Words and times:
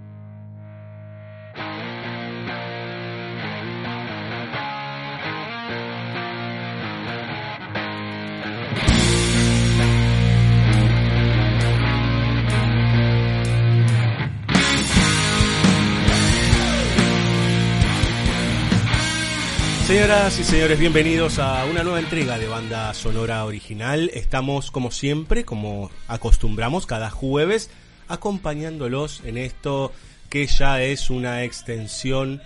Señoras 19.92 20.38
y 20.38 20.44
señores, 20.44 20.78
bienvenidos 20.78 21.38
a 21.38 21.66
una 21.66 21.82
nueva 21.82 22.00
entrega 22.00 22.38
de 22.38 22.46
Banda 22.46 22.94
Sonora 22.94 23.44
Original. 23.44 24.10
Estamos, 24.14 24.70
como 24.70 24.90
siempre, 24.90 25.44
como 25.44 25.90
acostumbramos, 26.08 26.86
cada 26.86 27.10
jueves, 27.10 27.68
acompañándolos 28.08 29.20
en 29.26 29.36
esto 29.36 29.92
que 30.30 30.46
ya 30.46 30.82
es 30.82 31.10
una 31.10 31.44
extensión 31.44 32.40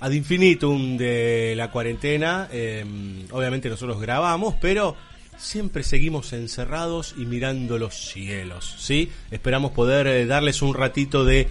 ad 0.00 0.12
infinitum 0.12 0.96
de 0.96 1.52
la 1.54 1.70
cuarentena. 1.70 2.48
Eh, 2.50 2.82
obviamente 3.30 3.68
nosotros 3.68 4.00
grabamos, 4.00 4.54
pero 4.58 4.96
siempre 5.36 5.82
seguimos 5.82 6.32
encerrados 6.32 7.14
y 7.18 7.26
mirando 7.26 7.76
los 7.76 7.94
cielos, 7.94 8.76
¿sí? 8.78 9.12
Esperamos 9.30 9.72
poder 9.72 10.06
eh, 10.06 10.24
darles 10.24 10.62
un 10.62 10.72
ratito 10.72 11.26
de 11.26 11.46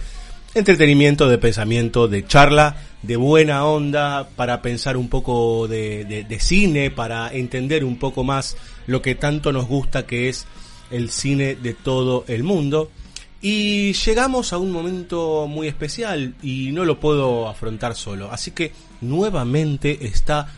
entretenimiento, 0.54 1.28
de 1.28 1.38
pensamiento, 1.38 2.08
de 2.08 2.26
charla, 2.26 2.76
de 3.02 3.16
buena 3.16 3.64
onda, 3.64 4.28
para 4.36 4.60
pensar 4.62 4.96
un 4.96 5.08
poco 5.08 5.66
de, 5.68 6.04
de- 6.04 6.40
cine, 6.40 6.90
para 6.90 7.32
entender 7.32 7.84
un 7.84 7.98
poco 7.98 8.24
más 8.24 8.56
lo 8.86 9.00
que 9.00 9.14
tanto 9.14 9.52
nos 9.52 9.66
gusta 9.66 10.06
que 10.06 10.28
es 10.28 10.46
el 10.90 11.10
cine 11.10 11.54
de 11.54 11.74
todo 11.74 12.24
el 12.28 12.42
mundo. 12.42 12.90
Y 13.42 13.94
llegamos 13.94 14.52
a 14.52 14.58
un 14.58 14.70
momento 14.70 15.46
muy 15.48 15.66
especial 15.66 16.34
y 16.42 16.72
no 16.72 16.84
lo 16.84 17.00
puedo 17.00 17.48
afrontar 17.48 17.94
solo. 17.94 18.30
Así 18.30 18.50
que 18.50 18.72
nuevamente 19.00 20.06
está 20.06 20.52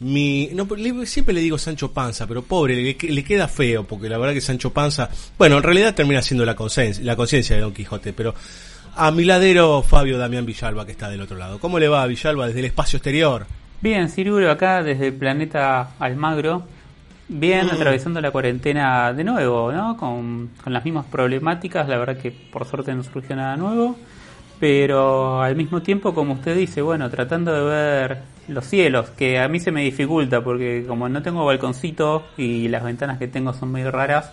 mi... 0.00 0.50
No, 0.52 0.68
siempre 1.06 1.34
le 1.34 1.40
digo 1.40 1.56
Sancho 1.56 1.90
Panza, 1.90 2.26
pero 2.26 2.42
pobre, 2.42 2.76
le, 2.76 2.96
le 3.00 3.24
queda 3.24 3.48
feo, 3.48 3.86
porque 3.86 4.10
la 4.10 4.18
verdad 4.18 4.34
que 4.34 4.42
Sancho 4.42 4.74
Panza... 4.74 5.08
Bueno, 5.38 5.56
en 5.56 5.62
realidad 5.62 5.94
termina 5.94 6.20
siendo 6.20 6.44
la 6.44 6.54
conciencia 6.54 7.02
la 7.02 7.16
de 7.16 7.60
Don 7.62 7.72
Quijote, 7.72 8.12
pero 8.12 8.34
a 8.98 9.12
mi 9.12 9.24
ladero 9.24 9.80
Fabio 9.82 10.18
Damián 10.18 10.44
Villalba, 10.44 10.84
que 10.84 10.90
está 10.90 11.08
del 11.08 11.20
otro 11.20 11.36
lado. 11.36 11.60
¿Cómo 11.60 11.78
le 11.78 11.86
va 11.86 12.04
Villalba 12.06 12.48
desde 12.48 12.58
el 12.58 12.64
espacio 12.64 12.96
exterior? 12.96 13.46
Bien, 13.80 14.08
Ciruro 14.08 14.50
acá 14.50 14.82
desde 14.82 15.06
el 15.06 15.14
planeta 15.14 15.90
Almagro, 16.00 16.64
bien 17.28 17.70
atravesando 17.70 18.20
la 18.20 18.32
cuarentena 18.32 19.12
de 19.12 19.22
nuevo, 19.22 19.70
¿no? 19.70 19.96
Con, 19.96 20.50
con 20.62 20.72
las 20.72 20.84
mismas 20.84 21.06
problemáticas, 21.06 21.88
la 21.88 21.96
verdad 21.96 22.16
que 22.16 22.32
por 22.32 22.64
suerte 22.64 22.92
no 22.92 23.04
surgió 23.04 23.36
nada 23.36 23.56
nuevo, 23.56 23.96
pero 24.58 25.42
al 25.42 25.54
mismo 25.54 25.80
tiempo, 25.80 26.12
como 26.12 26.34
usted 26.34 26.56
dice, 26.56 26.82
bueno, 26.82 27.08
tratando 27.08 27.54
de 27.54 27.70
ver 27.70 28.18
los 28.48 28.64
cielos, 28.64 29.10
que 29.10 29.38
a 29.38 29.46
mí 29.46 29.60
se 29.60 29.70
me 29.70 29.82
dificulta 29.84 30.42
porque 30.42 30.84
como 30.88 31.08
no 31.08 31.22
tengo 31.22 31.44
balconcito 31.44 32.24
y 32.36 32.66
las 32.66 32.82
ventanas 32.82 33.18
que 33.18 33.28
tengo 33.28 33.52
son 33.52 33.70
muy 33.70 33.84
raras, 33.84 34.32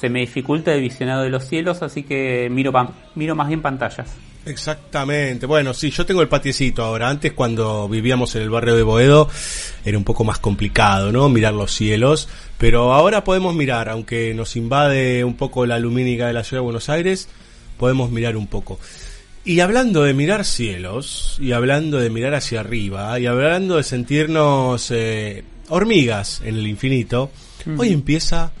se 0.00 0.08
me 0.08 0.20
dificulta 0.20 0.72
el 0.72 0.80
visionado 0.80 1.22
de 1.22 1.28
los 1.28 1.46
cielos, 1.46 1.82
así 1.82 2.04
que 2.04 2.48
miro, 2.50 2.72
miro 3.14 3.34
más 3.34 3.48
bien 3.48 3.60
pantallas. 3.60 4.16
Exactamente. 4.46 5.44
Bueno, 5.44 5.74
sí, 5.74 5.90
yo 5.90 6.06
tengo 6.06 6.22
el 6.22 6.28
patiecito 6.28 6.82
ahora. 6.82 7.10
Antes, 7.10 7.34
cuando 7.34 7.86
vivíamos 7.86 8.34
en 8.34 8.42
el 8.42 8.48
barrio 8.48 8.74
de 8.74 8.82
Boedo, 8.82 9.28
era 9.84 9.98
un 9.98 10.04
poco 10.04 10.24
más 10.24 10.38
complicado, 10.38 11.12
¿no? 11.12 11.28
Mirar 11.28 11.52
los 11.52 11.72
cielos. 11.72 12.28
Pero 12.56 12.94
ahora 12.94 13.24
podemos 13.24 13.54
mirar, 13.54 13.90
aunque 13.90 14.32
nos 14.32 14.56
invade 14.56 15.22
un 15.24 15.34
poco 15.34 15.66
la 15.66 15.78
lumínica 15.78 16.26
de 16.26 16.32
la 16.32 16.44
ciudad 16.44 16.62
de 16.62 16.64
Buenos 16.64 16.88
Aires, 16.88 17.28
podemos 17.76 18.10
mirar 18.10 18.38
un 18.38 18.46
poco. 18.46 18.80
Y 19.44 19.60
hablando 19.60 20.02
de 20.02 20.14
mirar 20.14 20.46
cielos, 20.46 21.36
y 21.38 21.52
hablando 21.52 21.98
de 21.98 22.08
mirar 22.08 22.34
hacia 22.34 22.60
arriba, 22.60 23.18
y 23.20 23.26
hablando 23.26 23.76
de 23.76 23.82
sentirnos 23.82 24.90
eh, 24.90 25.44
hormigas 25.68 26.40
en 26.44 26.56
el 26.56 26.66
infinito, 26.66 27.30
hoy 27.76 27.92
empieza 27.92 28.52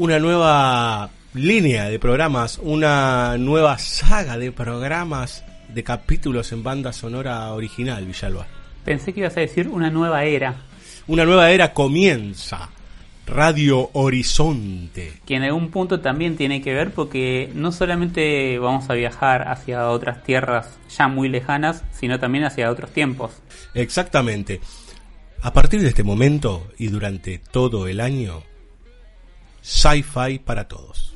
una 0.00 0.18
nueva 0.18 1.10
línea 1.34 1.90
de 1.90 1.98
programas, 1.98 2.58
una 2.62 3.36
nueva 3.36 3.76
saga 3.76 4.38
de 4.38 4.50
programas 4.50 5.44
de 5.68 5.84
capítulos 5.84 6.52
en 6.52 6.62
banda 6.62 6.94
sonora 6.94 7.52
original, 7.52 8.06
Villalba. 8.06 8.46
Pensé 8.82 9.12
que 9.12 9.20
ibas 9.20 9.36
a 9.36 9.40
decir 9.40 9.68
una 9.68 9.90
nueva 9.90 10.24
era. 10.24 10.54
Una 11.06 11.26
nueva 11.26 11.50
era 11.50 11.74
comienza. 11.74 12.70
Radio 13.26 13.90
Horizonte. 13.92 15.20
que 15.26 15.34
en 15.34 15.42
algún 15.42 15.70
punto 15.70 16.00
también 16.00 16.34
tiene 16.34 16.62
que 16.62 16.72
ver 16.72 16.92
porque 16.92 17.50
no 17.54 17.70
solamente 17.70 18.58
vamos 18.58 18.88
a 18.88 18.94
viajar 18.94 19.48
hacia 19.48 19.90
otras 19.90 20.24
tierras 20.24 20.78
ya 20.96 21.08
muy 21.08 21.28
lejanas, 21.28 21.84
sino 21.92 22.18
también 22.18 22.44
hacia 22.44 22.70
otros 22.70 22.90
tiempos. 22.90 23.32
Exactamente. 23.74 24.62
A 25.42 25.52
partir 25.52 25.82
de 25.82 25.88
este 25.88 26.04
momento 26.04 26.68
y 26.78 26.88
durante 26.88 27.38
todo 27.38 27.86
el 27.86 28.00
año, 28.00 28.42
sci-fi 29.62 30.38
para 30.38 30.68
todos. 30.68 31.10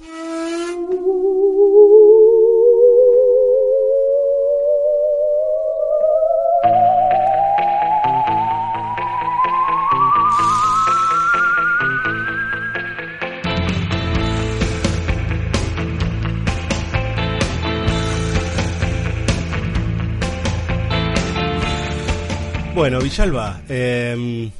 Bueno, 22.74 23.00
Villalba, 23.00 23.62
eh, 23.68 24.50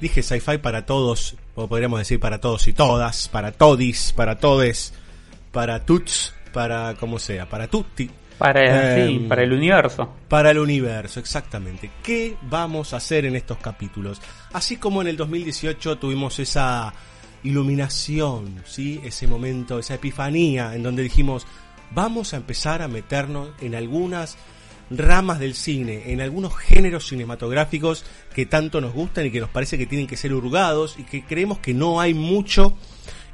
dije 0.00 0.22
sci-fi 0.22 0.58
para 0.58 0.84
todos, 0.84 1.36
o 1.54 1.68
podríamos 1.68 1.98
decir 1.98 2.18
para 2.20 2.40
todos 2.40 2.66
y 2.68 2.72
todas, 2.72 3.28
para 3.28 3.52
todis, 3.52 4.12
para 4.16 4.38
todes, 4.38 4.92
para 5.50 5.84
tuts, 5.84 6.34
para 6.52 6.94
como 6.94 7.18
sea, 7.18 7.48
para 7.48 7.68
tutti, 7.68 8.10
Para, 8.38 8.96
Em, 8.96 9.08
sí, 9.08 9.18
para 9.28 9.42
el 9.44 9.52
universo. 9.52 10.08
para 10.28 10.50
el 10.50 10.58
universo, 10.58 11.20
exactamente. 11.20 11.90
¿Qué 12.02 12.36
vamos 12.42 12.92
a 12.92 12.96
hacer 12.96 13.24
en 13.26 13.36
estos 13.36 13.58
capítulos? 13.58 14.20
Así 14.52 14.78
como 14.78 15.00
en 15.02 15.08
el 15.08 15.16
2018 15.16 15.98
tuvimos 15.98 16.38
esa 16.40 16.92
iluminación, 17.44 18.62
¿sí? 18.66 19.00
Ese 19.04 19.26
momento, 19.26 19.78
esa 19.78 19.94
epifanía 19.94 20.74
en 20.74 20.82
donde 20.82 21.02
dijimos, 21.02 21.46
vamos 21.92 22.34
a 22.34 22.36
empezar 22.38 22.82
a 22.82 22.88
meternos 22.88 23.50
en 23.60 23.74
algunas 23.74 24.36
ramas 24.98 25.38
del 25.38 25.54
cine, 25.54 26.12
en 26.12 26.20
algunos 26.20 26.56
géneros 26.56 27.08
cinematográficos 27.08 28.04
que 28.34 28.46
tanto 28.46 28.80
nos 28.80 28.92
gustan 28.92 29.26
y 29.26 29.30
que 29.30 29.40
nos 29.40 29.50
parece 29.50 29.78
que 29.78 29.86
tienen 29.86 30.06
que 30.06 30.16
ser 30.16 30.32
hurgados 30.34 30.96
y 30.98 31.04
que 31.04 31.24
creemos 31.24 31.58
que 31.58 31.74
no 31.74 32.00
hay 32.00 32.14
mucho 32.14 32.76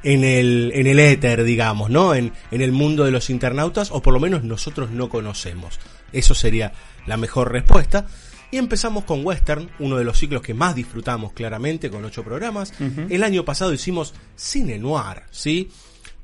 en 0.02 0.24
el, 0.24 0.72
en 0.74 0.86
el 0.86 0.98
éter, 0.98 1.44
digamos, 1.44 1.90
¿no? 1.90 2.14
En, 2.14 2.32
en 2.50 2.60
el 2.60 2.72
mundo 2.72 3.04
de 3.04 3.10
los 3.10 3.30
internautas, 3.30 3.90
o 3.90 4.00
por 4.00 4.14
lo 4.14 4.20
menos 4.20 4.44
nosotros 4.44 4.90
no 4.90 5.08
conocemos. 5.08 5.78
Eso 6.12 6.34
sería 6.34 6.72
la 7.06 7.16
mejor 7.16 7.52
respuesta. 7.52 8.06
Y 8.50 8.56
empezamos 8.56 9.04
con 9.04 9.26
Western, 9.26 9.68
uno 9.78 9.98
de 9.98 10.04
los 10.04 10.18
ciclos 10.18 10.40
que 10.40 10.54
más 10.54 10.74
disfrutamos 10.74 11.32
claramente, 11.32 11.90
con 11.90 12.04
ocho 12.04 12.24
programas. 12.24 12.72
El 13.10 13.22
año 13.22 13.44
pasado 13.44 13.74
hicimos 13.74 14.14
Cine 14.36 14.78
Noir, 14.78 15.24
¿sí? 15.30 15.68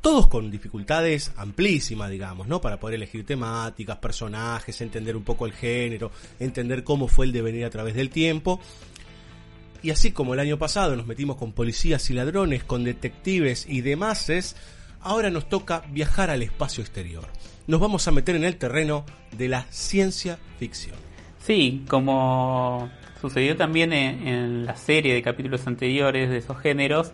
Todos 0.04 0.26
con 0.26 0.50
dificultades 0.50 1.32
amplísimas, 1.34 2.10
digamos, 2.10 2.46
¿no? 2.46 2.60
Para 2.60 2.78
poder 2.78 2.96
elegir 2.96 3.24
temáticas, 3.24 3.96
personajes, 3.96 4.82
entender 4.82 5.16
un 5.16 5.24
poco 5.24 5.46
el 5.46 5.54
género, 5.54 6.10
entender 6.38 6.84
cómo 6.84 7.08
fue 7.08 7.24
el 7.24 7.32
devenir 7.32 7.64
a 7.64 7.70
través 7.70 7.94
del 7.94 8.10
tiempo. 8.10 8.60
Y 9.82 9.92
así 9.92 10.12
como 10.12 10.34
el 10.34 10.40
año 10.40 10.58
pasado 10.58 10.94
nos 10.94 11.06
metimos 11.06 11.36
con 11.36 11.52
policías 11.52 12.10
y 12.10 12.12
ladrones, 12.12 12.64
con 12.64 12.84
detectives 12.84 13.64
y 13.66 13.80
demás, 13.80 14.54
ahora 15.00 15.30
nos 15.30 15.48
toca 15.48 15.82
viajar 15.88 16.28
al 16.28 16.42
espacio 16.42 16.82
exterior. 16.82 17.24
Nos 17.66 17.80
vamos 17.80 18.06
a 18.06 18.10
meter 18.10 18.36
en 18.36 18.44
el 18.44 18.56
terreno 18.56 19.06
de 19.38 19.48
la 19.48 19.64
ciencia 19.70 20.38
ficción. 20.58 20.96
Sí, 21.38 21.82
como 21.88 22.90
sucedió 23.22 23.56
también 23.56 23.94
en, 23.94 24.66
la 24.66 24.76
serie 24.76 25.14
de 25.14 25.22
capítulos 25.22 25.66
anteriores 25.66 26.28
de 26.28 26.36
esos 26.36 26.58
géneros, 26.58 27.12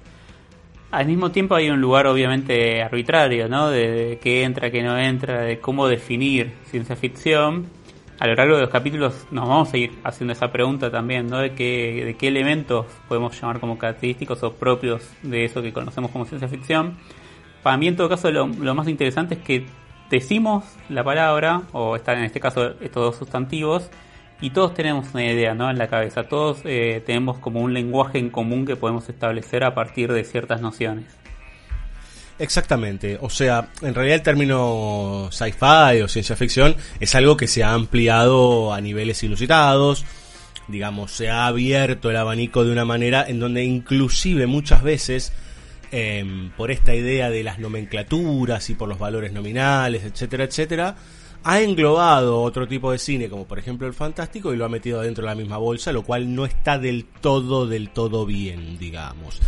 al 0.90 1.06
mismo 1.06 1.30
tiempo 1.30 1.54
hay 1.54 1.70
un 1.70 1.80
lugar 1.80 2.06
obviamente 2.06 2.82
arbitrario, 2.82 3.48
¿no? 3.48 3.70
De, 3.70 3.90
de 3.90 4.18
qué 4.18 4.42
entra, 4.42 4.70
qué 4.70 4.82
no 4.82 4.98
entra, 4.98 5.42
de 5.42 5.60
cómo 5.60 5.86
definir 5.86 6.52
ciencia 6.64 6.96
ficción. 6.96 7.66
A 8.18 8.26
lo 8.26 8.34
largo 8.34 8.56
de 8.56 8.60
los 8.60 8.70
capítulos 8.70 9.26
nos 9.30 9.48
vamos 9.48 9.72
a 9.72 9.78
ir 9.78 9.92
haciendo 10.04 10.32
esa 10.32 10.52
pregunta 10.52 10.90
también, 10.90 11.28
¿no? 11.28 11.38
De 11.38 11.54
qué, 11.54 12.04
de 12.04 12.14
qué 12.16 12.28
elementos 12.28 12.86
podemos 13.08 13.40
llamar 13.40 13.60
como 13.60 13.78
característicos 13.78 14.42
o 14.42 14.52
propios 14.52 15.08
de 15.22 15.44
eso 15.44 15.62
que 15.62 15.72
conocemos 15.72 16.10
como 16.10 16.26
ciencia 16.26 16.48
ficción. 16.48 16.98
Para 17.62 17.76
mí, 17.76 17.88
en 17.88 17.96
todo 17.96 18.08
caso, 18.08 18.30
lo, 18.30 18.46
lo 18.46 18.74
más 18.74 18.88
interesante 18.88 19.36
es 19.36 19.40
que 19.40 19.66
decimos 20.10 20.64
la 20.88 21.04
palabra, 21.04 21.62
o 21.72 21.96
están 21.96 22.18
en 22.18 22.24
este 22.24 22.40
caso 22.40 22.74
estos 22.80 23.02
dos 23.02 23.16
sustantivos, 23.16 23.90
y 24.40 24.50
todos 24.50 24.74
tenemos 24.74 25.06
una 25.12 25.24
idea 25.24 25.54
¿no? 25.54 25.70
en 25.70 25.78
la 25.78 25.88
cabeza, 25.88 26.24
todos 26.24 26.60
eh, 26.64 27.02
tenemos 27.04 27.38
como 27.38 27.60
un 27.60 27.74
lenguaje 27.74 28.18
en 28.18 28.30
común 28.30 28.64
que 28.64 28.76
podemos 28.76 29.08
establecer 29.08 29.64
a 29.64 29.74
partir 29.74 30.12
de 30.12 30.24
ciertas 30.24 30.60
nociones. 30.60 31.04
Exactamente, 32.38 33.18
o 33.20 33.28
sea, 33.28 33.68
en 33.82 33.94
realidad 33.94 34.16
el 34.16 34.22
término 34.22 35.28
sci-fi 35.30 36.00
o 36.02 36.08
ciencia 36.08 36.36
ficción 36.36 36.74
es 36.98 37.14
algo 37.14 37.36
que 37.36 37.46
se 37.46 37.62
ha 37.62 37.74
ampliado 37.74 38.72
a 38.72 38.80
niveles 38.80 39.22
inusitados, 39.22 40.06
digamos, 40.66 41.10
se 41.10 41.28
ha 41.28 41.46
abierto 41.46 42.08
el 42.08 42.16
abanico 42.16 42.64
de 42.64 42.72
una 42.72 42.86
manera 42.86 43.26
en 43.28 43.40
donde 43.40 43.64
inclusive 43.64 44.46
muchas 44.46 44.82
veces 44.82 45.34
eh, 45.92 46.50
por 46.56 46.70
esta 46.70 46.94
idea 46.94 47.28
de 47.28 47.42
las 47.42 47.58
nomenclaturas 47.58 48.70
y 48.70 48.74
por 48.74 48.88
los 48.88 48.98
valores 48.98 49.32
nominales, 49.32 50.04
etcétera, 50.04 50.44
etcétera, 50.44 50.96
ha 51.42 51.60
englobado 51.60 52.42
otro 52.42 52.68
tipo 52.68 52.92
de 52.92 52.98
cine, 52.98 53.28
como 53.28 53.46
por 53.46 53.58
ejemplo 53.58 53.86
el 53.86 53.94
fantástico, 53.94 54.52
y 54.52 54.56
lo 54.56 54.64
ha 54.64 54.68
metido 54.68 55.00
dentro 55.00 55.22
de 55.22 55.30
la 55.30 55.34
misma 55.34 55.56
bolsa, 55.56 55.92
lo 55.92 56.02
cual 56.02 56.34
no 56.34 56.44
está 56.44 56.78
del 56.78 57.04
todo, 57.04 57.66
del 57.66 57.90
todo 57.90 58.26
bien, 58.26 58.78
digamos. 58.78 59.40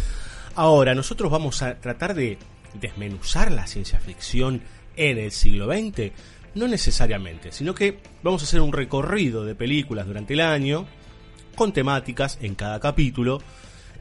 Ahora, 0.55 0.95
nosotros 0.95 1.31
vamos 1.31 1.63
a 1.63 1.79
tratar 1.81 2.15
de 2.15 2.39
desmenuzar 2.81 3.53
la 3.53 3.67
ciencia 3.67 4.01
ficción 4.01 4.63
en 4.97 5.19
el 5.19 5.33
siglo 5.33 5.67
XX, 5.67 6.13
no 6.55 6.69
necesariamente, 6.69 7.53
sino 7.53 7.75
que 7.75 7.99
vamos 8.23 8.43
a 8.43 8.45
hacer 8.45 8.61
un 8.61 8.73
recorrido 8.73 9.45
de 9.45 9.55
películas 9.55 10.07
durante 10.07 10.35
el 10.35 10.41
año, 10.41 10.87
con 11.55 11.73
temáticas 11.73 12.39
en 12.41 12.55
cada 12.55 12.81
capítulo, 12.81 13.43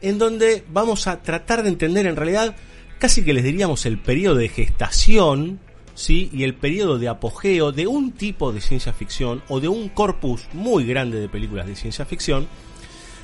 en 0.02 0.18
donde 0.18 0.64
vamos 0.70 1.08
a 1.08 1.22
tratar 1.22 1.64
de 1.64 1.70
entender 1.70 2.06
en 2.06 2.16
realidad 2.16 2.56
casi 3.00 3.24
que 3.24 3.34
les 3.34 3.44
diríamos 3.44 3.86
el 3.86 4.00
periodo 4.00 4.36
de 4.36 4.50
gestación 4.50 5.60
¿sí? 6.02 6.30
y 6.34 6.44
el 6.44 6.56
periodo 6.56 6.98
de 6.98 7.08
apogeo 7.08 7.72
de 7.72 7.88
un 7.88 8.12
tipo 8.12 8.52
de 8.52 8.62
ciencia 8.62 8.94
ficción 8.94 9.44
o 9.48 9.60
de 9.60 9.68
un 9.68 9.90
corpus 9.90 10.48
muy 10.54 10.86
grande 10.86 11.20
de 11.20 11.30
películas 11.30 11.68
de 11.68 11.76
ciencia 11.76 12.06
ficción, 12.06 12.48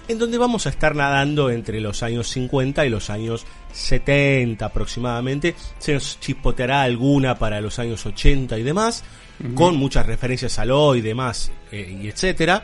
en 0.07 0.19
donde 0.19 0.38
vamos 0.38 0.65
a 0.65 0.69
estar 0.69 0.95
nadando 0.95 1.50
entre 1.50 1.81
los 1.81 2.03
años 2.03 2.29
50 2.29 2.85
y 2.85 2.89
los 2.89 3.09
años 3.09 3.45
70 3.74 4.65
aproximadamente. 4.65 5.56
Se 5.79 5.94
nos 5.94 6.19
chispoteará 6.19 6.83
alguna 6.83 7.38
para 7.38 7.59
los 7.59 7.79
años 7.79 8.06
80 8.06 8.57
y 8.57 8.63
demás, 8.63 9.03
uh 9.39 9.47
-huh. 9.47 9.53
con 9.56 9.75
muchas 9.75 10.06
referencias 10.06 10.59
al 10.59 10.71
hoy 10.71 11.00
y 11.00 11.01
demás, 11.01 11.51
eh, 11.71 12.00
y 12.01 12.07
etcétera. 12.07 12.63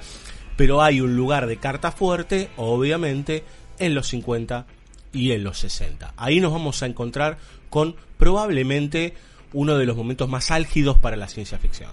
Pero 0.56 0.82
hay 0.82 1.02
un 1.02 1.16
lugar 1.16 1.48
de 1.48 1.58
carta 1.58 1.92
fuerte, 1.92 2.50
obviamente, 2.56 3.44
en 3.80 3.96
los 3.96 4.08
50 4.08 4.68
y 5.12 5.32
en 5.32 5.44
los 5.44 5.58
60. 5.60 6.14
Ahí 6.16 6.40
nos 6.40 6.54
vamos 6.54 6.82
a 6.84 6.86
encontrar 6.86 7.40
con 7.70 7.96
probablemente 8.18 9.16
uno 9.54 9.78
de 9.78 9.86
los 9.86 9.96
momentos 9.96 10.28
más 10.28 10.52
álgidos 10.52 10.98
para 10.98 11.16
la 11.16 11.28
ciencia 11.28 11.58
ficción. 11.58 11.90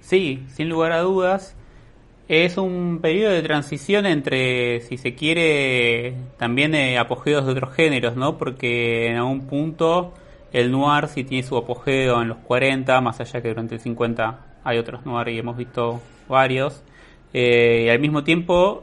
Sí, 0.00 0.44
sin 0.54 0.68
lugar 0.68 0.92
a 0.92 1.00
dudas. 1.00 1.56
Es 2.28 2.58
un 2.58 2.98
periodo 3.00 3.32
de 3.32 3.42
transición 3.42 4.04
entre, 4.04 4.80
si 4.80 4.96
se 4.96 5.14
quiere, 5.14 6.14
también 6.38 6.74
eh, 6.74 6.98
apogeos 6.98 7.46
de 7.46 7.52
otros 7.52 7.72
géneros, 7.74 8.16
¿no? 8.16 8.36
Porque 8.36 9.06
en 9.08 9.16
algún 9.16 9.46
punto 9.46 10.12
el 10.52 10.72
noir 10.72 11.06
sí 11.08 11.22
tiene 11.22 11.46
su 11.46 11.56
apogeo 11.56 12.22
en 12.22 12.28
los 12.28 12.38
40, 12.38 13.00
más 13.00 13.20
allá 13.20 13.40
que 13.40 13.48
durante 13.48 13.76
el 13.76 13.80
50 13.80 14.40
hay 14.64 14.78
otros 14.78 15.06
noir 15.06 15.28
y 15.28 15.38
hemos 15.38 15.56
visto 15.56 16.00
varios. 16.28 16.82
Eh, 17.32 17.84
y 17.86 17.88
al 17.88 18.00
mismo 18.00 18.24
tiempo, 18.24 18.82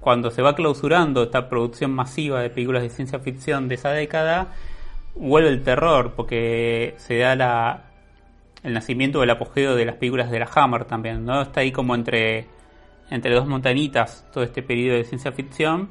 cuando 0.00 0.30
se 0.30 0.40
va 0.40 0.54
clausurando 0.54 1.24
esta 1.24 1.48
producción 1.48 1.90
masiva 1.90 2.40
de 2.40 2.48
películas 2.48 2.82
de 2.82 2.90
ciencia 2.90 3.18
ficción 3.18 3.68
de 3.68 3.74
esa 3.74 3.90
década, 3.90 4.54
vuelve 5.18 5.48
el 5.48 5.62
terror, 5.62 6.14
porque 6.14 6.94
se 6.98 7.18
da 7.18 7.34
la, 7.34 7.84
el 8.62 8.72
nacimiento 8.72 9.20
del 9.20 9.30
apogeo 9.30 9.74
de 9.74 9.84
las 9.84 9.96
películas 9.96 10.30
de 10.30 10.38
la 10.38 10.48
Hammer 10.54 10.84
también, 10.84 11.24
¿no? 11.24 11.42
Está 11.42 11.60
ahí 11.60 11.72
como 11.72 11.94
entre, 11.94 12.46
entre 13.10 13.34
dos 13.34 13.46
montañitas 13.46 14.26
todo 14.32 14.44
este 14.44 14.62
periodo 14.62 14.96
de 14.96 15.04
ciencia 15.04 15.32
ficción, 15.32 15.90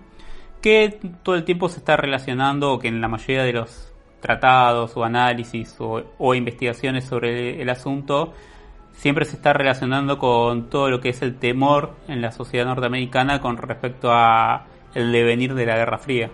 que 0.61 0.99
todo 1.23 1.35
el 1.35 1.43
tiempo 1.43 1.69
se 1.69 1.79
está 1.79 1.97
relacionando, 1.97 2.73
o 2.73 2.79
que 2.79 2.87
en 2.87 3.01
la 3.01 3.07
mayoría 3.07 3.43
de 3.43 3.53
los 3.53 3.93
tratados 4.21 4.97
o 4.97 5.03
análisis 5.03 5.75
o, 5.79 6.33
investigaciones 6.33 7.05
sobre 7.05 7.55
el, 7.55 7.61
el 7.61 7.69
asunto, 7.69 8.33
siempre 8.93 9.25
se 9.25 9.35
está 9.35 9.53
relacionando 9.53 10.17
con 10.17 10.69
todo 10.69 10.89
lo 10.89 10.99
que 10.99 11.09
es 11.09 11.21
el 11.21 11.35
temor 11.37 11.95
en 12.07 12.21
la 12.21 12.31
sociedad 12.31 12.65
norteamericana 12.65 13.39
con 13.39 13.57
respecto 13.57 14.11
a 14.11 14.65
el 14.95 15.11
devenir 15.11 15.53
de 15.53 15.65
la 15.65 15.75
Guerra 15.75 15.99
Fría. 15.99 16.31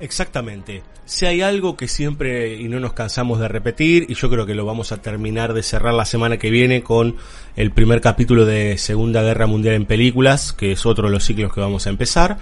Exactamente. 0.00 0.82
Si 1.08 1.24
hay 1.24 1.40
algo 1.40 1.74
que 1.74 1.88
siempre 1.88 2.56
y 2.56 2.68
no 2.68 2.80
nos 2.80 2.92
cansamos 2.92 3.40
de 3.40 3.48
repetir, 3.48 4.04
y 4.10 4.14
yo 4.14 4.28
creo 4.28 4.44
que 4.44 4.54
lo 4.54 4.66
vamos 4.66 4.92
a 4.92 4.98
terminar 4.98 5.54
de 5.54 5.62
cerrar 5.62 5.94
la 5.94 6.04
semana 6.04 6.36
que 6.36 6.50
viene 6.50 6.82
con 6.82 7.16
el 7.56 7.70
primer 7.70 8.02
capítulo 8.02 8.44
de 8.44 8.76
Segunda 8.76 9.22
Guerra 9.22 9.46
Mundial 9.46 9.74
en 9.74 9.86
películas, 9.86 10.52
que 10.52 10.72
es 10.72 10.84
otro 10.84 11.08
de 11.08 11.14
los 11.14 11.24
ciclos 11.24 11.50
que 11.50 11.62
vamos 11.62 11.86
a 11.86 11.90
empezar. 11.90 12.36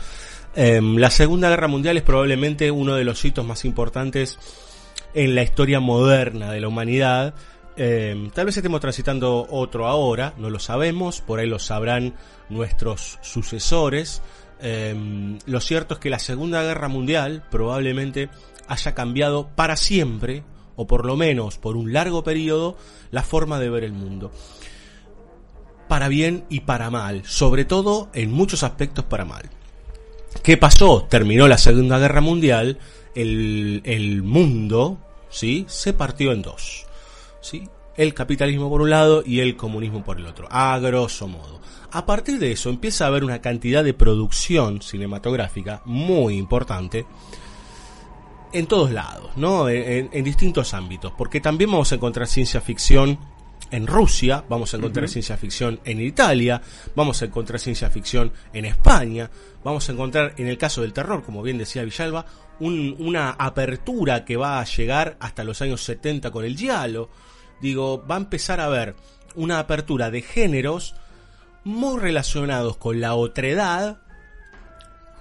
Eh, 0.57 0.81
la 0.83 1.11
Segunda 1.11 1.49
Guerra 1.49 1.69
Mundial 1.69 1.97
es 1.97 2.03
probablemente 2.03 2.73
uno 2.73 2.97
de 2.97 3.05
los 3.05 3.25
hitos 3.25 3.47
más 3.47 3.65
importantes 3.65 4.37
en 5.15 5.37
la 5.37 5.45
historia 5.45 5.79
moderna 5.79 6.51
de 6.51 6.61
la 6.61 6.67
humanidad. 6.67 7.35
Eh, 7.77 8.31
tal 8.35 8.47
vez 8.47 8.57
estemos 8.57 8.81
transitando 8.81 9.47
otro 9.49 9.87
ahora, 9.87 10.35
no 10.39 10.51
lo 10.51 10.59
sabemos, 10.59 11.21
por 11.21 11.39
ahí 11.39 11.47
lo 11.47 11.61
sabrán 11.61 12.15
nuestros 12.49 13.21
sucesores. 13.23 14.23
Eh, 14.61 15.39
lo 15.47 15.61
cierto 15.61 15.95
es 15.95 16.01
que 16.01 16.11
la 16.11 16.19
Segunda 16.19 16.65
Guerra 16.65 16.89
Mundial 16.89 17.45
probablemente 17.49 18.29
haya 18.69 18.95
cambiado 18.95 19.49
para 19.55 19.77
siempre, 19.77 20.43
o 20.77 20.87
por 20.87 21.07
lo 21.07 21.17
menos 21.17 21.59
por 21.59 21.77
un 21.77 21.93
largo 21.93 22.25
periodo, 22.25 22.77
la 23.11 23.23
forma 23.23 23.59
de 23.59 23.71
ver 23.71 23.85
el 23.85 23.93
mundo. 23.93 24.31
Para 25.89 26.09
bien 26.09 26.45
y 26.49 26.61
para 26.61 26.91
mal, 26.91 27.23
sobre 27.25 27.65
todo 27.65 28.09
en 28.13 28.33
muchos 28.33 28.63
aspectos 28.63 29.05
para 29.05 29.25
mal. 29.25 29.49
¿Qué 30.43 30.57
pasó? 30.57 31.07
Terminó 31.09 31.49
la 31.49 31.59
Segunda 31.59 31.99
Guerra 31.99 32.21
Mundial, 32.21 32.79
el, 33.15 33.83
el 33.85 34.23
mundo 34.23 34.99
¿sí? 35.31 35.65
se 35.69 35.93
partió 35.93 36.33
en 36.33 36.43
dos. 36.43 36.87
¿sí? 37.41 37.69
El 37.97 38.15
capitalismo 38.15 38.69
por 38.69 38.83
un 38.83 38.91
lado 38.91 39.23
y 39.25 39.41
el 39.41 39.57
comunismo 39.57 40.05
por 40.05 40.19
el 40.19 40.27
otro, 40.27 40.49
a 40.51 40.79
grosso 40.79 41.29
modo. 41.29 41.61
A 41.93 42.05
partir 42.05 42.39
de 42.39 42.53
eso 42.53 42.69
empieza 42.69 43.05
a 43.05 43.09
haber 43.09 43.25
una 43.25 43.41
cantidad 43.41 43.83
de 43.83 43.95
producción 43.95 44.83
cinematográfica 44.83 45.83
muy 45.85 46.37
importante 46.37 47.07
en 48.59 48.67
todos 48.67 48.91
lados, 48.91 49.31
¿no? 49.37 49.69
En, 49.69 50.09
en, 50.13 50.25
distintos 50.25 50.73
ámbitos, 50.75 51.13
porque 51.17 51.41
también 51.41 51.71
vamos 51.71 51.93
a 51.93 51.97
encontrar 51.97 52.27
ciencia 52.27 52.61
ficción 52.61 53.19
en 53.71 53.87
Rusia, 53.87 54.45
vamos 54.49 54.73
a 54.73 54.77
encontrar 54.77 55.05
uh 55.05 55.09
-huh. 55.09 55.13
ciencia 55.13 55.37
ficción 55.37 55.81
en 55.85 56.01
Italia, 56.01 56.63
vamos 56.95 57.21
a 57.21 57.27
encontrar 57.27 57.59
ciencia 57.61 57.91
ficción 57.91 58.33
en 58.53 58.65
España, 58.65 59.31
vamos 59.65 59.89
a 59.89 59.93
encontrar, 59.93 60.35
en 60.39 60.47
el 60.47 60.57
caso 60.57 60.83
del 60.83 60.93
terror, 60.93 61.23
como 61.23 61.43
bien 61.43 61.59
decía 61.59 61.85
Villalba, 61.85 62.27
un, 62.61 62.97
una 62.99 63.31
apertura 63.31 64.25
que 64.25 64.37
va 64.37 64.61
a 64.61 64.65
llegar 64.65 65.17
hasta 65.21 65.45
los 65.45 65.61
años 65.61 65.83
70 65.85 66.31
con 66.31 66.45
el 66.45 66.57
Giallo. 66.57 67.11
Digo, 67.61 68.05
va 68.07 68.15
a 68.15 68.19
empezar 68.19 68.61
a 68.61 68.67
haber 68.67 68.95
una 69.35 69.59
apertura 69.59 70.11
de 70.11 70.23
géneros 70.23 70.95
muy 71.65 71.99
relacionados 71.99 72.77
con 72.77 73.01
la 73.01 73.15
otredad, 73.15 73.99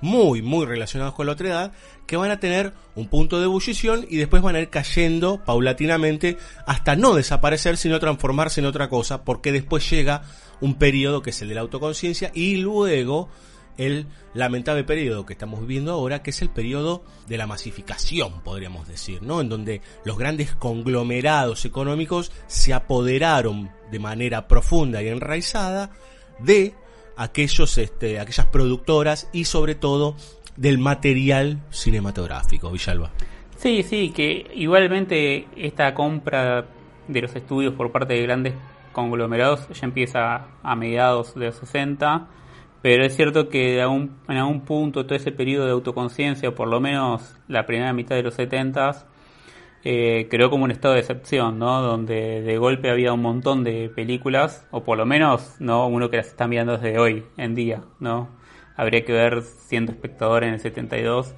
muy, 0.01 0.41
muy 0.41 0.65
relacionados 0.65 1.13
con 1.15 1.25
la 1.25 1.33
otredad, 1.33 1.71
que 2.05 2.17
van 2.17 2.31
a 2.31 2.39
tener 2.39 2.73
un 2.95 3.07
punto 3.07 3.39
de 3.39 3.45
ebullición 3.45 4.05
y 4.09 4.17
después 4.17 4.41
van 4.41 4.55
a 4.55 4.59
ir 4.59 4.69
cayendo 4.69 5.43
paulatinamente 5.43 6.37
hasta 6.65 6.95
no 6.95 7.15
desaparecer, 7.15 7.77
sino 7.77 7.99
transformarse 7.99 8.59
en 8.61 8.67
otra 8.67 8.89
cosa, 8.89 9.23
porque 9.23 9.51
después 9.51 9.89
llega 9.89 10.23
un 10.61 10.75
periodo 10.75 11.21
que 11.21 11.31
es 11.31 11.41
el 11.41 11.49
de 11.49 11.55
la 11.55 11.61
autoconciencia 11.61 12.31
y 12.33 12.57
luego 12.57 13.29
el 13.77 14.07
lamentable 14.33 14.83
periodo 14.83 15.25
que 15.25 15.33
estamos 15.33 15.59
viviendo 15.59 15.91
ahora, 15.91 16.23
que 16.23 16.29
es 16.29 16.41
el 16.41 16.49
periodo 16.49 17.03
de 17.27 17.37
la 17.37 17.47
masificación, 17.47 18.41
podríamos 18.41 18.87
decir, 18.87 19.21
¿no? 19.21 19.41
En 19.41 19.49
donde 19.49 19.81
los 20.05 20.17
grandes 20.17 20.55
conglomerados 20.55 21.65
económicos 21.65 22.31
se 22.47 22.73
apoderaron 22.73 23.71
de 23.91 23.99
manera 23.99 24.47
profunda 24.47 25.01
y 25.01 25.09
enraizada 25.09 25.91
de 26.39 26.73
aquellos, 27.17 27.77
este, 27.77 28.19
aquellas 28.19 28.47
productoras 28.47 29.29
y 29.33 29.45
sobre 29.45 29.75
todo 29.75 30.15
del 30.55 30.77
material 30.77 31.59
cinematográfico, 31.69 32.71
Villalba. 32.71 33.11
Sí, 33.57 33.83
sí, 33.83 34.11
que 34.11 34.51
igualmente 34.53 35.47
esta 35.55 35.93
compra 35.93 36.65
de 37.07 37.21
los 37.21 37.35
estudios 37.35 37.73
por 37.73 37.91
parte 37.91 38.13
de 38.13 38.21
grandes 38.21 38.53
conglomerados 38.91 39.67
ya 39.69 39.85
empieza 39.85 40.47
a 40.63 40.75
mediados 40.75 41.35
de 41.35 41.47
los 41.47 41.55
60, 41.55 42.27
pero 42.81 43.05
es 43.05 43.15
cierto 43.15 43.49
que 43.49 43.79
en 43.79 44.37
algún 44.37 44.61
punto 44.61 45.05
todo 45.05 45.15
ese 45.15 45.31
periodo 45.31 45.65
de 45.65 45.71
autoconciencia, 45.71 46.49
o 46.49 46.55
por 46.55 46.67
lo 46.67 46.79
menos 46.79 47.35
la 47.47 47.65
primera 47.65 47.93
mitad 47.93 48.15
de 48.15 48.23
los 48.23 48.35
70, 48.35 49.07
eh, 49.87 50.27
creó 50.31 50.49
como 50.49 50.63
un 50.63 50.71
estado 50.71 50.95
de 50.95 51.01
excepción, 51.01 51.59
¿no? 51.59 51.83
Donde 51.83 52.41
de 52.41 52.57
golpe 52.57 52.89
había 52.89 53.13
un 53.13 53.21
montón 53.21 53.63
de 53.63 53.89
películas, 53.89 54.67
o 54.71 54.83
por 54.83 54.97
lo 54.97 55.05
menos, 55.05 55.57
¿no? 55.59 55.85
Uno 55.85 56.09
que 56.09 56.17
las 56.17 56.25
está 56.25 56.47
mirando 56.47 56.75
desde 56.75 56.97
hoy 56.97 57.23
en 57.37 57.53
día, 57.53 57.83
¿no? 57.99 58.29
Habría 58.75 59.05
que 59.05 59.13
ver 59.13 59.43
siendo 59.43 59.91
espectador 59.91 60.43
en 60.43 60.55
el 60.55 60.59
72. 60.59 61.35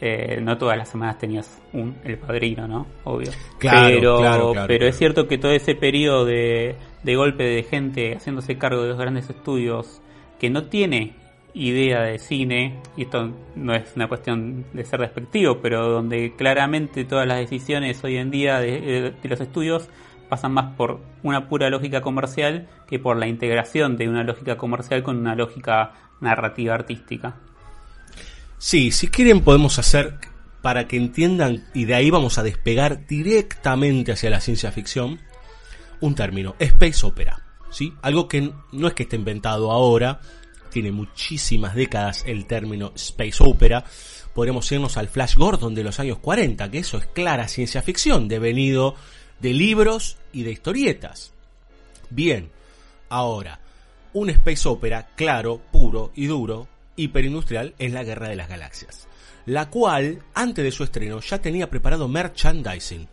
Eh, 0.00 0.40
no 0.40 0.56
todas 0.56 0.78
las 0.78 0.88
semanas 0.88 1.18
tenías 1.18 1.62
un 1.74 1.94
El 2.02 2.16
Padrino, 2.16 2.66
¿no? 2.66 2.86
Obvio. 3.04 3.30
Claro, 3.58 3.86
pero, 3.86 4.18
claro, 4.18 4.52
claro, 4.52 4.66
pero 4.66 4.86
es 4.86 4.96
cierto 4.96 5.28
que 5.28 5.36
todo 5.36 5.52
ese 5.52 5.74
periodo 5.74 6.24
de, 6.24 6.76
de 7.02 7.14
golpe 7.14 7.44
de 7.44 7.62
gente 7.62 8.16
haciéndose 8.16 8.56
cargo 8.56 8.82
de 8.82 8.88
los 8.88 8.98
grandes 8.98 9.28
estudios 9.28 10.00
que 10.40 10.48
no 10.48 10.64
tiene 10.64 11.14
idea 11.54 12.02
de 12.02 12.18
cine, 12.18 12.80
y 12.96 13.02
esto 13.02 13.30
no 13.56 13.74
es 13.74 13.92
una 13.94 14.08
cuestión 14.08 14.64
de 14.72 14.84
ser 14.84 15.00
despectivo, 15.00 15.60
pero 15.60 15.88
donde 15.88 16.34
claramente 16.36 17.04
todas 17.04 17.26
las 17.26 17.38
decisiones 17.38 18.02
hoy 18.04 18.16
en 18.16 18.30
día 18.30 18.58
de, 18.58 19.14
de 19.22 19.28
los 19.28 19.40
estudios 19.40 19.88
pasan 20.28 20.52
más 20.52 20.74
por 20.76 21.00
una 21.22 21.48
pura 21.48 21.68
lógica 21.68 22.00
comercial 22.00 22.68
que 22.88 22.98
por 22.98 23.18
la 23.18 23.26
integración 23.26 23.98
de 23.98 24.08
una 24.08 24.24
lógica 24.24 24.56
comercial 24.56 25.02
con 25.02 25.18
una 25.18 25.34
lógica 25.34 25.92
narrativa 26.20 26.74
artística. 26.74 27.36
Sí, 28.56 28.92
si 28.92 29.08
quieren 29.08 29.42
podemos 29.42 29.78
hacer 29.78 30.14
para 30.62 30.86
que 30.86 30.96
entiendan 30.96 31.64
y 31.74 31.84
de 31.84 31.94
ahí 31.94 32.10
vamos 32.10 32.38
a 32.38 32.42
despegar 32.42 33.06
directamente 33.06 34.12
hacia 34.12 34.30
la 34.30 34.40
ciencia 34.40 34.72
ficción 34.72 35.20
un 36.00 36.14
término, 36.14 36.54
space 36.58 37.04
opera, 37.06 37.42
¿sí? 37.70 37.92
Algo 38.02 38.28
que 38.28 38.52
no 38.72 38.88
es 38.88 38.94
que 38.94 39.02
esté 39.02 39.16
inventado 39.16 39.70
ahora, 39.70 40.20
tiene 40.72 40.90
muchísimas 40.90 41.74
décadas 41.74 42.24
el 42.26 42.46
término 42.46 42.92
space 42.96 43.44
opera. 43.44 43.84
Podríamos 44.34 44.70
irnos 44.72 44.96
al 44.96 45.08
Flash 45.08 45.36
Gordon 45.36 45.74
de 45.74 45.84
los 45.84 46.00
años 46.00 46.18
40, 46.18 46.70
que 46.70 46.78
eso 46.78 46.98
es 46.98 47.06
clara 47.06 47.46
ciencia 47.46 47.82
ficción, 47.82 48.26
devenido 48.26 48.96
de 49.38 49.52
libros 49.52 50.16
y 50.32 50.42
de 50.42 50.52
historietas. 50.52 51.32
Bien, 52.10 52.50
ahora, 53.08 53.60
un 54.14 54.30
space 54.30 54.68
opera 54.68 55.08
claro, 55.14 55.60
puro 55.70 56.12
y 56.14 56.26
duro, 56.26 56.68
hiperindustrial, 56.96 57.74
es 57.78 57.92
la 57.92 58.04
Guerra 58.04 58.28
de 58.28 58.36
las 58.36 58.48
Galaxias, 58.48 59.06
la 59.46 59.68
cual, 59.68 60.22
antes 60.34 60.64
de 60.64 60.72
su 60.72 60.84
estreno, 60.84 61.20
ya 61.20 61.40
tenía 61.40 61.70
preparado 61.70 62.08
merchandising. 62.08 63.08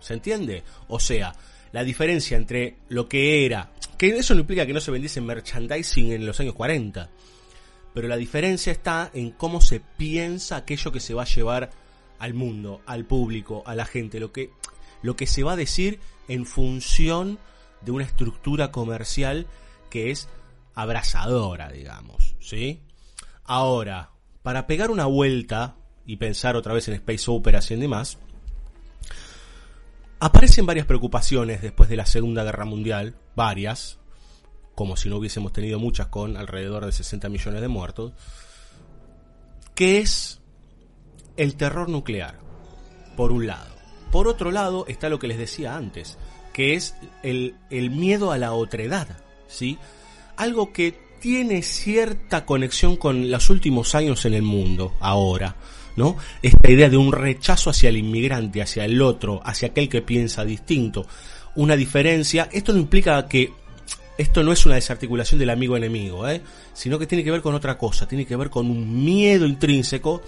¿Se 0.00 0.14
entiende? 0.14 0.62
O 0.88 0.98
sea, 0.98 1.34
la 1.72 1.84
diferencia 1.84 2.36
entre 2.36 2.76
lo 2.88 3.08
que 3.08 3.46
era, 3.46 3.70
que 3.98 4.16
eso 4.16 4.34
no 4.34 4.40
implica 4.40 4.66
que 4.66 4.72
no 4.72 4.80
se 4.80 4.90
vendiese 4.90 5.20
merchandising 5.20 6.12
en 6.12 6.26
los 6.26 6.40
años 6.40 6.54
40, 6.54 7.10
pero 7.94 8.08
la 8.08 8.16
diferencia 8.16 8.72
está 8.72 9.10
en 9.14 9.30
cómo 9.30 9.60
se 9.60 9.80
piensa 9.80 10.56
aquello 10.56 10.92
que 10.92 11.00
se 11.00 11.14
va 11.14 11.22
a 11.22 11.26
llevar 11.26 11.70
al 12.18 12.34
mundo, 12.34 12.80
al 12.86 13.04
público, 13.04 13.62
a 13.66 13.74
la 13.74 13.84
gente, 13.84 14.20
lo 14.20 14.32
que, 14.32 14.50
lo 15.02 15.16
que 15.16 15.26
se 15.26 15.42
va 15.42 15.52
a 15.52 15.56
decir 15.56 16.00
en 16.28 16.46
función 16.46 17.38
de 17.80 17.90
una 17.90 18.04
estructura 18.04 18.70
comercial 18.70 19.46
que 19.90 20.10
es 20.10 20.28
abrasadora, 20.74 21.70
digamos, 21.70 22.36
¿sí? 22.40 22.80
Ahora, 23.44 24.10
para 24.42 24.66
pegar 24.66 24.90
una 24.90 25.06
vuelta 25.06 25.76
y 26.06 26.16
pensar 26.16 26.56
otra 26.56 26.74
vez 26.74 26.88
en 26.88 26.94
Space 26.94 27.30
Operas 27.30 27.70
y 27.70 27.76
demás, 27.76 28.18
aparecen 30.22 30.66
varias 30.66 30.86
preocupaciones 30.86 31.62
después 31.62 31.88
de 31.88 31.96
la 31.96 32.06
Segunda 32.06 32.44
Guerra 32.44 32.64
Mundial, 32.64 33.16
varias, 33.34 33.98
como 34.76 34.96
si 34.96 35.08
no 35.08 35.16
hubiésemos 35.16 35.52
tenido 35.52 35.80
muchas 35.80 36.06
con 36.06 36.36
alrededor 36.36 36.86
de 36.86 36.92
60 36.92 37.28
millones 37.28 37.60
de 37.60 37.66
muertos, 37.66 38.12
que 39.74 39.98
es 39.98 40.40
el 41.36 41.56
terror 41.56 41.88
nuclear, 41.88 42.38
por 43.16 43.32
un 43.32 43.48
lado. 43.48 43.74
Por 44.12 44.28
otro 44.28 44.52
lado 44.52 44.86
está 44.86 45.08
lo 45.08 45.18
que 45.18 45.26
les 45.26 45.38
decía 45.38 45.74
antes, 45.74 46.18
que 46.52 46.74
es 46.74 46.94
el, 47.24 47.56
el 47.70 47.90
miedo 47.90 48.30
a 48.30 48.38
la 48.38 48.52
otredad, 48.52 49.08
¿sí? 49.48 49.76
Algo 50.36 50.72
que 50.72 51.00
tiene 51.22 51.62
cierta 51.62 52.44
conexión 52.44 52.96
con 52.96 53.30
los 53.30 53.48
últimos 53.48 53.94
años 53.94 54.24
en 54.24 54.34
el 54.34 54.42
mundo, 54.42 54.92
ahora, 54.98 55.54
¿no? 55.94 56.16
Esta 56.42 56.68
idea 56.68 56.90
de 56.90 56.96
un 56.96 57.12
rechazo 57.12 57.70
hacia 57.70 57.90
el 57.90 57.96
inmigrante, 57.96 58.60
hacia 58.60 58.84
el 58.84 59.00
otro, 59.00 59.40
hacia 59.44 59.68
aquel 59.68 59.88
que 59.88 60.02
piensa 60.02 60.44
distinto, 60.44 61.06
una 61.54 61.76
diferencia. 61.76 62.48
Esto 62.50 62.72
no 62.72 62.80
implica 62.80 63.28
que 63.28 63.52
esto 64.18 64.42
no 64.42 64.50
es 64.50 64.66
una 64.66 64.74
desarticulación 64.74 65.38
del 65.38 65.50
amigo 65.50 65.76
enemigo, 65.76 66.28
¿eh? 66.28 66.42
sino 66.74 66.98
que 66.98 67.06
tiene 67.06 67.22
que 67.22 67.30
ver 67.30 67.40
con 67.40 67.54
otra 67.54 67.78
cosa, 67.78 68.08
tiene 68.08 68.26
que 68.26 68.34
ver 68.34 68.50
con 68.50 68.68
un 68.68 69.04
miedo 69.04 69.46
intrínseco 69.46 70.22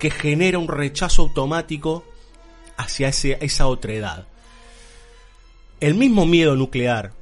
que 0.00 0.10
genera 0.10 0.58
un 0.58 0.66
rechazo 0.66 1.22
automático 1.22 2.04
hacia 2.76 3.10
esa 3.10 3.68
otredad. 3.68 4.26
El 5.78 5.94
mismo 5.94 6.26
miedo 6.26 6.56
nuclear, 6.56 7.12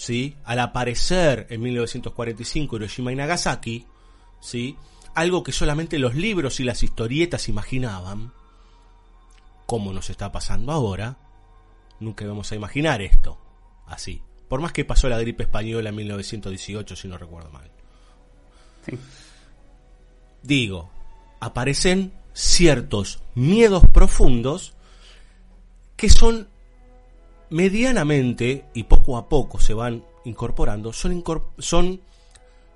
¿sí? 0.00 0.34
al 0.44 0.60
aparecer 0.60 1.46
en 1.50 1.60
1945 1.60 2.76
Hiroshima 2.76 3.12
y 3.12 3.16
Nagasaki, 3.16 3.86
¿sí? 4.40 4.76
algo 5.14 5.42
que 5.42 5.52
solamente 5.52 5.98
los 5.98 6.14
libros 6.14 6.58
y 6.58 6.64
las 6.64 6.82
historietas 6.82 7.50
imaginaban, 7.50 8.32
como 9.66 9.92
nos 9.92 10.08
está 10.08 10.32
pasando 10.32 10.72
ahora, 10.72 11.18
nunca 12.00 12.26
vamos 12.26 12.50
a 12.50 12.54
imaginar 12.54 13.02
esto 13.02 13.38
así. 13.86 14.22
Por 14.48 14.62
más 14.62 14.72
que 14.72 14.86
pasó 14.86 15.06
la 15.10 15.18
gripe 15.18 15.42
española 15.42 15.90
en 15.90 15.96
1918, 15.96 16.96
si 16.96 17.06
no 17.06 17.18
recuerdo 17.18 17.50
mal. 17.50 17.70
Sí. 18.86 18.98
Digo, 20.42 20.90
aparecen 21.40 22.14
ciertos 22.32 23.22
miedos 23.34 23.84
profundos 23.92 24.72
que 25.98 26.08
son 26.08 26.48
medianamente 27.50 28.64
y 28.74 28.84
poco 28.84 29.16
a 29.16 29.28
poco 29.28 29.60
se 29.60 29.74
van 29.74 30.04
incorporando, 30.24 30.92
son, 30.92 31.22
son 31.58 32.00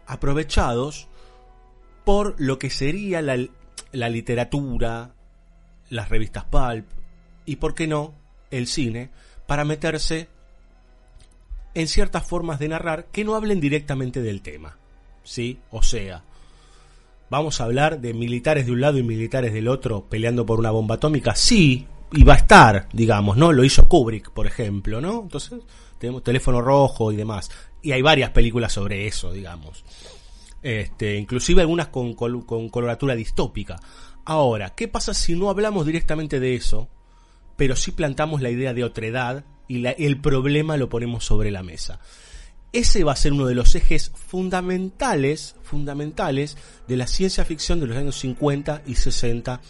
aprovechados 0.06 1.08
por 2.04 2.34
lo 2.38 2.58
que 2.58 2.70
sería 2.70 3.22
la, 3.22 3.38
la 3.92 4.08
literatura, 4.08 5.14
las 5.88 6.08
revistas 6.08 6.44
pulp 6.44 6.86
y, 7.46 7.56
por 7.56 7.74
qué 7.74 7.86
no, 7.86 8.14
el 8.50 8.66
cine, 8.66 9.10
para 9.46 9.64
meterse 9.64 10.28
en 11.74 11.88
ciertas 11.88 12.26
formas 12.26 12.58
de 12.58 12.68
narrar 12.68 13.06
que 13.06 13.24
no 13.24 13.34
hablen 13.34 13.60
directamente 13.60 14.22
del 14.22 14.42
tema. 14.42 14.78
¿Sí? 15.22 15.58
O 15.70 15.82
sea, 15.82 16.22
vamos 17.30 17.60
a 17.60 17.64
hablar 17.64 18.00
de 18.00 18.12
militares 18.12 18.66
de 18.66 18.72
un 18.72 18.80
lado 18.80 18.98
y 18.98 19.02
militares 19.02 19.52
del 19.52 19.68
otro 19.68 20.04
peleando 20.08 20.44
por 20.44 20.58
una 20.58 20.70
bomba 20.70 20.96
atómica. 20.96 21.34
Sí, 21.34 21.86
y 22.12 22.24
va 22.24 22.34
a 22.34 22.36
estar, 22.36 22.88
digamos, 22.92 23.36
¿no? 23.36 23.52
Lo 23.52 23.64
hizo 23.64 23.88
Kubrick, 23.88 24.30
por 24.30 24.46
ejemplo, 24.46 25.00
¿no? 25.00 25.22
Entonces, 25.22 25.60
tenemos 25.98 26.22
teléfono 26.22 26.60
rojo 26.60 27.12
y 27.12 27.16
demás. 27.16 27.50
Y 27.82 27.92
hay 27.92 28.02
varias 28.02 28.30
películas 28.30 28.72
sobre 28.72 29.06
eso, 29.06 29.32
digamos. 29.32 29.84
Este, 30.62 31.16
inclusive 31.16 31.60
algunas 31.60 31.88
con, 31.88 32.14
col 32.14 32.46
con 32.46 32.68
coloratura 32.68 33.14
distópica. 33.14 33.80
Ahora, 34.24 34.70
¿qué 34.74 34.88
pasa 34.88 35.12
si 35.12 35.34
no 35.34 35.50
hablamos 35.50 35.84
directamente 35.84 36.40
de 36.40 36.54
eso, 36.54 36.88
pero 37.56 37.76
sí 37.76 37.90
plantamos 37.90 38.40
la 38.40 38.50
idea 38.50 38.72
de 38.72 38.84
otredad 38.84 39.44
y 39.68 39.84
el 39.86 40.20
problema 40.20 40.76
lo 40.76 40.88
ponemos 40.88 41.24
sobre 41.24 41.50
la 41.50 41.62
mesa? 41.62 42.00
Ese 42.72 43.04
va 43.04 43.12
a 43.12 43.16
ser 43.16 43.34
uno 43.34 43.46
de 43.46 43.54
los 43.54 43.74
ejes 43.74 44.10
fundamentales, 44.14 45.54
fundamentales 45.62 46.56
de 46.88 46.96
la 46.96 47.06
ciencia 47.06 47.44
ficción 47.44 47.78
de 47.78 47.86
los 47.86 47.96
años 47.96 48.18
50 48.18 48.82
y 48.86 48.94
60, 48.94 49.60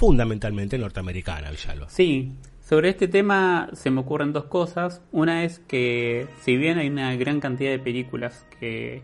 fundamentalmente 0.00 0.78
norteamericana, 0.78 1.50
Villalba. 1.50 1.90
Sí, 1.90 2.32
sobre 2.60 2.88
este 2.88 3.06
tema 3.06 3.68
se 3.74 3.90
me 3.90 4.00
ocurren 4.00 4.32
dos 4.32 4.44
cosas. 4.44 5.02
Una 5.12 5.44
es 5.44 5.58
que 5.58 6.26
si 6.40 6.56
bien 6.56 6.78
hay 6.78 6.88
una 6.88 7.14
gran 7.16 7.38
cantidad 7.38 7.70
de 7.70 7.78
películas 7.78 8.46
que 8.58 9.02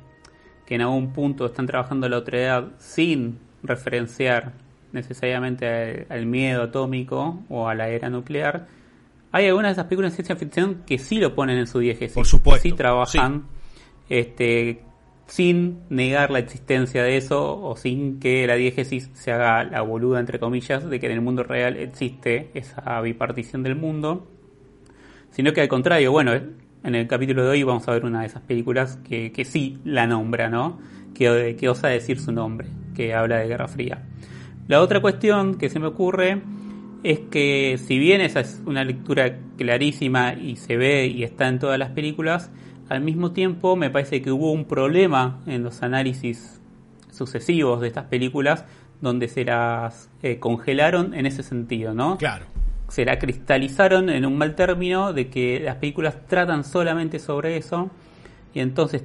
que 0.66 0.74
en 0.74 0.82
algún 0.82 1.12
punto 1.12 1.46
están 1.46 1.66
trabajando 1.66 2.08
la 2.08 2.18
otredad 2.18 2.72
sin 2.78 3.38
referenciar 3.62 4.52
necesariamente 4.92 6.06
al, 6.10 6.26
miedo 6.26 6.64
atómico 6.64 7.42
o 7.48 7.68
a 7.68 7.74
la 7.74 7.88
era 7.88 8.10
nuclear, 8.10 8.66
hay 9.32 9.46
algunas 9.46 9.70
de 9.70 9.72
esas 9.72 9.84
películas 9.86 10.12
de 10.12 10.16
ciencia 10.16 10.36
ficción 10.36 10.82
que 10.86 10.98
sí 10.98 11.18
lo 11.18 11.34
ponen 11.34 11.58
en 11.58 11.66
su 11.66 11.78
diégesis. 11.78 12.14
Por 12.14 12.26
supuesto, 12.26 12.62
Sí 12.62 12.72
trabajan 12.72 13.44
este, 14.08 14.82
sin 15.26 15.80
negar 15.90 16.30
la 16.30 16.38
existencia 16.38 17.02
de 17.02 17.16
eso 17.16 17.60
o 17.60 17.76
sin 17.76 18.20
que 18.20 18.46
la 18.46 18.54
diégesis 18.54 19.10
se 19.14 19.32
haga 19.32 19.64
la 19.64 19.82
boluda, 19.82 20.20
entre 20.20 20.38
comillas, 20.38 20.88
de 20.88 21.00
que 21.00 21.06
en 21.06 21.12
el 21.12 21.20
mundo 21.20 21.42
real 21.42 21.76
existe 21.76 22.50
esa 22.54 23.00
bipartición 23.00 23.62
del 23.62 23.74
mundo, 23.74 24.28
sino 25.30 25.52
que 25.52 25.60
al 25.60 25.68
contrario, 25.68 26.12
bueno, 26.12 26.32
en 26.32 26.94
el 26.94 27.06
capítulo 27.08 27.42
de 27.44 27.50
hoy 27.50 27.62
vamos 27.64 27.86
a 27.88 27.92
ver 27.92 28.04
una 28.04 28.20
de 28.20 28.26
esas 28.26 28.42
películas 28.42 28.98
que, 29.08 29.32
que 29.32 29.44
sí 29.44 29.78
la 29.84 30.06
nombra, 30.06 30.48
¿no? 30.48 30.78
Que, 31.12 31.56
que 31.58 31.68
osa 31.68 31.88
decir 31.88 32.20
su 32.20 32.30
nombre, 32.30 32.68
que 32.94 33.12
habla 33.12 33.38
de 33.38 33.48
Guerra 33.48 33.66
Fría. 33.66 34.04
La 34.68 34.80
otra 34.80 35.00
cuestión 35.00 35.58
que 35.58 35.68
se 35.68 35.80
me 35.80 35.86
ocurre 35.86 36.42
es 37.02 37.20
que 37.30 37.78
si 37.78 37.98
bien 37.98 38.20
esa 38.20 38.40
es 38.40 38.62
una 38.66 38.84
lectura 38.84 39.38
clarísima 39.56 40.34
y 40.34 40.56
se 40.56 40.76
ve 40.76 41.06
y 41.06 41.24
está 41.24 41.48
en 41.48 41.58
todas 41.58 41.78
las 41.78 41.90
películas, 41.90 42.50
al 42.88 43.00
mismo 43.00 43.32
tiempo 43.32 43.76
me 43.76 43.90
parece 43.90 44.22
que 44.22 44.30
hubo 44.30 44.52
un 44.52 44.64
problema 44.64 45.40
en 45.46 45.62
los 45.62 45.82
análisis 45.82 46.60
sucesivos 47.10 47.80
de 47.80 47.88
estas 47.88 48.04
películas 48.04 48.64
donde 49.00 49.28
se 49.28 49.44
las 49.44 50.10
eh, 50.22 50.38
congelaron 50.38 51.14
en 51.14 51.26
ese 51.26 51.42
sentido, 51.42 51.94
¿no? 51.94 52.16
Claro. 52.18 52.46
Se 52.88 53.04
la 53.04 53.18
cristalizaron 53.18 54.10
en 54.10 54.24
un 54.24 54.38
mal 54.38 54.54
término 54.54 55.12
de 55.12 55.28
que 55.28 55.60
las 55.60 55.76
películas 55.76 56.26
tratan 56.26 56.64
solamente 56.64 57.18
sobre 57.18 57.56
eso 57.56 57.90
y 58.54 58.60
entonces 58.60 59.04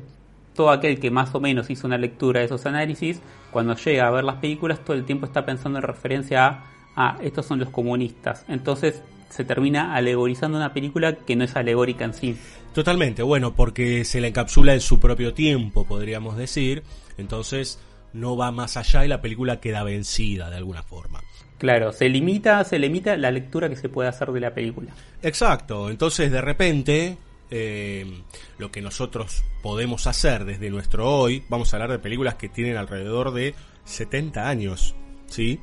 todo 0.55 0.69
aquel 0.69 0.99
que 0.99 1.11
más 1.11 1.33
o 1.33 1.39
menos 1.39 1.69
hizo 1.69 1.87
una 1.87 1.97
lectura 1.97 2.39
de 2.39 2.45
esos 2.45 2.65
análisis, 2.65 3.21
cuando 3.51 3.75
llega 3.75 4.07
a 4.07 4.11
ver 4.11 4.23
las 4.23 4.35
películas 4.35 4.79
todo 4.83 4.95
el 4.95 5.05
tiempo 5.05 5.25
está 5.25 5.45
pensando 5.45 5.79
en 5.79 5.83
referencia 5.83 6.47
a, 6.47 6.63
ah, 6.95 7.17
estos 7.21 7.45
son 7.45 7.59
los 7.59 7.69
comunistas. 7.69 8.45
Entonces 8.47 9.01
se 9.29 9.45
termina 9.45 9.95
alegorizando 9.95 10.57
una 10.57 10.73
película 10.73 11.15
que 11.15 11.35
no 11.35 11.45
es 11.45 11.55
alegórica 11.55 12.05
en 12.05 12.13
sí. 12.13 12.37
Totalmente, 12.73 13.21
bueno, 13.21 13.53
porque 13.53 14.05
se 14.05 14.21
la 14.21 14.27
encapsula 14.27 14.73
en 14.73 14.81
su 14.81 14.99
propio 14.99 15.33
tiempo, 15.33 15.85
podríamos 15.85 16.37
decir, 16.37 16.83
entonces 17.17 17.79
no 18.13 18.37
va 18.37 18.51
más 18.51 18.77
allá 18.77 19.05
y 19.05 19.07
la 19.07 19.21
película 19.21 19.59
queda 19.59 19.83
vencida 19.83 20.49
de 20.49 20.57
alguna 20.57 20.83
forma. 20.83 21.21
Claro, 21.57 21.91
se 21.91 22.09
limita, 22.09 22.63
se 22.63 22.79
limita 22.79 23.15
la 23.17 23.29
lectura 23.29 23.69
que 23.69 23.75
se 23.75 23.89
puede 23.89 24.09
hacer 24.09 24.31
de 24.31 24.39
la 24.39 24.53
película. 24.53 24.93
Exacto, 25.21 25.89
entonces 25.89 26.31
de 26.31 26.41
repente 26.41 27.17
eh, 27.51 28.23
lo 28.57 28.71
que 28.71 28.81
nosotros 28.81 29.43
podemos 29.61 30.07
hacer 30.07 30.45
desde 30.45 30.69
nuestro 30.69 31.07
hoy, 31.07 31.43
vamos 31.49 31.73
a 31.73 31.75
hablar 31.75 31.91
de 31.91 31.99
películas 31.99 32.35
que 32.35 32.47
tienen 32.49 32.77
alrededor 32.77 33.33
de 33.33 33.53
70 33.83 34.47
años, 34.47 34.95
¿sí? 35.27 35.59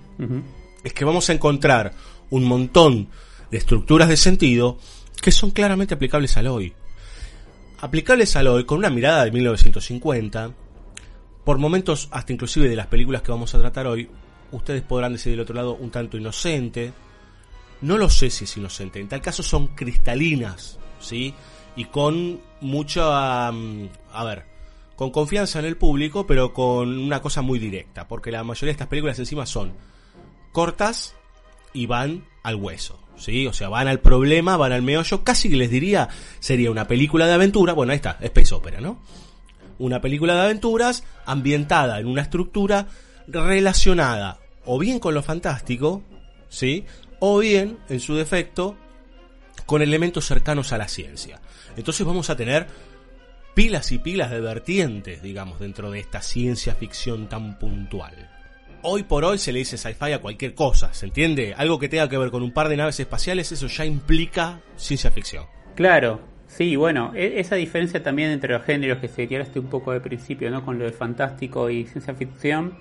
Es 0.84 0.92
que 0.92 1.04
vamos 1.06 1.30
a 1.30 1.32
encontrar 1.32 1.94
un 2.28 2.44
montón 2.44 3.08
de 3.50 3.56
estructuras 3.56 4.08
de 4.10 4.18
sentido 4.18 4.78
que 5.22 5.32
son 5.32 5.50
claramente 5.50 5.94
aplicables 5.94 6.36
al 6.36 6.48
hoy. 6.48 6.74
Aplicables 7.80 8.34
al 8.34 8.48
hoy 8.48 8.64
con 8.64 8.78
una 8.78 8.90
mirada 8.90 9.24
de 9.24 9.30
1950, 9.30 10.50
por 11.44 11.58
momentos 11.58 12.08
hasta 12.10 12.32
inclusive 12.32 12.68
de 12.68 12.74
las 12.74 12.88
películas 12.88 13.22
que 13.22 13.30
vamos 13.30 13.54
a 13.54 13.60
tratar 13.60 13.86
hoy, 13.86 14.10
ustedes 14.50 14.82
podrán 14.82 15.12
decir 15.12 15.30
del 15.30 15.40
otro 15.40 15.54
lado 15.54 15.74
un 15.76 15.92
tanto 15.92 16.16
inocente. 16.16 16.92
No 17.82 17.96
lo 17.96 18.10
sé 18.10 18.30
si 18.30 18.44
es 18.44 18.56
inocente, 18.56 18.98
en 18.98 19.06
tal 19.06 19.20
caso 19.20 19.44
son 19.44 19.68
cristalinas, 19.68 20.80
¿sí? 20.98 21.32
Y 21.76 21.84
con 21.84 22.40
mucha, 22.60 23.52
mm, 23.52 23.88
a 24.12 24.24
ver, 24.24 24.44
con 24.96 25.12
confianza 25.12 25.60
en 25.60 25.66
el 25.66 25.76
público, 25.76 26.26
pero 26.26 26.52
con 26.52 26.98
una 26.98 27.22
cosa 27.22 27.42
muy 27.42 27.60
directa, 27.60 28.08
porque 28.08 28.32
la 28.32 28.42
mayoría 28.42 28.70
de 28.70 28.72
estas 28.72 28.88
películas 28.88 29.20
encima 29.20 29.46
son 29.46 29.72
cortas 30.50 31.14
y 31.72 31.86
van 31.86 32.24
al 32.42 32.56
hueso, 32.56 32.98
¿sí? 33.18 33.46
O 33.46 33.52
sea, 33.52 33.68
van 33.68 33.88
al 33.88 34.00
problema, 34.00 34.56
van 34.56 34.72
al 34.72 34.82
meollo, 34.82 35.24
casi 35.24 35.48
que 35.48 35.56
les 35.56 35.70
diría, 35.70 36.08
sería 36.40 36.70
una 36.70 36.86
película 36.86 37.26
de 37.26 37.34
aventura, 37.34 37.72
bueno, 37.72 37.92
ahí 37.92 37.96
está, 37.96 38.18
Space 38.20 38.54
Opera, 38.54 38.80
¿no? 38.80 39.02
Una 39.78 40.00
película 40.00 40.34
de 40.34 40.42
aventuras 40.42 41.04
ambientada 41.24 42.00
en 42.00 42.06
una 42.06 42.22
estructura 42.22 42.88
relacionada 43.26 44.38
o 44.64 44.78
bien 44.78 44.98
con 44.98 45.14
lo 45.14 45.22
fantástico, 45.22 46.02
¿sí? 46.48 46.84
O 47.20 47.38
bien, 47.38 47.78
en 47.88 48.00
su 48.00 48.14
defecto, 48.14 48.76
con 49.66 49.82
elementos 49.82 50.26
cercanos 50.26 50.72
a 50.72 50.78
la 50.78 50.88
ciencia. 50.88 51.40
Entonces 51.76 52.06
vamos 52.06 52.30
a 52.30 52.36
tener 52.36 52.66
pilas 53.54 53.92
y 53.92 53.98
pilas 53.98 54.30
de 54.30 54.40
vertientes, 54.40 55.22
digamos, 55.22 55.58
dentro 55.58 55.90
de 55.90 56.00
esta 56.00 56.22
ciencia 56.22 56.74
ficción 56.74 57.28
tan 57.28 57.58
puntual. 57.58 58.37
Hoy 58.90 59.02
por 59.02 59.22
hoy 59.22 59.36
se 59.36 59.52
le 59.52 59.58
dice 59.58 59.76
sci-fi 59.76 60.12
a 60.12 60.22
cualquier 60.22 60.54
cosa, 60.54 60.94
¿se 60.94 61.04
entiende? 61.04 61.52
Algo 61.54 61.78
que 61.78 61.90
tenga 61.90 62.08
que 62.08 62.16
ver 62.16 62.30
con 62.30 62.42
un 62.42 62.52
par 62.52 62.70
de 62.70 62.76
naves 62.78 62.98
espaciales, 62.98 63.52
eso 63.52 63.66
ya 63.66 63.84
implica 63.84 64.62
ciencia 64.76 65.10
ficción. 65.10 65.44
Claro, 65.74 66.20
sí, 66.46 66.74
bueno, 66.74 67.12
e- 67.14 67.38
esa 67.38 67.56
diferencia 67.56 68.02
también 68.02 68.30
entre 68.30 68.54
los 68.54 68.64
géneros 68.64 68.96
que 68.96 69.08
se 69.08 69.20
declaraste 69.20 69.60
un 69.60 69.66
poco 69.66 69.92
de 69.92 70.00
principio, 70.00 70.50
¿no? 70.50 70.64
Con 70.64 70.78
lo 70.78 70.86
de 70.86 70.92
fantástico 70.92 71.68
y 71.68 71.84
ciencia 71.84 72.14
ficción, 72.14 72.78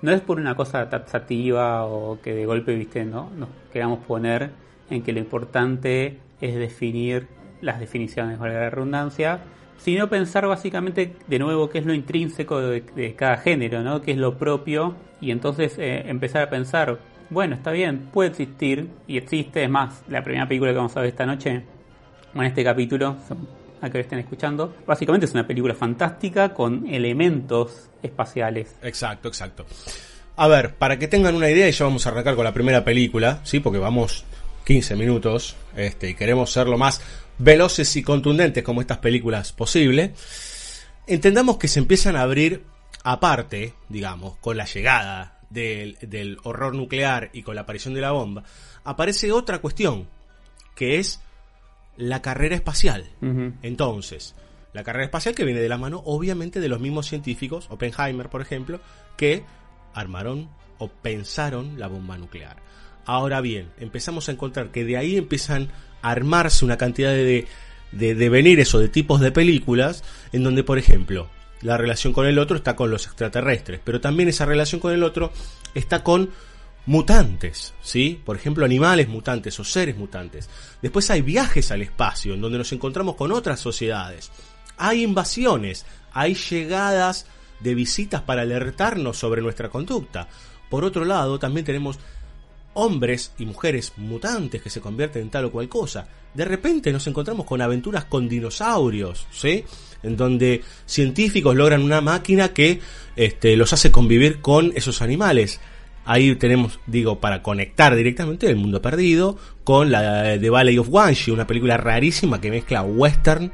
no 0.00 0.12
es 0.12 0.20
por 0.20 0.38
una 0.38 0.54
cosa 0.54 0.88
taxativa 0.88 1.86
o 1.86 2.20
que 2.22 2.34
de 2.34 2.46
golpe, 2.46 2.76
viste, 2.76 3.04
¿no? 3.04 3.28
Nos 3.36 3.48
queramos 3.72 3.98
poner 4.06 4.50
en 4.90 5.02
que 5.02 5.12
lo 5.12 5.18
importante 5.18 6.20
es 6.40 6.54
definir 6.54 7.26
las 7.62 7.80
definiciones, 7.80 8.38
valga 8.38 8.60
la 8.60 8.70
redundancia, 8.70 9.40
sino 9.78 10.08
pensar 10.08 10.46
básicamente 10.46 11.14
de 11.26 11.38
nuevo 11.38 11.70
qué 11.70 11.78
es 11.78 11.86
lo 11.86 11.94
intrínseco 11.94 12.60
de, 12.60 13.14
cada 13.16 13.38
género, 13.38 13.82
¿no? 13.82 14.02
Qué 14.02 14.12
es 14.12 14.18
lo 14.18 14.36
propio 14.36 14.96
y 15.20 15.30
entonces 15.30 15.78
eh, 15.78 16.04
empezar 16.06 16.42
a 16.42 16.50
pensar, 16.50 16.98
bueno, 17.30 17.54
está 17.54 17.70
bien, 17.70 18.10
puede 18.12 18.30
existir 18.30 18.88
y 19.06 19.16
existe, 19.16 19.64
es 19.64 19.70
más, 19.70 20.02
la 20.08 20.22
primera 20.22 20.46
película 20.46 20.72
que 20.72 20.76
vamos 20.76 20.96
a 20.96 21.00
ver 21.00 21.10
esta 21.10 21.26
noche, 21.26 21.62
en 22.34 22.42
este 22.42 22.62
capítulo, 22.62 23.16
a 23.80 23.90
que 23.90 23.98
lo 23.98 24.02
estén 24.02 24.18
escuchando, 24.18 24.74
básicamente 24.86 25.26
es 25.26 25.32
una 25.32 25.46
película 25.46 25.74
fantástica 25.74 26.52
con 26.52 26.86
elementos 26.86 27.88
espaciales. 28.02 28.76
Exacto, 28.82 29.28
exacto. 29.28 29.66
A 30.36 30.46
ver, 30.46 30.74
para 30.74 30.98
que 30.98 31.08
tengan 31.08 31.34
una 31.34 31.50
idea, 31.50 31.68
y 31.68 31.72
ya 31.72 31.84
vamos 31.84 32.06
a 32.06 32.10
arrancar 32.10 32.36
con 32.36 32.44
la 32.44 32.52
primera 32.52 32.84
película, 32.84 33.40
¿sí? 33.42 33.60
Porque 33.60 33.78
vamos 33.78 34.24
15 34.64 34.96
minutos, 34.96 35.56
este, 35.76 36.10
y 36.10 36.14
queremos 36.14 36.52
ser 36.52 36.68
lo 36.68 36.78
más 36.78 37.00
veloces 37.38 37.94
y 37.96 38.02
contundentes 38.02 38.62
como 38.62 38.80
estas 38.80 38.98
películas 38.98 39.52
posible. 39.52 40.14
Entendamos 41.06 41.56
que 41.56 41.68
se 41.68 41.78
empiezan 41.78 42.16
a 42.16 42.22
abrir 42.22 42.64
aparte, 43.04 43.74
digamos, 43.88 44.36
con 44.38 44.56
la 44.56 44.66
llegada 44.66 45.40
del, 45.50 45.96
del 46.00 46.38
horror 46.42 46.74
nuclear 46.74 47.30
y 47.32 47.42
con 47.42 47.54
la 47.54 47.62
aparición 47.62 47.94
de 47.94 48.00
la 48.00 48.12
bomba, 48.12 48.44
aparece 48.84 49.32
otra 49.32 49.60
cuestión, 49.60 50.08
que 50.74 50.98
es 50.98 51.20
la 51.96 52.22
carrera 52.22 52.54
espacial. 52.54 53.10
Entonces, 53.62 54.34
la 54.72 54.84
carrera 54.84 55.06
espacial 55.06 55.34
que 55.34 55.44
viene 55.44 55.60
de 55.60 55.68
la 55.68 55.78
mano, 55.78 56.02
obviamente, 56.04 56.60
de 56.60 56.68
los 56.68 56.80
mismos 56.80 57.06
científicos, 57.06 57.66
Oppenheimer, 57.70 58.28
por 58.28 58.40
ejemplo, 58.40 58.80
que 59.16 59.44
armaron 59.94 60.48
o 60.78 60.88
pensaron 60.88 61.78
la 61.78 61.88
bomba 61.88 62.16
nuclear. 62.16 62.56
Ahora 63.04 63.40
bien, 63.40 63.70
empezamos 63.78 64.28
a 64.28 64.32
encontrar 64.32 64.70
que 64.70 64.84
de 64.84 64.96
ahí 64.96 65.16
empiezan 65.16 65.70
armarse 66.02 66.64
una 66.64 66.76
cantidad 66.76 67.10
de, 67.10 67.46
de 67.92 68.14
devenires 68.14 68.74
o 68.74 68.78
de 68.78 68.88
tipos 68.88 69.20
de 69.20 69.32
películas 69.32 70.04
en 70.32 70.44
donde, 70.44 70.64
por 70.64 70.78
ejemplo, 70.78 71.28
la 71.62 71.76
relación 71.76 72.12
con 72.12 72.26
el 72.26 72.38
otro 72.38 72.56
está 72.56 72.76
con 72.76 72.90
los 72.90 73.06
extraterrestres, 73.06 73.80
pero 73.82 74.00
también 74.00 74.28
esa 74.28 74.46
relación 74.46 74.80
con 74.80 74.92
el 74.92 75.02
otro 75.02 75.32
está 75.74 76.02
con 76.04 76.30
mutantes, 76.86 77.74
¿sí? 77.82 78.20
Por 78.24 78.36
ejemplo, 78.36 78.64
animales 78.64 79.08
mutantes 79.08 79.58
o 79.60 79.64
seres 79.64 79.96
mutantes. 79.96 80.48
Después 80.80 81.10
hay 81.10 81.20
viajes 81.20 81.70
al 81.70 81.82
espacio 81.82 82.34
en 82.34 82.40
donde 82.40 82.58
nos 82.58 82.72
encontramos 82.72 83.16
con 83.16 83.32
otras 83.32 83.60
sociedades. 83.60 84.30
Hay 84.78 85.02
invasiones, 85.02 85.84
hay 86.12 86.34
llegadas 86.34 87.26
de 87.60 87.74
visitas 87.74 88.22
para 88.22 88.42
alertarnos 88.42 89.18
sobre 89.18 89.42
nuestra 89.42 89.68
conducta. 89.68 90.28
Por 90.70 90.84
otro 90.84 91.04
lado, 91.04 91.38
también 91.38 91.66
tenemos 91.66 91.98
hombres 92.78 93.32
y 93.38 93.44
mujeres 93.44 93.92
mutantes 93.96 94.62
que 94.62 94.70
se 94.70 94.80
convierten 94.80 95.22
en 95.22 95.30
tal 95.30 95.46
o 95.46 95.50
cual 95.50 95.68
cosa. 95.68 96.06
De 96.32 96.44
repente 96.44 96.92
nos 96.92 97.06
encontramos 97.06 97.44
con 97.44 97.60
aventuras 97.60 98.04
con 98.04 98.28
dinosaurios, 98.28 99.26
¿sí? 99.32 99.64
En 100.02 100.16
donde 100.16 100.62
científicos 100.86 101.56
logran 101.56 101.82
una 101.82 102.00
máquina 102.00 102.52
que 102.52 102.80
este, 103.16 103.56
los 103.56 103.72
hace 103.72 103.90
convivir 103.90 104.40
con 104.40 104.72
esos 104.76 105.02
animales. 105.02 105.60
Ahí 106.04 106.36
tenemos, 106.36 106.78
digo, 106.86 107.18
para 107.18 107.42
conectar 107.42 107.94
directamente 107.96 108.46
el 108.46 108.56
mundo 108.56 108.80
perdido 108.80 109.36
con 109.64 109.90
la 109.90 110.38
The 110.38 110.48
Valley 110.48 110.78
of 110.78 110.88
Wanshi, 110.88 111.32
una 111.32 111.46
película 111.46 111.76
rarísima 111.76 112.40
que 112.40 112.50
mezcla 112.50 112.82
western 112.82 113.52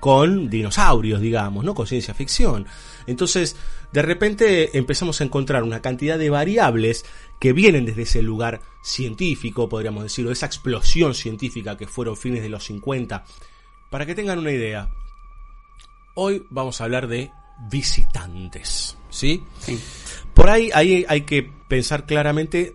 con 0.00 0.48
dinosaurios, 0.48 1.20
digamos, 1.20 1.64
¿no? 1.64 1.74
Con 1.74 1.86
ciencia 1.86 2.14
ficción. 2.14 2.66
Entonces, 3.06 3.56
de 3.92 4.02
repente 4.02 4.76
empezamos 4.76 5.20
a 5.20 5.24
encontrar 5.24 5.62
una 5.62 5.82
cantidad 5.82 6.18
de 6.18 6.30
variables 6.30 7.04
que 7.40 7.52
vienen 7.52 7.84
desde 7.84 8.02
ese 8.02 8.22
lugar 8.22 8.60
científico, 8.82 9.68
podríamos 9.68 10.02
decirlo, 10.02 10.32
esa 10.32 10.46
explosión 10.46 11.14
científica 11.14 11.76
que 11.76 11.86
fueron 11.86 12.16
fines 12.16 12.42
de 12.42 12.48
los 12.48 12.64
50. 12.64 13.24
Para 13.90 14.06
que 14.06 14.14
tengan 14.14 14.38
una 14.38 14.52
idea, 14.52 14.90
hoy 16.14 16.44
vamos 16.50 16.80
a 16.80 16.84
hablar 16.84 17.08
de 17.08 17.30
visitantes, 17.70 18.96
¿sí? 19.10 19.42
Sí. 19.60 19.78
Por 20.34 20.50
ahí, 20.50 20.70
ahí 20.74 21.04
hay 21.08 21.22
que 21.22 21.50
pensar 21.68 22.06
claramente 22.06 22.74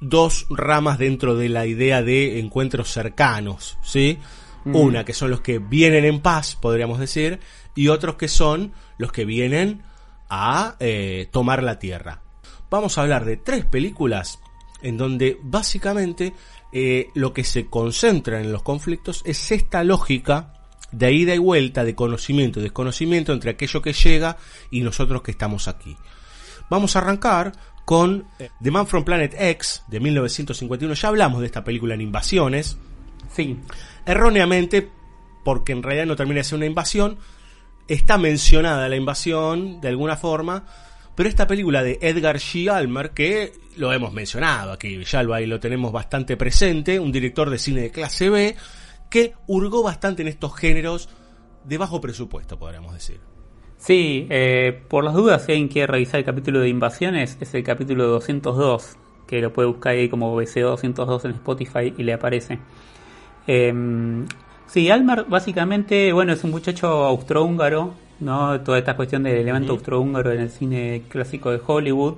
dos 0.00 0.46
ramas 0.50 0.98
dentro 0.98 1.36
de 1.36 1.48
la 1.48 1.66
idea 1.66 2.02
de 2.02 2.38
encuentros 2.38 2.90
cercanos, 2.90 3.78
¿sí? 3.82 4.18
Una 4.64 5.04
que 5.06 5.14
son 5.14 5.30
los 5.30 5.40
que 5.40 5.58
vienen 5.58 6.04
en 6.04 6.20
paz, 6.20 6.54
podríamos 6.54 6.98
decir, 6.98 7.40
y 7.74 7.88
otros 7.88 8.16
que 8.16 8.28
son 8.28 8.72
los 9.00 9.12
que 9.12 9.24
vienen 9.24 9.82
a 10.28 10.76
eh, 10.78 11.28
tomar 11.32 11.62
la 11.62 11.78
tierra. 11.78 12.20
Vamos 12.70 12.98
a 12.98 13.02
hablar 13.02 13.24
de 13.24 13.36
tres 13.36 13.64
películas 13.64 14.38
en 14.82 14.96
donde 14.96 15.38
básicamente 15.42 16.34
eh, 16.72 17.08
lo 17.14 17.32
que 17.32 17.42
se 17.44 17.66
concentra 17.66 18.40
en 18.40 18.52
los 18.52 18.62
conflictos 18.62 19.22
es 19.24 19.50
esta 19.50 19.82
lógica 19.82 20.54
de 20.92 21.12
ida 21.12 21.34
y 21.34 21.38
vuelta, 21.38 21.84
de 21.84 21.94
conocimiento 21.94 22.60
y 22.60 22.62
desconocimiento 22.64 23.32
entre 23.32 23.50
aquello 23.50 23.82
que 23.82 23.92
llega 23.92 24.36
y 24.70 24.82
nosotros 24.82 25.22
que 25.22 25.30
estamos 25.32 25.66
aquí. 25.68 25.96
Vamos 26.68 26.94
a 26.94 27.00
arrancar 27.00 27.52
con 27.84 28.26
eh, 28.38 28.50
The 28.62 28.70
Man 28.70 28.86
from 28.86 29.04
Planet 29.04 29.34
X 29.36 29.82
de 29.88 29.98
1951. 29.98 30.94
Ya 30.94 31.08
hablamos 31.08 31.40
de 31.40 31.46
esta 31.46 31.64
película 31.64 31.94
en 31.94 32.02
Invasiones, 32.02 32.76
Sí. 33.34 33.56
erróneamente, 34.06 34.88
porque 35.44 35.72
en 35.72 35.82
realidad 35.82 36.06
no 36.06 36.16
termina 36.16 36.38
de 36.38 36.44
ser 36.44 36.56
una 36.56 36.66
invasión, 36.66 37.18
está 37.90 38.18
mencionada 38.18 38.88
la 38.88 38.94
invasión 38.94 39.80
de 39.80 39.88
alguna 39.88 40.16
forma, 40.16 40.64
pero 41.16 41.28
esta 41.28 41.48
película 41.48 41.82
de 41.82 41.98
Edgar 42.00 42.36
G. 42.36 42.70
Almer, 42.70 43.10
que 43.10 43.52
lo 43.76 43.92
hemos 43.92 44.12
mencionado 44.12 44.70
aquí, 44.70 45.02
ya 45.04 45.22
lo, 45.24 45.58
tenemos 45.58 45.90
bastante 45.90 46.36
presente, 46.36 47.00
un 47.00 47.10
director 47.10 47.50
de 47.50 47.58
cine 47.58 47.80
de 47.82 47.90
clase 47.90 48.30
B, 48.30 48.54
que 49.10 49.34
hurgó 49.48 49.82
bastante 49.82 50.22
en 50.22 50.28
estos 50.28 50.56
géneros 50.56 51.08
de 51.64 51.78
bajo 51.78 52.00
presupuesto, 52.00 52.56
podríamos 52.58 52.94
decir. 52.94 53.20
Sí, 53.76 54.26
eh, 54.30 54.84
por 54.88 55.02
las 55.02 55.14
dudas, 55.14 55.44
si 55.44 55.52
alguien 55.52 55.68
quiere 55.68 55.88
revisar 55.88 56.20
el 56.20 56.24
capítulo 56.24 56.60
de 56.60 56.68
invasiones, 56.68 57.38
es 57.40 57.54
el 57.54 57.64
capítulo 57.64 58.06
202, 58.06 58.96
que 59.26 59.40
lo 59.40 59.52
puede 59.52 59.66
buscar 59.66 59.94
ahí 59.94 60.08
como 60.08 60.36
BCO 60.36 60.68
202 60.70 61.24
en 61.24 61.30
Spotify 61.32 61.92
y 61.96 62.04
le 62.04 62.12
aparece. 62.12 62.60
Eh, 63.48 63.74
sí, 64.72 64.90
Almar 64.90 65.26
básicamente, 65.28 66.12
bueno, 66.12 66.32
es 66.32 66.44
un 66.44 66.50
muchacho 66.50 66.88
austrohúngaro, 66.88 67.94
¿no? 68.20 68.60
Toda 68.60 68.78
esta 68.78 68.96
cuestión 68.96 69.22
del 69.22 69.36
elemento 69.36 69.72
austrohúngaro 69.72 70.32
en 70.32 70.40
el 70.40 70.50
cine 70.50 71.02
clásico 71.08 71.50
de 71.50 71.60
Hollywood, 71.64 72.14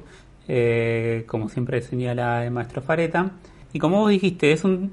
eh, 0.49 1.25
como 1.27 1.49
siempre 1.49 1.81
señala 1.83 2.45
el 2.45 2.51
maestro 2.51 2.83
Fareta. 2.83 3.31
Y 3.73 3.79
como 3.79 4.01
vos 4.01 4.11
dijiste, 4.11 4.53
es 4.53 4.65
un, 4.65 4.93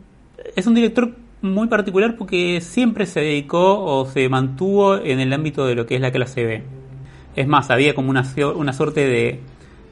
es 0.56 0.68
un 0.68 0.76
director 0.76 1.12
muy 1.42 1.68
particular 1.68 2.16
porque 2.18 2.62
siempre 2.62 3.06
se 3.06 3.22
dedicó 3.22 3.84
o 3.84 4.06
se 4.06 4.28
mantuvo 4.30 4.98
en 4.98 5.20
el 5.20 5.32
ámbito 5.34 5.66
de 5.66 5.76
lo 5.76 5.86
que 5.86 5.96
es 5.96 6.02
la 6.02 6.12
clase 6.12 6.46
B. 6.46 6.64
Es 7.36 7.48
más, 7.48 7.70
había 7.70 7.94
como 7.94 8.10
una, 8.10 8.26
una 8.56 8.74
suerte 8.74 9.06
de, 9.06 9.40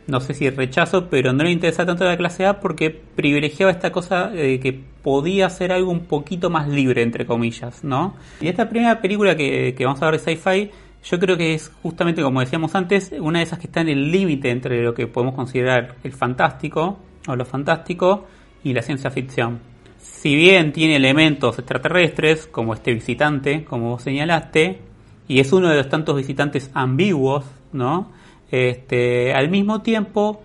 no 0.07 0.21
sé 0.21 0.33
si 0.33 0.49
rechazo, 0.49 1.09
pero 1.09 1.33
no 1.33 1.43
le 1.43 1.51
interesaba 1.51 1.87
tanto 1.87 2.05
la 2.05 2.17
clase 2.17 2.45
A 2.45 2.59
porque 2.59 2.89
privilegiaba 2.89 3.71
esta 3.71 3.91
cosa 3.91 4.29
de 4.29 4.59
que 4.59 4.73
podía 5.03 5.49
ser 5.49 5.71
algo 5.71 5.91
un 5.91 6.05
poquito 6.05 6.49
más 6.49 6.67
libre, 6.67 7.01
entre 7.01 7.25
comillas, 7.25 7.83
¿no? 7.83 8.15
Y 8.41 8.47
esta 8.47 8.69
primera 8.69 9.01
película 9.01 9.35
que, 9.35 9.75
que 9.77 9.85
vamos 9.85 10.01
a 10.01 10.09
ver 10.09 10.19
de 10.19 10.19
sci-fi, 10.19 10.71
yo 11.03 11.19
creo 11.19 11.37
que 11.37 11.53
es 11.53 11.71
justamente, 11.81 12.21
como 12.21 12.39
decíamos 12.39 12.73
antes, 12.75 13.13
una 13.19 13.39
de 13.39 13.43
esas 13.43 13.59
que 13.59 13.67
está 13.67 13.81
en 13.81 13.89
el 13.89 14.11
límite 14.11 14.49
entre 14.49 14.81
lo 14.81 14.93
que 14.93 15.07
podemos 15.07 15.35
considerar 15.35 15.95
el 16.03 16.13
fantástico 16.13 16.99
o 17.27 17.35
lo 17.35 17.45
fantástico 17.45 18.25
y 18.63 18.73
la 18.73 18.81
ciencia 18.81 19.11
ficción. 19.11 19.59
Si 19.97 20.35
bien 20.35 20.71
tiene 20.71 20.95
elementos 20.95 21.59
extraterrestres, 21.59 22.47
como 22.47 22.73
este 22.73 22.93
visitante, 22.93 23.65
como 23.65 23.91
vos 23.91 24.03
señalaste, 24.03 24.79
y 25.27 25.39
es 25.39 25.51
uno 25.51 25.69
de 25.69 25.75
los 25.75 25.89
tantos 25.89 26.15
visitantes 26.15 26.71
ambiguos, 26.73 27.45
¿no? 27.73 28.11
Este, 28.51 29.33
al 29.33 29.49
mismo 29.49 29.81
tiempo, 29.81 30.41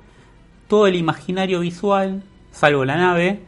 todo 0.68 0.86
el 0.86 0.96
imaginario 0.96 1.60
visual, 1.60 2.22
salvo 2.50 2.84
la 2.84 2.96
nave, 2.96 3.40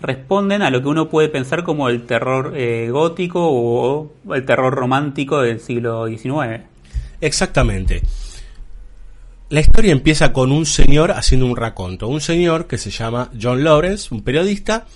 responden 0.00 0.62
a 0.62 0.70
lo 0.70 0.82
que 0.82 0.88
uno 0.88 1.08
puede 1.08 1.28
pensar 1.28 1.62
como 1.62 1.88
el 1.88 2.04
terror 2.06 2.54
eh, 2.56 2.90
gótico 2.90 3.40
o 3.48 4.12
el 4.34 4.44
terror 4.44 4.74
romántico 4.74 5.40
del 5.40 5.60
siglo 5.60 6.06
XIX. 6.06 6.62
Exactamente. 7.20 8.02
La 9.52 9.60
historia 9.60 9.92
empieza 9.92 10.32
con 10.32 10.50
un 10.50 10.64
señor 10.64 11.10
haciendo 11.12 11.44
un 11.44 11.56
raconto. 11.56 12.08
Un 12.08 12.22
señor 12.22 12.66
que 12.66 12.78
se 12.78 12.90
llama 12.90 13.30
John 13.38 13.62
Lawrence, 13.62 14.08
un 14.12 14.22
periodista, 14.22 14.86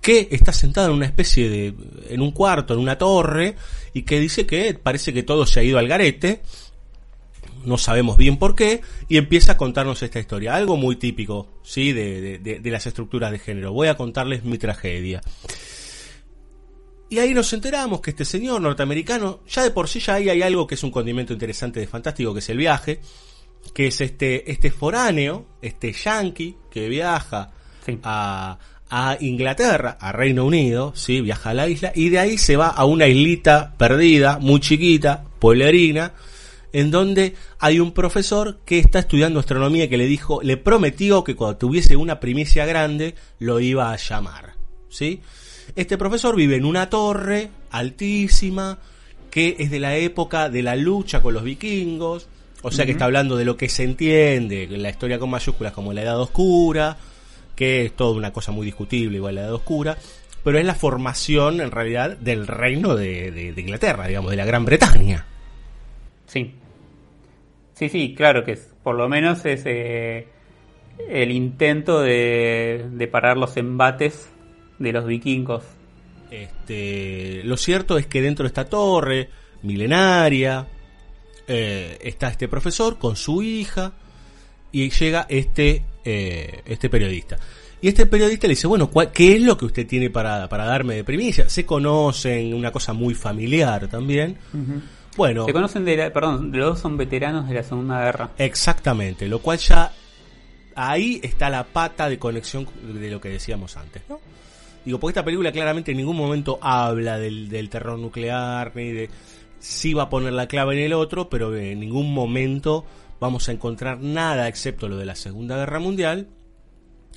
que 0.00 0.28
está 0.30 0.52
sentado 0.52 0.88
en 0.88 0.94
una 0.94 1.06
especie 1.06 1.50
de. 1.50 1.74
en 2.08 2.20
un 2.20 2.30
cuarto, 2.30 2.74
en 2.74 2.80
una 2.80 2.96
torre, 2.96 3.56
y 3.92 4.02
que 4.02 4.20
dice 4.20 4.46
que 4.46 4.72
parece 4.74 5.12
que 5.12 5.24
todo 5.24 5.46
se 5.46 5.58
ha 5.58 5.62
ido 5.64 5.78
al 5.78 5.88
garete. 5.88 6.42
No 7.64 7.78
sabemos 7.78 8.16
bien 8.16 8.36
por 8.38 8.54
qué, 8.54 8.80
y 9.08 9.16
empieza 9.16 9.52
a 9.52 9.56
contarnos 9.56 10.02
esta 10.02 10.18
historia. 10.20 10.54
Algo 10.54 10.76
muy 10.76 10.96
típico, 10.96 11.48
¿sí? 11.62 11.92
De, 11.92 12.38
de- 12.38 12.70
las 12.70 12.86
estructuras 12.86 13.30
de 13.32 13.38
género. 13.38 13.72
Voy 13.72 13.88
a 13.88 13.96
contarles 13.96 14.44
mi 14.44 14.58
tragedia. 14.58 15.20
Y 17.10 17.18
ahí 17.18 17.32
nos 17.32 17.52
enteramos 17.54 18.00
que 18.02 18.10
este 18.10 18.24
señor 18.26 18.60
norteamericano, 18.60 19.40
ya 19.48 19.62
de 19.62 19.70
por 19.70 19.88
sí 19.88 19.98
ya 20.00 20.14
ahí 20.14 20.28
hay 20.28 20.42
algo 20.42 20.66
que 20.66 20.74
es 20.74 20.82
un 20.82 20.90
condimento 20.90 21.32
interesante 21.32 21.80
de 21.80 21.86
fantástico, 21.86 22.34
que 22.34 22.40
es 22.40 22.48
el 22.50 22.58
viaje, 22.58 23.00
que 23.72 23.86
es 23.86 24.00
este, 24.02 24.50
este 24.50 24.70
foráneo, 24.70 25.46
este 25.62 25.92
yankee 25.92 26.56
que 26.70 26.88
viaja 26.88 27.50
Sí. 27.86 27.98
a, 28.02 28.58
a 28.90 29.16
Inglaterra, 29.20 29.96
a 29.98 30.12
Reino 30.12 30.44
Unido, 30.44 30.92
¿sí? 30.94 31.22
viaja 31.22 31.50
a 31.50 31.54
la 31.54 31.66
isla, 31.68 31.92
y 31.94 32.10
de 32.10 32.18
ahí 32.18 32.36
se 32.36 32.58
va 32.58 32.68
a 32.68 32.84
una 32.84 33.06
islita 33.06 33.74
perdida, 33.78 34.38
muy 34.38 34.60
chiquita, 34.60 35.24
pueblerina, 35.38 36.12
en 36.72 36.90
donde 36.90 37.34
hay 37.58 37.80
un 37.80 37.92
profesor 37.92 38.58
que 38.64 38.78
está 38.78 38.98
estudiando 38.98 39.40
astronomía 39.40 39.84
y 39.84 39.88
que 39.88 39.96
le 39.98 40.06
dijo, 40.06 40.40
le 40.42 40.56
prometió 40.56 41.24
que 41.24 41.34
cuando 41.36 41.56
tuviese 41.58 41.96
una 41.96 42.20
primicia 42.20 42.66
grande 42.66 43.14
lo 43.38 43.60
iba 43.60 43.92
a 43.92 43.96
llamar, 43.96 44.54
¿sí? 44.88 45.20
Este 45.76 45.96
profesor 45.98 46.34
vive 46.36 46.56
en 46.56 46.64
una 46.64 46.88
torre 46.90 47.50
altísima 47.70 48.78
que 49.30 49.56
es 49.58 49.70
de 49.70 49.80
la 49.80 49.96
época 49.96 50.48
de 50.48 50.62
la 50.62 50.76
lucha 50.76 51.20
con 51.20 51.34
los 51.34 51.42
vikingos, 51.42 52.28
o 52.62 52.70
sea 52.70 52.86
que 52.86 52.92
está 52.92 53.04
hablando 53.04 53.36
de 53.36 53.44
lo 53.44 53.56
que 53.56 53.68
se 53.68 53.84
entiende, 53.84 54.66
la 54.70 54.90
historia 54.90 55.18
con 55.18 55.30
mayúsculas 55.30 55.72
como 55.72 55.92
la 55.92 56.02
Edad 56.02 56.20
Oscura, 56.20 56.96
que 57.54 57.84
es 57.84 57.92
toda 57.94 58.16
una 58.16 58.32
cosa 58.32 58.52
muy 58.52 58.64
discutible, 58.66 59.16
igual 59.18 59.34
la 59.36 59.42
Edad 59.42 59.54
Oscura, 59.54 59.96
pero 60.42 60.58
es 60.58 60.64
la 60.64 60.74
formación 60.74 61.60
en 61.60 61.70
realidad 61.70 62.16
del 62.16 62.46
reino 62.46 62.94
de, 62.96 63.30
de- 63.30 63.52
de 63.52 63.60
Inglaterra, 63.60 64.06
digamos, 64.06 64.30
de 64.30 64.36
la 64.38 64.44
Gran 64.46 64.64
Bretaña. 64.64 65.26
Sí. 66.28 66.54
Sí, 67.74 67.88
sí, 67.88 68.14
claro 68.16 68.44
que 68.44 68.52
es, 68.52 68.72
por 68.82 68.94
lo 68.96 69.08
menos 69.08 69.44
es 69.44 69.62
eh, 69.64 70.28
el 71.08 71.30
intento 71.32 72.00
de, 72.00 72.86
de 72.92 73.06
parar 73.08 73.36
los 73.36 73.56
embates 73.56 74.28
de 74.78 74.92
los 74.92 75.06
vikingos. 75.06 75.64
Este, 76.30 77.42
lo 77.44 77.56
cierto 77.56 77.98
es 77.98 78.06
que 78.06 78.20
dentro 78.20 78.44
de 78.44 78.48
esta 78.48 78.64
torre 78.66 79.28
milenaria 79.62 80.66
eh, 81.46 81.98
está 82.02 82.28
este 82.28 82.48
profesor 82.48 82.98
con 82.98 83.16
su 83.16 83.42
hija 83.42 83.92
y 84.72 84.90
llega 84.90 85.26
este, 85.28 85.84
eh, 86.04 86.62
este 86.66 86.90
periodista. 86.90 87.38
Y 87.80 87.88
este 87.88 88.06
periodista 88.06 88.48
le 88.48 88.52
dice, 88.54 88.66
bueno, 88.66 88.90
¿cuál- 88.90 89.12
¿qué 89.12 89.36
es 89.36 89.42
lo 89.42 89.56
que 89.56 89.66
usted 89.66 89.86
tiene 89.86 90.10
para, 90.10 90.48
para 90.48 90.64
darme 90.64 90.96
de 90.96 91.04
primicia? 91.04 91.48
Se 91.48 91.64
conocen, 91.64 92.52
una 92.52 92.72
cosa 92.72 92.92
muy 92.92 93.14
familiar 93.14 93.86
también. 93.88 94.36
Bueno, 95.18 95.46
Se 95.46 95.52
conocen 95.52 95.84
de 95.84 95.96
la, 95.96 96.12
perdón, 96.12 96.52
los 96.52 96.64
dos 96.64 96.78
son 96.78 96.96
veteranos 96.96 97.48
de 97.48 97.54
la 97.56 97.64
Segunda 97.64 98.00
Guerra. 98.04 98.30
exactamente, 98.38 99.26
lo 99.26 99.40
cual 99.40 99.58
ya 99.58 99.90
ahí 100.76 101.18
está 101.24 101.50
la 101.50 101.64
pata 101.64 102.08
de 102.08 102.20
conexión 102.20 102.68
de 102.84 103.10
lo 103.10 103.20
que 103.20 103.28
decíamos 103.28 103.76
antes, 103.76 104.02
¿no? 104.08 104.20
Digo, 104.84 105.00
porque 105.00 105.10
esta 105.10 105.24
película 105.24 105.50
claramente 105.50 105.90
en 105.90 105.96
ningún 105.96 106.16
momento 106.16 106.60
habla 106.62 107.18
del, 107.18 107.48
del 107.48 107.68
terror 107.68 107.98
nuclear, 107.98 108.70
ni 108.76 108.92
de 108.92 109.10
sí 109.58 109.92
va 109.92 110.04
a 110.04 110.08
poner 110.08 110.32
la 110.34 110.46
clave 110.46 110.76
en 110.76 110.84
el 110.84 110.92
otro, 110.92 111.28
pero 111.28 111.52
en 111.56 111.80
ningún 111.80 112.14
momento 112.14 112.86
vamos 113.18 113.48
a 113.48 113.52
encontrar 113.52 114.00
nada 114.00 114.46
excepto 114.46 114.88
lo 114.88 114.98
de 114.98 115.04
la 115.04 115.16
Segunda 115.16 115.56
Guerra 115.56 115.80
Mundial, 115.80 116.28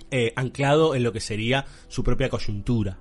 eh, 0.10 0.34
anclado 0.36 0.96
en 0.96 1.04
lo 1.04 1.14
que 1.14 1.20
sería 1.20 1.66
su 1.88 2.04
propia 2.04 2.30
coyuntura. 2.30 2.98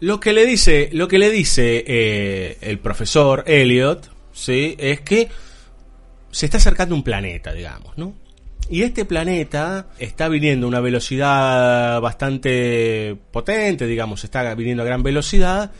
Lo 0.00 0.18
que 0.18 0.32
le 0.32 0.46
dice, 0.46 0.88
lo 0.94 1.08
que 1.08 1.18
le 1.18 1.30
dice 1.30 1.84
eh, 1.86 2.56
el 2.62 2.78
profesor 2.78 3.44
Elliot, 3.46 4.13
sí, 4.34 4.76
es 4.78 5.00
que 5.00 5.28
se 6.30 6.46
está 6.46 6.58
acercando 6.58 6.94
un 6.94 7.02
planeta, 7.02 7.54
digamos, 7.54 7.96
¿no? 7.96 8.14
Y 8.68 8.82
este 8.82 9.04
planeta 9.04 9.88
está 9.98 10.28
viniendo 10.28 10.66
a 10.66 10.68
una 10.68 10.80
velocidad 10.80 12.00
bastante 12.00 13.16
potente, 13.30 13.86
digamos, 13.86 14.24
está 14.24 14.54
viniendo 14.54 14.82
a 14.82 14.86
gran 14.86 15.02
velocidad 15.02 15.70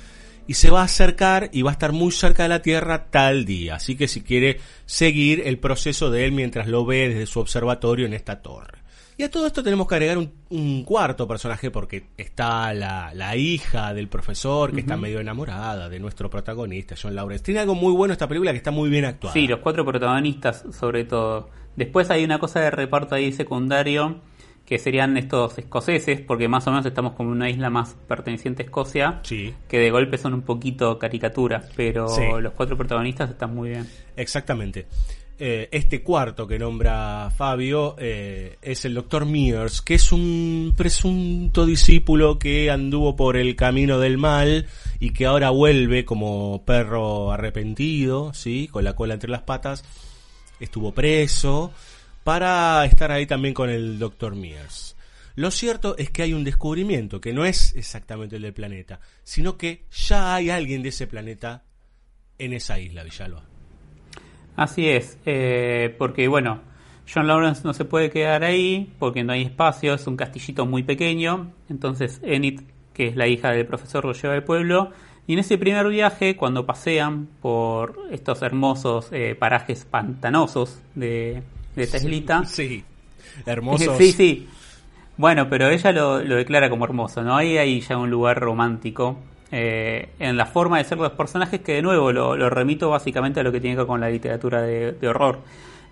y 0.46 0.54
se 0.54 0.70
va 0.70 0.82
a 0.82 0.84
acercar 0.84 1.48
y 1.52 1.62
va 1.62 1.70
a 1.70 1.72
estar 1.72 1.92
muy 1.92 2.12
cerca 2.12 2.42
de 2.42 2.50
la 2.50 2.62
Tierra 2.62 3.06
tal 3.10 3.46
día. 3.46 3.76
Así 3.76 3.96
que 3.96 4.06
si 4.06 4.20
quiere 4.22 4.60
seguir 4.84 5.42
el 5.46 5.58
proceso 5.58 6.10
de 6.10 6.26
él 6.26 6.32
mientras 6.32 6.68
lo 6.68 6.84
ve 6.84 7.08
desde 7.08 7.26
su 7.26 7.40
observatorio 7.40 8.06
en 8.06 8.12
esta 8.12 8.42
torre. 8.42 8.83
Y 9.16 9.22
a 9.22 9.30
todo 9.30 9.46
esto 9.46 9.62
tenemos 9.62 9.86
que 9.86 9.94
agregar 9.94 10.18
un, 10.18 10.32
un 10.50 10.82
cuarto 10.84 11.28
personaje 11.28 11.70
porque 11.70 12.06
está 12.16 12.74
la, 12.74 13.12
la 13.14 13.36
hija 13.36 13.94
del 13.94 14.08
profesor 14.08 14.72
que 14.72 14.80
está 14.80 14.96
medio 14.96 15.20
enamorada 15.20 15.88
de 15.88 16.00
nuestro 16.00 16.28
protagonista, 16.28 16.96
John 17.00 17.14
Lawrence. 17.14 17.44
Tiene 17.44 17.60
algo 17.60 17.76
muy 17.76 17.92
bueno 17.92 18.12
esta 18.12 18.26
película 18.26 18.50
que 18.50 18.56
está 18.58 18.72
muy 18.72 18.90
bien 18.90 19.04
actuada. 19.04 19.32
Sí, 19.32 19.46
los 19.46 19.60
cuatro 19.60 19.84
protagonistas, 19.84 20.64
sobre 20.72 21.04
todo. 21.04 21.48
Después 21.76 22.10
hay 22.10 22.24
una 22.24 22.38
cosa 22.40 22.58
de 22.60 22.70
reparto 22.72 23.14
ahí 23.14 23.32
secundario, 23.32 24.20
que 24.66 24.78
serían 24.78 25.16
estos 25.16 25.58
escoceses, 25.58 26.20
porque 26.20 26.48
más 26.48 26.66
o 26.66 26.70
menos 26.70 26.86
estamos 26.86 27.12
como 27.12 27.30
una 27.30 27.50
isla 27.50 27.68
más 27.70 27.96
perteneciente 28.08 28.62
a 28.62 28.66
Escocia, 28.66 29.20
Sí. 29.22 29.52
que 29.68 29.78
de 29.78 29.90
golpe 29.90 30.16
son 30.18 30.34
un 30.34 30.42
poquito 30.42 30.98
caricaturas, 30.98 31.70
pero 31.76 32.08
Sí. 32.08 32.22
los 32.40 32.52
cuatro 32.54 32.76
protagonistas 32.76 33.30
están 33.30 33.54
muy 33.54 33.70
bien. 33.70 33.86
Exactamente. 34.16 34.86
Eh, 35.36 35.68
este 35.72 36.04
cuarto 36.04 36.46
que 36.46 36.60
nombra 36.60 37.28
Fabio 37.36 37.96
eh, 37.98 38.56
es 38.62 38.84
el 38.84 38.94
doctor 38.94 39.26
Mears, 39.26 39.82
que 39.82 39.94
es 39.94 40.12
un 40.12 40.74
presunto 40.76 41.66
discípulo 41.66 42.38
que 42.38 42.70
anduvo 42.70 43.16
por 43.16 43.36
el 43.36 43.56
camino 43.56 43.98
del 43.98 44.16
mal 44.16 44.68
y 45.00 45.10
que 45.10 45.26
ahora 45.26 45.50
vuelve 45.50 46.04
como 46.04 46.64
perro 46.64 47.32
arrepentido, 47.32 48.32
¿sí? 48.32 48.68
con 48.70 48.84
la 48.84 48.94
cola 48.94 49.14
entre 49.14 49.28
las 49.30 49.42
patas. 49.42 49.84
Estuvo 50.60 50.92
preso 50.92 51.72
para 52.22 52.84
estar 52.84 53.10
ahí 53.10 53.26
también 53.26 53.54
con 53.54 53.70
el 53.70 53.98
doctor 53.98 54.36
Mears. 54.36 54.94
Lo 55.34 55.50
cierto 55.50 55.96
es 55.98 56.10
que 56.10 56.22
hay 56.22 56.32
un 56.32 56.44
descubrimiento 56.44 57.20
que 57.20 57.32
no 57.32 57.44
es 57.44 57.74
exactamente 57.74 58.36
el 58.36 58.42
del 58.42 58.54
planeta, 58.54 59.00
sino 59.24 59.56
que 59.56 59.86
ya 59.90 60.36
hay 60.36 60.50
alguien 60.50 60.84
de 60.84 60.90
ese 60.90 61.08
planeta 61.08 61.64
en 62.38 62.52
esa 62.52 62.78
isla, 62.78 63.02
Villalba. 63.02 63.53
Así 64.56 64.88
es, 64.88 65.18
eh, 65.26 65.94
porque 65.98 66.28
bueno, 66.28 66.60
John 67.12 67.26
Lawrence 67.26 67.62
no 67.64 67.74
se 67.74 67.84
puede 67.84 68.10
quedar 68.10 68.44
ahí 68.44 68.92
porque 68.98 69.24
no 69.24 69.32
hay 69.32 69.42
espacio, 69.42 69.94
es 69.94 70.06
un 70.06 70.16
castillito 70.16 70.64
muy 70.64 70.82
pequeño, 70.82 71.52
entonces 71.68 72.20
Enid, 72.22 72.60
que 72.92 73.08
es 73.08 73.16
la 73.16 73.26
hija 73.26 73.50
del 73.50 73.66
profesor, 73.66 74.04
lo 74.04 74.12
lleva 74.12 74.34
al 74.34 74.44
pueblo, 74.44 74.92
y 75.26 75.32
en 75.32 75.38
ese 75.38 75.58
primer 75.58 75.88
viaje, 75.88 76.36
cuando 76.36 76.66
pasean 76.66 77.28
por 77.40 77.98
estos 78.10 78.42
hermosos 78.42 79.08
eh, 79.10 79.34
parajes 79.34 79.84
pantanosos 79.86 80.80
de, 80.94 81.42
de 81.74 81.82
esta 81.82 81.96
islita, 81.96 82.44
Sí, 82.46 82.84
hermosos. 83.46 83.96
Sí, 83.96 84.12
sí. 84.12 84.48
Bueno, 85.16 85.48
pero 85.48 85.68
ella 85.70 85.92
lo, 85.92 86.22
lo 86.22 86.36
declara 86.36 86.68
como 86.68 86.84
hermoso, 86.84 87.22
¿no? 87.22 87.36
Ahí 87.36 87.56
hay 87.56 87.80
ya 87.80 87.96
un 87.96 88.10
lugar 88.10 88.38
romántico. 88.38 89.18
Eh, 89.56 90.08
en 90.18 90.36
la 90.36 90.46
forma 90.46 90.78
de 90.78 90.84
ser 90.84 90.98
los 90.98 91.12
personajes, 91.12 91.60
que 91.60 91.74
de 91.74 91.82
nuevo 91.82 92.10
lo, 92.10 92.50
remito 92.50 92.90
básicamente 92.90 93.38
a 93.38 93.44
lo 93.44 93.52
que 93.52 93.60
tiene 93.60 93.76
que 93.76 93.82
ver 93.82 93.86
con 93.86 94.00
la 94.00 94.10
literatura 94.10 94.62
de, 94.62 94.92
de 94.92 95.08
horror. 95.08 95.38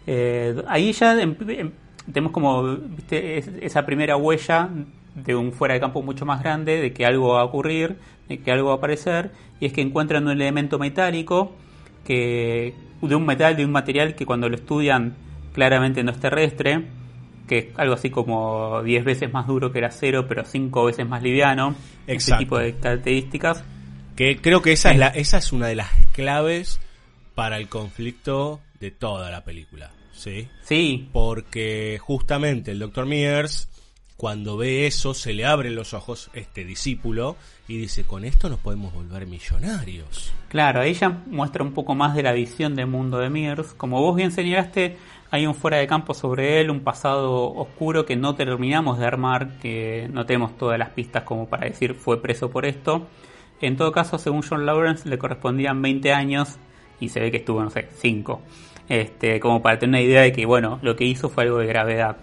Eh, 0.05 0.61
ahí 0.66 0.92
ya 0.92 1.20
em- 1.22 1.37
em- 1.48 1.70
tenemos 2.12 2.33
como 2.33 2.77
¿viste? 2.77 3.38
Es- 3.38 3.48
esa 3.61 3.87
primera 3.87 4.16
huella 4.16 4.68
de 5.14 5.37
un 5.37 5.53
fuera 5.53 5.75
de 5.75 5.81
campo 5.81 6.03
mucho 6.03 6.27
más 6.27 6.42
grande, 6.42 6.81
de 6.81 6.92
que 6.92 7.07
algo 7.07 7.35
va 7.35 7.42
a 7.42 7.44
ocurrir, 7.44 7.98
de 8.29 8.38
que 8.38 8.51
algo 8.51 8.68
va 8.68 8.75
a 8.75 8.77
aparecer, 8.79 9.31
y 9.61 9.66
es 9.66 9.72
que 9.72 9.81
encuentran 9.81 10.25
un 10.25 10.33
elemento 10.33 10.81
metálico 10.81 11.53
que 12.05 12.75
de 13.01 13.14
un 13.14 13.25
metal, 13.25 13.57
de 13.57 13.64
un 13.64 13.70
material 13.70 14.16
que 14.16 14.27
cuando 14.27 14.48
lo 14.48 14.57
estudian 14.57 15.14
claramente 15.55 16.03
no 16.03 16.11
es 16.11 16.18
terrestre, 16.18 16.83
que 17.53 17.59
es 17.59 17.67
algo 17.77 17.93
así 17.93 18.09
como 18.09 18.83
10 18.83 19.05
veces 19.05 19.31
más 19.31 19.47
duro 19.47 19.71
que 19.73 19.81
el 19.81 19.85
acero, 19.85 20.27
pero 20.27 20.43
5 20.43 20.87
veces 20.87 21.07
más 21.07 21.23
liviano, 21.23 21.75
ese 22.07 22.15
Exacto. 22.15 22.45
tipo 22.45 22.59
de 22.59 22.75
características. 22.77 23.62
Que 24.17 24.38
creo 24.38 24.62
que 24.62 24.73
esa 24.73 24.91
es, 24.91 24.99
la, 24.99 25.09
esa 25.09 25.37
es 25.37 25.53
una 25.53 25.67
de 25.67 25.75
las 25.75 25.91
claves 26.12 26.81
para 27.35 27.59
el 27.59 27.69
conflicto 27.69 28.61
de 28.81 28.91
toda 28.91 29.31
la 29.31 29.45
película. 29.45 29.91
¿sí? 30.12 30.49
Sí, 30.62 31.11
Porque 31.12 31.99
justamente 32.01 32.71
el 32.71 32.79
Dr. 32.79 33.05
Mears, 33.05 33.69
cuando 34.17 34.57
ve 34.57 34.87
eso, 34.87 35.12
se 35.12 35.35
le 35.35 35.45
abren 35.45 35.75
los 35.75 35.93
ojos 35.93 36.31
este 36.33 36.65
discípulo 36.65 37.37
y 37.69 37.77
dice, 37.77 38.05
con 38.05 38.25
esto 38.25 38.49
nos 38.49 38.61
podemos 38.61 38.95
volver 38.95 39.27
millonarios. 39.27 40.33
Claro, 40.49 40.87
ya 40.87 41.23
muestra 41.27 41.62
un 41.62 41.75
poco 41.75 41.95
más 41.95 42.15
de 42.15 42.23
la 42.23 42.33
visión 42.33 42.75
del 42.75 42.87
mundo 42.87 43.19
de 43.19 43.29
Mears. 43.29 43.75
Como 43.75 44.01
vos 44.01 44.17
bien 44.17 44.33
señalaste, 44.33 44.97
hay 45.33 45.47
un 45.47 45.55
fuera 45.57 45.79
de 45.79 45.87
campo 45.88 46.14
sobre 46.14 46.61
él, 46.61 46.71
un 46.71 46.81
pasado 46.81 47.53
oscuro 47.55 48.05
que 48.07 48.14
no 48.14 48.35
terminamos 48.37 48.99
de 49.01 49.07
armar, 49.07 49.59
que 49.61 50.09
no 50.12 50.25
tenemos 50.27 50.57
todas 50.57 50.79
las 50.79 50.90
pistas 50.90 51.25
como 51.25 51.49
para 51.49 51.66
decir 51.66 51.95
fue 51.95 52.23
preso 52.23 52.51
por 52.51 52.64
esto. 52.66 53.07
En 53.61 53.77
todo 53.77 53.90
caso, 53.92 54.18
según 54.18 54.42
John 54.42 54.66
Lawrence, 54.66 55.09
le 55.09 55.18
correspondían 55.18 55.81
20 55.83 56.12
años 56.12 56.57
y 57.01 57.09
se 57.09 57.18
ve 57.21 57.31
que 57.31 57.38
estuvo, 57.38 57.62
no 57.62 57.71
sé, 57.71 57.88
5. 57.99 58.40
Este, 58.88 59.40
como 59.40 59.62
para 59.62 59.79
tener 59.79 59.88
una 59.90 60.01
idea 60.03 60.21
de 60.23 60.33
que, 60.33 60.45
bueno, 60.47 60.79
lo 60.83 60.95
que 60.97 61.05
hizo 61.05 61.29
fue 61.29 61.45
algo 61.45 61.59
de 61.59 61.66
gravedad 61.66 62.16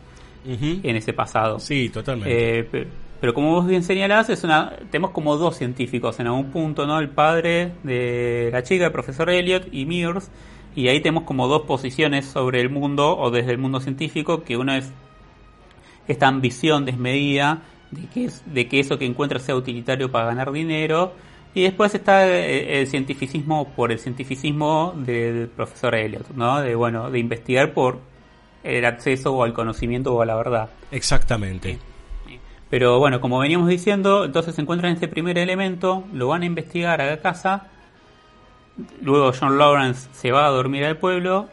en 0.84 0.96
ese 0.96 1.12
pasado. 1.14 1.60
Sí, 1.60 1.90
totalmente. 1.90 2.60
Eh, 2.60 2.64
pe- 2.64 2.88
pero 3.20 3.34
como 3.34 3.52
vos 3.54 3.68
bien 3.68 3.84
señalás, 3.84 4.30
es 4.30 4.44
una, 4.46 4.72
tenemos 4.92 5.12
como 5.12 5.36
dos 5.36 5.58
científicos 5.58 6.20
en 6.22 6.28
algún 6.28 6.52
punto, 6.52 6.86
¿no? 6.88 7.00
El 7.00 7.10
padre 7.10 7.72
de 7.84 8.50
la 8.52 8.64
chica, 8.64 8.86
el 8.86 8.92
profesor 8.94 9.30
Elliot, 9.30 9.68
y 9.74 9.86
Mears, 9.86 10.30
y 10.76 10.88
ahí 10.88 11.02
tenemos 11.02 11.24
como 11.24 11.48
dos 11.48 11.64
posiciones 11.64 12.26
sobre 12.26 12.62
el 12.62 12.70
mundo, 12.70 13.18
o 13.18 13.32
desde 13.32 13.52
el 13.52 13.58
mundo 13.58 13.80
científico, 13.80 14.44
que 14.44 14.58
uno 14.58 14.74
es 14.74 14.92
esta 16.08 16.28
ambición 16.28 16.86
desmedida 16.86 17.62
de 17.92 18.08
que, 18.08 18.26
es, 18.26 18.44
de 18.46 18.68
que 18.68 18.80
eso 18.80 18.98
que 18.98 19.06
encuentra 19.06 19.40
sea 19.40 19.56
utilitario 19.56 20.12
para 20.12 20.26
ganar 20.26 20.52
dinero, 20.52 21.14
y 21.54 21.64
después 21.64 21.96
está 21.96 22.28
eh, 22.28 22.82
el 22.82 22.88
cientificismo 22.88 23.70
por 23.76 23.92
el 23.92 24.00
cientificismo 24.00 24.94
del 24.96 25.48
profesor 25.48 25.96
Elliot, 25.96 26.30
¿no? 26.36 26.62
De, 26.62 26.76
bueno, 26.76 27.10
de 27.10 27.20
investigar 27.20 27.74
por 27.74 28.00
el 28.64 28.86
acceso 28.86 29.34
o 29.34 29.44
al 29.44 29.54
conocimiento 29.54 30.14
o 30.14 30.22
a 30.22 30.26
la 30.26 30.36
verdad. 30.36 30.70
Exactamente. 30.92 31.80
Pero 32.70 33.00
bueno, 33.00 33.20
como 33.20 33.40
veníamos 33.40 33.68
diciendo, 33.68 34.26
entonces 34.26 34.58
encuentran 34.60 34.94
este 34.94 35.08
primer 35.08 35.40
elemento, 35.40 36.04
lo 36.14 36.28
van 36.28 36.44
a 36.44 36.46
investigar 36.46 37.02
a 37.02 37.08
la 37.08 37.18
casa, 37.18 37.68
luego 39.02 39.32
John 39.38 39.58
Lawrence 39.58 40.10
se 40.14 40.32
va 40.32 40.46
a 40.46 40.50
dormir 40.50 40.86
al 40.86 40.98
pueblo 40.98 41.50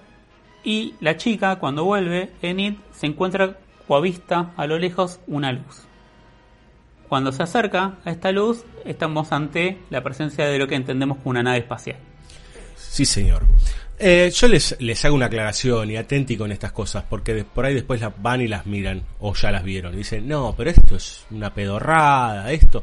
y 0.64 0.94
la 1.00 1.16
chica 1.16 1.56
cuando 1.56 1.84
vuelve, 1.84 2.30
Enid, 2.42 2.74
se 2.92 3.06
encuentra 3.06 3.56
coavista 3.86 4.52
a 4.56 4.66
lo 4.66 4.78
lejos 4.78 5.20
una 5.26 5.52
luz. 5.52 5.84
Cuando 7.08 7.30
se 7.30 7.44
acerca 7.44 7.98
a 8.04 8.10
esta 8.10 8.32
luz, 8.32 8.64
estamos 8.84 9.30
ante 9.30 9.78
la 9.90 10.02
presencia 10.02 10.46
de 10.46 10.58
lo 10.58 10.66
que 10.66 10.74
entendemos 10.74 11.18
como 11.18 11.30
una 11.30 11.42
nave 11.44 11.58
espacial. 11.58 11.98
Sí, 12.76 13.04
señor. 13.04 13.44
Eh, 13.98 14.30
yo 14.34 14.48
les, 14.48 15.04
hago 15.04 15.14
una 15.14 15.26
aclaración 15.26 15.90
y 15.90 15.96
atenti 15.96 16.36
con 16.36 16.52
estas 16.52 16.72
cosas, 16.72 17.04
porque 17.08 17.44
por 17.44 17.64
ahí 17.64 17.74
después 17.74 18.02
van 18.18 18.40
y 18.40 18.48
las 18.48 18.66
miran, 18.66 19.02
o 19.20 19.34
ya 19.34 19.50
las 19.50 19.62
vieron, 19.62 19.96
dicen, 19.96 20.28
no, 20.28 20.54
pero 20.56 20.70
esto 20.70 20.96
es 20.96 21.24
una 21.30 21.54
pedorrada, 21.54 22.50
esto. 22.52 22.82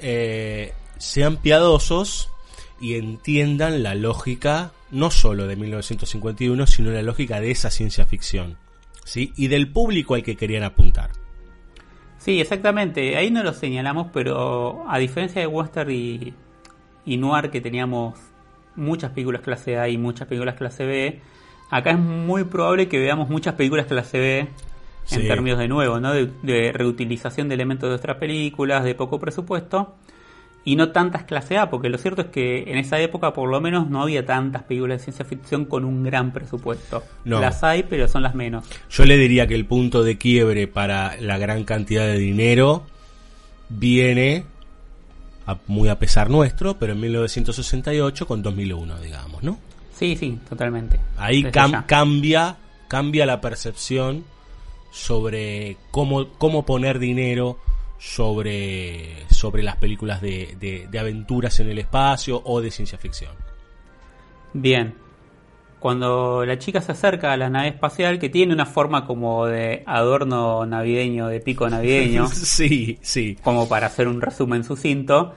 Eh, 0.00 0.72
sean 0.98 1.38
piadosos 1.38 2.30
y 2.80 2.94
entiendan 2.94 3.82
la 3.82 3.94
lógica, 3.94 4.72
no 4.90 5.10
solo 5.10 5.46
de 5.46 5.56
1951, 5.56 6.66
sino 6.66 6.90
la 6.90 7.02
lógica 7.02 7.40
de 7.40 7.50
esa 7.50 7.70
ciencia 7.70 8.06
ficción, 8.06 8.56
¿sí? 9.04 9.32
Y 9.36 9.48
del 9.48 9.68
público 9.70 10.14
al 10.14 10.22
que 10.22 10.36
querían 10.36 10.62
apuntar. 10.64 11.10
Sí, 12.18 12.40
exactamente. 12.40 13.16
Ahí 13.16 13.30
no 13.30 13.42
lo 13.42 13.52
señalamos, 13.52 14.08
pero 14.12 14.84
a 14.88 14.98
diferencia 14.98 15.40
de 15.40 15.46
Western 15.46 15.90
y, 15.90 16.34
y 17.04 17.16
Noir, 17.16 17.50
que 17.50 17.60
teníamos 17.60 18.18
muchas 18.76 19.10
películas 19.12 19.42
clase 19.42 19.78
A 19.78 19.88
y 19.88 19.98
muchas 19.98 20.28
películas 20.28 20.56
clase 20.56 20.84
B, 20.84 21.20
acá 21.70 21.90
es 21.92 21.98
muy 21.98 22.44
probable 22.44 22.88
que 22.88 22.98
veamos 22.98 23.28
muchas 23.28 23.54
películas 23.54 23.86
clase 23.86 24.18
B 24.18 24.38
en 24.40 24.48
Sí. 25.04 25.26
términos 25.26 25.58
de 25.58 25.68
nuevo, 25.68 26.00
¿no? 26.00 26.12
De, 26.12 26.28
de 26.42 26.70
reutilización 26.70 27.48
de 27.48 27.54
elementos 27.54 27.88
de 27.88 27.94
otras 27.96 28.18
películas, 28.18 28.84
de 28.84 28.94
poco 28.94 29.18
presupuesto, 29.18 29.96
y 30.72 30.76
no 30.76 30.90
tantas 30.90 31.24
clase 31.24 31.56
A, 31.56 31.70
porque 31.70 31.88
lo 31.88 31.98
cierto 31.98 32.22
es 32.22 32.28
que 32.28 32.64
en 32.70 32.78
esa 32.78 32.98
época 33.00 33.32
por 33.32 33.48
lo 33.48 33.60
menos 33.60 33.88
no 33.88 34.02
había 34.02 34.26
tantas 34.26 34.62
películas 34.64 34.98
de 34.98 35.04
ciencia 35.04 35.24
ficción 35.24 35.64
con 35.64 35.84
un 35.84 36.02
gran 36.02 36.32
presupuesto. 36.32 37.02
No. 37.24 37.40
Las 37.40 37.62
hay, 37.64 37.84
pero 37.84 38.08
son 38.08 38.22
las 38.22 38.34
menos. 38.34 38.64
Yo 38.90 39.04
le 39.04 39.16
diría 39.16 39.46
que 39.46 39.54
el 39.54 39.64
punto 39.66 40.02
de 40.02 40.18
quiebre 40.18 40.66
para 40.66 41.16
la 41.20 41.38
gran 41.38 41.64
cantidad 41.64 42.06
de 42.06 42.18
dinero 42.18 42.84
viene 43.68 44.44
a- 45.46 45.56
muy 45.66 45.88
a 45.88 45.98
pesar 45.98 46.28
nuestro, 46.30 46.78
pero 46.78 46.92
en 46.92 47.00
1968 47.00 48.26
con 48.26 48.42
2001, 48.42 48.98
digamos, 49.00 49.42
¿no? 49.42 49.58
Sí, 49.94 50.16
sí, 50.16 50.38
totalmente. 50.48 51.00
Ahí 51.16 51.42
cam- 51.44 51.86
cambia 51.86 52.56
cambia 52.88 53.26
la 53.26 53.40
percepción 53.40 54.24
sobre 54.90 55.76
cómo, 55.90 56.28
cómo 56.38 56.64
poner 56.64 56.98
dinero 56.98 57.58
sobre, 57.98 59.26
sobre 59.30 59.62
las 59.62 59.76
películas 59.76 60.20
de, 60.22 60.56
de- 60.58 60.86
de 60.90 60.98
aventuras 60.98 61.60
en 61.60 61.68
el 61.68 61.78
espacio 61.78 62.40
o 62.44 62.60
de 62.60 62.70
ciencia 62.70 62.98
ficción. 62.98 63.32
Bien. 64.52 64.94
Cuando 65.78 66.44
la 66.44 66.58
chica 66.58 66.80
se 66.80 66.90
acerca 66.92 67.32
a 67.32 67.36
la 67.36 67.50
nave 67.50 67.68
espacial, 67.68 68.18
que 68.18 68.28
tiene 68.28 68.52
una 68.52 68.66
forma 68.66 69.06
como 69.06 69.46
de 69.46 69.84
adorno 69.86 70.66
navideño, 70.66 71.28
de 71.28 71.40
pico 71.40 71.68
navideño, 71.70 72.26
sí, 72.32 72.98
sí. 73.00 73.36
como 73.44 73.68
para 73.68 73.86
hacer 73.86 74.08
un 74.08 74.20
resumen 74.20 74.64
sucinto, 74.64 75.34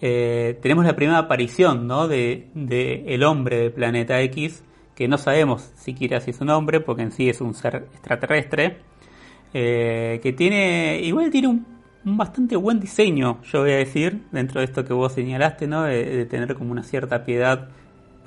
eh, 0.00 0.58
tenemos 0.62 0.84
la 0.84 0.94
primera 0.94 1.18
aparición 1.18 1.88
¿no? 1.88 2.06
de, 2.06 2.48
de 2.54 3.04
el 3.08 3.24
hombre 3.24 3.58
de 3.58 3.70
Planeta 3.70 4.20
X, 4.22 4.62
que 4.94 5.08
no 5.08 5.18
sabemos 5.18 5.72
siquiera 5.76 6.20
si 6.20 6.30
es 6.30 6.40
un 6.40 6.50
hombre, 6.50 6.80
porque 6.80 7.02
en 7.02 7.10
sí 7.10 7.28
es 7.28 7.40
un 7.40 7.54
ser 7.54 7.88
extraterrestre. 7.92 8.78
eh, 9.52 10.20
que 10.22 10.32
tiene, 10.32 11.00
igual 11.02 11.30
tiene 11.30 11.48
un, 11.48 11.66
un 12.04 12.16
bastante 12.16 12.56
buen 12.56 12.80
diseño, 12.80 13.42
yo 13.42 13.60
voy 13.60 13.72
a 13.72 13.76
decir, 13.76 14.22
dentro 14.32 14.60
de 14.60 14.64
esto 14.64 14.84
que 14.84 14.92
vos 14.92 15.12
señalaste, 15.12 15.66
¿no? 15.66 15.82
De, 15.82 16.04
de 16.04 16.26
tener 16.26 16.54
como 16.54 16.72
una 16.72 16.82
cierta 16.82 17.24
piedad 17.24 17.68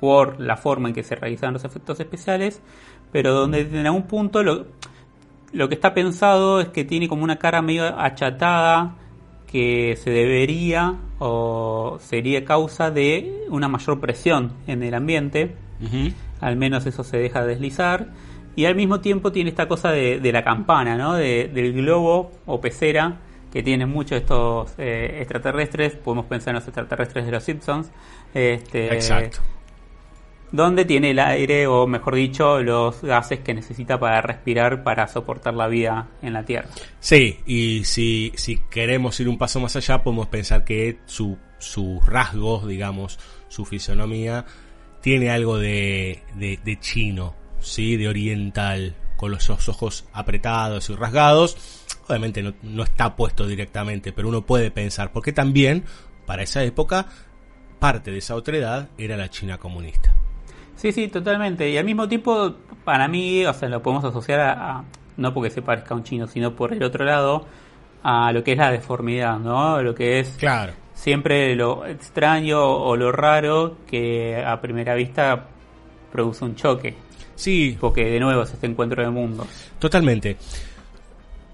por 0.00 0.40
la 0.40 0.56
forma 0.56 0.88
en 0.88 0.94
que 0.94 1.02
se 1.02 1.16
realizan 1.16 1.52
los 1.52 1.64
efectos 1.64 1.98
especiales, 2.00 2.60
pero 3.10 3.32
donde 3.32 3.60
en 3.60 3.86
algún 3.86 4.04
punto 4.04 4.42
lo, 4.42 4.66
lo 5.52 5.68
que 5.68 5.74
está 5.74 5.94
pensado 5.94 6.60
es 6.60 6.68
que 6.68 6.84
tiene 6.84 7.08
como 7.08 7.24
una 7.24 7.36
cara 7.36 7.62
medio 7.62 7.84
achatada 7.98 8.96
que 9.50 9.96
se 9.96 10.10
debería 10.10 10.96
o 11.18 11.98
sería 12.00 12.44
causa 12.44 12.90
de 12.90 13.44
una 13.50 13.68
mayor 13.68 14.00
presión 14.00 14.52
en 14.66 14.82
el 14.82 14.94
ambiente, 14.94 15.54
al 16.40 16.56
menos 16.56 16.86
eso 16.86 17.04
se 17.04 17.18
deja 17.18 17.44
deslizar, 17.44 18.08
y 18.56 18.66
al 18.66 18.74
mismo 18.74 19.00
tiempo 19.00 19.32
tiene 19.32 19.50
esta 19.50 19.66
cosa 19.68 19.90
de, 19.90 20.20
de 20.20 20.32
la 20.32 20.44
campana, 20.44 20.96
¿no? 20.96 21.14
De- 21.14 21.50
del 21.52 21.72
globo 21.72 22.30
o 22.46 22.60
pecera 22.60 23.18
que 23.54 23.62
tienen 23.62 23.88
muchos 23.88 24.18
estos 24.18 24.72
eh, 24.78 25.18
extraterrestres, 25.20 25.94
podemos 25.94 26.26
pensar 26.26 26.50
en 26.50 26.54
los 26.56 26.64
extraterrestres 26.64 27.24
de 27.24 27.30
los 27.30 27.44
Simpsons, 27.44 27.88
este, 28.34 28.92
Exacto. 28.92 29.38
donde 30.50 30.84
tiene 30.84 31.12
el 31.12 31.20
aire, 31.20 31.68
o 31.68 31.86
mejor 31.86 32.16
dicho, 32.16 32.60
los 32.60 33.00
gases 33.02 33.38
que 33.38 33.54
necesita 33.54 34.00
para 34.00 34.20
respirar 34.22 34.82
para 34.82 35.06
soportar 35.06 35.54
la 35.54 35.68
vida 35.68 36.08
en 36.20 36.32
la 36.32 36.44
Tierra. 36.44 36.68
Sí, 36.98 37.38
y 37.46 37.84
si, 37.84 38.32
si 38.34 38.56
queremos 38.68 39.20
ir 39.20 39.28
un 39.28 39.38
paso 39.38 39.60
más 39.60 39.76
allá, 39.76 40.02
podemos 40.02 40.26
pensar 40.26 40.64
que 40.64 40.98
su, 41.06 41.38
sus 41.58 42.04
rasgos, 42.04 42.66
digamos, 42.66 43.20
su 43.46 43.64
fisonomía, 43.64 44.46
tiene 45.00 45.30
algo 45.30 45.58
de, 45.58 46.24
de, 46.34 46.58
de 46.64 46.80
chino, 46.80 47.36
¿sí? 47.60 47.96
De 47.96 48.08
oriental, 48.08 48.96
con 49.16 49.30
los 49.30 49.48
ojos 49.48 50.06
apretados 50.12 50.90
y 50.90 50.94
rasgados. 50.96 51.83
Obviamente 52.08 52.42
no, 52.42 52.52
no 52.62 52.82
está 52.82 53.16
puesto 53.16 53.46
directamente, 53.46 54.12
pero 54.12 54.28
uno 54.28 54.42
puede 54.42 54.70
pensar, 54.70 55.10
porque 55.12 55.32
también, 55.32 55.84
para 56.26 56.42
esa 56.42 56.62
época, 56.62 57.06
parte 57.78 58.10
de 58.10 58.18
esa 58.18 58.34
otra 58.34 58.56
edad 58.56 58.88
era 58.98 59.16
la 59.16 59.28
China 59.30 59.58
comunista. 59.58 60.14
Sí, 60.76 60.92
sí, 60.92 61.08
totalmente. 61.08 61.68
Y 61.70 61.78
al 61.78 61.84
mismo 61.84 62.08
tiempo, 62.08 62.54
para 62.84 63.08
mí, 63.08 63.44
o 63.46 63.52
sea, 63.54 63.68
lo 63.68 63.82
podemos 63.82 64.04
asociar 64.04 64.40
a, 64.40 64.52
a- 64.78 64.84
no 65.16 65.32
porque 65.32 65.50
se 65.50 65.62
parezca 65.62 65.94
a 65.94 65.96
un 65.96 66.02
chino, 66.04 66.26
sino 66.26 66.54
por 66.54 66.72
el 66.72 66.82
otro 66.82 67.04
lado, 67.04 67.46
a 68.02 68.32
lo 68.32 68.42
que 68.44 68.52
es 68.52 68.58
la 68.58 68.70
deformidad, 68.70 69.38
¿no? 69.38 69.80
Lo 69.80 69.94
que 69.94 70.18
es 70.20 70.30
Claro. 70.38 70.72
siempre 70.92 71.54
lo 71.56 71.86
extraño 71.86 72.60
o 72.62 72.96
lo 72.96 73.12
raro 73.12 73.78
que 73.86 74.42
a 74.44 74.60
primera 74.60 74.94
vista 74.94 75.46
produce 76.12 76.44
un 76.44 76.54
choque. 76.56 76.94
Sí, 77.36 77.76
Porque 77.80 78.04
de 78.04 78.20
nuevo 78.20 78.42
es 78.42 78.52
este 78.52 78.66
encuentro 78.66 79.02
de 79.02 79.10
mundos. 79.10 79.46
Totalmente. 79.78 80.36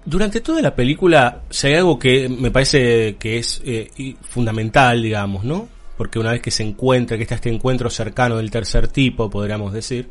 Durante 0.03 0.41
toda 0.41 0.61
la 0.61 0.75
película, 0.75 1.43
si 1.49 1.67
hay 1.67 1.75
algo 1.75 1.99
que 1.99 2.27
me 2.27 2.49
parece 2.49 3.17
que 3.17 3.37
es 3.37 3.61
eh, 3.63 4.15
fundamental, 4.21 5.01
digamos, 5.01 5.43
¿no? 5.43 5.69
Porque 5.95 6.17
una 6.17 6.31
vez 6.31 6.41
que 6.41 6.49
se 6.49 6.63
encuentra, 6.63 7.17
que 7.17 7.23
está 7.23 7.35
este 7.35 7.49
encuentro 7.49 7.89
cercano 7.89 8.37
del 8.37 8.49
tercer 8.49 8.87
tipo, 8.87 9.29
podríamos 9.29 9.73
decir, 9.73 10.09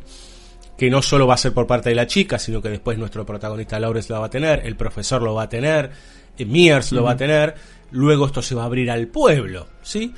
que 0.79 0.89
no 0.91 1.03
solo 1.03 1.27
va 1.27 1.35
a 1.35 1.39
ser 1.39 1.53
por 1.53 1.67
parte 1.67 1.89
de 1.89 1.97
la 1.97 2.07
chica, 2.07 2.39
sino 2.39 2.63
que 2.63 2.69
después 2.69 2.97
nuestro 2.99 3.27
protagonista 3.27 3.81
Lawrence 3.81 4.13
lo 4.13 4.21
va 4.21 4.27
a 4.27 4.31
tener, 4.31 4.65
el 4.65 4.77
profesor 4.77 5.23
lo 5.23 5.35
va 5.35 5.43
a 5.43 5.49
tener, 5.49 5.91
eh, 6.39 6.45
Mears 6.45 6.93
lo 6.93 7.03
va 7.03 7.13
a 7.13 7.17
tener, 7.17 7.57
luego 7.91 8.27
esto 8.27 8.43
se 8.43 8.55
va 8.55 8.63
a 8.63 8.67
abrir 8.67 8.93
al 8.93 9.09
pueblo, 9.09 9.67
¿sí? 9.83 10.15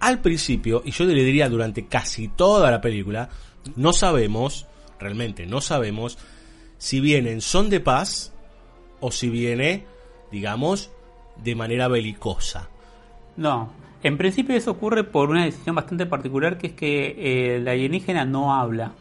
Al 0.00 0.20
principio, 0.20 0.82
y 0.84 0.90
yo 0.90 1.04
le 1.06 1.24
diría 1.24 1.48
durante 1.48 1.86
casi 1.86 2.28
toda 2.28 2.70
la 2.70 2.82
película, 2.82 3.30
no 3.76 3.94
sabemos, 3.94 4.66
realmente 5.00 5.46
no 5.46 5.62
sabemos, 5.62 6.18
si 6.76 7.00
viene 7.00 7.32
en 7.32 7.40
son 7.40 7.70
de 7.70 7.80
paz 7.80 8.31
o 9.02 9.10
si 9.10 9.28
viene, 9.28 9.84
digamos, 10.30 10.90
de 11.36 11.54
manera 11.54 11.88
belicosa. 11.88 12.68
No, 13.36 13.68
en 14.02 14.16
principio 14.16 14.56
eso 14.56 14.70
ocurre 14.70 15.04
por 15.04 15.28
una 15.28 15.44
decisión 15.44 15.74
bastante 15.76 16.06
particular 16.06 16.56
que 16.56 16.68
es 16.68 16.72
que 16.72 17.06
eh, 17.18 17.56
el 17.56 17.68
alienígena 17.68 18.24
no 18.24 18.54
habla, 18.54 18.92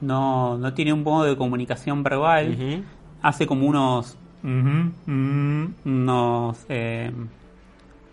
no, 0.00 0.58
no 0.58 0.74
tiene 0.74 0.92
un 0.92 1.02
modo 1.04 1.24
de 1.24 1.36
comunicación 1.36 2.02
verbal, 2.02 2.56
hace 3.22 3.46
como 3.46 3.66
unos... 3.66 4.16
eh, 6.68 7.10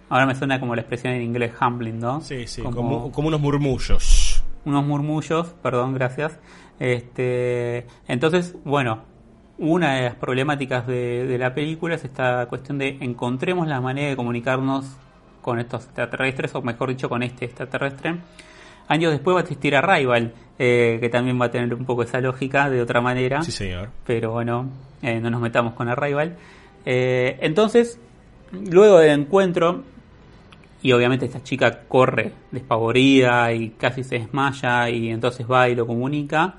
ahora 0.09 0.25
me 0.25 0.35
suena 0.35 0.59
como 0.59 0.75
la 0.75 0.81
expresión 0.81 1.13
en 1.13 1.21
inglés 1.21 1.53
humbling, 1.59 1.99
¿no? 1.99 2.21
Sí, 2.21 2.47
sí, 2.47 2.61
Como- 2.63 2.75
como, 2.75 3.11
como 3.11 3.27
unos 3.29 3.39
murmullos. 3.41 4.43
unos 4.65 4.85
murmullos, 4.85 5.47
perdón, 5.63 5.93
gracias. 5.93 6.37
Este, 6.79 7.87
entonces, 8.07 8.55
bueno, 8.63 8.99
una 9.59 9.95
de 9.95 10.01
las 10.03 10.15
problemáticas 10.15 10.85
de, 10.87 11.25
de 11.25 11.37
la 11.37 11.53
película 11.53 11.95
es 11.95 12.03
esta 12.05 12.45
cuestión 12.47 12.77
de 12.77 12.97
encontremos 13.01 13.67
la 13.67 13.81
manera 13.81 14.09
de 14.09 14.15
comunicarnos 14.15 14.85
con 15.41 15.59
estos 15.59 15.85
extraterrestres, 15.85 16.53
o 16.55 16.61
mejor 16.61 16.89
dicho, 16.89 17.07
con 17.09 17.23
este 17.23 17.45
extraterrestre. 17.45 18.17
Años 18.89 19.11
después 19.11 19.35
va 19.35 19.39
a 19.39 19.43
existir 19.43 19.75
Arrival, 19.75 20.33
eh, 20.59 20.97
que 21.01 21.09
también 21.09 21.39
va 21.39 21.45
a 21.45 21.51
tener 21.51 21.73
un 21.73 21.85
poco 21.85 22.03
esa 22.03 22.19
lógica 22.21 22.69
de 22.69 22.81
otra 22.81 23.01
manera 23.01 23.41
Sí, 23.41 23.51
señor. 23.51 23.89
pero 24.05 24.31
bueno, 24.31 24.69
eh, 25.01 25.19
no 25.19 25.29
nos 25.29 25.41
metamos 25.41 25.73
con 25.73 25.89
Arrival. 25.89 26.35
Eh, 26.85 27.37
entonces, 27.41 27.99
luego 28.51 28.97
del 28.99 29.19
encuentro, 29.21 29.83
y 30.81 30.91
obviamente 30.93 31.25
esta 31.25 31.43
chica 31.43 31.81
corre 31.87 32.31
despavorida 32.51 33.51
y 33.51 33.71
casi 33.71 34.03
se 34.03 34.19
desmaya 34.19 34.89
y 34.89 35.09
entonces 35.09 35.45
va 35.49 35.67
y 35.67 35.75
lo 35.75 35.85
comunica, 35.87 36.55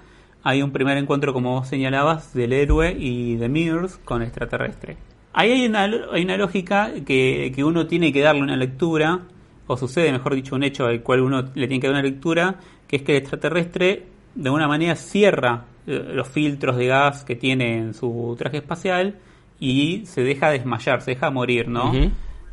hay 0.48 0.62
un 0.62 0.70
primer 0.70 0.96
encuentro, 0.96 1.34
como 1.34 1.56
vos 1.56 1.68
señalabas, 1.68 2.32
del 2.32 2.54
héroe 2.54 2.96
y 2.98 3.36
de 3.36 3.50
Mears 3.50 3.98
con 3.98 4.22
el 4.22 4.28
extraterrestre. 4.28 4.96
Ahí 5.34 5.52
hay 5.52 5.66
una, 5.66 5.82
hay 6.10 6.24
una 6.24 6.38
lógica 6.38 6.90
que, 7.04 7.52
que 7.54 7.64
uno 7.64 7.86
tiene 7.86 8.14
que 8.14 8.22
darle 8.22 8.40
una 8.40 8.56
lectura, 8.56 9.20
o 9.66 9.76
sucede, 9.76 10.10
mejor 10.10 10.34
dicho, 10.34 10.54
un 10.54 10.62
hecho 10.62 10.86
al 10.86 11.02
cual 11.02 11.20
uno 11.20 11.42
le 11.42 11.68
tiene 11.68 11.80
que 11.80 11.88
dar 11.88 11.96
una 11.96 12.02
lectura, 12.02 12.60
que 12.86 12.96
es 12.96 13.02
que 13.02 13.12
el 13.12 13.18
extraterrestre 13.18 14.06
de 14.34 14.48
alguna 14.48 14.66
manera 14.66 14.96
cierra 14.96 15.66
eh, 15.86 16.12
los 16.14 16.28
filtros 16.28 16.78
de 16.78 16.86
gas 16.86 17.24
que 17.24 17.36
tiene 17.36 17.76
en 17.76 17.92
su 17.92 18.34
traje 18.38 18.56
espacial 18.56 19.16
y 19.60 20.06
se 20.06 20.22
deja 20.22 20.48
desmayar, 20.48 21.02
se 21.02 21.10
deja 21.10 21.30
morir, 21.30 21.68
¿no? 21.68 21.92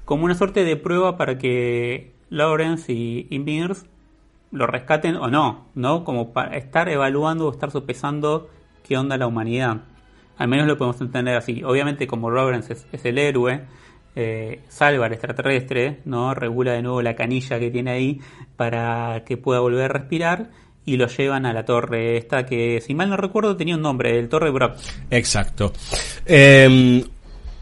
Como 0.03 0.25
una 0.25 0.35
suerte 0.35 0.65
de 0.65 0.75
prueba 0.75 1.15
para 1.15 1.37
que 1.37 2.11
Lawrence 2.29 2.91
y, 2.91 3.27
y 3.29 3.39
Mears 3.39 3.85
lo 4.51 4.67
rescaten 4.67 5.15
o 5.15 5.27
no, 5.27 5.67
¿no? 5.75 6.03
Como 6.03 6.33
para 6.33 6.57
estar 6.57 6.89
evaluando 6.89 7.47
o 7.47 7.51
estar 7.51 7.71
sopesando 7.71 8.49
qué 8.87 8.97
onda 8.97 9.17
la 9.17 9.27
humanidad. 9.27 9.81
Al 10.37 10.47
menos 10.47 10.67
lo 10.67 10.77
podemos 10.77 10.99
entender 11.01 11.35
así. 11.35 11.63
Obviamente 11.63 12.07
como 12.07 12.29
Lawrence 12.29 12.73
es, 12.73 13.05
el 13.05 13.17
héroe, 13.17 13.61
eh, 14.15 14.61
salva 14.67 15.05
al 15.05 15.13
extraterrestre, 15.13 16.01
¿no? 16.05 16.33
Regula 16.33 16.73
de 16.73 16.81
nuevo 16.81 17.01
la 17.01 17.15
canilla 17.15 17.59
que 17.59 17.71
tiene 17.71 17.91
ahí 17.91 18.21
para 18.55 19.23
que 19.25 19.37
pueda 19.37 19.59
volver 19.59 19.85
a 19.85 19.87
respirar 19.87 20.49
y 20.85 20.97
lo 20.97 21.07
llevan 21.07 21.45
a 21.45 21.53
la 21.53 21.65
torre 21.65 22.17
esta 22.17 22.45
que, 22.45 22.79
si 22.81 22.93
mal 22.93 23.09
no 23.09 23.17
recuerdo, 23.17 23.57
tenía 23.57 23.75
un 23.75 23.81
nombre, 23.81 24.19
el 24.19 24.29
Torre 24.29 24.51
Brock. 24.51 24.77
Exacto. 25.09 25.73
Eh, 26.25 27.03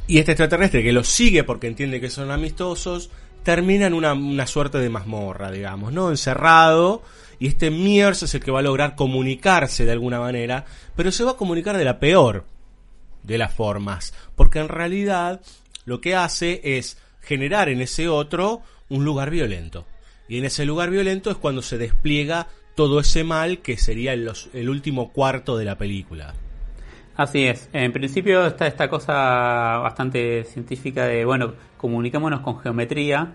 y 0.07 0.17
este 0.17 0.33
extraterrestre 0.33 0.83
que 0.83 0.91
los 0.91 1.07
sigue 1.07 1.43
porque 1.43 1.67
entiende 1.67 2.01
que 2.01 2.09
son 2.09 2.31
amistosos, 2.31 3.09
termina 3.43 3.87
en 3.87 3.93
una, 3.93 4.13
una 4.13 4.47
suerte 4.47 4.77
de 4.79 4.89
mazmorra, 4.89 5.51
digamos, 5.51 5.91
¿no? 5.93 6.09
Encerrado. 6.09 7.01
Y 7.39 7.47
este 7.47 7.71
Mears 7.71 8.23
es 8.23 8.33
el 8.35 8.41
que 8.43 8.51
va 8.51 8.59
a 8.59 8.63
lograr 8.63 8.95
comunicarse 8.95 9.85
de 9.85 9.91
alguna 9.91 10.19
manera, 10.19 10.65
pero 10.95 11.11
se 11.11 11.23
va 11.23 11.31
a 11.31 11.37
comunicar 11.37 11.77
de 11.77 11.83
la 11.85 11.99
peor 11.99 12.45
de 13.23 13.37
las 13.37 13.53
formas. 13.53 14.13
Porque 14.35 14.59
en 14.59 14.69
realidad 14.69 15.41
lo 15.85 15.99
que 15.99 16.15
hace 16.15 16.61
es 16.63 16.97
generar 17.21 17.69
en 17.69 17.81
ese 17.81 18.07
otro 18.07 18.61
un 18.89 19.03
lugar 19.05 19.29
violento. 19.29 19.85
Y 20.29 20.37
en 20.37 20.45
ese 20.45 20.65
lugar 20.65 20.89
violento 20.89 21.31
es 21.31 21.37
cuando 21.37 21.61
se 21.61 21.77
despliega 21.77 22.47
todo 22.75 22.99
ese 22.99 23.23
mal 23.23 23.59
que 23.59 23.77
sería 23.77 24.13
el, 24.13 24.25
los- 24.25 24.49
el 24.53 24.69
último 24.69 25.11
cuarto 25.11 25.57
de 25.57 25.65
la 25.65 25.77
película. 25.77 26.33
Así 27.15 27.45
es. 27.45 27.69
En 27.73 27.91
principio 27.91 28.45
está 28.47 28.65
esta 28.65 28.89
cosa 28.89 29.13
bastante 29.77 30.45
científica 30.45 31.05
de, 31.05 31.25
bueno, 31.25 31.53
comuniquémonos 31.77 32.41
con 32.41 32.59
geometría, 32.59 33.33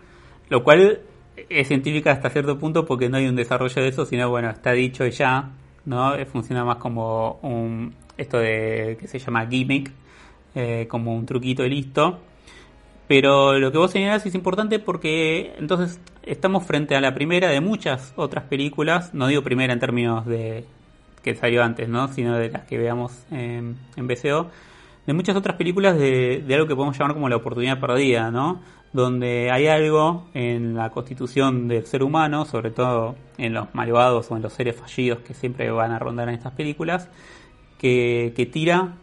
lo 0.49 0.65
cual 0.65 1.01
es 1.49 1.69
científica 1.69 2.11
hasta 2.11 2.31
cierto 2.31 2.59
punto 2.59 2.85
porque 2.85 3.09
no 3.09 3.19
hay 3.19 3.29
un 3.29 3.37
desarrollo 3.37 3.83
de 3.83 3.89
eso, 3.89 4.05
sino, 4.05 4.29
bueno, 4.31 4.51
está 4.51 4.73
dicho 4.73 5.07
ya, 5.07 5.51
¿no? 5.85 6.17
Eh, 6.17 6.27
Funciona 6.27 6.65
más 6.65 6.79
como 6.79 7.39
un, 7.43 7.95
esto 8.17 8.39
de, 8.39 8.97
que 9.01 9.07
se 9.07 9.21
llama 9.21 9.47
gimmick, 9.47 9.93
eh, 10.57 10.87
como 10.89 11.15
un 11.15 11.25
truquito 11.25 11.65
y 11.65 11.71
listo. 11.71 12.19
Pero 13.07 13.59
lo 13.59 13.73
que 13.73 13.79
vos 13.79 13.91
señalás 13.93 14.27
es 14.27 14.35
importante 14.35 14.81
porque 14.81 15.55
entonces 15.59 16.01
estamos 16.25 16.67
frente 16.67 16.97
a 16.97 17.01
la 17.01 17.15
primera 17.15 17.49
de 17.49 17.61
muchas 17.61 18.13
otras 18.17 18.45
películas, 18.45 19.15
no 19.15 19.29
digo 19.29 19.43
primera 19.43 19.73
en 19.73 19.79
términos 19.79 20.27
de 20.27 20.67
que 21.21 21.35
salió 21.35 21.63
antes, 21.63 21.89
¿no? 21.89 22.09
sino 22.09 22.37
de 22.37 22.51
las 22.51 22.63
que 22.65 22.79
veamos 22.79 23.13
en, 23.31 23.77
BCO, 23.97 24.51
de 25.07 25.13
muchas 25.15 25.37
otras 25.37 25.57
películas 25.57 25.99
de, 25.99 26.43
de 26.47 26.55
algo 26.55 26.67
que 26.67 26.75
podemos 26.75 26.99
llamar 26.99 27.15
como 27.15 27.29
la 27.29 27.37
oportunidad 27.37 27.81
perdida, 27.81 28.31
¿no? 28.31 28.61
donde 28.93 29.51
hay 29.51 29.67
algo 29.67 30.29
en 30.35 30.75
la 30.75 30.91
constitución 30.91 31.69
del 31.69 31.85
ser 31.87 32.03
humano, 32.03 32.45
sobre 32.47 32.71
todo 32.71 33.17
en 33.37 33.53
los 33.53 33.75
malvados 33.75 34.31
o 34.31 34.37
en 34.37 34.43
los 34.43 34.53
seres 34.55 34.77
fallidos 34.77 35.19
que 35.21 35.35
siempre 35.35 35.71
van 35.71 35.93
a 35.93 35.99
rondar 35.99 36.29
en 36.29 36.35
estas 36.37 36.53
películas, 36.53 37.09
que, 37.79 38.33
que 38.35 38.47
tira 38.47 38.95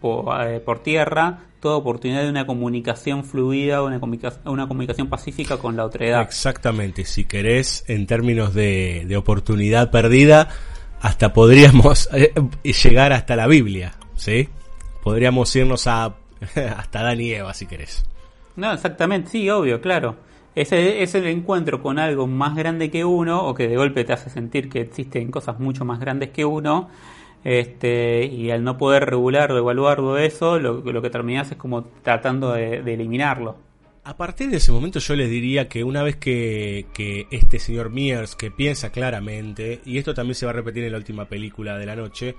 por, 0.00 0.46
eh, 0.46 0.60
por 0.60 0.82
tierra 0.82 1.40
toda 1.60 1.76
oportunidad 1.76 2.22
de 2.22 2.30
una 2.30 2.46
comunicación 2.46 3.22
fluida, 3.24 3.82
una, 3.82 4.00
comunica- 4.00 4.38
una 4.46 4.66
comunicación 4.66 5.08
pacífica 5.08 5.58
con 5.58 5.76
la 5.76 5.84
otra 5.84 6.06
edad. 6.06 6.22
Exactamente, 6.22 7.04
si 7.04 7.26
querés, 7.26 7.84
en 7.86 8.06
términos 8.06 8.54
de, 8.54 9.04
de 9.06 9.16
oportunidad 9.18 9.90
perdida, 9.90 10.48
hasta 11.00 11.32
podríamos 11.32 12.08
eh, 12.14 12.32
llegar 12.62 13.12
hasta 13.12 13.36
la 13.36 13.46
Biblia, 13.46 13.94
¿sí? 14.16 14.48
Podríamos 15.02 15.54
irnos 15.56 15.86
a 15.86 16.14
hasta 16.76 17.00
Adán 17.00 17.20
y 17.20 17.32
Eva, 17.32 17.52
si 17.54 17.66
querés. 17.66 18.04
No, 18.56 18.72
exactamente, 18.72 19.30
sí, 19.30 19.48
obvio, 19.50 19.80
claro. 19.80 20.16
Ese 20.54 21.02
es 21.02 21.14
el 21.14 21.26
encuentro 21.26 21.80
con 21.80 21.98
algo 21.98 22.26
más 22.26 22.56
grande 22.56 22.90
que 22.90 23.04
uno, 23.04 23.46
o 23.46 23.54
que 23.54 23.68
de 23.68 23.76
golpe 23.76 24.04
te 24.04 24.12
hace 24.12 24.30
sentir 24.30 24.68
que 24.68 24.80
existen 24.80 25.30
cosas 25.30 25.60
mucho 25.60 25.84
más 25.84 26.00
grandes 26.00 26.30
que 26.30 26.44
uno, 26.44 26.88
este, 27.44 28.26
y 28.26 28.50
al 28.50 28.64
no 28.64 28.76
poder 28.76 29.06
regularlo, 29.06 29.58
evaluarlo 29.58 30.18
eso, 30.18 30.58
lo, 30.58 30.80
lo 30.80 31.02
que 31.02 31.08
terminás 31.08 31.52
es 31.52 31.56
como 31.56 31.84
tratando 32.02 32.52
de 32.52 32.78
eliminarlo. 32.78 33.69
A 34.10 34.16
partir 34.16 34.50
de 34.50 34.56
ese 34.56 34.72
momento 34.72 34.98
yo 34.98 35.14
les 35.14 35.30
diría 35.30 35.68
que 35.68 35.84
una 35.84 36.02
vez 36.02 36.16
que, 36.16 36.86
que 36.92 37.28
este 37.30 37.60
señor 37.60 37.90
Mears, 37.90 38.34
que 38.34 38.50
piensa 38.50 38.90
claramente, 38.90 39.80
y 39.86 39.98
esto 39.98 40.14
también 40.14 40.34
se 40.34 40.46
va 40.46 40.50
a 40.50 40.54
repetir 40.54 40.82
en 40.82 40.90
la 40.90 40.98
última 40.98 41.26
película 41.28 41.78
de 41.78 41.86
la 41.86 41.94
noche, 41.94 42.34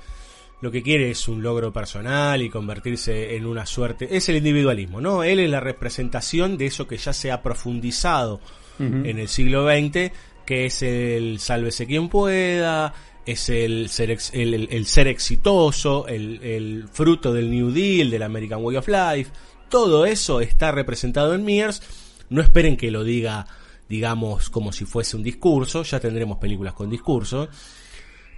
lo 0.60 0.70
que 0.70 0.84
quiere 0.84 1.10
es 1.12 1.30
un 1.30 1.42
logro 1.42 1.72
personal 1.72 2.42
y 2.42 2.50
convertirse 2.50 3.38
en 3.38 3.46
una 3.46 3.66
suerte, 3.66 4.10
es 4.18 4.28
el 4.28 4.36
individualismo, 4.36 5.00
¿no? 5.00 5.24
Él 5.24 5.40
es 5.40 5.50
la 5.50 5.62
representación 5.62 6.58
de 6.58 6.66
eso 6.66 6.90
que 6.90 6.98
ya 6.98 7.14
se 7.14 7.32
ha 7.32 7.42
profundizado 7.42 8.42
en 8.80 9.18
el 9.20 9.30
siglo 9.30 9.66
XX, 9.66 10.12
que 10.46 10.66
es 10.66 10.82
el 10.84 11.40
sálvese 11.40 11.86
quien 11.88 12.10
pueda, 12.10 12.94
es 13.26 13.48
el 13.48 13.88
ser, 13.88 14.12
ex- 14.12 14.34
el, 14.34 14.54
el- 14.56 14.68
el 14.72 14.86
ser 14.88 15.08
exitoso, 15.08 16.06
el, 16.08 16.44
el 16.44 16.86
fruto 16.92 17.32
del 17.32 17.50
New 17.50 17.72
Deal, 17.72 18.10
del 18.12 18.24
American 18.24 18.60
Way 18.62 18.76
of 18.76 18.88
Life, 18.90 19.32
todo 19.72 20.06
eso 20.06 20.40
está 20.42 20.72
representado 20.72 21.34
en 21.34 21.44
Mears. 21.44 21.82
No 22.30 22.42
esperen 22.44 22.78
que 22.78 22.92
lo 22.92 23.04
diga, 23.04 23.48
digamos, 23.90 24.52
como 24.52 24.72
si 24.72 24.86
fuese 24.86 25.18
un 25.18 25.24
discurso, 25.24 25.82
ya 25.82 26.00
tendremos 26.00 26.38
películas 26.38 26.74
con 26.76 26.90
discurso, 26.92 27.50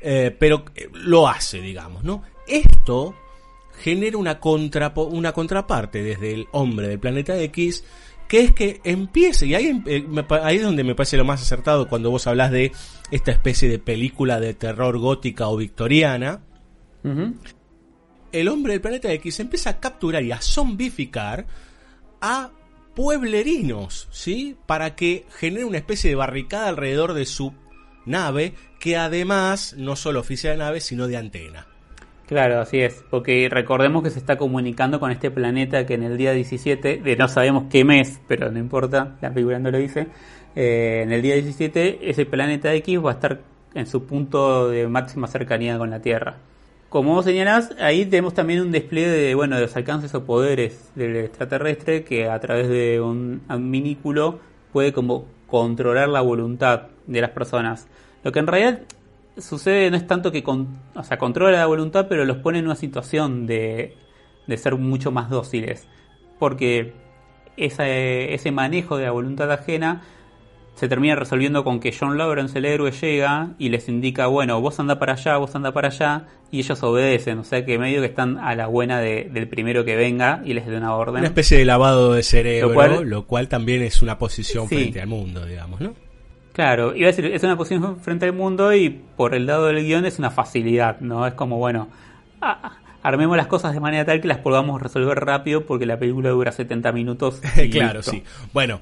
eh, 0.02 0.34
pero 0.40 0.64
eh, 0.76 0.90
lo 0.94 1.28
hace, 1.28 1.60
digamos, 1.60 2.04
¿no? 2.06 2.24
Esto 2.48 3.14
genera 3.82 4.18
una, 4.18 4.40
contrapo- 4.40 5.10
una 5.12 5.34
contraparte 5.34 6.02
desde 6.02 6.34
el 6.34 6.48
hombre 6.54 6.88
del 6.88 7.00
planeta 7.00 7.38
X, 7.38 7.84
que 8.28 8.40
es 8.42 8.54
que 8.54 8.82
empiece, 8.84 9.46
y 9.48 9.56
ahí, 9.56 9.68
em- 9.68 9.84
eh, 9.86 10.06
ahí 10.42 10.58
es 10.58 10.64
donde 10.64 10.84
me 10.84 10.96
parece 10.96 11.18
lo 11.18 11.26
más 11.26 11.42
acertado 11.42 11.88
cuando 11.88 12.10
vos 12.10 12.26
hablas 12.28 12.52
de 12.52 12.72
esta 13.12 13.32
especie 13.32 13.70
de 13.70 13.80
película 13.80 14.40
de 14.40 14.54
terror 14.54 14.98
gótica 14.98 15.48
o 15.50 15.58
victoriana. 15.58 16.42
El 18.34 18.50
hombre 18.50 18.74
del 18.74 18.82
planeta 18.82 19.12
X 19.14 19.40
empieza 19.40 19.70
a 19.70 19.80
capturar 19.80 20.24
y 20.24 20.32
a 20.32 20.42
zombificar 20.42 21.46
a 22.20 22.52
pueblerinos, 22.96 24.08
¿sí? 24.12 24.58
Para 24.66 24.96
que 24.96 25.26
genere 25.38 25.66
una 25.66 25.78
especie 25.78 26.10
de 26.10 26.16
barricada 26.16 26.68
alrededor 26.68 27.14
de 27.14 27.26
su 27.26 27.54
nave, 28.06 28.54
que 28.80 28.98
además 28.98 29.76
no 29.78 29.96
solo 29.96 30.20
oficia 30.20 30.52
de 30.52 30.58
nave, 30.58 30.82
sino 30.82 31.08
de 31.08 31.18
antena. 31.18 31.68
Claro, 32.28 32.62
así 32.62 32.80
es, 32.80 33.04
porque 33.10 33.48
recordemos 33.50 34.02
que 34.02 34.10
se 34.10 34.20
está 34.20 34.38
comunicando 34.38 35.00
con 35.00 35.12
este 35.12 35.30
planeta 35.30 35.86
que 35.86 35.94
en 35.94 36.04
el 36.04 36.18
día 36.18 36.32
17, 36.32 36.98
de 36.98 37.16
no 37.16 37.28
sabemos 37.28 37.66
qué 37.70 37.84
mes, 37.84 38.20
pero 38.28 38.50
no 38.50 38.60
importa, 38.60 39.18
la 39.22 39.32
película 39.32 39.60
no 39.60 39.70
lo 39.72 39.78
dice, 39.78 40.08
eh, 40.56 41.02
en 41.04 41.12
el 41.12 41.22
día 41.22 41.36
17 41.36 42.10
ese 42.10 42.26
planeta 42.26 42.74
X 42.74 43.04
va 43.04 43.12
a 43.12 43.14
estar 43.14 43.42
en 43.74 43.88
su 43.88 44.06
punto 44.06 44.70
de 44.70 44.88
máxima 44.88 45.28
cercanía 45.28 45.78
con 45.78 45.90
la 45.90 46.02
Tierra. 46.02 46.38
Como 46.94 47.16
vos 47.16 47.26
señalás, 47.26 47.72
ahí 47.80 48.06
tenemos 48.06 48.36
también 48.36 48.62
un 48.62 48.72
despliegue 48.72 49.10
de, 49.10 49.34
bueno, 49.34 49.56
de 49.56 49.64
los 49.64 49.76
alcances 49.76 50.14
o 50.14 50.26
poderes 50.26 50.92
del 50.94 51.16
extraterrestre 51.16 52.04
que 52.04 52.30
a 52.30 52.40
través 52.40 52.70
de 52.70 53.02
un, 53.02 53.42
minículo 53.50 54.38
puede 54.72 54.94
como 54.94 55.26
controlar 55.48 56.08
la 56.10 56.22
voluntad 56.22 56.90
de 57.08 57.20
las 57.22 57.32
personas. 57.32 57.88
Lo 58.24 58.32
que 58.32 58.38
en 58.38 58.46
realidad 58.46 58.82
sucede 59.40 59.90
no 59.90 59.98
es 59.98 60.06
tanto 60.06 60.32
que 60.32 60.44
controla 60.44 61.58
la 61.58 61.66
voluntad, 61.66 62.06
pero 62.08 62.26
los 62.26 62.38
pone 62.38 62.60
en 62.60 62.66
una 62.66 62.76
situación 62.76 63.48
de, 63.48 63.98
de 64.46 64.58
ser 64.58 64.76
mucho 64.76 65.12
más 65.12 65.32
dóciles. 65.32 65.88
Porque 66.38 66.94
esa- 67.58 67.90
ese 67.90 68.52
manejo 68.52 68.98
de 68.98 69.06
la 69.06 69.12
voluntad 69.12 69.52
ajena 69.52 70.04
se 70.76 70.88
termina 70.88 71.16
resolviendo 71.16 71.64
con 71.64 71.80
que 71.80 71.96
John 71.98 72.18
Lawrence, 72.18 72.58
el 72.58 72.66
héroe, 72.66 72.92
llega 72.92 73.50
y 73.60 73.70
les 73.70 73.88
indica, 73.90 74.28
bueno, 74.28 74.60
vos 74.60 74.80
anda 74.80 74.98
para 75.00 75.14
allá, 75.14 75.38
vos 75.38 75.54
anda 75.56 75.72
para 75.72 75.90
allá, 75.90 76.26
y 76.52 76.60
ellos 76.60 76.82
obedecen, 76.84 77.40
o 77.40 77.44
sea 77.44 77.64
que 77.66 77.78
medio 77.80 78.02
que 78.02 78.08
están 78.08 78.38
a 78.38 78.56
la 78.56 78.68
buena 78.68 79.00
de- 79.00 79.30
del 79.32 79.48
primero 79.48 79.86
que 79.86 79.96
venga 79.96 80.42
y 80.46 80.54
les 80.54 80.66
dé 80.68 80.76
una 80.78 80.96
orden. 80.96 81.18
Una 81.20 81.28
especie 81.28 81.58
de 81.58 81.66
lavado 81.66 82.14
de 82.14 82.24
cerebro, 82.24 82.68
lo 82.70 82.74
Lo 82.74 82.76
cual, 83.06 83.24
cual- 83.26 83.48
también 83.50 83.82
es 83.84 84.02
una 84.02 84.18
posición 84.18 84.68
Sí. 84.68 84.76
frente 84.76 85.02
al 85.02 85.08
mundo, 85.08 85.46
digamos, 85.46 85.80
¿no? 85.82 85.94
Claro, 86.54 86.96
iba 86.96 87.08
a 87.08 87.12
decir, 87.12 87.26
es 87.26 87.42
una 87.44 87.58
posición 87.58 87.98
frente 88.00 88.26
al 88.26 88.34
mundo 88.34 88.74
y 88.76 88.90
por 88.90 89.34
el 89.34 89.48
lado 89.48 89.66
del 89.68 89.84
guion 89.84 90.06
es 90.06 90.20
una 90.20 90.30
facilidad, 90.30 91.00
¿no? 91.00 91.26
Es 91.26 91.34
como, 91.34 91.58
bueno, 91.58 91.88
ah, 92.42 92.74
armemos 93.02 93.36
las 93.38 93.48
cosas 93.48 93.74
de 93.74 93.80
manera 93.80 94.06
tal 94.06 94.22
que 94.22 94.28
las 94.28 94.38
podamos 94.38 94.80
resolver 94.82 95.20
rápido 95.20 95.66
porque 95.66 95.86
la 95.88 95.98
película 95.98 96.30
dura 96.30 96.52
70 96.52 96.92
minutos. 96.92 97.42
y 97.58 97.70
claro, 97.72 98.00
listo. 98.00 98.12
sí. 98.12 98.24
Bueno, 98.54 98.82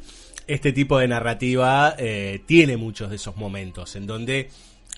este 0.53 0.73
tipo 0.73 0.97
de 0.99 1.07
narrativa 1.07 1.95
eh, 1.97 2.41
tiene 2.45 2.77
muchos 2.77 3.09
de 3.09 3.15
esos 3.17 3.35
momentos 3.37 3.95
en 3.95 4.07
donde 4.07 4.49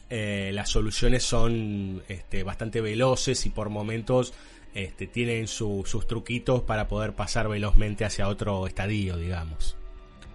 eh, 0.09 0.51
las 0.53 0.69
soluciones 0.69 1.23
son 1.23 2.01
este, 2.07 2.43
bastante 2.43 2.81
veloces 2.81 3.45
y 3.45 3.49
por 3.49 3.69
momentos 3.69 4.33
este, 4.73 5.07
tienen 5.07 5.47
su- 5.47 5.83
sus 5.85 6.07
truquitos 6.07 6.61
para 6.63 6.87
poder 6.87 7.13
pasar 7.13 7.47
velozmente 7.47 8.05
hacia 8.05 8.27
otro 8.27 8.65
estadio, 8.67 9.17
digamos. 9.17 9.75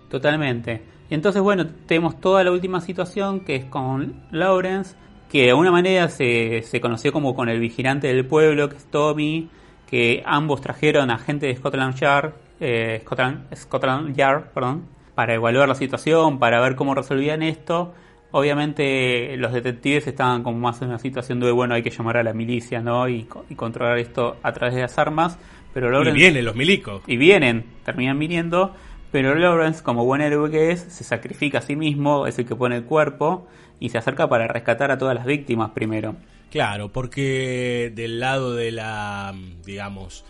Totalmente. 0.08 0.82
Y 1.10 1.14
entonces, 1.14 1.42
bueno, 1.42 1.66
tenemos 1.86 2.20
toda 2.20 2.44
la 2.44 2.50
última 2.50 2.80
situación 2.80 3.40
que 3.40 3.56
es 3.56 3.64
con 3.64 4.26
Lawrence, 4.30 4.94
que 5.30 5.42
de 5.44 5.50
alguna 5.50 5.70
manera 5.70 6.08
se, 6.08 6.62
se 6.62 6.80
conoció 6.80 7.12
como 7.12 7.34
con 7.34 7.48
el 7.48 7.60
vigilante 7.60 8.08
del 8.08 8.24
pueblo, 8.26 8.68
que 8.68 8.76
es 8.76 8.84
Tommy, 8.90 9.48
que 9.90 10.22
ambos 10.26 10.60
trajeron 10.60 11.10
a 11.10 11.18
gente 11.18 11.46
de 11.46 11.56
Scotland 11.56 11.94
Yard, 11.96 12.32
eh, 12.60 13.00
Scotland, 13.02 13.54
Scotland 13.54 14.16
Yard, 14.16 14.50
perdón, 14.52 14.86
para 15.18 15.34
evaluar 15.34 15.68
la 15.68 15.74
situación, 15.74 16.38
para 16.38 16.60
ver 16.60 16.76
cómo 16.76 16.94
resolvían 16.94 17.42
esto. 17.42 17.92
Obviamente 18.30 19.36
los 19.36 19.52
detectives 19.52 20.06
estaban 20.06 20.44
como 20.44 20.60
más 20.60 20.80
en 20.80 20.90
una 20.90 21.00
situación 21.00 21.40
de, 21.40 21.50
bueno, 21.50 21.74
hay 21.74 21.82
que 21.82 21.90
llamar 21.90 22.18
a 22.18 22.22
la 22.22 22.32
milicia, 22.32 22.82
¿no? 22.82 23.08
Y, 23.08 23.24
co- 23.24 23.44
y 23.50 23.56
controlar 23.56 23.98
esto 23.98 24.36
a 24.44 24.52
través 24.52 24.76
de 24.76 24.82
las 24.82 24.96
armas. 24.96 25.36
Pero 25.74 25.88
Y 25.88 25.90
Lawrence 25.92 26.14
vienen 26.16 26.44
los 26.44 26.54
milicos. 26.54 27.02
y 27.08 27.16
vienen, 27.16 27.64
terminan 27.84 28.16
viniendo, 28.16 28.76
pero 29.10 29.34
Lawrence, 29.34 29.82
como 29.82 30.04
buen 30.04 30.20
héroe 30.20 30.52
que 30.52 30.70
es, 30.70 30.82
se 30.82 31.02
sacrifica 31.02 31.58
a 31.58 31.62
sí 31.62 31.74
mismo, 31.74 32.28
es 32.28 32.38
el 32.38 32.46
que 32.46 32.54
pone 32.54 32.76
el 32.76 32.84
cuerpo 32.84 33.48
y 33.80 33.88
se 33.88 33.98
acerca 33.98 34.28
para 34.28 34.46
rescatar 34.46 34.92
a 34.92 34.98
todas 34.98 35.16
las 35.16 35.26
víctimas 35.26 35.70
primero. 35.70 36.14
Claro, 36.52 36.92
porque 36.92 37.90
del 37.92 38.20
lado 38.20 38.54
de 38.54 38.70
la, 38.70 39.34
digamos, 39.66 40.24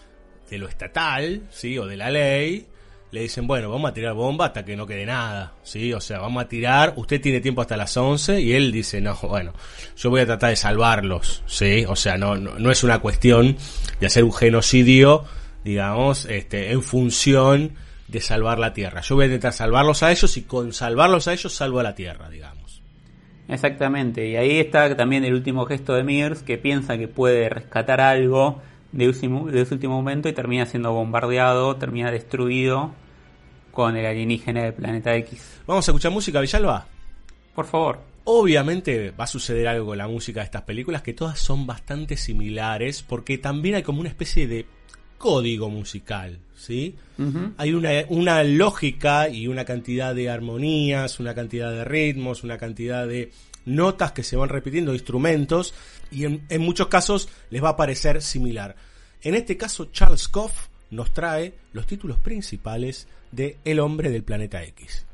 de 0.49 0.57
lo 0.57 0.66
estatal, 0.66 1.43
¿sí? 1.51 1.78
O 1.78 1.84
de 1.84 1.99
la 1.99 2.11
ley, 2.11 2.66
le 3.11 3.23
dicen, 3.23 3.47
bueno, 3.47 3.71
vamos 3.71 3.91
a 3.91 3.95
tirar 3.95 4.15
bomba 4.15 4.47
hasta 4.47 4.65
que 4.65 4.77
no 4.77 4.87
quede 4.87 5.07
nada, 5.07 5.55
¿sí? 5.63 5.93
O 5.93 6.01
sea, 6.01 6.19
vamos 6.19 6.45
a 6.45 6.49
tirar, 6.49 6.93
usted 6.97 7.21
tiene 7.21 7.41
tiempo 7.41 7.63
hasta 7.63 7.77
las 7.77 7.97
11 7.97 8.41
y 8.41 8.53
él 8.53 8.71
dice, 8.71 9.01
no, 9.01 9.15
bueno, 9.23 9.53
yo 9.97 10.11
voy 10.11 10.21
a 10.21 10.27
tratar 10.27 10.51
de 10.51 10.57
salvarlos, 10.57 11.43
¿sí? 11.47 11.85
O 11.89 11.97
sea, 11.97 12.19
no, 12.19 12.37
no, 12.37 12.59
no 12.59 12.71
es 12.71 12.85
una 12.85 12.99
cuestión 12.99 13.57
de 13.99 14.07
hacer 14.07 14.25
un 14.25 14.33
genocidio, 14.33 15.25
digamos, 15.65 16.27
este, 16.27 16.73
en 16.73 16.83
función 16.83 17.75
de 18.09 18.21
salvar 18.21 18.59
la 18.59 18.73
tierra. 18.73 19.01
Yo 19.01 19.15
voy 19.15 19.25
a 19.25 19.27
intentar 19.27 19.53
salvarlos 19.53 20.03
a 20.03 20.11
ellos 20.11 20.37
y 20.37 20.43
con 20.43 20.73
salvarlos 20.73 21.29
a 21.29 21.33
ellos 21.33 21.53
salvo 21.53 21.81
a 21.81 21.83
la 21.83 21.95
tierra, 21.95 22.29
digamos. 22.29 22.83
Exactamente, 23.49 24.29
y 24.29 24.37
ahí 24.37 24.59
está 24.59 24.95
también 24.95 25.25
el 25.25 25.33
último 25.33 25.65
gesto 25.65 25.95
de 25.95 26.05
Mears, 26.05 26.43
que 26.43 26.59
piensa 26.59 26.99
que 26.99 27.09
puede 27.09 27.49
rescatar 27.49 28.03
algo 28.03 28.61
de 28.93 29.07
último, 29.07 29.51
de 29.51 29.62
ese 29.62 29.74
último 29.74 29.95
momento 29.95 30.28
y 30.28 30.32
termina 30.32 30.66
siendo 30.66 30.93
bombardeado, 30.93 31.76
termina 31.76 32.11
destruido 32.11 32.93
con 33.70 33.97
el 33.97 34.07
alienígena 34.07 34.64
del 34.64 34.74
planeta 34.74 35.14
X. 35.16 35.61
Vamos 35.66 35.86
a 35.89 35.93
escuchar 35.93 36.11
música, 36.11 36.41
Villalba. 36.41 36.86
Por 37.55 37.66
favor. 37.66 38.01
Obviamente 38.30 39.11
va 39.12 39.24
a 39.24 39.26
suceder 39.26 39.68
algo 39.68 39.86
con 39.86 39.99
la 39.99 40.07
música 40.07 40.41
de 40.41 40.45
estas 40.45 40.62
películas 40.62 41.01
que 41.01 41.14
todas 41.14 41.39
son 41.39 41.66
bastante 41.66 42.18
similares 42.18 43.03
porque 43.03 43.39
también 43.39 43.76
hay 43.76 43.82
como 43.82 44.01
una 44.01 44.11
especie 44.11 44.47
de 44.47 44.66
código 45.16 45.70
musical, 45.70 46.39
¿sí? 46.55 46.95
Hay 47.57 47.72
una, 47.72 47.91
una 48.09 48.45
lógica 48.45 49.30
y 49.30 49.49
una 49.49 49.64
cantidad 49.64 50.14
de 50.14 50.28
armonías, 50.28 51.20
una 51.20 51.34
cantidad 51.34 51.70
de 51.70 51.84
ritmos, 51.84 52.45
una 52.45 52.59
cantidad 52.59 53.07
de 53.07 53.32
notas 53.64 54.12
que 54.12 54.22
se 54.22 54.36
van 54.36 54.49
repitiendo, 54.49 54.93
instrumentos, 54.93 55.74
y 56.11 56.25
en, 56.25 56.61
muchos 56.61 56.89
casos 56.89 57.29
les 57.51 57.63
va 57.63 57.71
a 57.71 57.77
parecer 57.77 58.23
similar. 58.23 58.77
En 59.23 59.35
este 59.35 59.57
caso, 59.57 59.87
Charles 59.87 60.29
Koff 60.29 60.69
nos 60.91 61.13
trae 61.13 61.55
los 61.73 61.87
títulos 61.87 62.19
principales 62.19 63.09
de 63.31 63.59
El 63.65 63.81
hombre 63.81 64.11
del 64.11 64.23
planeta 64.25 64.63
X. 64.65 65.07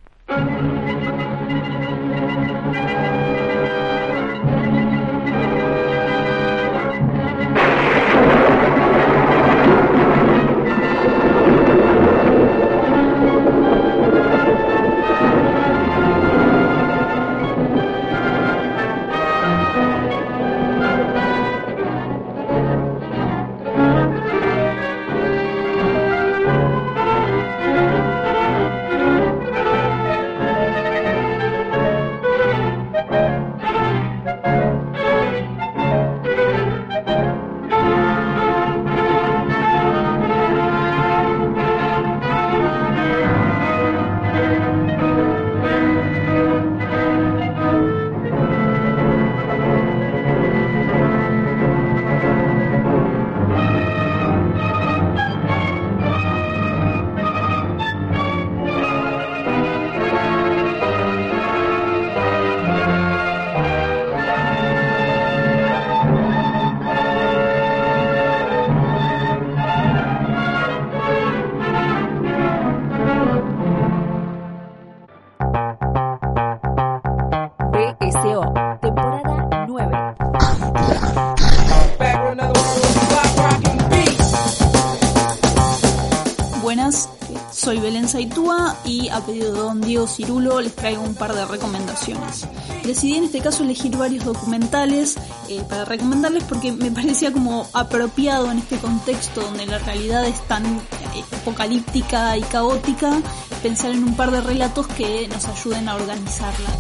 a 89.15 89.25
pedido 89.25 89.53
de 89.53 89.59
don 89.61 89.81
Diego 89.81 90.09
Cirulo 90.09 90.61
les 90.61 90.75
traigo 90.75 91.03
un 91.03 91.15
par 91.15 91.35
de 91.35 91.45
recomendaciones. 91.47 92.47
Decidí 92.85 93.17
en 93.17 93.25
este 93.25 93.41
caso 93.41 93.63
elegir 93.63 93.97
varios 93.97 94.25
documentales 94.25 95.17
eh, 95.49 95.63
para 95.69 95.85
recomendarles 95.85 96.43
porque 96.45 96.73
me 96.73 96.91
parecía 96.91 97.33
como 97.33 97.69
apropiado 97.73 98.51
en 98.51 98.59
este 98.59 98.77
contexto 98.79 99.41
donde 99.41 99.67
la 99.67 99.79
realidad 99.79 100.27
es 100.27 100.41
tan 100.49 100.67
eh, 100.67 101.25
apocalíptica 101.41 102.37
y 102.37 102.43
caótica 102.43 103.23
pensar 103.63 103.93
en 103.93 104.03
un 104.03 104.17
par 104.17 104.33
de 104.33 104.41
relatos 104.41 104.89
que 104.89 105.29
nos 105.29 105.47
ayuden 105.47 105.89
a 105.89 105.95
organizarla. 105.95 106.71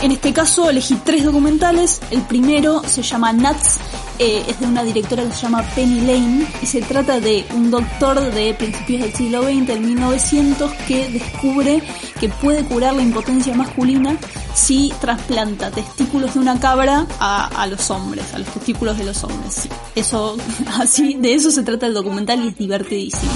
En 0.00 0.12
este 0.12 0.32
caso 0.32 0.70
elegí 0.70 0.94
tres 1.04 1.24
documentales. 1.24 2.00
El 2.10 2.22
primero 2.22 2.82
se 2.86 3.02
llama 3.02 3.32
Nuts, 3.32 3.78
eh, 4.18 4.44
es 4.48 4.60
de 4.60 4.66
una 4.66 4.82
directora 4.82 5.24
que 5.24 5.32
se 5.32 5.42
llama 5.42 5.62
Penny 5.74 6.00
Lane 6.00 6.46
y 6.62 6.66
se 6.66 6.82
trata 6.82 7.20
de 7.20 7.46
un 7.54 7.70
doctor 7.70 8.20
de 8.32 8.54
principios 8.54 9.02
del 9.02 9.12
siglo 9.14 9.42
XX, 9.42 9.66
del 9.66 9.80
1900, 9.80 10.72
que 10.86 11.08
descubre 11.08 11.82
que 12.20 12.28
puede 12.28 12.64
curar 12.64 12.94
la 12.94 13.02
impotencia 13.02 13.54
masculina 13.54 14.16
si 14.54 14.92
trasplanta 15.00 15.70
testículos 15.70 16.34
de 16.34 16.40
una 16.40 16.58
cabra 16.58 17.06
a, 17.20 17.46
a 17.46 17.66
los 17.66 17.90
hombres, 17.90 18.34
a 18.34 18.38
los 18.38 18.48
testículos 18.48 18.98
de 18.98 19.04
los 19.04 19.22
hombres. 19.24 19.68
Eso, 19.94 20.36
así, 20.78 21.14
de 21.14 21.34
eso 21.34 21.50
se 21.50 21.62
trata 21.62 21.86
el 21.86 21.94
documental 21.94 22.42
y 22.44 22.48
es 22.48 22.56
divertidísimo. 22.56 23.32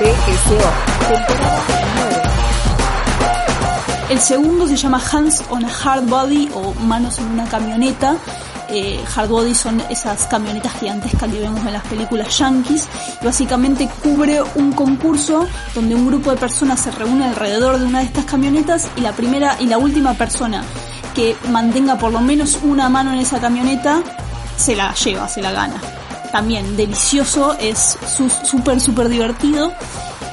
BSO, 0.00 0.56
temporada 1.08 1.62
9. 1.96 2.20
El 4.10 4.18
segundo 4.18 4.66
se 4.66 4.76
llama 4.76 5.00
Hands 5.12 5.40
on 5.50 5.64
a 5.64 5.68
Hard 5.68 6.08
Body 6.08 6.48
o 6.52 6.74
Manos 6.80 7.18
en 7.18 7.26
una 7.26 7.44
camioneta. 7.48 8.16
Eh, 8.72 9.00
hard 9.16 9.54
son 9.54 9.82
esas 9.90 10.26
camionetas 10.26 10.72
gigantescas 10.78 11.30
que 11.30 11.40
vemos 11.40 11.60
en 11.66 11.72
las 11.72 11.84
películas 11.86 12.38
yankees. 12.38 12.88
Y 13.20 13.24
básicamente 13.24 13.88
cubre 14.02 14.40
un 14.54 14.72
concurso 14.72 15.46
donde 15.74 15.94
un 15.94 16.06
grupo 16.06 16.30
de 16.30 16.36
personas 16.36 16.80
se 16.80 16.90
reúne 16.90 17.24
alrededor 17.24 17.78
de 17.78 17.86
una 17.86 18.00
de 18.00 18.06
estas 18.06 18.24
camionetas 18.24 18.88
y 18.96 19.00
la 19.00 19.12
primera 19.12 19.56
y 19.60 19.66
la 19.66 19.78
última 19.78 20.14
persona 20.14 20.64
que 21.14 21.36
mantenga 21.50 21.98
por 21.98 22.12
lo 22.12 22.20
menos 22.20 22.58
una 22.62 22.88
mano 22.88 23.12
en 23.12 23.18
esa 23.18 23.40
camioneta 23.40 24.02
se 24.56 24.76
la 24.76 24.94
lleva, 24.94 25.28
se 25.28 25.42
la 25.42 25.52
gana. 25.52 25.80
También 26.30 26.76
delicioso, 26.76 27.56
es 27.58 27.98
súper, 28.44 28.80
súper 28.80 29.08
divertido. 29.08 29.72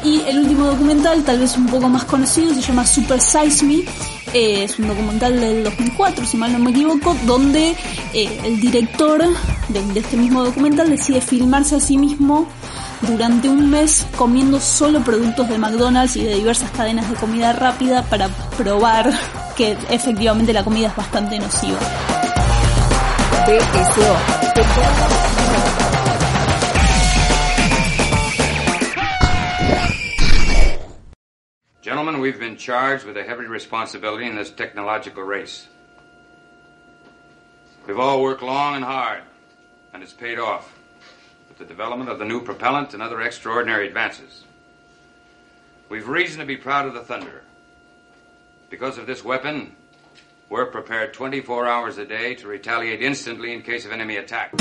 Y 0.04 0.22
el 0.22 0.40
último 0.40 0.68
documental, 0.68 1.24
tal 1.24 1.40
vez 1.40 1.58
un 1.58 1.66
poco 1.66 1.90
más 1.90 2.06
conocido, 2.06 2.54
se 2.54 2.62
llama 2.62 2.86
Super 2.86 3.20
Size 3.20 3.66
Me. 3.66 3.84
Eh, 4.34 4.64
es 4.64 4.78
un 4.78 4.88
documental 4.88 5.40
del 5.40 5.64
2004, 5.64 6.26
si 6.26 6.38
mal 6.38 6.52
no 6.52 6.60
me 6.60 6.72
equivoco, 6.72 7.16
donde 7.26 7.76
eh, 8.14 8.42
el 8.44 8.60
director 8.60 9.24
de, 9.70 9.94
de 9.94 10.00
este 10.00 10.18
mismo 10.18 10.44
documental 10.44 10.90
decide 10.90 11.22
filmarse 11.22 11.78
a 11.78 11.80
sí 11.80 11.98
mismo 11.98 12.48
durante 13.02 13.48
un 13.48 13.70
mes 13.70 14.06
comiendo 14.18 14.60
solo 14.60 15.02
productos 15.02 15.48
de 15.50 15.58
McDonald's 15.58 16.16
y 16.16 16.24
de 16.24 16.36
diversas 16.36 16.70
cadenas 16.72 17.10
de 17.10 17.16
comida 17.16 17.54
rápida 17.54 18.04
para 18.04 18.28
probar 18.58 19.12
que 19.56 19.78
efectivamente 19.90 20.54
la 20.54 20.64
comida 20.64 20.88
es 20.88 20.96
bastante 20.96 21.40
nociva. 21.40 21.80
Gentlemen, 32.08 32.22
we've 32.22 32.40
been 32.40 32.56
charged 32.56 33.04
with 33.04 33.18
a 33.18 33.24
heavy 33.26 33.48
responsibility 33.48 34.26
in 34.26 34.38
this 34.38 34.50
technological 34.50 35.24
race. 35.24 35.68
We've 37.86 38.00
all 38.00 38.22
worked 38.22 38.42
long 38.42 38.76
and 38.78 38.86
hard, 38.86 39.24
and 39.94 40.02
it's 40.02 40.14
paid 40.14 40.40
off 40.40 40.74
with 41.50 41.58
the 41.58 41.66
development 41.66 42.10
of 42.10 42.18
the 42.18 42.24
new 42.24 42.42
propellant 42.42 42.94
and 42.94 43.04
other 43.04 43.20
extraordinary 43.20 43.88
advances. 43.88 44.46
We've 45.90 46.08
reason 46.08 46.40
to 46.40 46.46
be 46.46 46.56
proud 46.56 46.86
of 46.86 46.94
the 46.94 47.02
Thunder. 47.02 47.44
Because 48.70 48.98
of 48.98 49.06
this 49.06 49.26
weapon, 49.26 49.76
we're 50.48 50.68
prepared 50.68 51.14
24 51.14 51.68
hours 51.68 51.98
a 51.98 52.06
day 52.06 52.36
to 52.36 52.48
retaliate 52.48 53.02
instantly 53.02 53.52
in 53.52 53.64
case 53.64 53.86
of 53.86 53.92
enemy 53.92 54.16
attack. 54.16 54.54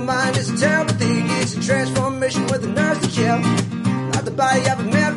Mind 0.00 0.36
is 0.36 0.50
a. 0.60 1.26
It's 1.42 1.56
a 1.56 1.60
transformation 1.60 2.44
with 2.44 2.64
a 2.64 2.68
to 3.00 3.08
kill. 3.08 3.38
Not 4.12 4.24
the 4.24 4.30
body 4.30 4.60
of 4.70 4.78
a 4.78 4.84
man. 4.84 5.16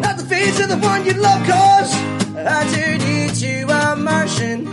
Not 0.00 0.16
the 0.16 0.24
face 0.24 0.60
of 0.60 0.68
the 0.68 0.78
one 0.78 1.04
you 1.04 1.14
love, 1.14 1.44
cause 1.46 1.92
I 2.36 2.64
a 3.68 3.96
Martian. 3.96 4.72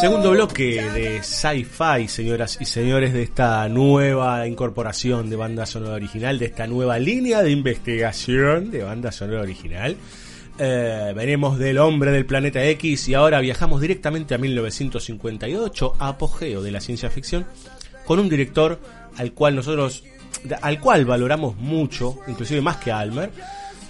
Segundo 0.00 0.30
bloque 0.32 0.82
de 0.90 1.18
Sci-Fi, 1.18 2.06
señoras 2.08 2.58
y 2.60 2.64
señores, 2.64 3.12
de 3.12 3.22
esta 3.22 3.68
nueva 3.68 4.46
incorporación 4.46 5.30
de 5.30 5.36
banda 5.36 5.64
sonora 5.64 5.94
original, 5.94 6.38
de 6.38 6.46
esta 6.46 6.66
nueva 6.66 6.98
línea 6.98 7.42
de 7.42 7.50
investigación 7.50 8.70
de 8.70 8.82
banda 8.82 9.10
sonora 9.10 9.40
original. 9.40 9.96
Eh, 10.58 11.12
venimos 11.14 11.58
del 11.58 11.76
hombre 11.78 12.12
del 12.12 12.24
planeta 12.24 12.64
X 12.64 13.08
y 13.08 13.14
ahora 13.14 13.40
viajamos 13.40 13.80
directamente 13.80 14.34
a 14.34 14.38
1958, 14.38 15.96
apogeo 15.98 16.62
de 16.62 16.70
la 16.70 16.80
ciencia 16.80 17.10
ficción, 17.10 17.46
con 18.06 18.18
un 18.18 18.28
director 18.28 18.80
al 19.18 19.32
cual 19.32 19.54
nosotros, 19.54 20.04
al 20.62 20.80
cual 20.80 21.04
valoramos 21.04 21.56
mucho, 21.56 22.18
inclusive 22.26 22.62
más 22.62 22.78
que 22.78 22.90
Almer, 22.90 23.30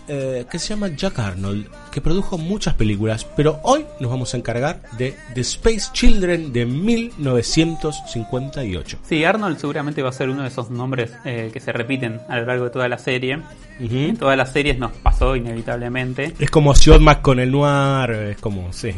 eh, 0.09 0.45
que 0.51 0.59
se 0.59 0.69
llama 0.69 0.89
Jack 0.89 1.19
Arnold, 1.19 1.69
que 1.91 2.01
produjo 2.01 2.39
muchas 2.39 2.75
películas, 2.75 3.25
pero 3.37 3.61
hoy 3.63 3.85
nos 4.01 4.11
vamos 4.11 4.35
a 4.35 4.37
encargar 4.37 4.83
de 4.99 5.15
The 5.35 5.41
Space 5.41 5.91
Children 5.93 6.53
de 6.53 6.67
1958. 6.67 8.99
Sí, 9.03 9.25
Arnold 9.25 9.59
seguramente 9.59 10.03
va 10.03 10.11
a 10.11 10.13
ser 10.13 10.29
uno 10.29 10.43
de 10.43 10.49
esos 10.49 10.71
nombres 10.71 11.13
eh, 11.25 11.51
que 11.53 11.61
se 11.61 11.73
repiten 11.73 12.21
a 12.29 12.39
lo 12.39 12.47
largo 12.47 12.65
de 12.65 12.71
toda 12.71 12.89
la 12.89 12.99
serie. 12.99 13.37
Ujú. 13.81 13.95
En 13.97 14.17
todas 14.17 14.37
las 14.37 14.53
series 14.53 14.79
nos 14.79 14.93
pasó 14.93 15.37
inevitablemente. 15.37 16.35
Es 16.39 16.51
como 16.51 16.75
Siodmak 16.75 17.23
con 17.23 17.41
el 17.41 17.51
noir, 17.53 18.11
es 18.31 18.37
como, 18.39 18.73
sí, 18.73 18.91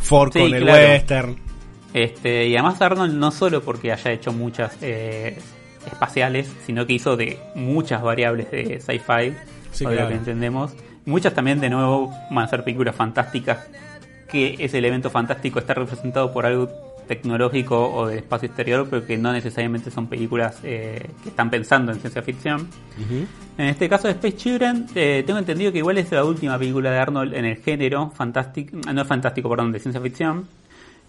Ford 0.00 0.32
Sí, 0.32 0.40
con 0.40 0.54
el 0.54 0.62
claro. 0.62 0.88
western. 0.88 1.36
Este, 1.92 2.46
y 2.46 2.54
además 2.54 2.80
Arnold 2.80 3.14
no 3.14 3.32
solo 3.32 3.62
porque 3.62 3.90
haya 3.92 4.12
hecho 4.12 4.32
muchas 4.32 4.76
eh, 4.80 5.36
espaciales, 5.86 6.48
sino 6.66 6.86
que 6.86 6.92
hizo 6.92 7.16
de 7.16 7.38
muchas 7.56 8.02
variables 8.02 8.50
de 8.50 8.80
sci-fi, 8.80 9.34
Sí, 9.72 9.84
o 9.84 9.90
de 9.90 9.96
claro. 9.96 10.10
lo 10.10 10.14
que 10.14 10.18
entendemos. 10.18 10.72
Muchas 11.04 11.34
también 11.34 11.60
de 11.60 11.70
nuevo 11.70 12.12
van 12.30 12.44
a 12.44 12.48
ser 12.48 12.62
películas 12.62 12.94
fantásticas, 12.94 13.68
que 14.28 14.56
ese 14.58 14.78
elemento 14.78 15.10
fantástico 15.10 15.58
está 15.58 15.74
representado 15.74 16.32
por 16.32 16.46
algo 16.46 16.68
tecnológico 17.10 17.92
o 17.92 18.06
del 18.06 18.18
espacio 18.18 18.46
exterior, 18.46 18.86
pero 18.88 19.04
que 19.04 19.18
no 19.18 19.32
necesariamente 19.32 19.90
son 19.90 20.06
películas 20.06 20.60
eh, 20.62 21.10
que 21.24 21.30
están 21.30 21.50
pensando 21.50 21.90
en 21.90 21.98
ciencia 21.98 22.22
ficción. 22.22 22.68
En 23.58 23.66
este 23.66 23.88
caso 23.88 24.06
de 24.06 24.12
Space 24.12 24.36
Children, 24.36 24.86
eh, 24.94 25.24
tengo 25.26 25.40
entendido 25.40 25.72
que 25.72 25.78
igual 25.78 25.98
es 25.98 26.12
la 26.12 26.24
última 26.24 26.56
película 26.56 26.92
de 26.92 26.98
Arnold 26.98 27.34
en 27.34 27.46
el 27.46 27.56
género 27.56 28.12
fantástico, 28.14 28.76
no 28.92 29.04
fantástico, 29.04 29.50
perdón, 29.50 29.72
de 29.72 29.80
ciencia 29.80 30.00
ficción. 30.00 30.46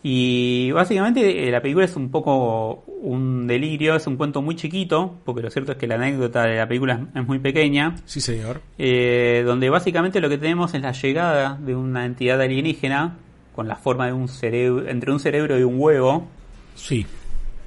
Y 0.04 0.72
básicamente 0.72 1.48
eh, 1.48 1.52
la 1.52 1.62
película 1.62 1.86
es 1.86 1.96
un 1.96 2.10
poco 2.10 2.84
un 3.04 3.46
delirio, 3.46 3.96
es 3.96 4.08
un 4.08 4.18
cuento 4.18 4.42
muy 4.42 4.56
chiquito, 4.56 5.20
porque 5.26 5.42
lo 5.44 5.52
cierto 5.52 5.74
es 5.74 5.78
que 5.78 5.86
la 5.88 5.96
anécdota 5.96 6.44
de 6.46 6.56
la 6.58 6.68
película 6.68 6.94
es- 7.14 7.22
es 7.22 7.28
muy 7.28 7.38
pequeña, 7.40 7.96
Sí, 8.06 8.20
señor. 8.20 8.62
eh, 8.80 9.44
donde 9.46 9.70
básicamente 9.70 10.20
lo 10.20 10.30
que 10.30 10.38
tenemos 10.40 10.74
es 10.74 10.82
la 10.82 10.92
llegada 10.92 11.58
de 11.62 11.76
una 11.76 12.06
entidad 12.06 12.42
alienígena 12.42 13.18
con 13.56 13.68
la 13.68 13.76
forma 13.76 14.08
de 14.08 14.14
un 14.14 14.28
cerebro, 14.28 14.88
entre 14.88 15.12
un 15.12 15.20
cerebro 15.20 15.60
y 15.60 15.64
un 15.64 15.76
huevo, 15.80 16.28
Sí. 16.76 17.06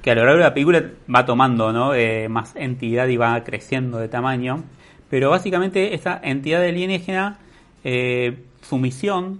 que 0.01 0.11
a 0.11 0.15
lo 0.15 0.25
largo 0.25 0.39
de 0.39 0.43
la 0.43 0.53
película 0.53 0.83
va 1.13 1.25
tomando 1.25 1.71
¿no? 1.71 1.93
Eh, 1.93 2.27
más 2.27 2.53
entidad 2.55 3.07
y 3.07 3.15
va 3.17 3.41
creciendo 3.45 3.97
de 3.97 4.09
tamaño. 4.09 4.63
Pero 5.09 5.29
básicamente 5.29 5.93
esta 5.93 6.19
entidad 6.21 6.63
alienígena, 6.63 7.37
eh, 7.83 8.39
su 8.61 8.77
misión 8.77 9.39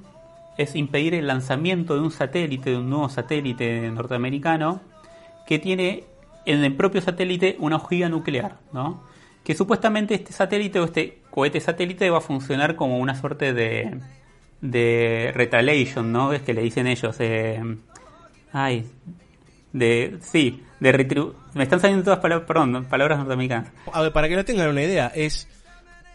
es 0.58 0.76
impedir 0.76 1.14
el 1.14 1.28
lanzamiento 1.28 1.96
de 1.96 2.02
un 2.02 2.12
satélite, 2.12 2.72
de 2.72 2.78
un 2.78 2.90
nuevo 2.90 3.10
satélite 3.10 3.90
norteamericano, 3.92 4.82
que 5.46 5.60
tiene 5.60 6.04
en 6.46 6.64
el 6.64 6.76
propio 6.76 7.02
satélite 7.02 7.56
una 7.60 7.78
ojiva 7.78 8.10
nuclear, 8.10 8.58
¿no? 8.72 9.04
Que 9.44 9.56
supuestamente 9.56 10.16
este 10.16 10.34
satélite 10.34 10.80
o 10.80 10.86
este 10.86 11.20
cohete 11.30 11.60
satélite 11.60 12.10
va 12.10 12.20
a 12.20 12.22
funcionar 12.22 12.76
como 12.76 12.98
una 13.00 13.16
suerte 13.16 13.54
de, 13.54 14.00
de 14.62 15.32
retaliation, 15.36 16.12
¿no? 16.12 16.34
Es 16.34 16.42
que 16.42 16.54
le 16.54 16.62
dicen 16.62 16.88
ellos, 16.88 17.16
eh, 17.20 17.62
ay, 18.52 18.86
de, 19.74 20.18
sí, 20.22 20.64
de 20.80 20.92
retribu 20.92 21.34
me 21.54 21.64
están 21.64 21.80
saliendo 21.80 22.04
todas 22.04 22.20
palabras, 22.20 22.48
perdón, 22.48 22.86
palabras 22.86 23.18
norteamericanas. 23.18 23.72
A 23.92 24.02
ver, 24.02 24.12
para 24.12 24.28
que 24.28 24.36
no 24.36 24.46
tengan 24.46 24.70
una 24.70 24.84
idea, 24.84 25.12
es 25.16 25.48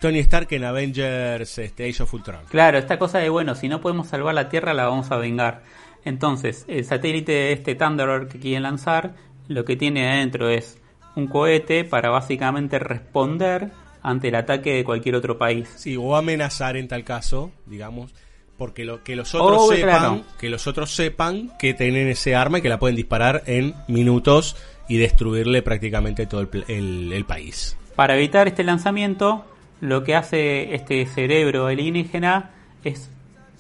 Tony 0.01 0.19
Stark 0.21 0.49
en 0.53 0.65
Avengers 0.65 1.59
este, 1.59 1.89
Age 1.89 2.03
of 2.03 2.15
Ultron. 2.15 2.41
Claro, 2.49 2.79
esta 2.79 2.99
cosa 2.99 3.19
de, 3.19 3.29
bueno, 3.29 3.55
si 3.55 3.69
no 3.69 3.81
podemos 3.81 4.09
salvar 4.09 4.35
la 4.35 4.49
Tierra, 4.49 4.73
la 4.75 4.87
vamos 4.87 5.11
a 5.11 5.17
vengar. 5.17 5.63
Entonces, 6.05 6.65
el 6.69 6.85
satélite 6.85 7.53
este 7.53 7.75
Thunderer 7.75 8.27
que 8.29 8.39
quieren 8.39 8.63
lanzar, 8.63 9.15
lo 9.49 9.65
que 9.65 9.77
tiene 9.77 10.09
adentro 10.09 10.49
es 10.49 10.79
un 11.17 11.27
cohete 11.27 11.85
para 11.85 12.09
básicamente 12.11 12.79
responder 12.79 13.71
ante 14.03 14.29
el 14.29 14.35
ataque 14.37 14.73
de 14.75 14.85
cualquier 14.85 15.17
otro 15.17 15.37
país. 15.37 15.69
Sí, 15.77 15.97
o 15.99 16.17
amenazar 16.17 16.77
en 16.79 16.89
tal 16.89 17.05
caso, 17.05 17.51
digamos, 17.67 18.15
porque 18.57 18.85
lo 18.87 19.03
que 19.05 19.17
los 19.17 19.35
otros 19.35 19.59
Oh, 19.61 19.69
sepan, 19.75 19.89
claro. 19.99 20.23
que 20.39 20.49
los 20.49 20.67
otros 20.67 20.91
sepan 20.95 21.51
que 21.59 21.75
tienen 21.75 22.09
ese 22.09 22.35
arma 22.35 22.59
y 22.59 22.63
que 22.63 22.69
la 22.71 22.79
pueden 22.79 22.97
disparar 22.97 23.43
en 23.47 23.75
minutos 23.89 24.57
y 24.89 24.97
destruirle 24.97 25.61
prácticamente 25.63 26.25
todo 26.27 26.41
el, 26.41 26.65
el- 26.69 27.13
el 27.13 27.25
país. 27.27 27.77
Para 27.97 28.17
evitar 28.17 28.49
este 28.49 28.65
lanzamiento, 28.65 29.45
lo 29.81 30.05
que 30.05 30.15
hace 30.15 30.75
este 30.75 31.07
cerebro 31.07 31.67
alienígena 31.67 32.51
es 32.85 33.11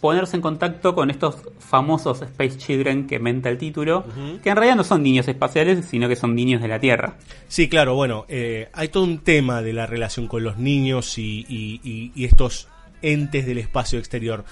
ponerse 0.00 0.36
en 0.36 0.42
contacto 0.42 0.94
con 0.94 1.10
estos 1.10 1.36
famosos 1.58 2.22
Space 2.22 2.56
Children 2.56 3.06
que 3.06 3.18
menta 3.18 3.50
el 3.50 3.58
título, 3.58 4.04
que 4.42 4.48
en 4.48 4.56
realidad 4.56 4.76
no 4.76 4.84
son 4.84 5.02
niños 5.02 5.28
espaciales, 5.28 5.84
sino 5.84 6.08
que 6.08 6.16
son 6.16 6.34
niños 6.34 6.62
de 6.62 6.68
la 6.68 6.78
Tierra. 6.80 7.16
Sí, 7.48 7.68
claro, 7.68 7.94
bueno, 7.94 8.24
eh, 8.28 8.68
hay 8.72 8.88
todo 8.88 9.04
un 9.04 9.18
tema 9.18 9.60
de 9.60 9.74
la 9.74 9.86
relación 9.86 10.26
con 10.26 10.42
los 10.42 10.56
niños 10.56 11.18
y, 11.18 11.44
y- 11.48 11.80
y- 11.84 12.12
y 12.14 12.24
estos 12.24 12.66
entes 13.02 13.44
del 13.44 13.58
espacio 13.58 13.98
exterior. 13.98 14.44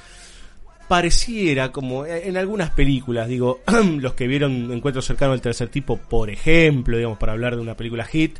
Pareciera 0.86 1.70
como 1.70 2.06
eh, 2.06 2.28
en 2.28 2.36
algunas 2.38 2.70
películas, 2.70 3.28
digo, 3.28 3.60
los 4.00 4.14
que 4.14 4.26
vieron 4.26 4.72
Encuentro 4.72 5.02
cercano 5.02 5.32
al 5.32 5.40
tercer 5.42 5.68
tipo, 5.68 5.98
por 5.98 6.30
ejemplo, 6.30 6.96
digamos, 6.96 7.18
para 7.18 7.32
hablar 7.32 7.56
de 7.56 7.62
una 7.62 7.74
película 7.74 8.04
hit, 8.04 8.38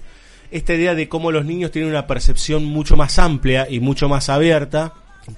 esta 0.51 0.75
idea 0.75 0.95
de 0.95 1.09
cómo 1.09 1.31
los 1.33 1.45
niños 1.45 1.71
tienen 1.71 1.91
una 1.91 2.07
percepción 2.07 2.65
mucho 2.65 2.97
más 2.97 3.19
amplia 3.19 3.67
y 3.69 3.81
mucho 3.81 4.09
más 4.09 4.29
abierta 4.29 4.95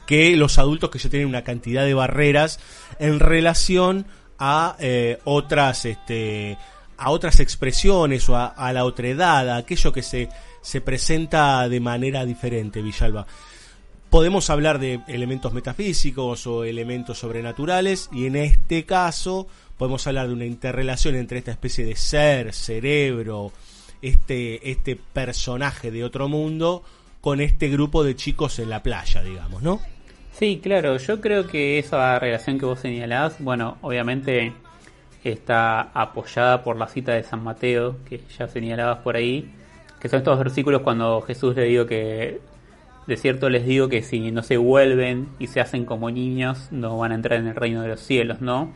que 0.06 0.36
los 0.36 0.58
adultos 0.58 0.90
que 0.90 0.98
ya 0.98 1.11
tienen 1.11 1.28
una 1.28 1.42
cantidad 1.42 1.84
de 1.84 1.94
barreras 1.94 2.61
en 2.98 3.18
relación 3.18 4.06
a 4.38 4.76
eh, 4.78 5.18
otras 5.24 5.84
este 5.84 6.56
a 6.96 7.11
otras 7.11 7.40
expresiones 7.40 8.28
o 8.28 8.36
a, 8.36 8.46
a 8.46 8.72
la 8.74 8.84
otredad, 8.84 9.48
a 9.48 9.56
aquello 9.56 9.90
que 9.90 10.02
se, 10.02 10.28
se 10.61 10.82
presenta 10.82 11.66
de 11.66 11.80
manera 11.80 12.26
diferente, 12.26 12.82
Villalba. 12.82 13.26
Podemos 14.11 14.50
hablar 14.50 14.78
de 14.78 15.00
elementos 15.08 15.54
metafísicos 15.54 16.46
o 16.46 16.64
elementos 16.64 17.18
sobrenaturales 17.18 18.11
y 18.12 18.26
en 18.26 18.36
este 18.36 18.84
caso 18.84 19.46
podemos 19.78 20.06
hablar 20.06 20.28
de 20.28 20.34
una 20.34 20.44
interrelación 20.44 21.14
entre 21.14 21.38
esta 21.38 21.52
especie 21.52 21.86
de 21.86 21.96
ser, 21.96 22.52
cerebro, 22.52 23.50
este, 24.03 24.70
este 24.70 24.96
personaje 24.96 25.90
de 25.90 26.05
otro 26.05 26.28
mundo 26.28 26.82
con 27.20 27.40
este 27.40 27.68
grupo 27.68 28.03
de 28.03 28.16
chicos 28.16 28.59
en 28.59 28.70
la 28.70 28.82
playa, 28.82 29.22
digamos, 29.22 29.62
¿no? 29.62 29.80
Sí, 30.32 30.61
claro, 30.62 30.96
yo 30.96 31.20
creo 31.20 31.46
que 31.46 31.78
esa 31.78 32.18
relación 32.18 32.59
que 32.59 32.64
vos 32.64 32.80
señalás, 32.80 33.36
bueno, 33.40 33.76
obviamente 33.82 34.55
está 35.22 35.90
apoyada 35.92 36.62
por 36.62 36.76
la 36.76 36.86
cita 36.88 37.12
de 37.12 37.22
San 37.22 37.42
Mateo, 37.42 37.96
que 38.09 38.22
ya 38.38 38.48
señalabas 38.48 38.98
por 38.98 39.16
ahí, 39.16 39.51
que 40.01 40.09
son 40.09 40.20
estos 40.20 40.38
versículos 40.38 40.80
cuando 40.80 41.20
Jesús 41.20 41.55
le 41.57 41.64
dijo 41.64 41.84
que, 41.84 42.40
de 43.07 43.16
cierto 43.16 43.51
les 43.51 43.66
digo 43.66 43.88
que 43.88 44.03
si 44.03 44.30
no 44.30 44.42
se 44.42 44.57
vuelven 44.57 45.28
y 45.38 45.48
se 45.48 45.61
hacen 45.61 45.84
como 45.84 46.11
niños, 46.11 46.68
no 46.70 46.96
van 46.96 47.12
a 47.12 47.16
entrar 47.16 47.38
en 47.38 47.48
el 47.48 47.55
reino 47.55 47.82
de 47.82 47.88
los 47.88 48.01
cielos, 48.01 48.40
¿no? 48.40 48.72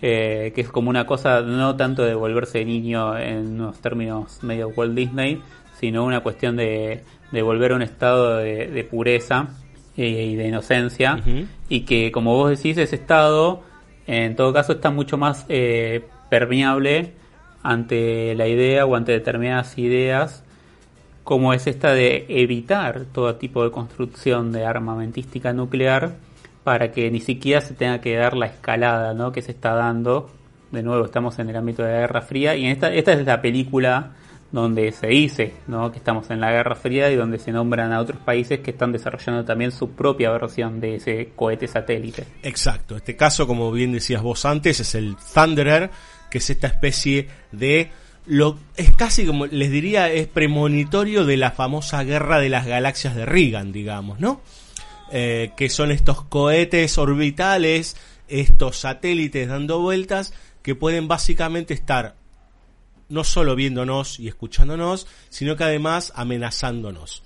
Eh, 0.00 0.52
que 0.54 0.60
es 0.60 0.68
como 0.68 0.90
una 0.90 1.06
cosa 1.06 1.40
no 1.40 1.74
tanto 1.74 2.04
de 2.04 2.14
volverse 2.14 2.64
niño 2.64 3.18
en 3.18 3.60
unos 3.60 3.80
términos 3.80 4.38
medio 4.42 4.68
Walt 4.68 4.94
Disney, 4.94 5.42
sino 5.80 6.04
una 6.04 6.20
cuestión 6.20 6.56
de, 6.56 7.02
de 7.32 7.42
volver 7.42 7.72
a 7.72 7.76
un 7.76 7.82
estado 7.82 8.36
de, 8.36 8.68
de 8.68 8.84
pureza 8.84 9.48
eh, 9.96 10.06
y 10.06 10.36
de 10.36 10.46
inocencia, 10.46 11.20
y 11.68 11.80
que 11.80 12.12
como 12.12 12.36
vos 12.36 12.50
decís, 12.50 12.78
ese 12.78 12.94
estado 12.94 13.62
en 14.06 14.36
todo 14.36 14.52
caso 14.52 14.72
está 14.72 14.90
mucho 14.90 15.18
más 15.18 15.44
eh, 15.48 16.04
permeable 16.30 17.14
ante 17.64 18.36
la 18.36 18.46
idea 18.46 18.86
o 18.86 18.94
ante 18.94 19.10
determinadas 19.10 19.76
ideas 19.78 20.44
como 21.24 21.52
es 21.52 21.66
esta 21.66 21.92
de 21.92 22.24
evitar 22.28 23.04
todo 23.12 23.34
tipo 23.34 23.64
de 23.64 23.70
construcción 23.70 24.52
de 24.52 24.64
armamentística 24.64 25.52
nuclear 25.52 26.14
para 26.68 26.92
que 26.92 27.10
ni 27.10 27.20
siquiera 27.20 27.62
se 27.62 27.72
tenga 27.72 27.98
que 28.02 28.14
dar 28.14 28.36
la 28.36 28.44
escalada 28.44 29.14
¿no? 29.14 29.32
que 29.32 29.40
se 29.40 29.52
está 29.52 29.72
dando. 29.72 30.28
De 30.70 30.82
nuevo, 30.82 31.02
estamos 31.06 31.38
en 31.38 31.48
el 31.48 31.56
ámbito 31.56 31.82
de 31.82 31.94
la 31.94 32.00
Guerra 32.00 32.20
Fría 32.20 32.56
y 32.56 32.66
en 32.66 32.72
esta, 32.72 32.92
esta 32.92 33.14
es 33.14 33.24
la 33.24 33.40
película 33.40 34.10
donde 34.52 34.92
se 34.92 35.06
dice 35.06 35.54
¿no? 35.66 35.90
que 35.90 35.96
estamos 35.96 36.28
en 36.28 36.42
la 36.42 36.52
Guerra 36.52 36.74
Fría 36.74 37.10
y 37.10 37.16
donde 37.16 37.38
se 37.38 37.52
nombran 37.52 37.90
a 37.94 38.00
otros 38.00 38.20
países 38.20 38.60
que 38.60 38.72
están 38.72 38.92
desarrollando 38.92 39.46
también 39.46 39.72
su 39.72 39.92
propia 39.92 40.30
versión 40.30 40.78
de 40.78 40.96
ese 40.96 41.30
cohete 41.34 41.66
satélite. 41.66 42.26
Exacto, 42.42 42.96
este 42.96 43.16
caso, 43.16 43.46
como 43.46 43.72
bien 43.72 43.92
decías 43.92 44.20
vos 44.20 44.44
antes, 44.44 44.78
es 44.78 44.94
el 44.94 45.16
Thunderer, 45.32 45.88
que 46.30 46.36
es 46.36 46.50
esta 46.50 46.66
especie 46.66 47.28
de 47.50 47.90
lo 48.26 48.58
es 48.76 48.94
casi 48.94 49.24
como 49.24 49.46
les 49.46 49.70
diría 49.70 50.12
es 50.12 50.26
premonitorio 50.26 51.24
de 51.24 51.38
la 51.38 51.50
famosa 51.50 52.04
guerra 52.04 52.38
de 52.40 52.50
las 52.50 52.66
galaxias 52.66 53.16
de 53.16 53.24
Reagan, 53.24 53.72
digamos, 53.72 54.20
¿no? 54.20 54.42
Eh, 55.10 55.52
que 55.56 55.70
son 55.70 55.90
estos 55.90 56.22
cohetes 56.24 56.98
orbitales, 56.98 57.96
estos 58.28 58.78
satélites 58.78 59.48
dando 59.48 59.80
vueltas 59.80 60.34
que 60.62 60.74
pueden 60.74 61.08
básicamente 61.08 61.72
estar 61.72 62.16
no 63.08 63.24
solo 63.24 63.56
viéndonos 63.56 64.20
y 64.20 64.28
escuchándonos, 64.28 65.06
sino 65.30 65.56
que 65.56 65.64
además 65.64 66.12
amenazándonos. 66.14 67.22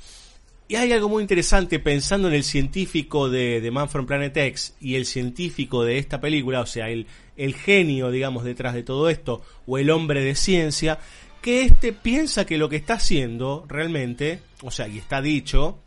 Y 0.68 0.76
hay 0.76 0.92
algo 0.92 1.08
muy 1.08 1.22
interesante 1.22 1.80
pensando 1.80 2.28
en 2.28 2.34
el 2.34 2.44
científico 2.44 3.28
de, 3.28 3.60
de 3.60 3.70
Man 3.70 3.88
from 3.88 4.06
Planet 4.06 4.36
X 4.36 4.74
y 4.80 4.94
el 4.94 5.04
científico 5.04 5.84
de 5.84 5.98
esta 5.98 6.20
película, 6.20 6.60
o 6.60 6.66
sea, 6.66 6.88
el, 6.88 7.06
el 7.36 7.54
genio, 7.54 8.10
digamos, 8.10 8.44
detrás 8.44 8.74
de 8.74 8.82
todo 8.82 9.10
esto, 9.10 9.42
o 9.66 9.76
el 9.76 9.90
hombre 9.90 10.22
de 10.22 10.34
ciencia, 10.34 10.98
que 11.42 11.62
este 11.62 11.92
piensa 11.92 12.46
que 12.46 12.56
lo 12.56 12.68
que 12.68 12.76
está 12.76 12.94
haciendo 12.94 13.66
realmente, 13.68 14.40
o 14.62 14.70
sea, 14.70 14.86
y 14.86 14.98
está 14.98 15.20
dicho, 15.20 15.81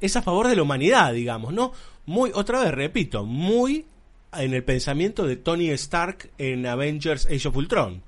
es 0.00 0.16
a 0.16 0.22
favor 0.22 0.48
de 0.48 0.56
la 0.56 0.62
humanidad, 0.62 1.12
digamos, 1.12 1.52
¿no? 1.52 1.72
Muy, 2.06 2.30
otra 2.34 2.62
vez 2.62 2.72
repito, 2.72 3.24
muy 3.24 3.86
en 4.32 4.54
el 4.54 4.64
pensamiento 4.64 5.26
de 5.26 5.36
Tony 5.36 5.70
Stark 5.70 6.30
en 6.38 6.66
Avengers 6.66 7.26
Age 7.26 7.48
of 7.48 7.56
Ultron. 7.56 8.02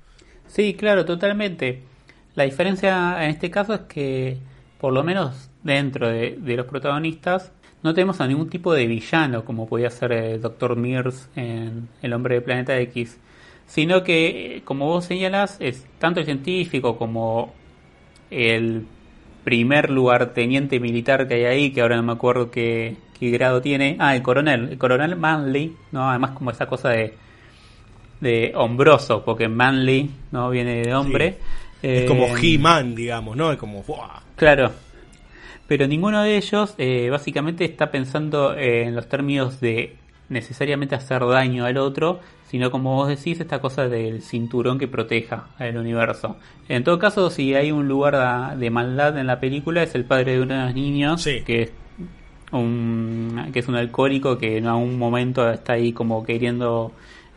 Sí, 0.47 0.73
claro, 0.73 1.05
totalmente. 1.05 1.83
La 2.35 2.43
diferencia 2.43 3.23
en 3.23 3.31
este 3.31 3.51
caso 3.51 3.73
es 3.73 3.81
que, 3.81 4.37
por 4.79 4.93
lo 4.93 5.03
menos 5.03 5.49
dentro 5.63 6.07
de, 6.07 6.37
los 6.41 6.65
protagonistas, 6.65 7.51
no 7.83 7.93
tenemos 7.93 8.19
a 8.21 8.27
ningún 8.27 8.49
tipo 8.49 8.73
de 8.73 8.87
villano 8.87 9.45
como 9.45 9.67
podía 9.67 9.89
ser 9.89 10.11
el 10.11 10.41
Dr. 10.41 10.75
Mears 10.75 11.29
en 11.35 11.87
El 12.01 12.13
hombre 12.13 12.35
de 12.35 12.41
Planeta 12.41 12.77
X, 12.79 13.17
sino 13.67 14.03
que, 14.03 14.57
eh, 14.57 14.61
como 14.63 14.87
vos 14.87 15.05
señalas, 15.05 15.57
es 15.59 15.85
tanto 15.99 16.19
el 16.19 16.25
científico 16.25 16.97
como 16.97 17.53
el 18.31 18.85
primer 19.43 19.89
lugarteniente 19.89 20.79
militar 20.79 21.27
que 21.27 21.35
hay 21.35 21.45
ahí, 21.45 21.71
que 21.71 21.81
ahora 21.81 21.95
no 21.95 22.03
me 22.03 22.13
acuerdo 22.13 22.51
qué, 22.51 22.95
qué 23.19 23.29
grado 23.31 23.61
tiene, 23.61 23.95
ah, 23.99 24.15
el 24.15 24.21
coronel, 24.21 24.69
el 24.69 24.77
coronel 24.77 25.15
Manley, 25.15 25.75
¿no? 25.91 26.09
Además 26.09 26.31
como 26.31 26.51
esa 26.51 26.65
cosa 26.65 26.89
de 26.89 27.13
de 28.19 28.51
hombroso, 28.55 29.23
porque 29.23 29.47
manly 29.47 30.09
no 30.31 30.49
viene 30.49 30.81
de 30.81 30.93
hombre. 30.93 31.37
Es 31.81 32.03
Eh, 32.03 32.05
como 32.05 32.35
He-Man, 32.35 32.95
digamos, 32.95 33.37
¿no? 33.37 33.51
Es 33.51 33.57
como... 33.57 33.83
¡buah! 33.83 34.21
Claro. 34.35 34.71
Pero 35.67 35.87
ninguno 35.87 36.21
de 36.23 36.35
ellos 36.35 36.75
eh, 36.77 37.09
básicamente 37.09 37.63
está 37.63 37.91
pensando 37.91 38.53
eh, 38.55 38.83
en 38.83 38.95
los 38.95 39.07
términos 39.07 39.61
de 39.61 39.95
necesariamente 40.27 40.95
hacer 40.95 41.25
daño 41.25 41.65
al 41.65 41.77
otro, 41.77 42.19
sino 42.49 42.71
como 42.71 42.95
vos 42.95 43.07
decís, 43.07 43.39
esta 43.39 43.59
cosa 43.59 43.87
del 43.87 44.21
cinturón 44.21 44.77
que 44.79 44.87
proteja 44.87 45.47
al 45.57 45.77
universo. 45.77 46.37
En 46.67 46.83
todo 46.83 46.97
caso, 46.99 47.29
si 47.29 47.53
hay 47.55 47.71
un 47.71 47.87
lugar 47.87 48.57
de 48.57 48.69
maldad 48.69 49.17
en 49.17 49.27
la 49.27 49.39
película, 49.39 49.83
es 49.83 49.93
el 49.95 50.05
padre 50.05 50.33
de 50.33 50.41
uno 50.41 50.55
de 50.57 50.65
los 50.65 50.73
niños, 50.75 51.21
Sí. 51.21 51.41
que 51.45 51.61
es 51.63 51.71
un 52.51 53.49
que 53.53 53.59
es 53.59 53.67
un 53.67 53.75
alcohólico 53.75 54.37
que 54.37 54.57
en 54.57 54.67
algún 54.67 54.97
momento 54.97 55.49
está 55.49 55.73
ahí 55.73 55.93
como 55.93 56.23
queriendo 56.25 56.91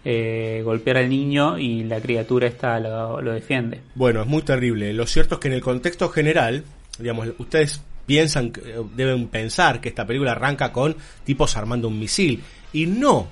eh, 0.05 0.63
golpear 0.65 0.97
al 0.97 1.09
niño 1.11 1.59
y 1.59 1.85
la 1.85 2.01
criatura 2.01 2.47
esta 2.49 2.81
lo, 2.81 3.21
lo 3.21 3.33
defiende. 3.33 3.81
Bueno, 3.95 4.23
es 4.23 4.27
muy 4.27 4.43
terrible. 4.43 4.93
Lo 4.93 5.07
cierto 5.07 5.35
es 5.37 5.41
que 5.41 5.49
en 5.49 5.55
el 5.55 5.61
contexto 5.61 6.09
general, 6.09 6.65
digamos, 6.99 7.29
ustedes 7.39 7.83
piensan, 8.07 8.51
que- 8.51 8.63
deben 8.97 9.29
pensar 9.29 9.81
que 9.81 9.91
esta 9.91 10.05
película 10.07 10.33
arranca 10.33 10.73
con 10.73 10.97
tipos 11.25 11.57
armando 11.57 11.87
un 11.89 11.99
misil. 12.01 12.43
Y 12.73 12.87
no. 12.87 13.29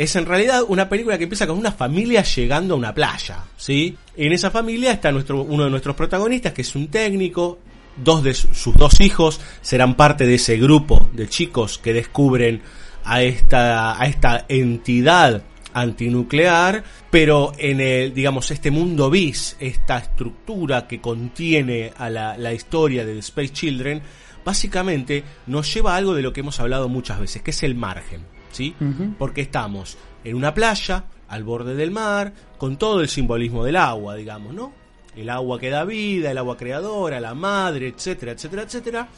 Es 0.00 0.16
en 0.16 0.24
realidad 0.24 0.62
una 0.68 0.88
película 0.88 1.18
que 1.18 1.24
empieza 1.24 1.46
con 1.46 1.58
una 1.58 1.72
familia 1.72 2.22
llegando 2.22 2.72
a 2.72 2.76
una 2.78 2.94
playa, 2.94 3.44
¿sí? 3.56 3.96
Y 4.16 4.26
en 4.26 4.32
esa 4.32 4.50
familia 4.50 4.92
está 4.92 5.12
nuestro, 5.12 5.42
uno 5.42 5.64
de 5.64 5.70
nuestros 5.70 5.94
protagonistas, 5.94 6.52
que 6.54 6.62
es 6.62 6.74
un 6.74 6.88
técnico. 6.88 7.58
Dos 8.02 8.22
de 8.22 8.32
su- 8.32 8.54
sus 8.54 8.74
dos 8.76 8.98
hijos 9.00 9.40
serán 9.60 9.96
parte 9.96 10.26
de 10.26 10.36
ese 10.36 10.56
grupo 10.56 11.10
de 11.12 11.28
chicos 11.28 11.76
que 11.78 11.92
descubren 11.92 12.62
a 13.04 13.22
esta, 13.22 14.00
a 14.00 14.06
esta 14.06 14.46
entidad 14.48 15.42
antinuclear, 15.74 16.82
pero 17.10 17.52
en 17.58 17.80
el, 17.80 18.14
digamos, 18.14 18.50
este 18.50 18.70
mundo 18.70 19.10
bis, 19.10 19.56
esta 19.60 19.98
estructura 19.98 20.86
que 20.88 21.00
contiene 21.00 21.92
a 21.96 22.08
la, 22.08 22.38
la 22.38 22.54
historia 22.54 23.04
de 23.04 23.18
Space 23.18 23.50
Children, 23.52 24.00
básicamente 24.44 25.22
nos 25.46 25.72
lleva 25.74 25.92
a 25.92 25.96
algo 25.96 26.14
de 26.14 26.22
lo 26.22 26.32
que 26.32 26.40
hemos 26.40 26.58
hablado 26.58 26.88
muchas 26.88 27.20
veces, 27.20 27.42
que 27.42 27.50
es 27.50 27.62
el 27.64 27.74
margen, 27.74 28.22
¿sí? 28.50 28.74
Porque 29.18 29.40
estamos 29.40 29.96
en 30.24 30.36
una 30.36 30.54
playa, 30.54 31.04
al 31.28 31.44
borde 31.44 31.74
del 31.74 31.90
mar, 31.90 32.32
con 32.58 32.76
todo 32.76 33.00
el 33.00 33.08
simbolismo 33.08 33.64
del 33.64 33.76
agua, 33.76 34.16
digamos, 34.16 34.54
¿no? 34.54 34.72
el 35.16 35.28
agua 35.28 35.58
que 35.58 35.70
da 35.70 35.84
vida, 35.84 36.30
el 36.30 36.38
agua 36.38 36.56
creadora, 36.56 37.20
la 37.20 37.34
madre, 37.34 37.88
etcétera, 37.88 38.32
etcétera, 38.32 38.62
etcétera, 38.62 39.08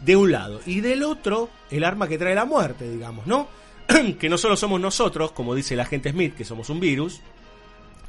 de 0.00 0.16
un 0.16 0.32
lado. 0.32 0.60
Y 0.66 0.80
del 0.80 1.02
otro, 1.02 1.50
el 1.70 1.84
arma 1.84 2.08
que 2.08 2.18
trae 2.18 2.34
la 2.34 2.44
muerte, 2.44 2.88
digamos, 2.90 3.26
¿no? 3.26 3.48
que 4.18 4.28
no 4.28 4.38
solo 4.38 4.56
somos 4.56 4.80
nosotros, 4.80 5.32
como 5.32 5.54
dice 5.54 5.74
el 5.74 5.80
agente 5.80 6.10
Smith, 6.10 6.34
que 6.34 6.44
somos 6.44 6.70
un 6.70 6.80
virus 6.80 7.20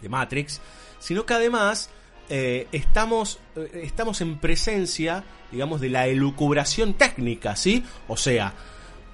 de 0.02 0.10
Matrix, 0.10 0.62
sino 1.00 1.26
que 1.26 1.34
además 1.34 1.90
eh, 2.30 2.68
estamos, 2.72 3.40
eh, 3.56 3.82
estamos 3.84 4.22
en 4.22 4.38
presencia, 4.38 5.24
digamos, 5.52 5.82
de 5.82 5.90
la 5.90 6.08
elucubración 6.08 6.94
técnica, 6.94 7.56
¿sí? 7.56 7.84
O 8.08 8.18
sea, 8.18 8.54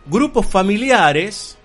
grupos 0.06 0.45
familiares 0.45 1.58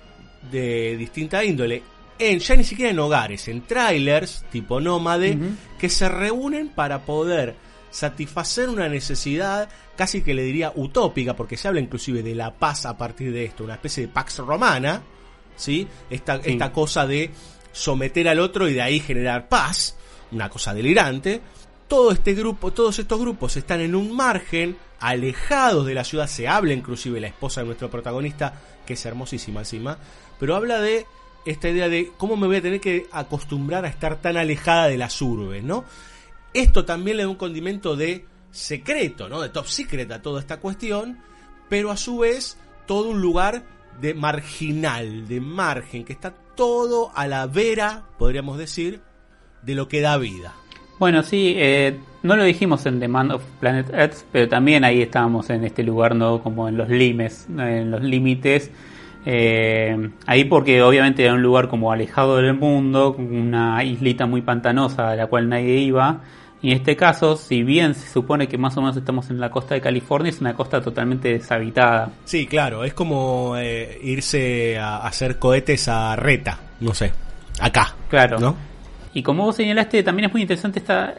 de 0.51 0.97
distinta 0.97 1.45
índole, 1.45 1.83
en, 2.19 2.39
ya 2.39 2.57
ni 2.57 2.65
siquiera 2.65 2.91
en 2.91 2.99
hogares, 2.99 3.49
en 3.49 3.63
trailers 3.63 4.45
tipo 4.51 4.81
nómade, 4.81 5.39
que 5.79 5.89
se 5.89 6.09
reúnen 6.09 6.69
para 6.69 7.05
poder 7.05 7.55
satisfacer 7.91 8.69
una 8.69 8.89
necesidad 8.89 9.69
casi 9.97 10.23
que 10.23 10.35
le 10.35 10.43
diría 10.43 10.73
utópica, 10.75 11.35
porque 11.35 11.57
se 11.57 11.69
habla 11.69 11.81
inclusive 11.81 12.23
de 12.23 12.35
la 12.35 12.55
paz 12.55 12.87
a 12.87 12.97
partir 12.97 13.33
de 13.33 13.45
esto, 13.45 13.65
una 13.65 13.75
especie 13.75 14.07
de 14.07 14.13
pax 14.13 14.39
romana, 14.39 15.03
¿sí? 15.57 15.87
Esta, 16.11 16.37
esta 16.37 16.73
cosa 16.73 17.07
de 17.07 17.31
someter 17.73 18.29
al 18.29 18.41
otro 18.41 18.69
y 18.69 18.75
de 18.75 18.83
ahí 18.83 19.01
generar 19.01 19.49
paz, 19.49 19.97
una 20.31 20.49
cosa 20.49 20.75
delirante. 20.75 21.41
Todo 21.89 22.13
este 22.13 22.35
grupo, 22.35 22.71
todos 22.71 22.99
estos 22.99 23.19
grupos 23.19 23.57
están 23.57 23.81
en 23.81 23.95
un 23.95 24.15
margen, 24.15 24.77
alejados 25.01 25.87
de 25.87 25.95
la 25.95 26.05
ciudad, 26.05 26.27
se 26.27 26.47
habla 26.47 26.75
inclusive 26.75 27.21
la 27.21 27.29
esposa 27.29 27.63
de 27.63 27.67
nuestro 27.67 27.91
protagonista, 27.91 28.61
que 28.87 28.93
es 28.93 29.07
hermosísima 29.07 29.61
encima, 29.61 29.99
pero 30.39 30.55
habla 30.55 30.81
de 30.81 31.07
esta 31.47 31.71
idea 31.71 31.89
de 31.89 32.13
cómo 32.19 32.37
me 32.37 32.47
voy 32.47 32.57
a 32.57 32.63
tener 32.63 32.81
que 32.81 33.07
acostumbrar 33.11 33.85
a 33.85 33.89
estar 33.89 34.21
tan 34.21 34.37
alejada 34.37 34.89
de 34.89 34.99
las 34.99 35.21
urbes, 35.23 35.65
¿no? 35.65 35.85
Esto 36.53 36.85
también 36.85 37.17
le 37.17 37.23
da 37.23 37.29
un 37.29 37.37
condimento 37.37 37.97
de 37.97 38.27
secreto, 38.51 39.29
¿no? 39.29 39.41
De 39.41 39.49
top 39.49 39.67
secret 39.67 40.11
a 40.13 40.21
toda 40.21 40.41
esta 40.41 40.59
cuestión, 40.61 41.19
pero 41.69 41.91
a 41.91 41.97
su 41.97 42.19
vez 42.19 42.59
todo 42.87 43.09
un 43.09 43.21
lugar 43.21 43.65
de 44.01 44.15
marginal, 44.15 45.27
de 45.27 45.41
margen, 45.41 46.05
que 46.05 46.13
está 46.13 46.33
todo 46.55 47.13
a 47.15 47.27
la 47.27 47.47
vera, 47.47 48.05
podríamos 48.19 48.59
decir, 48.59 49.01
de 49.63 49.75
lo 49.75 49.89
que 49.89 50.01
da 50.01 50.17
vida. 50.19 50.55
Bueno, 50.99 51.23
sí, 51.23 51.55
eh, 51.57 51.99
no 52.23 52.37
lo 52.37 52.45
dijimos 52.45 52.85
en 52.87 52.99
The 52.99 53.09
Man 53.09 53.31
of 53.31 53.43
Planet 53.61 53.91
Earth, 53.93 54.25
pero 54.33 54.49
también 54.49 54.85
ahí 54.85 55.03
estábamos 55.03 55.49
en 55.51 55.65
este 55.65 55.83
lugar, 55.83 56.17
¿no? 56.17 56.43
Como 56.43 56.69
en 56.69 56.77
los 56.77 56.89
limes, 56.89 57.47
en 57.57 57.91
los 57.91 58.03
límites. 58.03 58.71
Eh, 59.25 60.11
ahí 60.27 60.45
porque 60.45 60.83
obviamente 60.83 61.25
era 61.25 61.35
un 61.35 61.43
lugar 61.43 61.69
como 61.69 61.93
alejado 61.93 62.37
del 62.37 62.55
mundo, 62.55 63.15
una 63.19 63.83
islita 63.85 64.27
muy 64.27 64.43
pantanosa 64.43 65.11
a 65.11 65.17
la 65.17 65.27
cual 65.27 65.49
nadie 65.49 65.77
iba. 65.79 66.21
Y 66.61 66.73
en 66.73 66.79
este 66.79 66.97
caso, 66.97 67.37
si 67.37 67.63
bien 67.63 67.95
se 67.95 68.09
supone 68.09 68.49
que 68.49 68.59
más 68.59 68.77
o 68.77 68.81
menos 68.81 68.97
estamos 68.97 69.31
en 69.31 69.39
la 69.39 69.51
costa 69.51 69.75
de 69.75 69.81
California, 69.81 70.31
es 70.31 70.41
una 70.41 70.55
costa 70.55 70.81
totalmente 70.81 71.29
deshabitada. 71.29 72.11
Sí, 72.25 72.49
claro, 72.49 72.83
es 72.83 72.95
como 72.95 73.55
eh, 73.57 74.01
irse 74.03 74.77
a 74.77 75.07
hacer 75.07 75.39
cohetes 75.39 75.87
a 75.87 76.17
Reta, 76.17 76.59
no 76.81 76.95
sé, 76.95 77.13
acá. 77.61 77.95
Claro. 78.09 78.41
¿no? 78.41 78.68
Y 79.19 79.23
como 79.25 79.43
vos 79.43 79.57
señalaste, 79.57 80.05
también 80.05 80.27
es 80.27 80.33
muy 80.33 80.43
interesante 80.43 80.79
esta, 80.79 81.15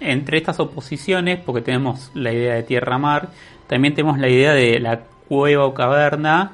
entre 0.00 0.38
estas 0.38 0.58
oposiciones, 0.58 1.38
porque 1.38 1.62
tenemos 1.62 2.10
la 2.12 2.32
idea 2.32 2.54
de 2.54 2.64
tierra-mar, 2.64 3.28
también 3.68 3.94
tenemos 3.94 4.18
la 4.18 4.28
idea 4.28 4.52
de 4.54 4.80
la 4.80 5.02
cueva 5.28 5.64
o 5.64 5.72
caverna 5.72 6.50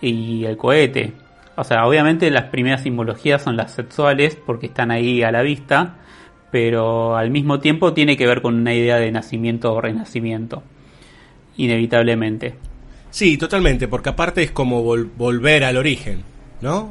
y 0.00 0.44
el 0.44 0.56
cohete. 0.56 1.14
O 1.56 1.64
sea, 1.64 1.88
obviamente 1.88 2.30
las 2.30 2.44
primeras 2.44 2.84
simbologías 2.84 3.42
son 3.42 3.56
las 3.56 3.72
sexuales, 3.72 4.36
porque 4.36 4.66
están 4.66 4.92
ahí 4.92 5.24
a 5.24 5.32
la 5.32 5.42
vista, 5.42 5.96
pero 6.52 7.16
al 7.16 7.30
mismo 7.30 7.58
tiempo 7.58 7.92
tiene 7.92 8.16
que 8.16 8.28
ver 8.28 8.40
con 8.40 8.54
una 8.54 8.72
idea 8.72 8.98
de 8.98 9.10
nacimiento 9.10 9.72
o 9.74 9.80
renacimiento, 9.80 10.62
inevitablemente. 11.56 12.54
Sí, 13.10 13.38
totalmente, 13.38 13.88
porque 13.88 14.10
aparte 14.10 14.44
es 14.44 14.52
como 14.52 14.84
vol- 14.84 15.08
volver 15.16 15.64
al 15.64 15.76
origen, 15.78 16.22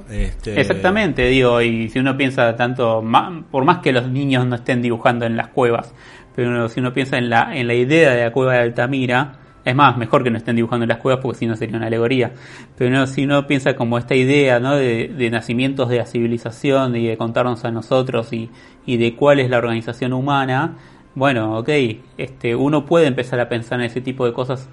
Este, 0.10 0.60
Exactamente, 0.60 1.26
digo, 1.26 1.62
y 1.62 1.90
si 1.90 2.00
uno 2.00 2.16
piensa 2.16 2.56
tanto, 2.56 3.04
por 3.52 3.66
más 3.66 3.80
que 3.80 3.92
los 3.92 4.08
niños 4.10 4.46
no 4.46 4.56
estén 4.56 4.82
dibujando 4.82 5.26
en 5.26 5.36
las 5.36 5.50
cuevas, 5.50 5.94
pero 6.36 6.70
si 6.70 6.80
uno 6.80 6.94
piensa 6.94 7.18
en 7.18 7.30
la, 7.30 7.56
en 7.56 7.68
la 7.68 7.74
idea 7.74 8.14
de 8.14 8.24
la 8.24 8.32
cueva 8.32 8.54
de 8.54 8.60
Altamira, 8.60 9.40
es 9.66 9.76
más, 9.76 9.98
mejor 9.98 10.24
que 10.24 10.32
no 10.32 10.38
estén 10.38 10.56
dibujando 10.56 10.86
en 10.86 10.90
las 10.90 11.00
cuevas 11.00 11.20
porque 11.22 11.40
si 11.40 11.46
no 11.46 11.58
sería 11.58 11.76
una 11.76 11.88
alegoría, 11.88 12.32
pero 12.78 13.06
si 13.06 13.26
uno 13.26 13.46
piensa 13.48 13.76
como 13.76 13.98
esta 13.98 14.16
idea 14.16 14.62
¿no? 14.62 14.76
de, 14.76 15.10
de 15.10 15.30
nacimientos 15.30 15.90
de 15.90 15.98
la 15.98 16.06
civilización 16.06 16.96
y 16.96 17.08
de 17.08 17.18
contarnos 17.18 17.66
a 17.66 17.72
nosotros 17.72 18.32
y, 18.32 18.50
y 18.86 18.96
de 18.96 19.16
cuál 19.18 19.42
es 19.42 19.50
la 19.50 19.58
organización 19.58 20.14
humana, 20.14 20.78
bueno, 21.16 21.58
ok, 21.58 21.70
este, 22.18 22.56
uno 22.56 22.86
puede 22.86 23.08
empezar 23.08 23.40
a 23.42 23.50
pensar 23.50 23.80
en 23.80 23.88
ese 23.88 24.00
tipo 24.00 24.26
de 24.26 24.32
cosas 24.32 24.70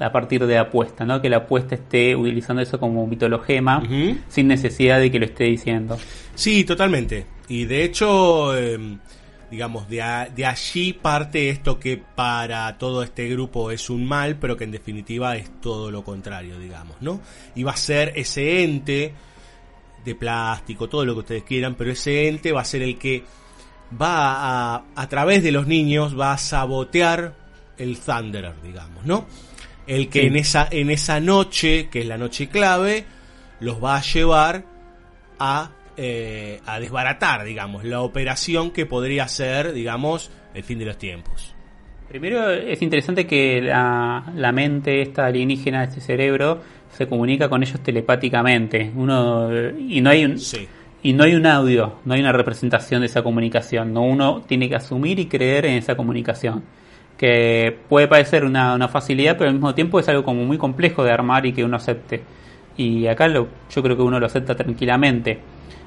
a 0.00 0.12
partir 0.12 0.46
de 0.46 0.58
apuesta, 0.58 1.04
¿no? 1.04 1.20
Que 1.20 1.28
la 1.28 1.38
apuesta 1.38 1.74
esté 1.74 2.14
utilizando 2.14 2.62
eso 2.62 2.78
como 2.78 3.06
mitologema 3.06 3.78
Ujú. 3.78 4.18
sin 4.28 4.46
necesidad 4.48 5.00
de 5.00 5.10
que 5.10 5.18
lo 5.18 5.24
esté 5.26 5.44
diciendo. 5.44 5.98
Sí, 6.34 6.64
totalmente. 6.64 7.26
Y 7.48 7.64
de 7.64 7.82
hecho, 7.84 8.56
eh, 8.56 8.78
digamos, 9.50 9.88
de, 9.88 10.02
a- 10.02 10.28
de 10.28 10.44
allí 10.46 10.92
parte 10.92 11.48
esto 11.50 11.80
que 11.80 11.96
para 12.14 12.76
todo 12.78 13.02
este 13.02 13.28
grupo 13.28 13.70
es 13.70 13.88
un 13.90 14.06
mal, 14.06 14.36
pero 14.36 14.56
que 14.56 14.64
en 14.64 14.70
definitiva 14.70 15.36
es 15.36 15.50
todo 15.60 15.90
lo 15.90 16.04
contrario, 16.04 16.58
digamos, 16.58 16.96
¿no? 17.00 17.20
Y 17.54 17.62
va 17.64 17.72
a 17.72 17.76
ser 17.76 18.12
ese 18.14 18.62
ente 18.62 19.14
de 20.04 20.14
plástico, 20.14 20.88
todo 20.88 21.04
lo 21.04 21.14
que 21.14 21.20
ustedes 21.20 21.42
quieran, 21.42 21.74
pero 21.74 21.90
ese 21.90 22.28
ente 22.28 22.52
va 22.52 22.60
a 22.60 22.64
ser 22.64 22.82
el 22.82 22.98
que 22.98 23.24
va 24.00 24.74
a, 24.76 24.84
a 24.94 25.08
través 25.08 25.42
de 25.42 25.50
los 25.50 25.66
niños, 25.66 26.18
va 26.18 26.32
a 26.34 26.38
sabotear 26.38 27.34
el 27.78 27.98
Thunderer, 27.98 28.54
digamos, 28.62 29.04
¿no? 29.04 29.26
El 29.88 30.08
que 30.08 30.20
Sí. 30.20 30.26
en 30.26 30.36
esa, 30.36 30.68
en 30.70 30.90
esa 30.90 31.18
noche, 31.20 31.88
que 31.90 32.00
es 32.00 32.06
la 32.06 32.18
noche 32.18 32.48
clave, 32.48 33.04
los 33.60 33.82
va 33.82 33.96
a 33.96 34.02
llevar 34.02 34.64
a, 35.38 35.70
eh, 35.96 36.60
a 36.66 36.78
desbaratar, 36.78 37.44
digamos, 37.44 37.84
la 37.84 38.02
operación 38.02 38.70
que 38.70 38.86
podría 38.86 39.26
ser, 39.28 39.72
digamos, 39.72 40.30
el 40.54 40.62
fin 40.62 40.78
de 40.78 40.84
los 40.84 40.98
tiempos. 40.98 41.54
Primero 42.08 42.50
es 42.50 42.80
interesante 42.82 43.26
que 43.26 43.60
la, 43.60 44.32
la 44.34 44.52
mente 44.52 45.02
esta 45.02 45.26
alienígena, 45.26 45.84
este 45.84 46.00
cerebro, 46.00 46.62
se 46.96 47.06
comunica 47.06 47.48
con 47.48 47.62
ellos 47.62 47.80
telepáticamente. 47.82 48.90
Uno 48.94 49.50
y 49.78 50.00
no 50.00 50.10
hay 50.10 50.24
un 50.24 50.38
Sí. 50.38 50.66
y 51.02 51.12
no 51.12 51.24
hay 51.24 51.34
un 51.34 51.46
audio, 51.46 51.98
no 52.04 52.14
hay 52.14 52.20
una 52.20 52.32
representación 52.32 53.00
de 53.02 53.06
esa 53.06 53.22
comunicación. 53.22 53.92
No 53.92 54.02
uno 54.02 54.42
tiene 54.46 54.68
que 54.68 54.76
asumir 54.76 55.18
y 55.18 55.26
creer 55.26 55.66
en 55.66 55.74
esa 55.74 55.96
comunicación. 55.96 56.64
Que 57.18 57.76
puede 57.88 58.08
parecer 58.08 58.44
una, 58.44 58.88
facilidad, 58.88 59.36
pero 59.36 59.48
al 59.48 59.54
mismo 59.54 59.74
tiempo 59.74 60.00
es 60.00 60.08
algo 60.08 60.24
como 60.24 60.44
muy 60.44 60.56
complejo 60.56 61.04
de 61.04 61.10
armar 61.10 61.44
y 61.44 61.52
que 61.52 61.64
uno 61.64 61.76
acepte. 61.76 62.22
Y 62.76 63.06
acá 63.08 63.28
lo, 63.28 63.48
yo 63.70 63.82
creo 63.82 63.96
que 63.96 64.02
uno 64.02 64.20
lo 64.20 64.26
acepta 64.26 64.54
tranquilamente. 64.54 65.40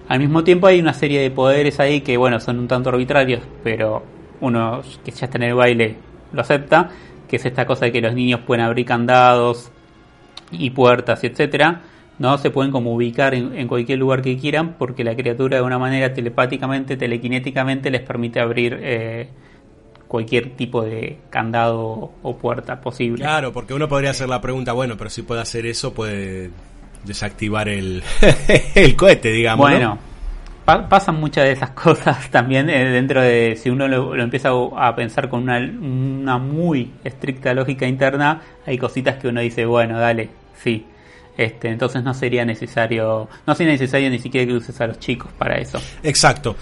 Al 0.09 0.19
mismo 0.19 0.43
tiempo 0.43 0.67
hay 0.67 0.79
una 0.79 0.93
serie 0.93 1.21
de 1.21 1.31
poderes 1.31 1.79
ahí 1.79 2.01
que, 2.01 2.17
bueno, 2.17 2.39
son 2.39 2.59
un 2.59 2.67
tanto 2.67 2.89
arbitrarios, 2.89 3.41
pero 3.63 4.03
uno 4.41 4.81
que 5.05 5.11
ya 5.11 5.25
está 5.25 5.37
en 5.37 5.43
el 5.43 5.55
baile 5.55 5.95
lo 6.33 6.41
acepta, 6.41 6.89
que 7.29 7.37
es 7.37 7.45
esta 7.45 7.65
cosa 7.65 7.85
de 7.85 7.91
que 7.93 8.01
los 8.01 8.13
niños 8.13 8.41
pueden 8.41 8.65
abrir 8.65 8.85
candados 8.85 9.71
y 10.51 10.71
puertas, 10.71 11.23
etcétera, 11.23 11.81
no 12.19 12.37
se 12.37 12.51
pueden 12.51 12.71
como 12.71 12.93
ubicar 12.93 13.33
en, 13.33 13.57
en 13.57 13.67
cualquier 13.67 13.99
lugar 13.99 14.21
que 14.21 14.37
quieran 14.37 14.75
porque 14.77 15.03
la 15.03 15.15
criatura 15.15 15.57
de 15.57 15.63
una 15.63 15.79
manera 15.79 16.13
telepáticamente, 16.13 16.97
telequinéticamente 16.97 17.89
les 17.89 18.01
permite 18.01 18.39
abrir 18.39 18.77
eh, 18.81 19.29
cualquier 20.11 20.57
tipo 20.57 20.81
de 20.83 21.19
candado 21.29 22.11
o 22.21 22.35
puerta 22.37 22.81
posible. 22.81 23.23
Claro, 23.23 23.53
porque 23.53 23.73
uno 23.73 23.87
podría 23.87 24.09
hacer 24.09 24.27
la 24.27 24.41
pregunta, 24.41 24.73
bueno, 24.73 24.97
pero 24.97 25.09
si 25.09 25.21
puede 25.21 25.39
hacer 25.39 25.65
eso, 25.65 25.93
puede 25.93 26.49
desactivar 27.05 27.69
el, 27.69 28.03
el 28.75 28.95
cohete, 28.97 29.31
digamos. 29.31 29.69
¿no? 29.69 29.73
Bueno, 29.77 29.97
pa- 30.65 30.89
pasan 30.89 31.15
muchas 31.17 31.45
de 31.45 31.53
esas 31.53 31.69
cosas 31.85 32.29
también 32.29 32.69
eh, 32.69 32.89
dentro 32.89 33.21
de, 33.21 33.55
si 33.55 33.69
uno 33.69 33.87
lo, 33.87 34.13
lo 34.13 34.21
empieza 34.21 34.49
a 34.75 34.93
pensar 34.97 35.29
con 35.29 35.43
una, 35.43 35.57
una 35.59 36.37
muy 36.37 36.91
estricta 37.05 37.53
lógica 37.53 37.87
interna, 37.87 38.41
hay 38.65 38.77
cositas 38.77 39.15
que 39.15 39.29
uno 39.29 39.39
dice, 39.39 39.65
bueno, 39.65 39.97
dale, 39.97 40.29
sí. 40.61 40.85
Este, 41.37 41.69
entonces 41.69 42.03
no 42.03 42.13
sería 42.13 42.43
necesario, 42.43 43.29
no 43.47 43.55
sería 43.55 43.71
necesario 43.71 44.09
ni 44.09 44.19
siquiera 44.19 44.45
que 44.45 44.53
uses 44.57 44.79
a 44.81 44.87
los 44.87 44.99
chicos 44.99 45.31
para 45.37 45.55
eso. 45.55 45.81
Exacto. 46.03 46.57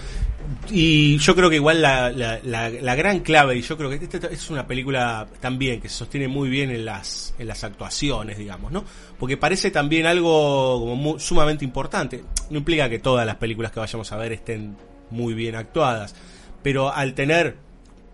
Y 0.70 1.18
yo 1.18 1.34
creo 1.36 1.48
que 1.50 1.56
igual 1.56 1.80
la, 1.82 2.10
la, 2.10 2.40
la- 2.42 2.70
la 2.70 2.94
gran 2.94 3.20
clave, 3.20 3.56
y 3.56 3.62
yo 3.62 3.76
creo 3.76 3.90
que 3.90 3.96
esta 3.96 4.26
es 4.28 4.50
una 4.50 4.66
película 4.66 5.26
también 5.40 5.80
que 5.80 5.88
se 5.88 5.96
sostiene 5.96 6.28
muy 6.28 6.48
bien 6.48 6.70
en 6.70 6.84
las, 6.84 7.34
en 7.38 7.46
las 7.48 7.62
actuaciones, 7.64 8.36
digamos, 8.38 8.72
¿no? 8.72 8.84
Porque 9.18 9.36
parece 9.36 9.70
también 9.70 10.06
algo 10.06 10.80
como 10.80 10.96
mu- 10.96 11.18
sumamente 11.18 11.64
importante. 11.64 12.24
No 12.50 12.58
implica 12.58 12.88
que 12.88 12.98
todas 12.98 13.24
las 13.26 13.36
películas 13.36 13.70
que 13.72 13.80
vayamos 13.80 14.10
a 14.12 14.16
ver 14.16 14.32
estén 14.32 14.76
muy 15.10 15.34
bien 15.34 15.54
actuadas, 15.56 16.14
pero 16.62 16.92
al 16.92 17.14
tener 17.14 17.56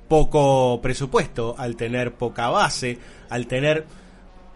poco 0.08 0.80
presupuesto, 0.82 1.54
al 1.58 1.76
tener 1.76 2.14
poca 2.14 2.48
base, 2.48 2.98
al 3.28 3.46
tener 3.46 3.86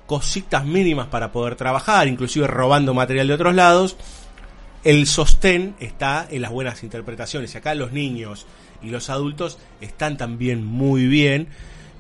cositas 0.07 0.65
mínimas 0.65 1.07
para 1.07 1.33
poder 1.33 1.55
trabajar, 1.57 2.09
inclusive 2.09 2.47
robando 2.47 2.95
material 2.95 3.29
de 3.29 3.35
otros 3.35 3.55
lados, 3.55 3.97
el 4.85 5.07
sostén 5.07 5.75
está 5.81 6.27
en 6.31 6.43
las 6.43 6.51
buenas 6.51 6.83
interpretaciones. 6.83 7.55
Y 7.55 7.59
acá 7.59 7.75
los 7.75 7.93
niños 7.93 8.47
y 8.83 8.89
los 8.91 9.11
adultos 9.11 9.59
están 9.81 10.17
también 10.17 10.65
muy 10.65 11.07
bien. 11.07 11.49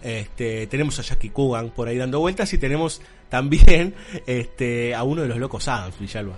Este, 0.03 0.67
tenemos 0.67 0.99
a 0.99 1.03
Jackie 1.03 1.29
Coogan 1.31 1.71
por 1.71 1.89
ahí 1.89 1.97
dando 1.99 2.21
vueltas 2.21 2.53
y 2.55 2.59
tenemos 2.59 3.03
también 3.29 3.95
este, 4.27 4.95
a 4.95 5.03
uno 5.03 5.23
de 5.23 5.29
los 5.29 5.39
locos 5.39 5.69
Adams, 5.69 5.99
Villalba. 5.99 6.37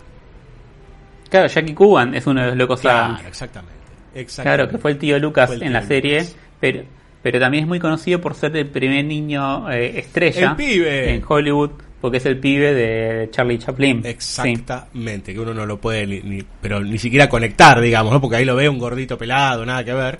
Claro, 1.30 1.46
Jackie 1.48 1.74
Coogan 1.74 2.14
es 2.14 2.26
uno 2.26 2.40
de 2.42 2.48
los 2.48 2.56
locos 2.56 2.80
Claro, 2.80 3.14
Adams. 3.14 3.26
exactamente. 3.26 3.76
Claro, 4.10 4.20
exactamente. 4.20 4.72
que 4.72 4.78
fue 4.78 4.90
el 4.90 4.98
tío 4.98 5.18
Lucas 5.18 5.50
en 5.52 5.72
la 5.72 5.82
serie, 5.86 6.18
Lucas. 6.20 6.36
pero 6.60 6.82
pero 7.22 7.38
también 7.38 7.62
es 7.64 7.68
muy 7.68 7.78
conocido 7.78 8.20
por 8.20 8.34
ser 8.34 8.56
el 8.56 8.66
primer 8.66 9.04
niño 9.04 9.70
eh, 9.70 10.00
estrella 10.00 10.50
El 10.50 10.56
pibe. 10.56 11.14
en 11.14 11.22
Hollywood, 11.26 11.70
porque 12.02 12.18
es 12.18 12.26
el 12.26 12.38
pibe 12.38 12.74
de 12.74 13.30
Charlie 13.30 13.58
Chaplin. 13.58 14.02
Sí. 14.02 14.08
Exactamente, 14.10 15.32
que 15.32 15.40
uno 15.40 15.54
no 15.54 15.64
lo 15.64 15.80
puede 15.80 16.06
ni, 16.06 16.20
ni- 16.20 16.44
pero 16.60 16.80
ni 16.80 16.98
siquiera 16.98 17.30
conectar, 17.30 17.80
digamos, 17.80 18.12
¿no? 18.12 18.20
Porque 18.20 18.36
ahí 18.36 18.44
lo 18.44 18.56
ve 18.56 18.68
un 18.68 18.78
gordito 18.78 19.16
pelado, 19.16 19.64
nada 19.64 19.82
que 19.82 19.94
ver. 19.94 20.18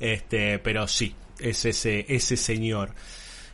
Este, 0.00 0.58
pero 0.60 0.88
sí, 0.88 1.14
es 1.38 1.64
ese, 1.66 2.06
ese 2.08 2.36
señor. 2.38 2.90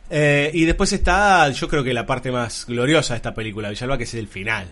Eh, 0.09 0.51
y 0.53 0.65
después 0.65 0.91
está, 0.93 1.49
yo 1.49 1.67
creo 1.67 1.83
que 1.83 1.93
la 1.93 2.05
parte 2.05 2.31
más 2.31 2.65
gloriosa 2.67 3.13
de 3.13 3.17
esta 3.17 3.33
película, 3.33 3.69
Villalba, 3.69 3.97
que 3.97 4.03
es 4.05 4.13
el 4.13 4.27
final. 4.27 4.67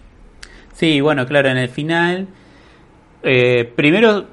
Sí, 0.74 1.02
bueno, 1.02 1.26
claro, 1.26 1.50
en 1.50 1.58
el 1.58 1.70
final. 1.70 2.28
eh, 3.24 3.66
primero 3.76 4.28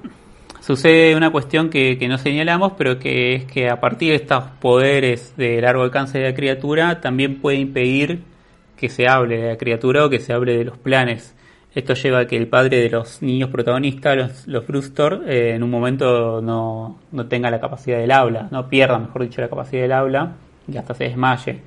sucede 0.61 1.15
una 1.15 1.31
cuestión 1.31 1.71
que, 1.71 1.97
que 1.99 2.09
no 2.09 2.19
señalamos, 2.19 2.73
pero 2.77 2.99
que 2.99 3.35
es 3.37 3.45
que 3.45 3.69
a 3.69 3.81
partir 3.81 4.11
de 4.11 4.17
estos 4.17 4.45
poderes 4.61 5.35
de 5.37 5.61
largo 5.61 5.83
alcance 5.83 6.19
de 6.19 6.25
la 6.31 6.35
criatura, 6.35 7.01
también 7.01 7.41
puede 7.41 7.59
impedir 7.59 8.21
que 8.77 8.89
se 8.89 9.09
hable 9.09 9.39
de 9.39 9.49
la 9.49 9.57
criatura 9.57 10.05
o 10.05 10.11
que 10.11 10.21
se 10.21 10.33
hable 10.33 10.57
de 10.57 10.65
los 10.65 10.79
planes. 10.79 11.35
Esto 11.75 11.95
lleva 11.95 12.21
a 12.21 12.27
que 12.27 12.37
el 12.37 12.49
padre 12.49 12.79
de 12.79 12.89
los 12.89 13.21
niños 13.21 13.51
protagonistas, 13.51 14.17
los, 14.17 14.47
los 14.47 14.67
Brewster, 14.67 15.21
eh, 15.27 15.53
en 15.55 15.63
un 15.63 15.71
momento 15.71 16.41
no, 16.41 16.99
no 17.13 17.27
tenga 17.27 17.51
la 17.51 17.61
capacidad 17.61 17.99
del 17.99 18.13
habla, 18.13 18.49
no 18.51 18.69
pierda, 18.69 18.99
mejor 18.99 19.23
dicho, 19.23 19.43
la 19.43 19.49
capacidad 19.49 19.83
del 19.83 19.93
habla 19.93 20.37
y 20.67 20.77
hasta 20.77 20.95
se 20.95 21.05
desmaye. 21.05 21.61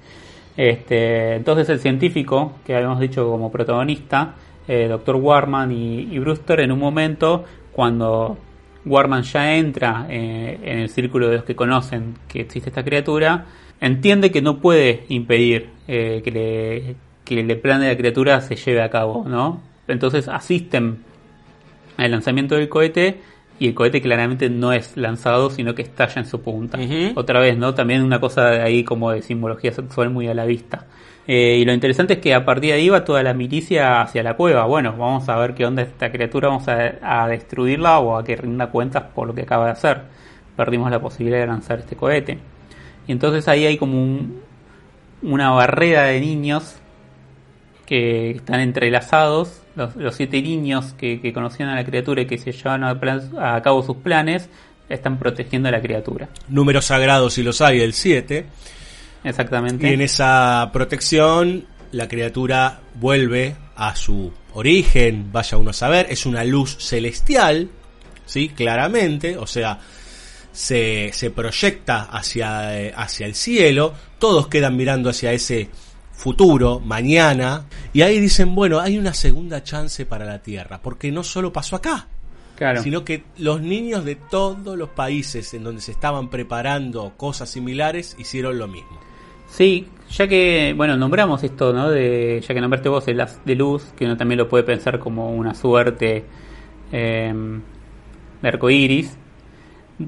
Este, 0.58 1.36
entonces 1.36 1.70
el 1.70 1.80
científico, 1.80 2.54
que 2.66 2.76
habíamos 2.76 3.00
dicho 3.00 3.30
como 3.30 3.52
protagonista, 3.52 4.34
eh, 4.68 4.88
Dr. 4.88 5.16
Warman 5.16 5.72
y, 5.72 6.20
Brewster, 6.20 6.60
en 6.60 6.72
un 6.72 6.80
momento, 6.80 7.46
cuando 7.72 8.38
Warman 8.86 9.24
ya 9.24 9.56
entra 9.56 10.06
eh, 10.10 10.60
en 10.62 10.80
el 10.80 10.90
círculo 10.90 11.30
de 11.30 11.38
los 11.38 11.46
que 11.46 11.56
conocen 11.56 12.16
que 12.28 12.42
existe 12.42 12.70
esta 12.70 12.84
criatura, 12.84 13.46
entiende 13.82 14.32
que 14.32 14.42
no 14.42 14.58
puede 14.58 15.04
impedir 15.10 15.70
eh, 15.88 16.22
que, 16.24 16.32
le- 16.32 16.96
que 17.26 17.40
el 17.40 17.58
plan 17.60 17.82
de 17.82 17.88
la 17.88 17.98
criatura 17.98 18.42
se 18.42 18.56
lleve 18.56 18.82
a 18.82 18.90
cabo, 18.90 19.26
¿no? 19.28 19.62
Entonces 19.88 20.28
asisten 20.28 21.00
al 21.98 22.12
lanzamiento 22.12 22.56
del 22.56 22.70
cohete 22.70 23.18
y 23.60 23.68
el 23.68 23.74
cohete 23.74 24.02
claramente 24.02 24.50
no 24.50 24.72
es 24.72 24.96
lanzado, 24.96 25.50
sino 25.50 25.76
que 25.76 25.82
estalla 25.82 26.22
en 26.22 26.26
su 26.26 26.42
punta. 26.42 26.78
Otra 27.16 27.40
vez, 27.40 27.58
¿no? 27.58 27.74
También 27.74 28.04
una 28.04 28.20
cosa 28.20 28.50
de 28.52 28.62
ahí 28.62 28.84
como 28.84 29.12
de 29.12 29.22
simbología 29.22 29.72
sexual 29.74 30.10
muy 30.10 30.28
a 30.28 30.34
la 30.34 30.46
vista. 30.46 30.86
Eh, 31.28 31.58
y 31.60 31.66
lo 31.66 31.74
interesante 31.74 32.14
es 32.14 32.20
que 32.20 32.34
a 32.34 32.44
partir 32.46 32.72
de 32.72 32.78
ahí 32.78 32.90
va 32.90 33.04
toda 33.04 33.22
la 33.22 33.34
milicia 33.34 34.02
hacia 34.02 34.24
la 34.24 34.36
cueva. 34.36 34.66
Bueno, 34.66 34.96
vamos 34.98 35.28
a 35.30 35.38
ver 35.38 35.54
qué 35.54 35.66
onda 35.66 35.82
esta 35.84 36.12
criatura, 36.12 36.48
vamos 36.48 36.68
a, 36.68 36.96
a 37.04 37.28
destruirla 37.28 38.00
o 38.00 38.18
a 38.18 38.24
que 38.24 38.36
rinda 38.36 38.68
cuentas 38.68 39.04
por 39.14 39.28
lo 39.28 39.36
que 39.36 39.42
acaba 39.42 39.66
de 39.66 39.72
hacer. 39.74 40.02
Perdimos 40.56 40.90
la 40.90 41.00
posibilidad 41.00 41.42
de 41.42 41.48
lanzar 41.48 41.80
este 41.80 41.96
cohete. 41.96 42.40
Y 43.10 43.12
entonces 43.12 43.48
ahí 43.48 43.66
hay 43.66 43.76
como 43.78 44.00
un- 44.04 44.40
una 45.24 45.50
barrera 45.50 46.04
de 46.04 46.20
niños 46.22 46.76
que 47.88 48.30
están 48.32 48.60
entrelazados, 48.60 49.64
los, 49.76 49.96
los 49.96 50.14
siete 50.16 50.40
niños 50.44 50.94
que, 50.94 51.20
que 51.20 51.34
conocían 51.34 51.70
a 51.70 51.76
la 51.76 51.84
criatura 51.84 52.22
y 52.22 52.28
que 52.28 52.38
se 52.38 52.52
llevan 52.52 52.84
a, 52.84 53.00
plan- 53.00 53.32
a 53.40 53.60
cabo 53.64 53.82
sus 53.82 53.98
planes, 53.98 54.48
están 54.90 55.18
protegiendo 55.18 55.70
a 55.70 55.72
la 55.72 55.82
criatura. 55.82 56.30
Números 56.50 56.86
sagrados 56.86 57.34
si 57.34 57.42
los 57.42 57.62
hay, 57.62 57.82
el 57.82 57.94
7. 57.94 58.46
Exactamente. 59.24 59.90
Y 59.90 59.94
en 59.94 60.02
esa 60.02 60.70
protección, 60.72 61.66
la 61.92 62.08
criatura 62.08 62.80
vuelve 62.94 63.56
a 63.76 63.96
su 63.96 64.32
origen, 64.54 65.32
vaya 65.32 65.58
uno 65.58 65.72
a 65.72 65.74
saber, 65.74 66.06
es 66.12 66.28
una 66.28 66.44
luz 66.44 66.78
celestial, 66.80 67.70
¿sí? 68.26 68.50
Claramente, 68.50 69.36
o 69.36 69.48
sea, 69.48 69.80
se, 70.52 71.12
se 71.14 71.32
proyecta 71.32 72.04
hacia, 72.04 72.80
eh, 72.80 72.94
hacia 72.96 73.26
el 73.26 73.36
cielo, 73.36 73.94
todos 74.18 74.48
quedan 74.48 74.76
mirando 74.76 75.10
hacia 75.10 75.32
ese 75.32 75.70
futuro, 76.12 76.80
mañana, 76.82 77.66
y 77.94 78.02
ahí 78.02 78.20
dicen, 78.20 78.54
bueno, 78.54 78.80
hay 78.80 78.98
una 78.98 79.14
segunda 79.14 79.64
chance 79.64 80.06
para 80.06 80.26
la 80.26 80.40
Tierra, 80.42 80.82
porque 80.82 81.12
no 81.12 81.24
solo 81.24 81.54
pasó 81.54 81.78
acá, 81.78 82.08
Claro. 82.58 82.84
sino 82.84 83.06
que 83.06 83.24
los 83.38 83.62
niños 83.62 84.04
de 84.04 84.16
todos 84.16 84.78
los 84.78 84.90
países 84.90 85.54
en 85.54 85.64
donde 85.64 85.80
se 85.80 85.94
estaban 85.94 86.30
preparando 86.30 87.14
cosas 87.16 87.50
similares 87.50 88.18
hicieron 88.20 88.58
lo 88.60 88.68
mismo. 88.68 89.00
Sí, 89.48 89.88
ya 90.12 90.28
que, 90.28 90.74
bueno, 90.76 90.98
nombramos 90.98 91.42
esto, 91.44 91.72
¿no? 91.72 91.90
De, 91.90 92.44
ya 92.46 92.54
que 92.54 92.60
nombraste 92.60 92.90
vos 92.90 93.08
el 93.08 93.22
haz 93.22 93.40
de 93.46 93.56
luz, 93.56 93.86
que 93.96 94.04
uno 94.06 94.18
también 94.18 94.38
lo 94.40 94.50
puede 94.50 94.64
pensar 94.66 95.00
como 95.00 95.32
una 95.32 95.56
suerte 95.56 96.26
eh, 96.92 97.34
de 98.42 98.48
arcoíris, 98.48 99.18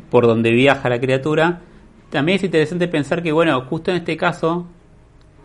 por 0.09 0.27
donde 0.27 0.51
viaja 0.51 0.89
la 0.89 0.99
criatura. 0.99 1.61
También 2.09 2.37
es 2.37 2.43
interesante 2.43 2.87
pensar 2.87 3.23
que, 3.23 3.31
bueno, 3.31 3.59
justo 3.61 3.91
en 3.91 3.97
este 3.97 4.17
caso, 4.17 4.67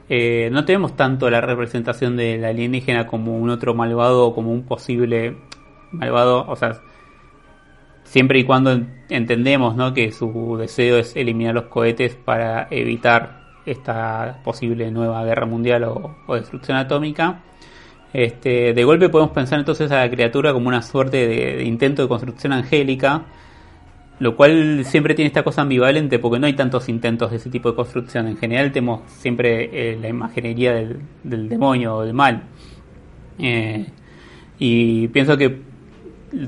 eh, 0.09 0.49
no 0.53 0.64
tenemos 0.64 0.97
tanto 0.97 1.28
la 1.30 1.40
representación 1.40 2.16
del 2.16 2.44
alienígena 2.44 3.07
como 3.07 3.36
un 3.36 3.51
otro 3.51 3.74
malvado 3.74 4.26
o 4.26 4.34
como 4.34 4.53
un 4.53 4.62
posible 4.64 5.36
malvado, 5.92 6.44
o 6.49 6.57
sea, 6.57 6.80
siempre 8.05 8.38
y 8.38 8.44
cuando 8.44 8.72
en- 8.72 9.03
entendemos 9.09 9.76
¿no? 9.76 9.92
que 9.94 10.12
su 10.12 10.57
deseo 10.59 10.99
es 10.99 11.16
eliminar 11.16 11.55
los 11.55 11.64
cohetes 11.64 12.14
para 12.14 12.68
evitar 12.70 13.44
esta 13.66 14.40
posible 14.44 14.90
nueva 14.90 15.24
guerra 15.24 15.47
mundial 15.47 15.84
o, 15.84 16.34
destrucción 16.34 16.76
atómica. 16.76 17.40
Este, 18.12 18.72
de 18.72 18.84
golpe 18.84 19.09
podemos 19.09 19.32
pensar 19.32 19.59
entonces 19.59 19.90
a 19.90 19.97
la 19.97 20.11
criatura 20.11 20.53
como 20.53 20.68
una 20.68 20.82
suerte 20.82 21.26
de 21.26 21.64
intento 21.64 22.03
de 22.03 22.09
construcción 22.09 22.53
angélica, 22.53 23.22
lo 24.18 24.34
cual 24.36 24.84
siempre 24.84 25.14
tiene 25.14 25.26
esta 25.28 25.42
cosa 25.42 25.62
ambivalente 25.62 26.18
porque 26.18 26.38
no 26.38 26.46
hay 26.46 26.54
tantos 26.54 26.88
intentos 26.88 27.30
de 27.30 27.36
ese 27.36 27.50
tipo 27.50 27.70
de 27.70 27.76
construcción. 27.76 28.26
En 28.28 28.36
general 28.36 28.72
tenemos 28.72 29.02
siempre 29.10 29.70
eh, 29.92 29.98
la 30.00 30.08
imaginería 30.08 30.72
del, 30.74 31.48
demonio 31.48 31.96
o 31.96 32.02
del 32.04 32.14
mal. 32.14 32.44
Eh, 33.38 33.86
y 34.58 35.08
pienso 35.08 35.36
que 35.36 35.60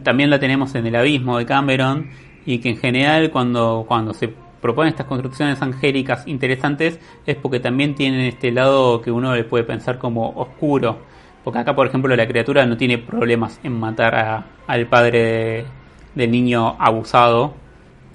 también 0.02 0.30
la 0.30 0.38
tenemos 0.38 0.74
en 0.74 0.86
el 0.86 0.96
abismo 0.96 1.38
de 1.38 1.46
Cameron 1.46 2.08
y 2.46 2.58
que 2.58 2.70
en 2.70 2.76
general 2.78 3.30
cuando, 3.30 3.84
cuando 3.86 4.14
se 4.14 4.32
proponen 4.62 4.90
estas 4.90 5.06
construcciones 5.06 5.60
angélicas 5.62 6.26
interesantes 6.26 6.98
es 7.26 7.36
porque 7.36 7.60
también 7.60 7.94
tienen 7.94 8.22
este 8.22 8.50
lado 8.50 9.00
que 9.02 9.10
uno 9.10 9.34
le 9.34 9.44
puede 9.44 9.64
pensar 9.64 9.98
como 9.98 10.30
oscuro. 10.30 10.98
Porque 11.44 11.60
acá, 11.60 11.74
por 11.74 11.86
ejemplo, 11.86 12.14
la 12.16 12.26
criatura 12.26 12.66
no 12.66 12.76
tiene 12.76 12.98
problemas 12.98 13.60
en 13.62 13.78
matar 13.78 14.14
a- 14.14 14.46
al 14.66 14.86
padre 14.86 15.18
de- 15.24 15.64
del 16.18 16.30
niño 16.32 16.76
abusado. 16.78 17.54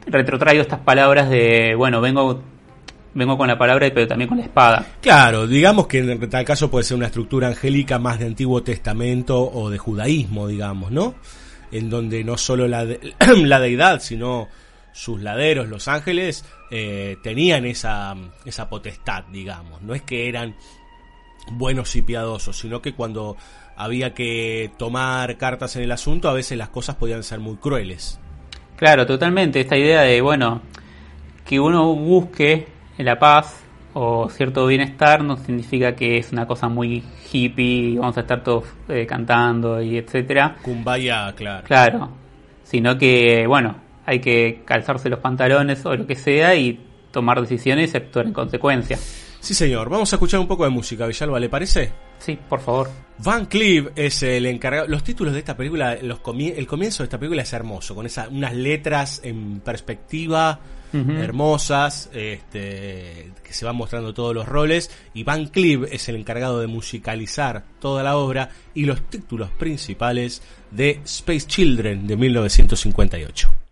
Retrotraigo 0.06 0.62
estas 0.62 0.80
palabras 0.82 1.30
de, 1.30 1.74
bueno, 1.76 2.02
vengo, 2.02 2.42
vengo 3.14 3.38
con 3.38 3.48
la 3.48 3.58
palabra 3.58 3.90
pero 3.94 4.06
también 4.08 4.28
con 4.28 4.38
la 4.38 4.44
espada. 4.44 4.86
Claro, 5.02 5.48
digamos 5.48 5.88
que 5.88 6.00
en 6.00 6.30
tal 6.30 6.44
caso 6.44 6.70
puede 6.70 6.84
ser 6.84 6.98
una 6.98 7.08
estructura 7.08 7.48
angélica 7.48 7.98
más 8.00 8.20
de 8.20 8.26
Antiguo 8.26 8.62
Testamento 8.62 9.42
o 9.42 9.70
de 9.70 9.78
judaísmo, 9.78 10.48
digamos, 10.48 10.92
¿no? 10.92 11.16
En 11.72 11.90
donde 11.90 12.24
no 12.26 12.38
solo 12.38 12.68
la, 12.68 12.86
de- 12.86 13.16
la 13.38 13.60
deidad, 13.62 14.02
sino 14.02 14.50
sus 14.92 15.22
laderos, 15.22 15.70
los 15.70 15.88
ángeles, 15.88 16.44
eh, 16.70 17.16
tenían 17.24 17.66
esa, 17.66 18.14
esa 18.46 18.68
potestad, 18.70 19.24
digamos. 19.32 19.82
No 19.82 19.96
es 19.96 20.02
que 20.02 20.28
eran 20.28 20.54
buenos 21.54 21.96
y 21.96 22.02
piadosos, 22.02 22.58
sino 22.60 22.82
que 22.82 22.94
cuando 22.94 23.38
había 23.76 24.14
que 24.14 24.72
tomar 24.78 25.38
cartas 25.38 25.76
en 25.76 25.84
el 25.84 25.92
asunto, 25.92 26.30
a 26.30 26.34
veces 26.34 26.58
las 26.58 26.70
cosas 26.70 26.96
podían 26.96 27.24
ser 27.24 27.40
muy 27.40 27.58
crueles. 27.58 28.20
Claro, 28.76 29.06
totalmente. 29.06 29.62
Esta 29.62 29.78
idea 29.78 30.02
de, 30.02 30.22
bueno, 30.22 30.62
que 31.46 31.60
uno 31.60 31.94
busque 31.94 32.68
la 32.98 33.18
paz 33.18 33.64
o 33.94 34.30
cierto 34.30 34.66
bienestar 34.66 35.24
no 35.24 35.38
significa 35.38 35.96
que 35.96 36.18
es 36.18 36.32
una 36.32 36.48
cosa 36.48 36.68
muy 36.68 37.04
hippie, 37.32 37.98
vamos 37.98 38.18
a 38.18 38.22
estar 38.22 38.44
todos 38.44 38.66
eh, 38.90 39.06
cantando 39.06 39.82
y 39.82 39.98
etcétera. 39.98 40.58
Kumbaya, 40.62 41.32
claro. 41.34 41.68
Claro, 41.68 42.10
sino 42.64 42.98
que, 42.98 43.46
bueno, 43.48 43.76
hay 44.06 44.20
que 44.20 44.62
calzarse 44.66 45.10
los 45.10 45.20
pantalones 45.20 45.86
o 45.86 45.96
lo 45.96 46.08
que 46.08 46.16
sea 46.16 46.56
y 46.56 46.80
tomar 47.12 47.40
decisiones 47.42 47.94
y 47.94 47.98
actuar 47.98 48.26
en 48.26 48.34
consecuencia. 48.34 48.98
Sí, 49.40 49.54
señor. 49.54 49.90
Vamos 49.90 50.12
a 50.14 50.16
escuchar 50.16 50.40
un 50.40 50.48
poco 50.48 50.64
de 50.64 50.70
música, 50.70 51.06
Villalba, 51.06 51.40
¿le 51.40 51.50
parece? 51.50 51.92
Sí, 52.24 52.40
por 52.48 52.62
favor. 52.62 52.90
Van 53.18 53.48
Cleave 53.48 53.92
es 53.98 54.24
el 54.24 54.46
encargado. 54.46 54.88
Los 54.88 55.04
títulos 55.04 55.34
de 55.34 55.40
esta 55.40 55.58
película, 55.58 55.98
los 56.02 56.20
el 56.26 56.68
comienzo 56.68 57.04
de 57.04 57.06
esta 57.06 57.20
película 57.20 57.42
es 57.42 57.52
hermoso, 57.52 57.94
con 57.96 58.06
esa, 58.06 58.30
unas 58.30 58.54
letras 58.54 59.20
en 59.24 59.60
perspectiva 59.60 60.60
hermosas, 60.94 62.10
este, 62.14 63.32
que 63.44 63.54
se 63.54 63.66
van 63.66 63.76
mostrando 63.76 64.14
todos 64.14 64.34
los 64.34 64.48
roles. 64.48 64.90
Y 65.14 65.24
Van 65.24 65.48
Cleave 65.48 65.90
es 65.92 66.08
el 66.08 66.16
encargado 66.16 66.60
de 66.60 66.68
musicalizar 66.68 67.64
toda 67.80 68.04
la 68.04 68.16
obra 68.16 68.50
y 68.74 68.86
los 68.86 69.02
títulos 69.10 69.50
principales 69.52 70.42
de 70.72 71.02
Space 71.04 71.48
Children 71.48 72.08
de 72.08 72.16
1958. 72.16 73.63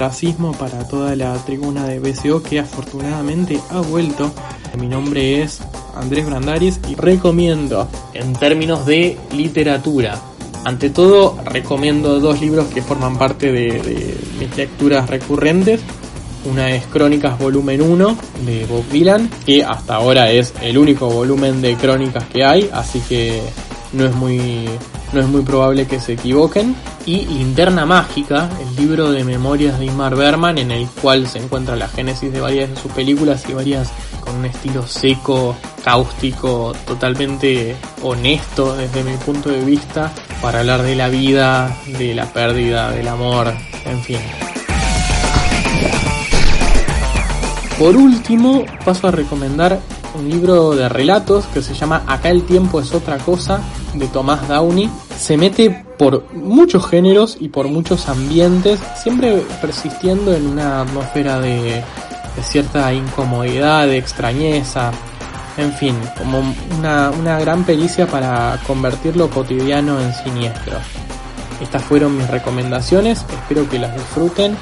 Ostracismo 0.00 0.52
para 0.52 0.88
toda 0.88 1.14
la 1.14 1.34
tribuna 1.44 1.84
de 1.84 1.98
BCO 1.98 2.42
que 2.42 2.58
afortunadamente 2.58 3.60
ha 3.68 3.80
vuelto. 3.80 4.32
Mi 4.78 4.86
nombre 4.86 5.42
es 5.42 5.60
Andrés 5.94 6.24
Brandaris 6.24 6.80
y 6.88 6.94
recomiendo 6.94 7.86
en 8.14 8.32
términos 8.32 8.86
de 8.86 9.18
literatura. 9.36 10.18
Ante 10.64 10.88
todo, 10.88 11.36
recomiendo 11.44 12.18
dos 12.18 12.40
libros 12.40 12.68
que 12.68 12.80
forman 12.80 13.18
parte 13.18 13.52
de, 13.52 13.72
de 13.82 14.16
mis 14.38 14.56
lecturas 14.56 15.10
recurrentes. 15.10 15.82
Una 16.50 16.70
es 16.70 16.86
Crónicas 16.86 17.38
Volumen 17.38 17.82
1 17.82 18.16
de 18.46 18.64
Bob 18.64 18.88
Dylan, 18.90 19.28
que 19.44 19.64
hasta 19.64 19.96
ahora 19.96 20.30
es 20.30 20.54
el 20.62 20.78
único 20.78 21.10
volumen 21.10 21.60
de 21.60 21.74
crónicas 21.74 22.24
que 22.24 22.42
hay, 22.42 22.70
así 22.72 23.00
que 23.00 23.42
no 23.92 24.06
es 24.06 24.14
muy, 24.14 24.64
no 25.12 25.20
es 25.20 25.26
muy 25.26 25.42
probable 25.42 25.86
que 25.86 26.00
se 26.00 26.14
equivoquen. 26.14 26.74
Y 27.10 27.26
Linterna 27.26 27.86
Mágica, 27.86 28.48
el 28.60 28.76
libro 28.76 29.10
de 29.10 29.24
memorias 29.24 29.80
de 29.80 29.86
Ingmar 29.86 30.14
Berman, 30.14 30.58
en 30.58 30.70
el 30.70 30.86
cual 30.86 31.26
se 31.26 31.40
encuentra 31.40 31.74
la 31.74 31.88
génesis 31.88 32.32
de 32.32 32.40
varias 32.40 32.70
de 32.70 32.76
sus 32.76 32.92
películas 32.92 33.44
y 33.48 33.52
varias 33.52 33.90
con 34.20 34.36
un 34.36 34.44
estilo 34.44 34.86
seco, 34.86 35.56
cáustico, 35.82 36.72
totalmente 36.86 37.74
honesto 38.04 38.76
desde 38.76 39.02
mi 39.02 39.16
punto 39.16 39.48
de 39.48 39.64
vista, 39.64 40.12
para 40.40 40.60
hablar 40.60 40.82
de 40.82 40.94
la 40.94 41.08
vida, 41.08 41.76
de 41.98 42.14
la 42.14 42.26
pérdida, 42.26 42.92
del 42.92 43.08
amor, 43.08 43.52
en 43.86 44.00
fin. 44.04 44.20
Por 47.76 47.96
último, 47.96 48.64
paso 48.84 49.08
a 49.08 49.10
recomendar 49.10 49.80
un 50.14 50.30
libro 50.30 50.76
de 50.76 50.88
relatos 50.88 51.46
que 51.46 51.60
se 51.60 51.74
llama 51.74 52.04
Acá 52.06 52.28
el 52.28 52.44
tiempo 52.44 52.78
es 52.78 52.94
otra 52.94 53.18
cosa 53.18 53.60
de 53.94 54.06
Tomás 54.06 54.46
Downey. 54.46 54.88
Se 55.18 55.36
mete 55.36 55.89
por 56.00 56.32
muchos 56.32 56.88
géneros 56.88 57.36
y 57.40 57.50
por 57.50 57.68
muchos 57.68 58.08
ambientes, 58.08 58.80
siempre 58.96 59.44
persistiendo 59.60 60.32
en 60.32 60.46
una 60.46 60.80
atmósfera 60.80 61.38
de, 61.40 61.84
cierta 62.42 62.90
incomodidad, 62.94 63.86
de 63.86 63.98
extrañeza, 63.98 64.92
en 65.58 65.70
fin, 65.74 65.94
como 66.16 66.42
una, 66.78 67.10
una 67.10 67.38
gran 67.38 67.64
pericia 67.64 68.06
para 68.06 68.58
convertir 68.66 69.14
lo 69.14 69.28
cotidiano 69.28 70.00
en 70.00 70.14
siniestro. 70.14 70.78
Estas 71.60 71.84
fueron 71.84 72.16
mis 72.16 72.30
recomendaciones, 72.30 73.26
espero 73.30 73.68
que 73.68 73.78
las 73.78 73.92
disfruten 73.92 74.56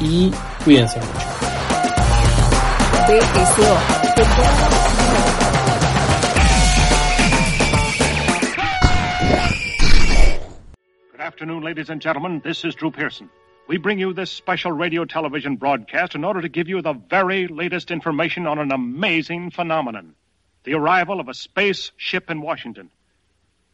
y 0.00 0.30
cuídense 0.66 0.98
mucho. 0.98 1.26
Afternoon, 11.34 11.64
ladies 11.64 11.90
and 11.90 12.00
gentlemen. 12.00 12.40
This 12.44 12.64
is 12.64 12.76
Drew 12.76 12.92
Pearson. 12.92 13.28
We 13.66 13.76
bring 13.76 13.98
you 13.98 14.12
this 14.12 14.30
special 14.30 14.70
radio 14.70 15.04
television 15.04 15.56
broadcast 15.56 16.14
in 16.14 16.22
order 16.22 16.40
to 16.40 16.48
give 16.48 16.68
you 16.68 16.80
the 16.80 16.92
very 16.92 17.48
latest 17.48 17.90
information 17.90 18.46
on 18.46 18.60
an 18.60 18.70
amazing 18.70 19.50
phenomenon 19.50 20.14
the 20.62 20.74
arrival 20.74 21.18
of 21.18 21.28
a 21.28 21.34
space 21.34 21.90
ship 21.96 22.30
in 22.30 22.40
Washington. 22.40 22.88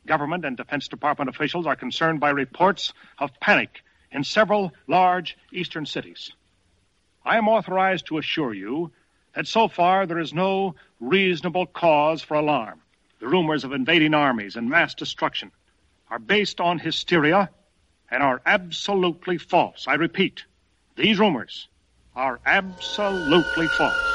Government 0.06 0.46
and 0.46 0.56
Defense 0.56 0.88
Department 0.88 1.28
officials 1.28 1.66
are 1.66 1.76
concerned 1.76 2.18
by 2.18 2.30
reports 2.30 2.94
of 3.18 3.38
panic 3.40 3.82
in 4.10 4.24
several 4.24 4.72
large 4.86 5.36
eastern 5.52 5.84
cities. 5.84 6.30
I 7.26 7.36
am 7.36 7.46
authorized 7.46 8.06
to 8.06 8.16
assure 8.16 8.54
you 8.54 8.90
that 9.34 9.46
so 9.46 9.68
far 9.68 10.06
there 10.06 10.18
is 10.18 10.32
no 10.32 10.76
reasonable 10.98 11.66
cause 11.66 12.22
for 12.22 12.38
alarm. 12.38 12.80
The 13.18 13.28
rumors 13.28 13.64
of 13.64 13.74
invading 13.74 14.14
armies 14.14 14.56
and 14.56 14.70
mass 14.70 14.94
destruction 14.94 15.52
are 16.10 16.18
based 16.18 16.60
on 16.60 16.78
hysteria 16.78 17.50
and 18.10 18.22
are 18.22 18.42
absolutely 18.44 19.38
false. 19.38 19.86
I 19.86 19.94
repeat, 19.94 20.44
these 20.96 21.18
rumors 21.18 21.68
are 22.16 22.40
absolutely 22.44 23.66
false. 23.68 24.09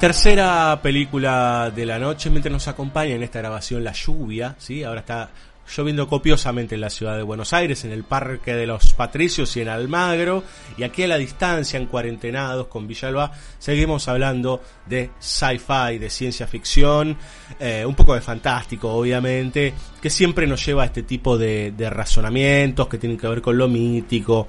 Tercera 0.00 0.78
película 0.80 1.72
de 1.74 1.84
la 1.84 1.98
noche, 1.98 2.30
mientras 2.30 2.52
nos 2.52 2.68
acompaña 2.68 3.16
en 3.16 3.24
esta 3.24 3.40
grabación 3.40 3.82
la 3.82 3.90
lluvia, 3.90 4.54
¿sí? 4.56 4.84
Ahora 4.84 5.00
está 5.00 5.28
lloviendo 5.68 6.08
copiosamente 6.08 6.74
en 6.74 6.80
la 6.80 6.90
ciudad 6.90 7.16
de 7.16 7.22
Buenos 7.22 7.52
Aires, 7.52 7.84
en 7.84 7.92
el 7.92 8.04
Parque 8.04 8.54
de 8.54 8.66
los 8.66 8.94
Patricios 8.94 9.56
y 9.56 9.60
en 9.60 9.68
Almagro, 9.68 10.42
y 10.76 10.82
aquí 10.82 11.02
a 11.02 11.08
la 11.08 11.18
distancia, 11.18 11.78
en 11.78 11.86
cuarentenados 11.86 12.68
con 12.68 12.86
Villalba, 12.86 13.32
seguimos 13.58 14.08
hablando 14.08 14.62
de 14.86 15.10
sci-fi, 15.18 15.98
de 15.98 16.10
ciencia 16.10 16.46
ficción, 16.46 17.16
eh, 17.60 17.84
un 17.86 17.94
poco 17.94 18.14
de 18.14 18.20
fantástico, 18.20 18.90
obviamente, 18.90 19.74
que 20.00 20.10
siempre 20.10 20.46
nos 20.46 20.64
lleva 20.64 20.84
a 20.84 20.86
este 20.86 21.02
tipo 21.02 21.36
de, 21.36 21.74
razonamientos 21.90 22.88
que 22.88 22.98
tienen 22.98 23.18
que 23.18 23.28
ver 23.28 23.42
con 23.42 23.58
lo 23.58 23.68
mítico, 23.68 24.48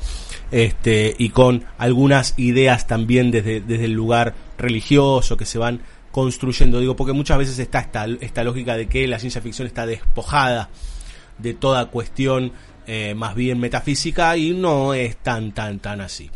este, 0.52 1.14
y 1.18 1.30
con 1.30 1.66
algunas 1.78 2.34
ideas 2.38 2.88
también 2.88 3.32
desde, 3.32 3.62
desde 3.62 3.86
el 3.86 3.94
lugar 3.94 4.34
religioso 4.58 5.38
que 5.38 5.46
se 5.46 5.58
van 5.58 5.82
construyendo, 6.12 6.80
digo, 6.80 6.96
porque 6.96 7.14
muchas 7.14 7.38
veces 7.38 7.60
está 7.60 7.80
esta, 7.80 8.06
esta 8.06 8.44
lógica 8.44 8.76
de 8.76 8.88
que 8.88 9.08
la 9.08 9.20
ciencia 9.20 9.42
ficción 9.42 9.68
está 9.68 9.86
despojada 9.86 10.70
de 11.40 11.54
toda 11.54 11.88
cuestión 11.88 12.52
eh, 12.88 13.14
más 13.16 13.36
bien 13.36 13.60
metafísica 13.60 14.36
y 14.38 14.52
no 14.52 14.94
es 14.94 15.18
tan 15.18 15.52
tan 15.54 15.80
tan 15.80 16.02
así. 16.02 16.32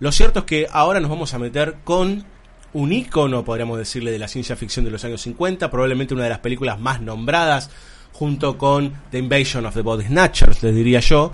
Lo 0.00 0.10
cierto 0.12 0.40
es 0.40 0.44
que 0.44 0.66
ahora 0.70 1.00
nos 1.00 1.10
vamos 1.10 1.34
a 1.34 1.38
meter 1.38 1.76
con 1.84 2.24
un 2.72 2.92
icono, 2.92 3.44
podríamos 3.44 3.78
decirle, 3.78 4.10
de 4.10 4.18
la 4.18 4.28
ciencia 4.28 4.56
ficción 4.56 4.84
de 4.84 4.90
los 4.90 5.04
años 5.04 5.22
50, 5.22 5.70
probablemente 5.70 6.14
una 6.14 6.24
de 6.24 6.30
las 6.30 6.38
películas 6.38 6.80
más 6.80 7.00
nombradas, 7.00 7.70
junto 8.12 8.58
con 8.58 8.94
The 9.10 9.18
Invasion 9.18 9.66
of 9.66 9.74
the 9.74 9.82
Body 9.82 10.04
Snatchers, 10.06 10.62
les 10.62 10.74
diría 10.74 11.00
yo. 11.00 11.32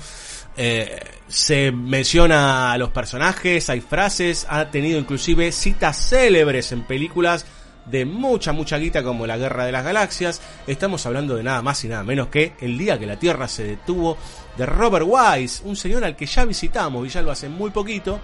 Eh, 0.56 0.98
se 1.28 1.70
menciona 1.70 2.72
a 2.72 2.78
los 2.78 2.90
personajes, 2.90 3.70
hay 3.70 3.80
frases, 3.80 4.46
ha 4.48 4.70
tenido 4.70 4.98
inclusive 4.98 5.52
citas 5.52 6.08
célebres 6.08 6.72
en 6.72 6.82
películas 6.82 7.46
de 7.90 8.04
mucha, 8.04 8.52
mucha 8.52 8.78
guita 8.78 9.02
como 9.02 9.26
la 9.26 9.36
Guerra 9.36 9.64
de 9.64 9.72
las 9.72 9.84
Galaxias. 9.84 10.40
Estamos 10.66 11.04
hablando 11.06 11.36
de 11.36 11.42
nada 11.42 11.62
más 11.62 11.84
y 11.84 11.88
nada 11.88 12.04
menos 12.04 12.28
que 12.28 12.52
El 12.60 12.76
día 12.78 12.98
que 12.98 13.06
la 13.06 13.18
Tierra 13.18 13.48
se 13.48 13.64
detuvo 13.64 14.16
de 14.56 14.66
Robert 14.66 15.06
Wise, 15.08 15.62
un 15.64 15.76
señor 15.76 16.04
al 16.04 16.16
que 16.16 16.26
ya 16.26 16.44
visitamos, 16.44 17.06
y 17.06 17.10
ya 17.10 17.22
lo 17.22 17.30
hace 17.30 17.48
muy 17.48 17.70
poquito, 17.70 18.20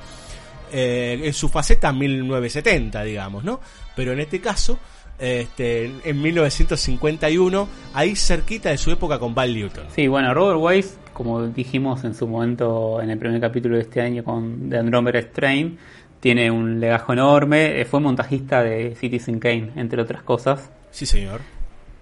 eh, 0.72 1.20
en 1.22 1.32
su 1.32 1.48
faceta 1.48 1.92
1970, 1.92 3.04
digamos, 3.04 3.44
¿no? 3.44 3.60
Pero 3.94 4.12
en 4.12 4.20
este 4.20 4.40
caso, 4.40 4.78
este, 5.18 5.92
en 6.04 6.20
1951, 6.20 7.68
ahí 7.92 8.16
cerquita 8.16 8.70
de 8.70 8.78
su 8.78 8.90
época 8.90 9.18
con 9.18 9.34
Val 9.34 9.54
Newton. 9.54 9.84
Sí, 9.94 10.08
bueno, 10.08 10.34
Robert 10.34 10.58
Wise, 10.60 10.96
como 11.12 11.46
dijimos 11.46 12.02
en 12.04 12.14
su 12.14 12.26
momento 12.26 13.00
en 13.00 13.10
el 13.10 13.18
primer 13.18 13.40
capítulo 13.40 13.76
de 13.76 13.82
este 13.82 14.00
año 14.00 14.24
con 14.24 14.68
The 14.68 14.78
Andromeda 14.78 15.20
Strain, 15.20 15.78
tiene 16.24 16.50
un 16.50 16.80
legajo 16.80 17.12
enorme. 17.12 17.82
Eh, 17.82 17.84
Fue 17.84 18.00
montajista 18.00 18.62
de 18.62 18.94
Citizen 18.94 19.38
Kane, 19.38 19.72
entre 19.76 20.00
otras 20.00 20.22
cosas. 20.22 20.70
Sí, 20.90 21.04
señor. 21.04 21.42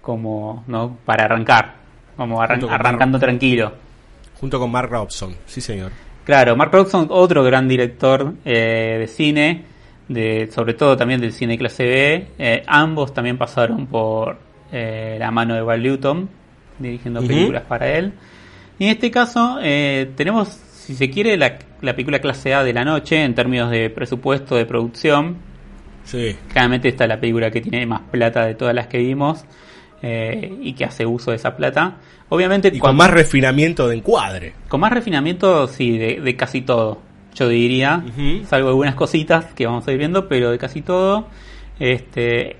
Como, 0.01 0.63
¿no? 0.67 0.97
Para 1.03 1.25
arrancar. 1.25 1.73
Como 2.15 2.41
arran 2.41 2.63
arrancando 2.69 3.17
Mark- 3.17 3.25
tranquilo. 3.25 3.73
Junto 4.39 4.59
con 4.59 4.71
Mark 4.71 4.89
Robson, 4.89 5.35
sí, 5.45 5.59
señor. 5.59 5.91
Claro, 6.23 6.55
Mark 6.55 6.71
Robson, 6.71 7.07
otro 7.09 7.43
gran 7.43 7.67
director 7.67 8.33
eh, 8.45 8.95
de 8.99 9.07
cine, 9.07 9.65
de, 10.07 10.49
sobre 10.53 10.73
todo 10.73 10.95
también 10.95 11.19
del 11.19 11.33
cine 11.33 11.57
clase 11.57 11.83
B. 11.83 12.27
Eh, 12.39 12.63
ambos 12.65 13.13
también 13.13 13.37
pasaron 13.37 13.87
por 13.87 14.37
eh, 14.71 15.17
la 15.19 15.31
mano 15.31 15.53
de 15.53 15.61
Val 15.61 15.83
Newton, 15.83 16.29
dirigiendo 16.79 17.19
películas 17.19 17.63
para 17.63 17.89
él. 17.89 18.13
Y 18.79 18.85
en 18.85 18.91
este 18.91 19.11
caso 19.11 19.59
eh, 19.61 20.11
tenemos, 20.15 20.47
si 20.85 20.95
se 20.95 21.09
quiere, 21.09 21.37
la, 21.37 21.57
la 21.81 21.93
película 21.93 22.19
clase 22.19 22.53
A 22.53 22.63
de 22.63 22.73
la 22.73 22.83
noche 22.85 23.23
en 23.23 23.33
términos 23.35 23.71
de 23.71 23.89
presupuesto 23.89 24.55
de 24.55 24.65
producción. 24.65 25.37
Sí. 26.03 26.35
Claramente 26.51 26.89
esta 26.89 27.05
es 27.05 27.07
la 27.09 27.19
película 27.19 27.49
que 27.51 27.61
tiene 27.61 27.85
más 27.85 28.01
plata 28.11 28.45
de 28.45 28.55
todas 28.55 28.75
las 28.75 28.87
que 28.87 28.97
vimos 28.97 29.45
eh, 30.01 30.53
y 30.61 30.73
que 30.73 30.83
hace 30.85 31.05
uso 31.05 31.31
de 31.31 31.37
esa 31.37 31.55
plata. 31.55 31.97
Obviamente 32.29 32.69
Y 32.73 32.79
con 32.79 32.95
más 32.95 33.09
refinamiento 33.11 33.87
de 33.87 33.95
encuadre. 33.95 34.53
con 34.67 34.81
más 34.81 34.91
refinamiento, 34.91 35.67
sí, 35.67 35.97
de, 35.97 36.19
de 36.21 36.35
casi 36.35 36.61
todo. 36.61 36.99
Yo 37.35 37.47
diría, 37.47 38.03
salvo 38.47 38.67
algunas 38.69 38.95
cositas 38.95 39.45
que 39.55 39.65
vamos 39.65 39.87
a 39.87 39.91
ir 39.91 39.97
viendo, 39.97 40.27
pero 40.27 40.51
de 40.51 40.57
casi 40.59 40.81
todo. 40.81 41.27
Este, 41.79 42.57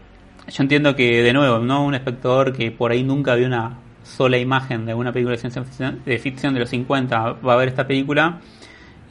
yo 0.47 0.63
entiendo 0.63 0.95
que, 0.95 1.21
de 1.21 1.31
nuevo, 1.33 1.59
no 1.59 1.85
un 1.85 1.93
espectador 1.93 2.53
que 2.53 2.71
por 2.71 2.91
ahí 2.91 3.03
nunca 3.03 3.35
vio 3.35 3.45
una 3.47 3.77
sola 4.03 4.37
imagen 4.37 4.85
de 4.85 4.93
una 4.93 5.11
película 5.11 5.35
de 5.35 5.39
ciencia 5.39 5.63
ficción 5.63 6.01
de, 6.05 6.19
ficción 6.19 6.53
de 6.53 6.59
los 6.61 6.69
50 6.69 7.33
va 7.45 7.53
a 7.53 7.57
ver 7.57 7.69
esta 7.69 7.87
película 7.87 8.39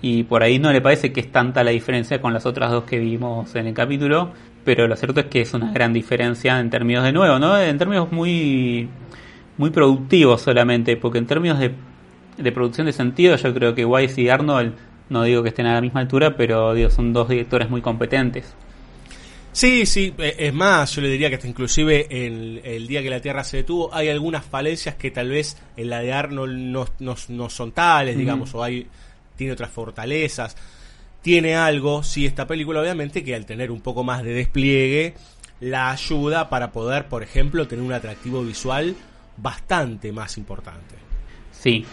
y 0.00 0.24
por 0.24 0.42
ahí 0.42 0.58
no 0.58 0.72
le 0.72 0.80
parece 0.80 1.12
que 1.12 1.20
es 1.20 1.32
tanta 1.32 1.64
la 1.64 1.70
diferencia 1.70 2.20
con 2.20 2.32
las 2.32 2.46
otras 2.46 2.70
dos 2.70 2.84
que 2.84 2.98
vimos 2.98 3.54
en 3.54 3.68
el 3.68 3.74
capítulo, 3.74 4.32
pero 4.64 4.88
lo 4.88 4.96
cierto 4.96 5.20
es 5.20 5.26
que 5.26 5.40
es 5.40 5.54
una 5.54 5.72
gran 5.72 5.92
diferencia 5.92 6.58
en 6.58 6.70
términos 6.70 7.04
de 7.04 7.12
nuevo, 7.12 7.38
¿no? 7.38 7.58
En 7.58 7.78
términos 7.78 8.10
muy 8.12 8.88
muy 9.58 9.70
productivos 9.70 10.40
solamente, 10.42 10.96
porque 10.96 11.18
en 11.18 11.26
términos 11.26 11.58
de 11.58 11.72
de 12.36 12.52
producción 12.52 12.86
de 12.86 12.92
sentido, 12.92 13.36
yo 13.36 13.54
creo 13.54 13.74
que 13.74 13.84
Weiss 13.84 14.18
y 14.18 14.28
Arnold, 14.28 14.72
no 15.08 15.22
digo 15.24 15.42
que 15.42 15.50
estén 15.50 15.66
a 15.66 15.74
la 15.74 15.80
misma 15.80 16.00
altura, 16.00 16.36
pero 16.36 16.74
digo, 16.74 16.90
son 16.90 17.12
dos 17.12 17.28
directores 17.28 17.68
muy 17.68 17.82
competentes. 17.82 18.54
Sí, 19.52 19.84
sí, 19.84 20.14
eh, 20.18 20.36
es 20.38 20.54
más, 20.54 20.94
yo 20.94 21.02
le 21.02 21.08
diría 21.08 21.28
que 21.28 21.36
hasta 21.36 21.46
inclusive 21.46 22.06
en 22.08 22.60
el 22.64 22.86
día 22.86 23.02
que 23.02 23.10
la 23.10 23.20
Tierra 23.20 23.44
se 23.44 23.58
detuvo 23.58 23.94
hay 23.94 24.08
algunas 24.08 24.44
falencias 24.44 24.94
que 24.94 25.10
tal 25.10 25.28
vez 25.28 25.58
en 25.76 25.90
la 25.90 26.00
de 26.00 26.12
Arnold 26.12 26.56
no, 26.56 26.88
no, 27.00 27.16
no 27.28 27.50
son 27.50 27.72
tales, 27.72 28.16
digamos, 28.16 28.54
o 28.54 28.62
hay 28.62 28.86
tiene 29.36 29.52
otras 29.52 29.70
fortalezas. 29.70 30.56
Tiene 31.20 31.54
algo, 31.54 32.02
sí, 32.02 32.26
esta 32.26 32.46
película 32.46 32.80
obviamente 32.80 33.22
que 33.22 33.34
al 33.34 33.46
tener 33.46 33.70
un 33.70 33.80
poco 33.80 34.02
más 34.02 34.22
de 34.24 34.32
despliegue 34.32 35.14
la 35.60 35.90
ayuda 35.90 36.48
para 36.48 36.72
poder, 36.72 37.06
por 37.06 37.22
ejemplo, 37.22 37.68
tener 37.68 37.84
un 37.84 37.92
atractivo 37.92 38.42
visual 38.42 38.96
bastante 39.36 40.10
más 40.12 40.36
importante. 40.36 40.96
Sí, 41.52 41.84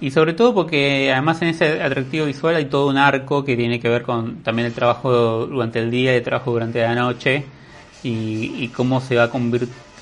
y 0.00 0.10
sobre 0.10 0.32
todo 0.32 0.54
porque 0.54 1.10
además 1.12 1.42
en 1.42 1.48
ese 1.48 1.82
atractivo 1.82 2.26
visual 2.26 2.54
hay 2.56 2.66
todo 2.66 2.88
un 2.88 2.96
arco 2.96 3.44
que 3.44 3.56
tiene 3.56 3.80
que 3.80 3.88
ver 3.88 4.02
con 4.02 4.42
también 4.42 4.66
el 4.66 4.72
trabajo 4.72 5.46
durante 5.46 5.80
el 5.80 5.90
día 5.90 6.12
y 6.12 6.16
el 6.16 6.22
trabajo 6.22 6.52
durante 6.52 6.80
la 6.82 6.94
noche 6.94 7.44
y, 8.02 8.64
y 8.64 8.68
cómo 8.68 9.00
se 9.00 9.16
va, 9.16 9.30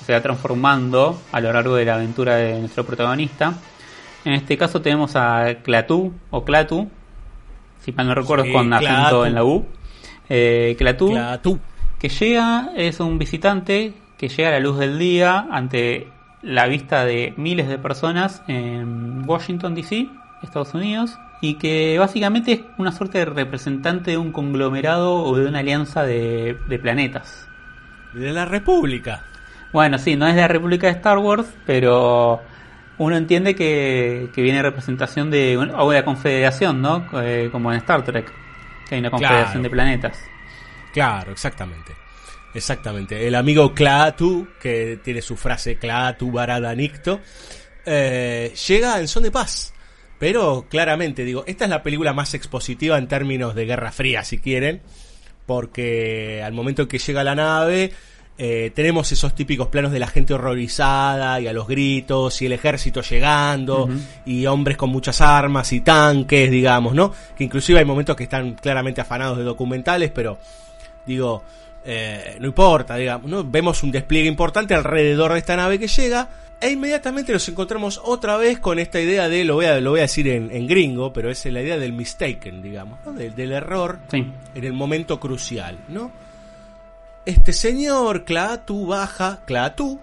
se 0.05 0.13
va 0.13 0.21
transformando 0.21 1.19
a 1.33 1.41
lo 1.41 1.53
largo 1.53 1.77
de 1.77 1.85
la 1.87 1.95
aventura 1.95 2.37
de 2.37 2.61
nuestro 2.61 2.85
protagonista. 2.85 3.55
En 4.25 4.35
este 4.35 4.59
caso 4.59 4.83
tenemos 4.83 5.17
a 5.17 5.57
Clatú 5.63 6.13
o 6.31 6.45
Clatu, 6.45 6.89
si 7.83 7.93
mal 7.93 8.09
no 8.09 8.15
recuerdo 8.15 8.45
Sí, 8.45 8.53
con 8.53 8.73
acento 8.73 9.25
en 9.25 9.35
la 9.35 9.45
U. 9.45 9.65
Eh, 10.29 10.75
Clatú, 10.77 11.11
Clatú. 11.11 11.59
que 11.99 12.09
llega, 12.09 12.71
es 12.77 13.01
un 13.01 13.19
visitante 13.19 13.95
que 14.19 14.29
llega 14.29 14.49
a 14.49 14.53
la 14.53 14.61
luz 14.61 14.79
del 14.79 14.99
día 14.99 15.47
ante 15.51 16.09
la 16.47 16.67
vista 16.69 17.05
de 17.05 17.35
miles 17.37 17.69
de 17.69 17.77
personas 17.77 18.43
en 18.47 19.29
Washington 19.29 19.75
DC, 19.75 20.09
Estados 20.43 20.75
Unidos, 20.75 21.19
y 21.41 21.55
que 21.55 21.99
básicamente 21.99 22.53
es 22.53 22.61
una 22.79 22.93
suerte 22.93 23.19
de 23.19 23.25
representante 23.27 24.13
de 24.13 24.17
un 24.17 24.33
conglomerado 24.33 25.15
o 25.17 25.37
de 25.37 25.47
una 25.47 25.59
alianza 25.59 26.05
de, 26.05 26.57
de 26.69 26.79
planetas. 26.79 27.49
De 28.15 28.33
la 28.33 28.45
República. 28.45 29.25
Bueno, 29.73 29.99
sí, 29.99 30.17
no 30.17 30.27
es 30.27 30.35
de 30.37 30.41
la 30.43 30.49
República 30.49 30.87
de 30.87 30.93
Star 30.95 31.19
Wars, 31.19 31.53
pero 31.67 32.41
uno 32.99 33.17
entiende 33.17 33.55
que, 33.55 34.31
que 34.33 34.41
viene 34.41 34.63
representación 34.63 35.31
de 35.31 35.57
o 35.59 35.91
de 35.91 35.99
la 35.99 36.05
Confederación, 36.05 36.81
¿no? 36.81 37.05
Eh, 37.21 37.49
como 37.51 37.73
en 37.73 37.79
Star 37.79 38.03
Trek, 38.05 38.33
que 38.89 38.95
hay 38.95 39.01
una 39.01 39.11
Confederación 39.11 39.51
Claro. 39.51 39.63
de 39.65 39.71
planetas. 39.71 40.25
Claro, 40.95 41.33
exactamente. 41.33 41.93
Exactamente. 42.57 43.27
El 43.27 43.35
amigo 43.35 43.75
Klaatu, 43.75 44.49
que 44.59 44.99
tiene 45.05 45.21
su 45.21 45.37
frase 45.37 45.77
Klaatu 45.77 46.33
Baradanicto, 46.33 47.21
eh, 47.85 48.55
llega 48.67 48.99
en 48.99 49.09
son 49.09 49.25
de 49.25 49.31
paz. 49.31 49.75
Pero 50.19 50.65
claramente, 50.71 51.23
digo, 51.25 51.45
esta 51.47 51.65
es 51.65 51.71
la 51.71 51.83
película 51.83 52.15
más 52.15 52.33
expositiva 52.33 52.97
en 52.97 53.09
términos 53.09 53.55
de 53.55 53.67
Guerra 53.67 53.93
Fría, 53.93 54.25
si 54.25 54.39
quieren, 54.39 54.81
porque 55.45 56.43
al 56.43 56.55
momento 56.55 56.81
en 56.81 56.89
que 56.89 56.99
llega 56.99 57.23
la 57.23 57.35
nave, 57.35 57.93
eh, 58.39 58.73
tenemos 58.75 59.13
esos 59.13 59.35
típicos 59.35 59.69
planos 59.69 59.93
de 59.93 59.99
la 59.99 60.07
gente 60.07 60.33
horrorizada 60.33 61.39
y 61.39 61.49
a 61.49 61.53
los 61.53 61.69
gritos 61.69 62.41
y 62.41 62.47
el 62.47 62.53
ejército 62.53 63.03
llegando 63.03 63.87
y 64.25 64.47
hombres 64.47 64.79
con 64.79 64.89
muchas 64.89 65.21
armas 65.21 65.71
y 65.75 65.83
tanques, 65.83 66.51
digamos, 66.51 66.95
¿no? 66.95 67.13
Que 67.37 67.45
inclusive 67.45 67.81
hay 67.81 67.85
momentos 67.85 68.17
que 68.17 68.25
están 68.25 68.55
claramente 68.55 69.03
afanados 69.03 69.37
de 69.37 69.45
documentales, 69.45 70.11
pero 70.11 70.39
digo, 71.07 71.45
eh, 71.87 72.37
no 72.41 72.49
importa, 72.49 72.97
digamos, 72.97 73.31
¿no? 73.31 73.45
Vemos 73.45 73.83
un 73.83 73.93
despliegue 73.93 74.29
importante 74.29 74.75
alrededor 74.75 75.33
de 75.33 75.39
esta 75.39 75.55
nave 75.57 75.79
que 75.79 75.87
llega 75.87 76.29
e 76.61 76.71
inmediatamente 76.71 77.33
nos 77.33 77.49
encontramos 77.49 78.01
otra 78.03 78.37
vez 78.37 78.59
con 78.59 78.79
esta 78.79 79.01
idea 79.01 79.29
de, 79.29 79.45
lo 79.45 79.55
voy 79.55 79.67
a, 79.67 79.79
lo 79.81 79.91
voy 79.91 80.01
a 80.01 80.03
decir 80.03 80.27
en, 80.29 80.51
en 80.51 80.67
gringo, 80.67 81.13
pero 81.13 81.31
es 81.31 81.45
la 81.47 81.63
idea 81.63 81.77
del 81.79 81.93
mistaken, 81.93 82.63
digamos, 82.63 82.99
¿no? 83.05 83.13
del, 83.13 83.35
del 83.35 83.53
error 83.53 83.99
Sí. 84.11 84.27
en 84.55 84.65
el 84.65 84.73
momento 84.73 85.21
crucial, 85.21 85.79
¿no? 85.89 86.11
Este 87.25 87.53
señor, 87.53 88.25
Klaatu, 88.25 88.87
baja, 88.87 89.41
Klaatu, 89.45 90.01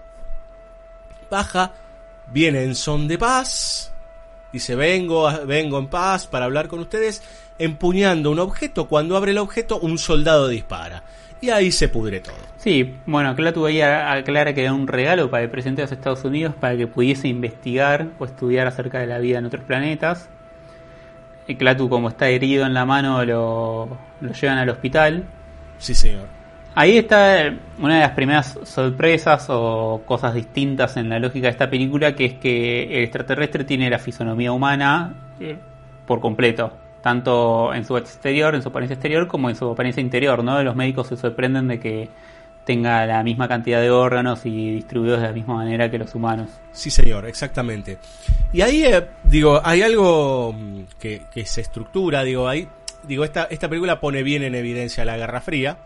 baja, 1.30 1.72
viene 2.30 2.62
en 2.62 2.74
son 2.74 3.08
de 3.08 3.18
paz, 3.18 3.92
dice, 4.52 4.74
vengo, 4.76 5.30
vengo 5.46 5.78
en 5.78 5.88
paz 5.88 6.26
para 6.26 6.44
hablar 6.44 6.68
con 6.68 6.78
ustedes, 6.80 7.22
empuñando 7.58 8.30
un 8.30 8.38
objeto, 8.38 8.88
cuando 8.88 9.16
abre 9.16 9.32
el 9.32 9.38
objeto, 9.38 9.78
un 9.78 9.98
soldado 9.98 10.48
dispara. 10.48 11.02
Y 11.44 11.50
ahí 11.50 11.70
se 11.70 11.90
pudre 11.90 12.20
todo. 12.20 12.36
Sí, 12.56 12.94
bueno, 13.04 13.36
Clatu 13.36 13.66
ahí 13.66 13.82
aclara 13.82 14.54
que 14.54 14.62
era 14.62 14.72
un 14.72 14.86
regalo 14.86 15.28
para 15.28 15.42
el 15.42 15.50
presidente 15.50 15.82
de 15.82 15.84
los 15.84 15.92
Estados 15.92 16.24
Unidos 16.24 16.54
para 16.58 16.74
que 16.74 16.86
pudiese 16.86 17.28
investigar 17.28 18.06
o 18.18 18.24
estudiar 18.24 18.66
acerca 18.66 19.00
de 19.00 19.06
la 19.06 19.18
vida 19.18 19.40
en 19.40 19.44
otros 19.44 19.62
planetas. 19.62 20.30
Y 21.46 21.56
Clatu, 21.56 21.90
como 21.90 22.08
está 22.08 22.30
herido 22.30 22.64
en 22.64 22.72
la 22.72 22.86
mano, 22.86 23.22
lo, 23.26 23.98
lo 24.22 24.32
llevan 24.32 24.56
al 24.56 24.70
hospital. 24.70 25.24
Sí, 25.76 25.94
señor. 25.94 26.28
Ahí 26.74 26.96
está 26.96 27.52
una 27.78 27.96
de 27.96 28.00
las 28.00 28.12
primeras 28.12 28.58
sorpresas 28.62 29.44
o 29.50 30.00
cosas 30.06 30.32
distintas 30.32 30.96
en 30.96 31.10
la 31.10 31.18
lógica 31.18 31.48
de 31.48 31.50
esta 31.50 31.68
película, 31.68 32.16
que 32.16 32.24
es 32.24 32.34
que 32.36 32.84
el 32.84 33.02
extraterrestre 33.04 33.64
tiene 33.64 33.90
la 33.90 33.98
fisonomía 33.98 34.50
humana 34.50 35.12
eh, 35.40 35.58
por 36.06 36.20
completo, 36.20 36.72
tanto 37.04 37.74
en 37.74 37.84
su 37.84 37.98
exterior, 37.98 38.54
en 38.54 38.62
su 38.62 38.70
apariencia 38.70 38.94
exterior, 38.94 39.28
como 39.28 39.50
en 39.50 39.56
su 39.56 39.68
apariencia 39.68 40.00
interior, 40.00 40.42
¿no? 40.42 40.62
Los 40.62 40.74
médicos 40.74 41.08
se 41.08 41.18
sorprenden 41.18 41.68
de 41.68 41.78
que 41.78 42.08
tenga 42.64 43.04
la 43.04 43.22
misma 43.22 43.46
cantidad 43.46 43.82
de 43.82 43.90
órganos 43.90 44.46
y 44.46 44.70
distribuidos 44.70 45.20
de 45.20 45.26
la 45.26 45.32
misma 45.34 45.56
manera 45.56 45.90
que 45.90 45.98
los 45.98 46.14
humanos. 46.14 46.48
Sí, 46.72 46.88
señor, 46.88 47.26
exactamente. 47.26 47.98
Y 48.54 48.62
ahí, 48.62 48.84
eh, 48.84 49.06
digo, 49.22 49.60
hay 49.62 49.82
algo 49.82 50.54
mm, 50.54 50.84
que, 50.98 51.24
que 51.30 51.44
se 51.44 51.60
estructura, 51.60 52.24
digo, 52.24 52.48
ahí, 52.48 52.66
digo, 53.06 53.22
esta, 53.22 53.44
esta 53.50 53.68
película 53.68 54.00
pone 54.00 54.22
bien 54.22 54.42
en 54.42 54.54
evidencia 54.54 55.04
la 55.04 55.18
Guerra 55.18 55.42
Fría. 55.42 55.76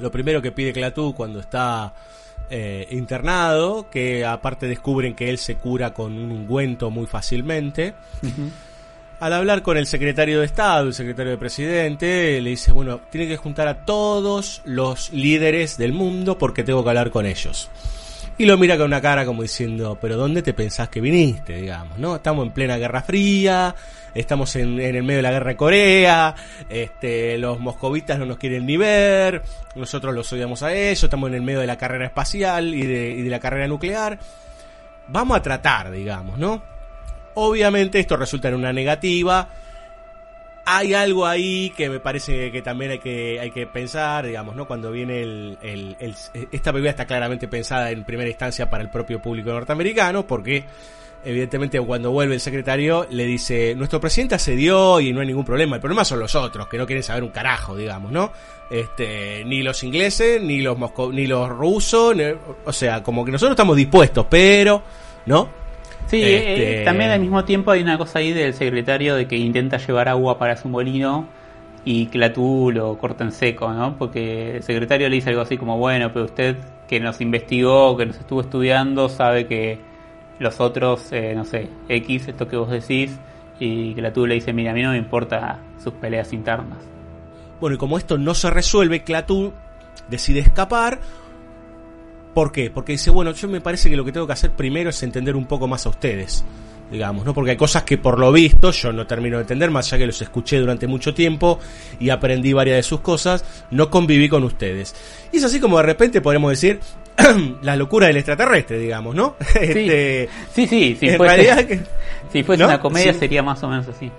Lo 0.00 0.10
primero 0.10 0.40
que 0.40 0.50
pide 0.50 0.72
Clatú 0.72 1.12
cuando 1.14 1.40
está 1.40 1.92
eh, 2.48 2.88
internado, 2.90 3.90
que 3.90 4.24
aparte 4.24 4.66
descubren 4.66 5.14
que 5.14 5.28
él 5.28 5.36
se 5.36 5.56
cura 5.56 5.92
con 5.92 6.16
un 6.16 6.32
ungüento 6.32 6.88
muy 6.88 7.04
fácilmente. 7.04 7.92
Al 9.22 9.34
hablar 9.34 9.62
con 9.62 9.76
el 9.76 9.86
secretario 9.86 10.40
de 10.40 10.46
Estado, 10.46 10.88
el 10.88 10.94
secretario 10.94 11.30
de 11.30 11.38
Presidente, 11.38 12.40
le 12.40 12.50
dice, 12.50 12.72
bueno, 12.72 12.98
tiene 13.08 13.28
que 13.28 13.36
juntar 13.36 13.68
a 13.68 13.84
todos 13.84 14.62
los 14.64 15.12
líderes 15.12 15.76
del 15.76 15.92
mundo 15.92 16.36
porque 16.36 16.64
tengo 16.64 16.82
que 16.82 16.90
hablar 16.90 17.12
con 17.12 17.24
ellos. 17.24 17.70
Y 18.36 18.46
lo 18.46 18.58
mira 18.58 18.76
con 18.76 18.86
una 18.86 19.00
cara 19.00 19.24
como 19.24 19.42
diciendo, 19.42 19.96
pero 20.00 20.16
¿dónde 20.16 20.42
te 20.42 20.54
pensás 20.54 20.88
que 20.88 21.00
viniste? 21.00 21.54
Digamos, 21.54 21.98
¿no? 21.98 22.16
Estamos 22.16 22.44
en 22.44 22.52
plena 22.52 22.78
Guerra 22.78 23.00
Fría, 23.02 23.76
estamos 24.12 24.56
en, 24.56 24.80
el 24.80 25.04
medio 25.04 25.18
de 25.18 25.22
la 25.22 25.30
Guerra 25.30 25.50
de 25.50 25.56
Corea, 25.56 26.34
este, 26.68 27.38
los 27.38 27.60
moscovitas 27.60 28.18
no 28.18 28.26
nos 28.26 28.38
quieren 28.38 28.66
ni 28.66 28.76
ver, 28.76 29.40
nosotros 29.76 30.12
los 30.16 30.32
odiamos 30.32 30.64
a 30.64 30.74
ellos, 30.74 31.04
estamos 31.04 31.28
en 31.28 31.34
el 31.34 31.42
medio 31.42 31.60
de 31.60 31.68
la 31.68 31.78
carrera 31.78 32.06
espacial 32.06 32.74
y 32.74 32.84
de, 32.84 33.10
y 33.10 33.22
de 33.22 33.30
la 33.30 33.38
carrera 33.38 33.68
nuclear. 33.68 34.18
Vamos 35.06 35.36
a 35.36 35.42
tratar, 35.42 35.92
digamos, 35.92 36.38
¿no? 36.38 36.71
Obviamente 37.34 37.98
esto 37.98 38.16
resulta 38.16 38.48
en 38.48 38.54
una 38.54 38.72
negativa. 38.72 39.48
Hay 40.64 40.94
algo 40.94 41.26
ahí 41.26 41.70
que 41.76 41.90
me 41.90 41.98
parece 41.98 42.52
que 42.52 42.62
también 42.62 42.92
hay 42.92 42.98
que, 43.00 43.40
hay 43.40 43.50
que 43.50 43.66
pensar, 43.66 44.24
digamos, 44.24 44.54
¿no? 44.54 44.66
Cuando 44.66 44.92
viene 44.92 45.20
el, 45.22 45.58
el- 45.60 45.96
Esta 46.52 46.70
película 46.72 46.90
está 46.90 47.04
claramente 47.04 47.48
pensada 47.48 47.90
en 47.90 48.04
primera 48.04 48.30
instancia 48.30 48.70
para 48.70 48.82
el 48.84 48.88
propio 48.88 49.20
público 49.20 49.50
norteamericano, 49.50 50.24
porque 50.24 50.62
evidentemente 51.24 51.80
cuando 51.80 52.12
vuelve 52.12 52.34
el 52.34 52.40
secretario 52.40 53.06
le 53.10 53.24
dice, 53.26 53.74
nuestro 53.74 54.00
presidente 54.00 54.36
accedió 54.36 55.00
y 55.00 55.12
no 55.12 55.20
hay 55.20 55.26
ningún 55.26 55.44
problema, 55.44 55.76
el 55.76 55.80
problema 55.80 56.04
son 56.04 56.20
los 56.20 56.34
otros, 56.36 56.68
que 56.68 56.78
no 56.78 56.86
quieren 56.86 57.02
saber 57.02 57.24
un 57.24 57.30
carajo, 57.30 57.76
digamos, 57.76 58.12
¿no? 58.12 58.32
Este, 58.70 59.44
ni 59.44 59.62
los 59.62 59.82
ingleses, 59.82 60.40
ni 60.40 60.60
los 60.62 60.78
mosco- 60.78 61.12
ni 61.12 61.26
los 61.26 61.48
rusos, 61.48 62.14
o 62.64 62.72
sea, 62.72 63.02
como 63.02 63.24
que 63.24 63.32
nosotros 63.32 63.54
estamos 63.54 63.76
dispuestos, 63.76 64.26
pero, 64.30 64.82
¿no? 65.26 65.48
Sí, 66.12 66.22
Este- 66.22 66.82
eh, 66.82 66.84
también 66.84 67.08
al 67.10 67.20
mismo 67.20 67.42
tiempo 67.46 67.70
hay 67.70 67.80
una 67.80 67.96
cosa 67.96 68.18
ahí 68.18 68.34
del 68.34 68.52
secretario 68.52 69.14
de 69.14 69.26
que 69.26 69.38
intenta 69.38 69.78
llevar 69.78 70.10
agua 70.10 70.38
para 70.38 70.58
su 70.58 70.68
molino 70.68 71.26
y 71.86 72.04
Clatú 72.08 72.70
lo 72.70 72.98
corta 72.98 73.24
en 73.24 73.32
seco, 73.32 73.72
¿no? 73.72 73.96
Porque 73.96 74.56
el 74.56 74.62
secretario 74.62 75.08
le 75.08 75.14
dice 75.14 75.30
algo 75.30 75.40
así 75.40 75.56
como, 75.56 75.78
bueno, 75.78 76.12
pero 76.12 76.26
usted 76.26 76.56
que 76.86 77.00
nos 77.00 77.22
investigó, 77.22 77.96
que 77.96 78.04
nos 78.04 78.18
estuvo 78.18 78.42
estudiando, 78.42 79.08
sabe 79.08 79.46
que 79.46 79.78
los 80.38 80.60
otros, 80.60 81.10
eh, 81.12 81.32
no 81.34 81.46
sé, 81.46 81.70
X, 81.88 82.28
esto 82.28 82.46
que 82.46 82.58
vos 82.58 82.68
decís, 82.68 83.18
y 83.58 83.94
Clatú 83.94 84.26
le 84.26 84.34
dice, 84.34 84.52
mira, 84.52 84.72
a 84.72 84.74
mí 84.74 84.82
no 84.82 84.90
me 84.90 84.98
importa 84.98 85.60
sus 85.82 85.94
peleas 85.94 86.34
internas. 86.34 86.76
Bueno, 87.58 87.76
y 87.76 87.78
como 87.78 87.96
esto 87.96 88.18
no 88.18 88.34
se 88.34 88.50
resuelve, 88.50 89.02
Clatú 89.02 89.54
decide 90.10 90.40
escapar. 90.40 91.00
¿Por 92.34 92.50
qué? 92.52 92.70
Porque 92.70 92.92
dice, 92.92 93.10
bueno, 93.10 93.32
yo 93.32 93.48
me 93.48 93.60
parece 93.60 93.90
que 93.90 93.96
lo 93.96 94.04
que 94.04 94.12
tengo 94.12 94.26
que 94.26 94.32
hacer 94.32 94.52
primero 94.52 94.90
es 94.90 95.02
entender 95.02 95.36
un 95.36 95.46
poco 95.46 95.66
más 95.68 95.84
a 95.86 95.90
ustedes. 95.90 96.44
Digamos, 96.90 97.24
¿no? 97.24 97.32
Porque 97.32 97.52
hay 97.52 97.56
cosas 97.56 97.84
que 97.84 97.96
por 97.96 98.18
lo 98.18 98.30
visto 98.32 98.70
yo 98.70 98.92
no 98.92 99.06
termino 99.06 99.36
de 99.38 99.42
entender, 99.42 99.70
más 99.70 99.86
allá 99.88 100.00
que 100.00 100.06
los 100.06 100.20
escuché 100.20 100.58
durante 100.58 100.86
mucho 100.86 101.14
tiempo 101.14 101.58
y 101.98 102.10
aprendí 102.10 102.52
varias 102.52 102.76
de 102.76 102.82
sus 102.82 103.00
cosas, 103.00 103.44
no 103.70 103.88
conviví 103.88 104.28
con 104.28 104.44
ustedes. 104.44 104.94
Y 105.32 105.38
es 105.38 105.44
así 105.44 105.58
como 105.58 105.78
de 105.78 105.84
repente 105.84 106.20
podemos 106.20 106.50
decir, 106.50 106.80
la 107.62 107.76
locura 107.76 108.08
del 108.08 108.18
extraterrestre, 108.18 108.78
digamos, 108.78 109.14
¿no? 109.14 109.36
Este, 109.58 110.28
Sí, 110.54 110.66
sí, 110.66 110.96
si 111.00 111.08
en 111.08 111.16
fuese, 111.16 111.34
realidad 111.34 111.64
que- 111.66 111.80
si 112.32 112.42
fuese 112.42 112.62
¿no? 112.62 112.68
una 112.68 112.80
comedia 112.80 113.14
Sí. 113.14 113.20
sería 113.20 113.42
más 113.42 113.62
o 113.62 113.68
menos 113.68 113.88
así. 113.88 114.10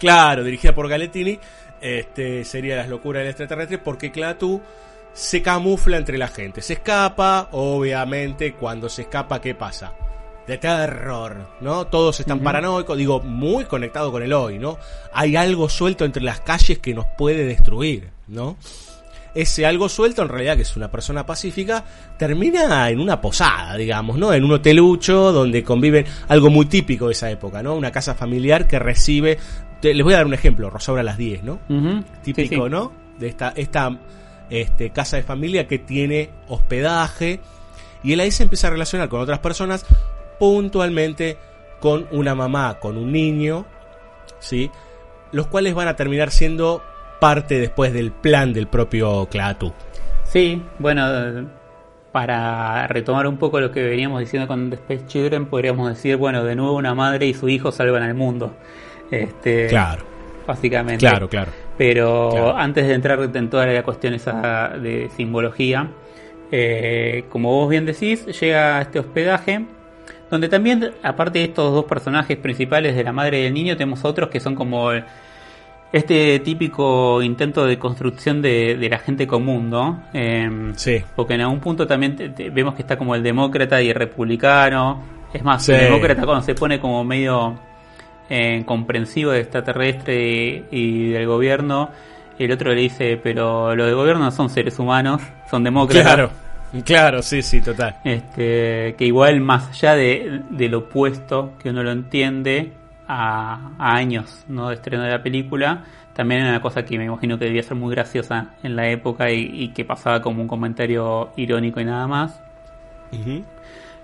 Claro, 0.00 0.42
dirigida 0.42 0.74
por 0.74 0.88
Galettini, 0.88 1.38
este, 1.80 2.44
sería 2.44 2.74
Las 2.76 2.88
locuras 2.88 3.20
del 3.20 3.28
extraterrestre, 3.28 3.78
porque 3.78 4.10
Clatu 4.10 4.60
se 5.16 5.40
camufla 5.40 5.96
entre 5.96 6.18
la 6.18 6.28
gente. 6.28 6.60
Se 6.60 6.74
escapa, 6.74 7.48
obviamente, 7.52 8.52
cuando 8.52 8.88
se 8.90 9.02
escapa, 9.02 9.40
¿qué 9.40 9.54
pasa? 9.54 9.94
De 10.46 10.58
terror, 10.58 11.48
¿no? 11.62 11.86
Todos 11.86 12.20
están 12.20 12.36
Ujú. 12.36 12.44
paranoicos, 12.44 12.96
digo, 12.98 13.20
muy 13.20 13.64
conectado 13.64 14.12
con 14.12 14.22
el 14.22 14.32
hoy, 14.34 14.58
¿no? 14.58 14.78
Hay 15.14 15.34
algo 15.34 15.68
suelto 15.70 16.04
entre 16.04 16.22
las 16.22 16.40
calles 16.40 16.78
que 16.80 16.92
nos 16.94 17.06
puede 17.16 17.44
destruir, 17.46 18.10
¿no? 18.28 18.56
Ese 19.34 19.66
algo 19.66 19.88
suelto, 19.88 20.22
en 20.22 20.28
realidad, 20.28 20.56
que 20.56 20.62
es 20.62 20.76
una 20.76 20.90
persona 20.90 21.24
pacífica, 21.26 21.84
termina 22.18 22.88
en 22.90 23.00
una 23.00 23.20
posada, 23.20 23.76
digamos, 23.76 24.16
¿no? 24.18 24.32
En 24.32 24.44
un 24.44 24.52
hotelucho 24.52 25.32
donde 25.32 25.62
conviven 25.64 26.04
algo 26.28 26.48
muy 26.50 26.66
típico 26.66 27.06
de 27.06 27.12
esa 27.12 27.30
época, 27.30 27.62
¿no? 27.62 27.74
Una 27.74 27.90
casa 27.90 28.14
familiar 28.14 28.66
que 28.66 28.78
recibe. 28.78 29.38
te- 29.80 29.92
les 29.94 30.04
voy 30.04 30.14
a 30.14 30.18
dar 30.18 30.26
un 30.26 30.32
ejemplo, 30.34 30.70
Rosaura 30.70 31.00
a 31.02 31.04
las 31.04 31.18
10, 31.18 31.42
¿no? 31.42 31.58
Típico, 32.22 32.48
sí, 32.54 32.62
sí. 32.64 32.70
¿no? 32.70 32.92
De 33.18 33.28
esta, 33.28 33.52
esta 33.56 33.98
este, 34.50 34.90
casa 34.90 35.16
de 35.16 35.22
familia 35.22 35.66
que 35.66 35.78
tiene 35.78 36.30
hospedaje. 36.48 37.40
Y 38.02 38.12
él 38.12 38.20
ahí 38.20 38.30
se 38.30 38.42
empieza 38.42 38.68
a 38.68 38.70
relacionar 38.70 39.08
con 39.08 39.20
otras 39.20 39.40
personas, 39.40 39.84
puntualmente 40.38 41.38
con 41.80 42.06
una 42.10 42.34
mamá, 42.34 42.78
con 42.78 42.96
un 42.96 43.12
niño, 43.12 43.66
¿sí? 44.38 44.70
Los 45.32 45.46
cuales 45.48 45.74
van 45.74 45.88
a 45.88 45.96
terminar 45.96 46.30
siendo 46.30 46.82
parte 47.20 47.58
después 47.58 47.92
del 47.92 48.12
plan 48.12 48.52
del 48.52 48.66
propio 48.66 49.26
Clatu. 49.26 49.72
Sí, 50.24 50.62
bueno, 50.78 51.48
para 52.12 52.86
retomar 52.86 53.26
un 53.26 53.36
poco 53.36 53.60
lo 53.60 53.70
que 53.70 53.82
veníamos 53.82 54.20
diciendo 54.20 54.46
con 54.46 54.70
The 54.70 54.76
Space 54.76 55.06
Children, 55.06 55.46
podríamos 55.46 55.88
decir, 55.88 56.16
bueno, 56.16 56.44
de 56.44 56.54
nuevo 56.54 56.76
una 56.76 56.94
madre 56.94 57.26
y 57.26 57.34
su 57.34 57.48
hijo 57.48 57.72
salvan 57.72 58.02
al 58.02 58.14
mundo. 58.14 58.54
Este, 59.10 59.66
Claro. 59.68 60.04
Básicamente. 60.46 61.06
Claro, 61.06 61.28
claro. 61.28 61.52
Pero 61.78 62.30
Claro. 62.30 62.56
antes 62.56 62.86
de 62.88 62.94
entrar 62.94 63.18
en 63.34 63.50
toda 63.50 63.66
la 63.66 63.82
cuestión 63.82 64.14
esa 64.14 64.70
de 64.80 65.10
simbología, 65.16 65.88
eh, 66.50 67.24
como 67.28 67.50
vos 67.52 67.68
bien 67.68 67.84
decís, 67.86 68.24
llega 68.40 68.78
a 68.78 68.82
este 68.82 68.98
hospedaje, 68.98 69.66
donde 70.30 70.48
también, 70.48 70.92
aparte 71.02 71.38
de 71.40 71.44
estos 71.46 71.72
dos 71.72 71.84
personajes 71.84 72.36
principales 72.38 72.96
de 72.96 73.04
la 73.04 73.12
madre 73.12 73.40
y 73.40 73.42
del 73.44 73.54
niño, 73.54 73.76
tenemos 73.76 74.04
otros 74.04 74.28
que 74.30 74.40
son 74.40 74.54
como 74.54 74.90
este 75.92 76.40
típico 76.40 77.22
intento 77.22 77.64
de 77.64 77.78
construcción 77.78 78.42
de, 78.42 78.76
de 78.76 78.88
la 78.88 78.98
gente 78.98 79.26
común, 79.26 79.70
¿no? 79.70 80.02
Em, 80.12 80.74
Sí. 80.74 81.02
Porque 81.14 81.34
en 81.34 81.42
algún 81.42 81.60
punto 81.60 81.86
también 81.86 82.16
te- 82.16 82.28
te- 82.30 82.50
vemos 82.50 82.74
que 82.74 82.82
está 82.82 82.96
como 82.98 83.14
el 83.14 83.22
demócrata 83.22 83.80
y 83.80 83.88
el 83.90 83.94
republicano. 83.94 85.02
Es 85.32 85.42
más, 85.44 85.64
Sí. 85.64 85.72
el 85.72 85.82
demócrata 85.82 86.24
cuando 86.24 86.42
se 86.42 86.54
pone 86.54 86.80
como 86.80 87.04
medio 87.04 87.58
eh, 88.28 88.62
comprensivo 88.66 89.30
de 89.30 89.40
extraterrestre 89.40 90.14
y, 90.24 90.64
y 90.70 91.10
del 91.10 91.26
gobierno, 91.26 91.90
el 92.38 92.52
otro 92.52 92.74
le 92.74 92.80
dice, 92.82 93.18
pero 93.22 93.74
los 93.74 93.86
del 93.86 93.94
gobierno 93.94 94.24
no 94.24 94.30
son 94.30 94.50
seres 94.50 94.78
humanos, 94.78 95.22
son 95.50 95.64
demócratas. 95.64 96.14
Claro, 96.14 96.30
claro, 96.84 97.22
sí, 97.22 97.42
sí, 97.42 97.60
total. 97.62 97.96
Este, 98.04 98.94
que 98.98 99.04
igual 99.06 99.40
más 99.40 99.70
allá 99.70 99.94
de, 99.94 100.42
del 100.50 100.74
opuesto 100.74 101.54
que 101.58 101.70
uno 101.70 101.82
lo 101.82 101.92
entiende 101.92 102.72
a, 103.08 103.70
a 103.78 103.94
años 103.96 104.44
¿no? 104.48 104.68
de 104.68 104.74
estreno 104.74 105.04
de 105.04 105.10
la 105.10 105.22
película, 105.22 105.84
también 106.12 106.42
era 106.42 106.50
una 106.50 106.62
cosa 106.62 106.84
que 106.84 106.98
me 106.98 107.04
imagino 107.04 107.38
que 107.38 107.46
debía 107.46 107.62
ser 107.62 107.76
muy 107.76 107.94
graciosa 107.94 108.50
en 108.62 108.76
la 108.76 108.88
época 108.88 109.30
y, 109.30 109.48
y 109.52 109.68
que 109.68 109.84
pasaba 109.84 110.20
como 110.20 110.42
un 110.42 110.48
comentario 110.48 111.30
irónico 111.36 111.80
y 111.80 111.84
nada 111.84 112.06
más. 112.06 112.40
Ujú. 113.12 113.44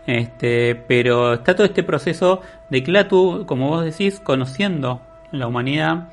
Este, 0.07 0.75
pero 0.75 1.35
está 1.35 1.55
todo 1.55 1.65
este 1.67 1.83
proceso 1.83 2.41
de 2.71 2.83
Clatu, 2.83 3.45
como 3.47 3.69
vos 3.69 3.85
decís, 3.85 4.21
conociendo 4.21 5.01
la 5.31 5.47
humanidad. 5.47 6.09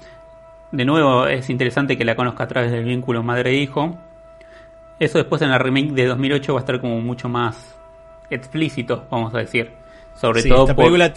De 0.72 0.86
nuevo, 0.86 1.26
es 1.26 1.50
interesante 1.50 1.98
que 1.98 2.06
la 2.06 2.16
conozca 2.16 2.44
a 2.44 2.48
través 2.48 2.72
del 2.72 2.84
vínculo 2.86 3.24
madre-hijo. 3.24 3.98
Eso 5.00 5.18
después 5.18 5.42
en 5.42 5.50
la 5.50 5.58
remake 5.58 5.92
de 5.92 6.06
2008 6.06 6.54
va 6.54 6.60
a 6.60 6.62
estar 6.62 6.80
como 6.82 7.00
mucho 7.02 7.30
más 7.30 7.76
explícito, 8.30 9.06
vamos 9.10 9.34
a 9.34 9.40
decir. 9.40 9.72
Sobre 10.14 10.42
Sí, 10.42 10.50
todo 10.50 10.64
esta, 10.64 10.76
por 10.76 10.86
película, 10.86 11.14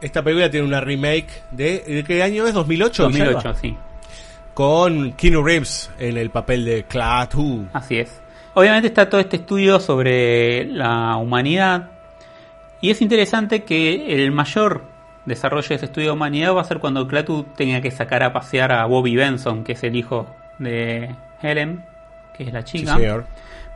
esta 0.00 0.22
película 0.22 0.48
tiene 0.50 0.66
una 0.66 0.80
remake 0.80 1.26
de, 1.50 1.80
¿de 1.80 2.04
qué 2.04 2.22
año 2.22 2.46
es? 2.46 2.54
¿2008? 2.54 2.92
2008, 3.02 3.40
Salva? 3.40 3.58
sí. 3.58 3.76
Con 4.54 5.12
Keanu 5.12 5.42
Reeves 5.42 5.90
en 5.98 6.16
el 6.16 6.30
papel 6.30 6.64
de 6.64 6.84
Clatu. 6.84 7.66
Así 7.72 7.98
es. 7.98 8.20
Obviamente 8.54 8.86
está 8.86 9.10
todo 9.10 9.20
este 9.20 9.36
estudio 9.38 9.80
sobre 9.80 10.64
la 10.66 11.16
humanidad 11.16 11.90
y 12.84 12.90
es 12.90 13.00
interesante 13.00 13.62
que 13.64 14.14
el 14.22 14.30
mayor 14.30 14.82
desarrollo 15.24 15.66
de 15.68 15.74
ese 15.76 15.86
estudio 15.86 16.08
de 16.08 16.12
humanidad 16.12 16.54
va 16.54 16.60
a 16.60 16.64
ser 16.64 16.80
cuando 16.80 17.08
Clatu 17.08 17.44
tenga 17.56 17.80
que 17.80 17.90
sacar 17.90 18.22
a 18.22 18.34
pasear 18.34 18.72
a 18.72 18.84
Bobby 18.84 19.16
Benson, 19.16 19.64
que 19.64 19.72
es 19.72 19.82
el 19.84 19.96
hijo 19.96 20.26
de 20.58 21.14
Helen, 21.40 21.82
que 22.36 22.42
es 22.44 22.52
la 22.52 22.60
Sí, 22.60 22.80
chica. 22.80 22.96
señor. 22.96 23.24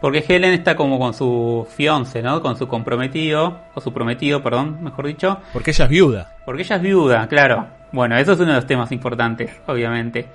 Porque 0.02 0.22
Helen 0.28 0.52
está 0.52 0.76
como 0.76 0.98
con 0.98 1.14
su 1.14 1.66
fiance, 1.74 2.20
¿no? 2.20 2.42
Con 2.42 2.58
su 2.58 2.68
comprometido, 2.68 3.60
o 3.74 3.80
su 3.80 3.94
prometido, 3.94 4.42
perdón, 4.42 4.76
mejor 4.82 5.06
dicho. 5.06 5.38
Porque 5.54 5.70
ella 5.70 5.86
es 5.86 5.90
viuda. 5.90 6.32
Porque 6.44 6.62
ella 6.62 6.76
es 6.76 6.82
viuda, 6.82 7.26
claro. 7.28 7.66
Bueno, 7.92 8.14
eso 8.18 8.32
es 8.32 8.38
uno 8.40 8.50
de 8.50 8.56
los 8.56 8.66
temas 8.66 8.92
importantes, 8.92 9.50
obviamente. 9.66 10.26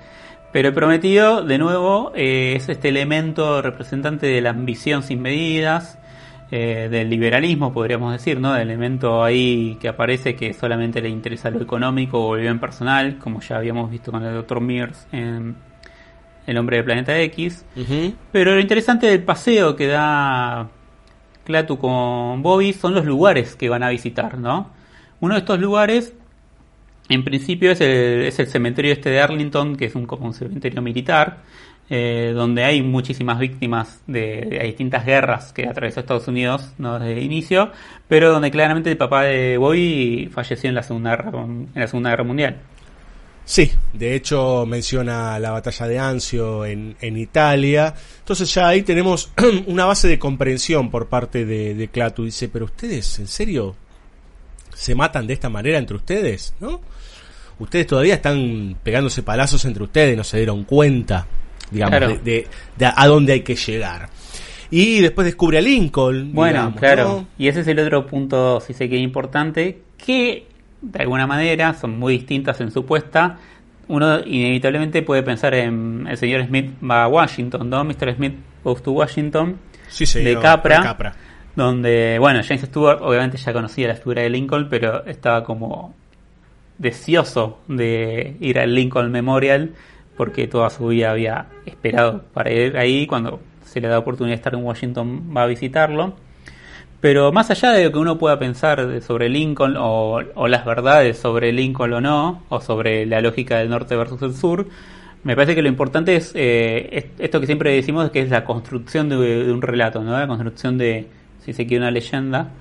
Pero 0.52 0.70
el 0.70 0.74
prometido, 0.74 1.44
de 1.44 1.60
nuevo, 1.60 2.12
eh, 2.16 2.54
es 2.56 2.70
este 2.70 2.90
elemento 2.90 3.62
representante 3.62 4.26
de 4.26 4.42
la 4.42 4.50
ambición 4.50 5.04
sin 5.04 5.22
medidas, 5.22 6.00
eh, 6.56 6.88
del 6.88 7.10
liberalismo, 7.10 7.74
podríamos 7.74 8.14
decir, 8.14 8.40
¿no? 8.40 8.54
Del 8.54 8.70
elemento 8.70 9.24
ahí 9.24 9.76
que 9.82 9.88
aparece 9.88 10.36
que 10.36 10.54
solamente 10.54 11.02
le 11.02 11.10
interesa 11.10 11.50
lo 11.50 11.60
económico 11.60 12.24
o 12.24 12.36
el 12.36 12.44
bien 12.44 12.60
personal, 12.60 13.18
como 13.18 13.42
ya 13.42 13.58
habíamos 13.58 13.90
visto 13.90 14.12
con 14.12 14.24
el 14.24 14.36
Dr. 14.36 14.62
Mears 14.62 15.08
en 15.12 15.56
El 16.46 16.58
hombre 16.60 16.78
del 16.78 16.86
planeta 16.86 17.20
X. 17.22 17.66
Pero 18.32 18.54
lo 18.54 18.60
interesante 18.60 19.08
del 19.08 19.24
paseo 19.24 19.76
que 19.76 19.88
da 19.88 20.70
Clatu 21.44 21.80
con 21.80 22.44
Bobby 22.44 22.72
son 22.74 22.94
los 22.94 23.06
lugares 23.06 23.56
que 23.56 23.68
van 23.68 23.82
a 23.82 23.90
visitar, 23.90 24.38
¿no? 24.38 24.70
Uno 25.22 25.34
de 25.34 25.40
estos 25.40 25.60
lugares, 25.60 26.14
en 27.10 27.24
principio, 27.24 27.72
es 27.72 27.82
el, 27.82 28.26
es 28.26 28.38
el 28.38 28.46
cementerio 28.46 28.94
este 28.94 29.10
de 29.10 29.22
Arlington, 29.22 29.76
que 29.76 29.86
es 29.86 29.96
un, 29.96 30.06
como 30.06 30.28
un 30.28 30.36
cementerio 30.36 30.84
militar, 30.84 31.40
eh, 31.96 32.32
donde 32.34 32.64
hay 32.64 32.82
muchísimas 32.82 33.38
víctimas 33.38 34.02
de, 34.08 34.48
de 34.50 34.64
distintas 34.64 35.06
guerras 35.06 35.54
que 35.54 35.68
atravesó 35.68 36.00
Estados 36.00 36.28
Unidos 36.28 36.72
¿no? 36.80 36.98
desde 36.98 37.14
el 37.14 37.24
inicio, 37.24 37.72
pero 38.08 38.32
donde 38.32 38.50
claramente 38.50 38.90
el 38.90 38.98
papá 38.98 39.26
de 39.26 39.60
Bobby 39.60 40.28
falleció 40.34 40.70
en 40.70 40.76
la 40.76 40.82
Segunda 40.82 41.12
Guerra, 41.12 41.32
en 41.44 41.70
la 41.76 41.86
Segunda 41.86 42.10
Guerra 42.10 42.24
Mundial. 42.24 42.58
Sí, 43.46 43.72
de 43.94 44.16
hecho 44.16 44.66
menciona 44.66 45.38
la 45.38 45.52
batalla 45.52 45.88
de 45.88 46.00
Anzio 46.00 46.66
en, 46.66 46.96
en 47.00 47.16
Italia. 47.16 47.94
Entonces 48.18 48.52
ya 48.52 48.70
ahí 48.70 48.82
tenemos 48.82 49.32
una 49.68 49.86
base 49.86 50.08
de 50.08 50.18
comprensión 50.18 50.90
por 50.90 51.10
parte 51.10 51.46
de, 51.46 51.76
de 51.76 51.88
Clatu. 51.90 52.26
Dice, 52.26 52.50
pero 52.50 52.66
ustedes, 52.66 53.20
¿en 53.20 53.28
serio? 53.28 53.76
¿Se 54.74 54.96
matan 54.96 55.28
de 55.28 55.34
esta 55.34 55.50
manera 55.50 55.78
entre 55.78 55.98
ustedes? 55.98 56.56
¿No? 56.60 56.82
Ustedes 57.60 57.86
todavía 57.86 58.16
están 58.16 58.78
pegándose 58.82 59.22
palazos 59.22 59.64
entre 59.66 59.84
ustedes, 59.84 60.18
no 60.18 60.24
se 60.24 60.38
dieron 60.38 60.64
cuenta, 60.64 61.28
digamos, 61.72 61.98
Claro. 61.98 62.08
de, 62.10 62.18
de- 62.20 62.48
de 62.78 62.86
a 62.96 63.08
dónde 63.08 63.34
hay 63.34 63.42
que 63.42 63.56
llegar. 63.56 64.10
Y 64.72 65.02
después 65.02 65.26
descubre 65.26 65.60
a 65.60 65.62
Lincoln. 65.62 66.32
Bueno, 66.34 66.60
digamos, 66.60 66.80
claro. 66.80 67.04
¿no? 67.04 67.28
Y 67.38 67.48
ese 67.48 67.60
es 67.62 67.68
el 67.68 67.78
otro 67.80 68.06
punto, 68.08 68.60
si 68.60 68.74
se 68.74 68.88
quiere, 68.90 69.04
importante, 69.04 69.82
que 70.04 70.48
de 70.82 71.00
alguna 71.00 71.28
manera 71.28 71.74
son 71.76 71.98
muy 72.00 72.14
distintas 72.18 72.60
en 72.62 72.72
su 72.72 72.86
puesta. 72.86 73.38
Uno 73.88 74.20
inevitablemente 74.26 75.02
puede 75.02 75.24
pensar 75.24 75.54
en 75.54 76.08
el 76.10 76.18
señor 76.18 76.46
Smith 76.48 76.72
va 76.90 77.04
a 77.04 77.08
Washington, 77.08 77.70
¿no? 77.70 77.84
Mr. 77.84 78.16
Smith 78.16 78.34
goes 78.64 78.82
to 78.82 78.92
Washington, 78.94 79.58
Sí, 79.90 80.06
señor, 80.06 80.36
de 80.36 80.40
Capra, 80.42 80.78
de 80.78 80.84
Capra. 80.84 81.16
donde, 81.56 82.18
bueno, 82.20 82.40
James 82.48 82.62
Stewart 82.66 83.00
obviamente 83.02 83.38
ya 83.38 83.54
conocía 83.54 83.90
la 83.90 83.96
figura 83.96 84.24
de 84.24 84.30
Lincoln, 84.30 84.68
pero 84.70 85.06
estaba 85.06 85.44
como 85.44 85.94
deseoso 86.78 87.60
de 87.68 88.36
ir 88.40 88.58
al 88.60 88.74
Lincoln 88.74 89.12
Memorial 89.12 89.74
porque 90.18 90.48
toda 90.48 90.70
su 90.70 90.88
vida 90.88 91.12
había 91.12 91.48
esperado 91.66 92.24
para 92.34 92.52
ir 92.52 92.78
ahí 92.78 93.08
cuando 93.08 93.40
se 93.66 93.82
le 93.82 93.88
da 93.88 94.00
oportunidad 94.00 94.34
de 94.34 94.38
estar 94.38 94.54
en 94.54 94.64
Washington 94.64 95.36
va 95.36 95.44
a 95.44 95.48
visitarlo 95.48 96.16
pero 97.02 97.32
más 97.34 97.52
allá 97.52 97.72
de 97.72 97.86
lo 97.86 97.92
que 97.92 97.98
uno 97.98 98.18
pueda 98.18 98.40
pensar 98.40 99.02
sobre 99.02 99.28
Lincoln 99.28 99.76
o, 99.78 100.22
o 100.36 100.48
las 100.48 100.66
verdades 100.66 101.18
sobre 101.18 101.52
Lincoln 101.52 101.94
o 101.94 102.02
no 102.02 102.44
o 102.50 102.62
sobre 102.62 103.06
la 103.06 103.22
lógica 103.22 103.58
del 103.58 103.70
norte 103.70 103.96
versus 103.96 104.22
el 104.22 104.34
sur 104.34 104.68
me 105.24 105.36
parece 105.36 105.56
que 105.56 105.62
lo 105.62 105.70
importante 105.70 106.16
es, 106.16 106.32
eh, 106.36 106.90
es 106.92 107.06
esto 107.18 107.40
que 107.40 107.46
siempre 107.46 107.74
decimos 107.74 108.12
que 108.12 108.22
es 108.22 108.30
la 108.30 108.44
construcción 108.44 109.10
de, 109.10 109.18
de 109.18 109.52
un 109.52 109.62
relato 109.62 110.04
no 110.04 110.18
la 110.18 110.28
construcción 110.28 110.78
de 110.78 111.08
si 111.44 111.54
se 111.54 111.66
quiere 111.66 111.84
una 111.84 111.92
leyenda 111.92 112.52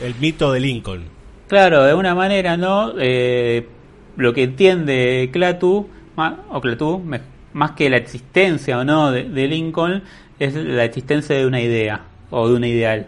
El 0.00 0.14
mito 0.16 0.52
de 0.52 0.60
Lincoln. 0.60 1.04
Claro, 1.48 1.84
de 1.84 1.94
una 1.94 2.14
manera, 2.14 2.56
¿no? 2.56 2.92
Eh, 2.98 3.66
lo 4.16 4.32
que 4.32 4.42
entiende 4.44 5.30
Clatu, 5.32 5.88
o 6.16 6.98
me- 6.98 7.20
más 7.52 7.72
que 7.72 7.88
la 7.88 7.96
existencia 7.96 8.78
o 8.78 8.84
no 8.84 9.12
de, 9.12 9.24
de 9.24 9.48
Lincoln, 9.48 10.02
es 10.38 10.54
la 10.54 10.84
existencia 10.84 11.36
de 11.36 11.46
una 11.46 11.60
idea 11.60 12.04
o 12.30 12.48
de 12.48 12.54
un 12.54 12.64
ideal. 12.64 13.06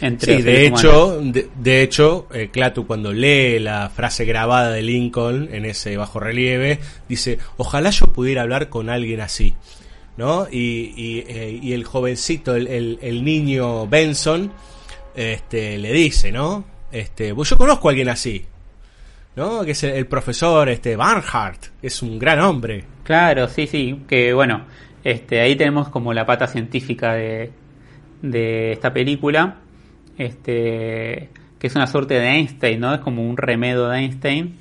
Entre 0.00 0.36
Sí, 0.36 0.42
de 0.42 0.66
hecho, 0.66 1.20
de, 1.22 1.48
de 1.56 1.82
hecho, 1.82 2.28
eh, 2.32 2.50
Clatu 2.52 2.86
cuando 2.86 3.12
lee 3.12 3.58
la 3.58 3.88
frase 3.88 4.24
grabada 4.26 4.70
de 4.70 4.82
Lincoln 4.82 5.48
en 5.52 5.64
ese 5.64 5.96
bajo 5.96 6.20
relieve, 6.20 6.78
dice, 7.08 7.38
ojalá 7.56 7.90
yo 7.90 8.06
pudiera 8.12 8.42
hablar 8.42 8.68
con 8.68 8.90
alguien 8.90 9.20
así, 9.22 9.54
¿no? 10.18 10.46
Y, 10.50 10.92
y, 10.96 11.24
eh, 11.26 11.58
y 11.62 11.72
el 11.72 11.84
jovencito, 11.84 12.54
el, 12.54 12.66
el- 12.68 12.98
el 13.00 13.24
niño 13.24 13.86
Benson, 13.86 14.52
este, 15.14 15.78
le 15.78 15.92
dice, 15.92 16.30
¿no? 16.30 16.64
Este, 16.92 17.34
pues 17.34 17.48
yo 17.50 17.56
conozco 17.56 17.88
a 17.88 17.92
alguien 17.92 18.10
así, 18.10 18.44
¿no? 19.36 19.64
Que 19.64 19.72
es 19.72 19.82
el, 19.84 19.92
el 19.92 20.06
profesor, 20.06 20.68
este, 20.68 20.96
Barnhart, 20.96 21.66
que 21.80 21.88
es 21.88 22.02
un 22.02 22.18
gran 22.18 22.40
hombre. 22.40 22.84
Claro, 23.02 23.48
sí, 23.48 23.66
sí, 23.66 24.02
que 24.08 24.32
bueno, 24.32 24.64
este, 25.02 25.40
ahí 25.40 25.56
tenemos 25.56 25.88
como 25.88 26.12
la 26.14 26.24
pata 26.24 26.46
científica 26.46 27.14
de, 27.14 27.50
de 28.22 28.72
esta 28.72 28.92
película, 28.92 29.56
este, 30.16 31.28
que 31.58 31.66
es 31.66 31.74
una 31.74 31.86
suerte 31.86 32.14
de 32.14 32.26
Einstein, 32.28 32.80
¿no? 32.80 32.94
Es 32.94 33.00
como 33.00 33.28
un 33.28 33.36
remedo 33.36 33.88
de 33.88 33.98
Einstein, 33.98 34.58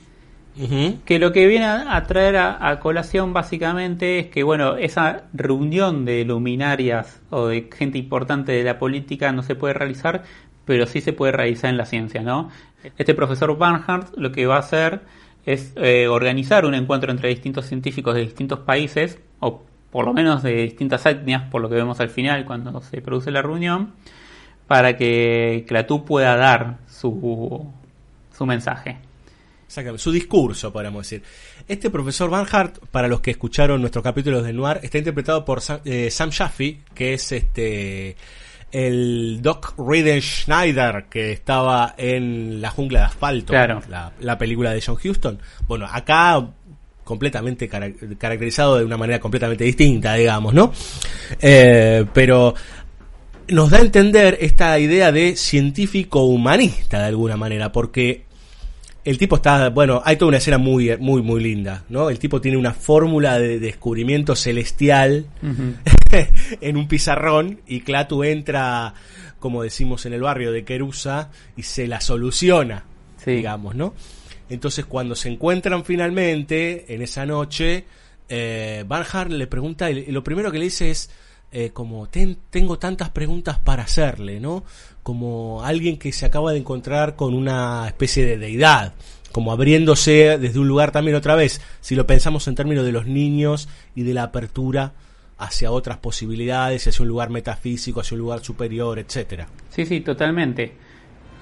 que 1.05 1.17
lo 1.17 1.31
que 1.31 1.47
viene 1.47 1.65
a, 1.65 1.95
a 1.95 2.03
traer 2.03 2.37
a, 2.37 2.69
a 2.69 2.79
colación 2.79 3.33
básicamente 3.33 4.19
es 4.19 4.27
que, 4.27 4.43
bueno, 4.43 4.77
esa 4.77 5.23
reunión 5.33 6.05
de 6.05 6.23
luminarias 6.25 7.21
o 7.31 7.47
de 7.47 7.69
gente 7.75 7.97
importante 7.97 8.51
de 8.51 8.63
la 8.63 8.77
política 8.77 9.31
no 9.31 9.41
se 9.41 9.55
puede 9.55 9.73
realizar, 9.73 10.23
pero 10.65 10.85
sí 10.85 11.01
se 11.01 11.11
puede 11.11 11.31
realizar 11.31 11.71
en 11.71 11.77
la 11.77 11.85
ciencia, 11.85 12.21
¿no? 12.21 12.49
Este 12.97 13.13
profesor 13.13 13.57
Barnhart 13.57 14.13
lo 14.17 14.31
que 14.31 14.45
va 14.45 14.57
a 14.57 14.59
hacer 14.59 15.01
es 15.45 15.73
eh, 15.75 16.07
organizar 16.07 16.65
un 16.65 16.73
encuentro 16.73 17.11
entre 17.11 17.29
distintos 17.29 17.65
científicos 17.65 18.15
de 18.15 18.21
distintos 18.21 18.59
países, 18.59 19.19
o 19.39 19.63
por 19.91 20.05
lo 20.05 20.13
menos 20.13 20.41
de 20.43 20.53
distintas 20.63 21.05
etnias, 21.05 21.43
por 21.49 21.61
lo 21.61 21.69
que 21.69 21.75
vemos 21.75 21.99
al 21.99 22.09
final 22.09 22.45
cuando 22.45 22.81
se 22.81 23.01
produce 23.01 23.31
la 23.31 23.41
reunión, 23.41 23.93
para 24.67 24.97
que 24.97 25.65
Clatú 25.67 26.05
pueda 26.05 26.35
dar 26.35 26.77
su, 26.87 27.67
su 28.35 28.45
mensaje. 28.45 28.97
Exactamente, 29.67 30.03
su 30.03 30.11
discurso, 30.11 30.71
podríamos 30.71 31.09
decir. 31.09 31.23
Este 31.67 31.89
profesor 31.89 32.29
Barnhart, 32.29 32.77
para 32.91 33.07
los 33.07 33.21
que 33.21 33.31
escucharon 33.31 33.81
nuestros 33.81 34.03
capítulos 34.03 34.43
de 34.43 34.53
Noir, 34.53 34.79
está 34.83 34.97
interpretado 34.97 35.43
por 35.43 35.61
Sam, 35.61 35.79
eh, 35.85 36.11
Sam 36.11 36.29
que 36.93 37.13
es 37.13 37.31
este 37.31 38.15
el 38.73 39.39
Doc 39.41 39.75
Reader 39.77 40.21
Schneider 40.21 41.05
que 41.09 41.31
estaba 41.31 41.93
en 41.97 42.59
La 42.61 42.71
jungla 42.71 42.99
de 43.01 43.05
asfalto, 43.05 43.53
Claro. 43.53 43.81
la, 43.87 44.11
la 44.19 44.37
película 44.37 44.73
de 44.73 44.81
John 44.85 44.97
Huston. 45.01 45.39
Bueno, 45.67 45.87
acá 45.89 46.45
completamente 47.03 47.67
cara- 47.69 47.91
caracterizado 48.17 48.77
de 48.79 48.85
una 48.85 48.97
manera 48.97 49.19
completamente 49.19 49.63
distinta, 49.63 50.15
digamos, 50.15 50.53
¿no? 50.53 50.73
Eh, 51.41 52.05
pero 52.13 52.55
nos 53.49 53.69
da 53.69 53.77
a 53.77 53.81
entender 53.81 54.37
esta 54.41 54.79
idea 54.79 55.11
de 55.11 55.35
científico 55.35 56.23
humanista 56.23 56.99
de 56.99 57.05
alguna 57.07 57.37
manera, 57.37 57.71
porque 57.71 58.23
el 59.05 59.17
tipo 59.17 59.35
está, 59.37 59.69
bueno, 59.69 60.01
hay 60.05 60.15
toda 60.15 60.29
una 60.29 60.37
escena 60.37 60.57
muy, 60.57 60.95
muy, 60.97 61.21
muy 61.21 61.41
linda, 61.43 61.83
¿no? 61.89 62.09
El 62.09 62.19
tipo 62.19 62.39
tiene 62.39 62.57
una 62.57 62.73
fórmula 62.73 63.37
de 63.39 63.59
descubrimiento 63.59 64.35
celestial 64.35 65.25
en 66.61 66.77
un 66.77 66.87
pizarrón 66.87 67.61
y 67.67 67.81
Clatu 67.81 68.23
entra, 68.23 68.93
como 69.39 69.63
decimos 69.63 70.05
en 70.05 70.13
el 70.13 70.21
barrio 70.21 70.51
de 70.51 70.63
Querusa, 70.63 71.31
y 71.57 71.63
se 71.63 71.87
la 71.87 71.99
soluciona, 72.01 72.85
digamos, 73.35 73.75
¿no? 73.75 73.93
Entonces 74.49 74.85
cuando 74.85 75.15
se 75.15 75.29
encuentran 75.29 75.83
finalmente 75.85 76.93
en 76.93 77.01
esa 77.01 77.25
noche, 77.25 77.85
eh, 78.29 78.83
Barnhart 78.87 79.31
le 79.31 79.47
pregunta, 79.47 79.89
y 79.91 80.05
lo 80.11 80.23
primero 80.23 80.51
que 80.51 80.59
le 80.59 80.65
dice 80.65 80.91
es, 80.91 81.09
eh, 81.51 81.69
como 81.71 82.07
"Ten- 82.07 82.37
tengo 82.49 82.79
tantas 82.79 83.09
preguntas 83.11 83.59
para 83.59 83.83
hacerle, 83.83 84.39
¿no? 84.39 84.63
Como 85.03 85.63
alguien 85.63 85.97
que 85.97 86.11
se 86.11 86.25
acaba 86.25 86.51
de 86.51 86.59
encontrar 86.59 87.15
con 87.15 87.33
una 87.33 87.85
especie 87.87 88.25
de 88.25 88.37
deidad, 88.37 88.93
como 89.31 89.51
abriéndose 89.51 90.37
desde 90.37 90.59
un 90.59 90.67
lugar 90.67 90.91
también 90.91 91.15
otra 91.15 91.35
vez, 91.35 91.61
si 91.81 91.95
lo 91.95 92.07
pensamos 92.07 92.47
en 92.47 92.55
términos 92.55 92.85
de 92.85 92.91
los 92.91 93.05
niños 93.05 93.67
y 93.95 94.03
de 94.03 94.13
la 94.13 94.23
apertura 94.23 94.93
hacia 95.37 95.71
otras 95.71 95.97
posibilidades, 95.97 96.87
hacia 96.87 97.03
un 97.03 97.09
lugar 97.09 97.29
metafísico, 97.29 97.99
hacia 97.99 98.15
un 98.15 98.21
lugar 98.21 98.39
superior, 98.41 98.97
etcétera. 98.99 99.47
Sí, 99.69 99.85
sí, 99.85 100.01
totalmente. 100.01 100.73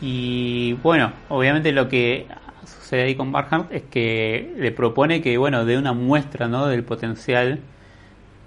Y 0.01 0.73
bueno, 0.81 1.13
obviamente 1.29 1.71
lo 1.71 1.87
que 1.87 2.25
sucede 2.65 3.03
ahí 3.03 3.15
con 3.15 3.31
Barhart 3.31 3.71
es 3.71 3.83
que 3.83 4.53
le 4.57 4.71
propone 4.71 5.21
que, 5.21 5.37
bueno, 5.37 5.65
dé 5.65 5.77
una 5.77 5.93
muestra, 5.93 6.47
¿no? 6.47 6.67
Del 6.67 6.83
potencial 6.83 7.59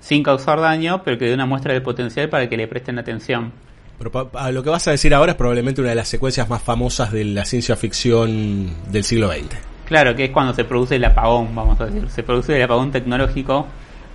sin 0.01 0.23
causar 0.23 0.61
daño, 0.61 1.03
pero 1.05 1.17
que 1.17 1.27
dé 1.27 1.35
una 1.35 1.47
muestra 1.47 1.73
del 1.73 1.83
potencial 1.83 2.29
para 2.29 2.49
que 2.49 2.57
le 2.57 2.67
presten 2.67 2.99
atención. 2.99 3.53
Pero 3.99 4.11
pa- 4.11 4.29
pa- 4.31 4.51
lo 4.51 4.63
que 4.63 4.71
vas 4.71 4.87
a 4.89 4.91
decir 4.91 5.15
ahora 5.15 5.33
es 5.33 5.37
probablemente 5.39 5.81
una 5.81 5.91
de 5.91 5.97
las 5.97 6.09
secuencias 6.09 6.49
más 6.49 6.63
famosas 6.63 7.13
de 7.13 7.25
la 7.25 7.45
ciencia 7.45 7.77
ficción 7.77 8.71
del 8.91 9.05
siglo 9.05 9.29
XX. 9.31 9.57
Claro, 9.87 10.15
que 10.17 10.25
es 10.27 10.31
cuando 10.31 10.53
se 10.55 10.65
produce 10.65 10.97
el 10.97 11.05
apagón, 11.05 11.55
vamos 11.55 11.81
a 11.81 11.87
decir. 11.87 12.09
Se 12.11 12.23
produce 12.23 12.57
el 12.57 12.63
apagón 12.63 12.91
tecnológico, 12.91 13.67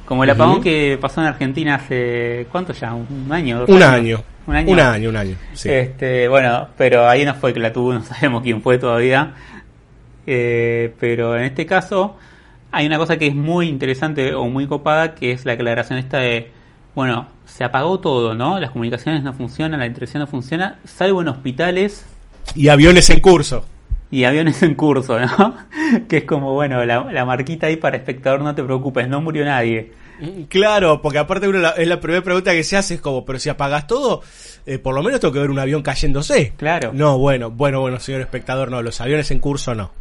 como 0.05 0.23
el 0.23 0.29
apagón 0.31 0.61
que 0.61 0.97
pasó 0.99 1.21
en 1.21 1.27
Argentina 1.27 1.75
hace, 1.75 2.47
¿cuánto 2.51 2.73
ya? 2.73 2.93
¿Un 2.93 3.27
año? 3.31 3.65
Un 3.67 3.81
años? 3.83 3.83
año. 3.83 4.23
Un 4.47 4.55
año. 4.55 4.71
Un 4.73 4.79
año, 4.79 5.09
un 5.09 5.15
año. 5.15 5.35
Sí. 5.53 5.69
Este, 5.69 6.27
bueno, 6.27 6.69
pero 6.75 7.07
ahí 7.07 7.23
no 7.23 7.35
fue 7.35 7.53
que 7.53 7.59
la 7.59 7.71
tuvo, 7.71 7.93
no 7.93 8.03
sabemos 8.03 8.41
quién 8.41 8.61
fue 8.63 8.77
todavía. 8.79 9.33
Eh, 10.27 10.93
pero 10.99 11.37
en 11.37 11.43
este 11.43 11.65
caso 11.65 12.17
hay 12.71 12.85
una 12.85 12.97
cosa 12.97 13.17
que 13.17 13.27
es 13.27 13.35
muy 13.35 13.67
interesante 13.67 14.33
o 14.33 14.45
muy 14.45 14.67
copada, 14.67 15.15
que 15.15 15.31
es 15.31 15.45
la 15.45 15.53
aclaración 15.53 15.97
esta 15.99 16.17
de, 16.17 16.51
bueno, 16.95 17.27
se 17.49 17.63
apagó 17.63 17.99
todo, 17.99 18.33
¿no? 18.35 18.59
Las 18.59 18.71
comunicaciones 18.71 19.23
no 19.23 19.33
funcionan, 19.33 19.79
la 19.79 19.85
interacción 19.87 20.21
no 20.21 20.27
funciona, 20.27 20.79
salvo 20.85 21.21
en 21.21 21.27
hospitales 21.29 22.05
Y 22.55 22.69
aviones 22.69 23.09
en 23.09 23.19
curso. 23.19 23.65
y 24.11 24.23
aviones 24.23 24.63
en 24.63 24.75
curso, 24.75 25.19
¿no? 25.19 25.55
que 26.07 26.17
es 26.17 26.23
como, 26.23 26.53
bueno, 26.53 26.83
la, 26.85 27.03
la 27.11 27.25
marquita 27.25 27.67
ahí 27.67 27.75
para 27.75 27.97
espectador, 27.97 28.41
no 28.41 28.55
te 28.55 28.63
preocupes, 28.63 29.07
no 29.07 29.21
murió 29.21 29.43
nadie. 29.45 29.91
Claro, 30.49 31.01
porque 31.01 31.17
aparte 31.17 31.47
uno 31.47 31.59
la- 31.59 31.69
es 31.71 31.87
la 31.87 32.01
primera 32.01 32.21
pregunta 32.23 32.51
que 32.51 32.63
se 32.63 32.75
hace 32.75 32.95
es 32.95 33.01
como, 33.01 33.23
pero 33.25 33.39
si 33.39 33.47
apagas 33.49 33.87
todo, 33.87 34.21
eh, 34.65 34.77
por 34.77 34.93
lo 34.93 35.01
menos 35.01 35.19
tengo 35.21 35.33
que 35.33 35.39
ver 35.39 35.49
un 35.49 35.59
avión 35.59 35.81
cayéndose. 35.81 36.51
Claro. 36.57 36.91
No, 36.93 37.17
bueno, 37.17 37.51
bueno, 37.51 37.79
bueno, 37.79 37.99
señor 38.01 38.19
espectador, 38.21 38.69
no, 38.69 38.81
los 38.81 38.99
aviones 38.99 39.31
en 39.31 39.39
curso 39.39 39.75
no. 39.75 39.91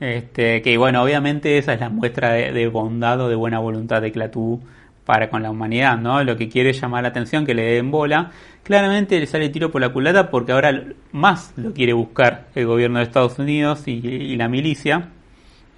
Este, 0.00 0.62
que 0.62 0.76
bueno, 0.78 1.02
obviamente 1.02 1.58
esa 1.58 1.74
es 1.74 1.80
la 1.80 1.88
muestra 1.88 2.32
de, 2.32 2.52
de 2.52 2.66
bondad 2.68 3.20
o 3.20 3.28
de 3.28 3.36
buena 3.36 3.60
voluntad 3.60 4.02
de 4.02 4.10
Clatú 4.10 4.60
para 5.04 5.30
con 5.30 5.42
la 5.42 5.50
humanidad, 5.50 5.98
¿no? 5.98 6.22
Lo 6.22 6.36
que 6.36 6.48
quiere 6.48 6.70
es 6.70 6.80
llamar 6.80 7.02
la 7.02 7.08
atención, 7.08 7.44
que 7.44 7.54
le 7.54 7.62
den 7.62 7.90
bola. 7.90 8.30
Claramente 8.62 9.18
le 9.18 9.26
sale 9.26 9.48
tiro 9.48 9.70
por 9.70 9.80
la 9.80 9.88
culata 9.88 10.30
porque 10.30 10.52
ahora 10.52 10.84
más 11.10 11.52
lo 11.56 11.72
quiere 11.72 11.92
buscar 11.92 12.46
el 12.54 12.66
gobierno 12.66 12.98
de 12.98 13.04
Estados 13.04 13.38
Unidos 13.38 13.82
y, 13.86 14.36
la 14.36 14.48
milicia. 14.48 15.08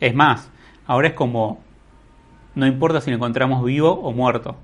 Es 0.00 0.14
más, 0.14 0.50
ahora 0.86 1.08
es 1.08 1.14
como, 1.14 1.62
no 2.54 2.66
importa 2.66 3.00
si 3.00 3.10
lo 3.10 3.16
encontramos 3.16 3.64
vivo 3.64 3.90
o 3.90 4.12
muerto. 4.12 4.56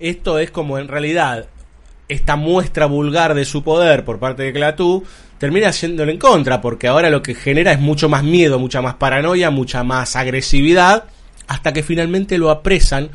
Esto 0.00 0.38
es 0.38 0.50
como 0.50 0.78
en 0.78 0.88
realidad 0.88 1.46
esta 2.08 2.34
muestra 2.34 2.86
vulgar 2.86 3.34
de 3.34 3.44
su 3.44 3.62
poder 3.62 4.04
por 4.04 4.18
parte 4.18 4.42
de 4.42 4.52
Clatú 4.52 5.04
termina 5.38 5.68
haciéndolo 5.68 6.10
en 6.10 6.18
contra, 6.18 6.60
porque 6.60 6.88
ahora 6.88 7.08
lo 7.08 7.22
que 7.22 7.34
genera 7.34 7.72
es 7.72 7.80
mucho 7.80 8.08
más 8.08 8.24
miedo, 8.24 8.58
mucha 8.58 8.82
más 8.82 8.94
paranoia, 8.94 9.50
mucha 9.50 9.84
más 9.84 10.16
agresividad, 10.16 11.04
hasta 11.46 11.72
que 11.72 11.82
finalmente 11.82 12.36
lo 12.36 12.50
apresan, 12.50 13.10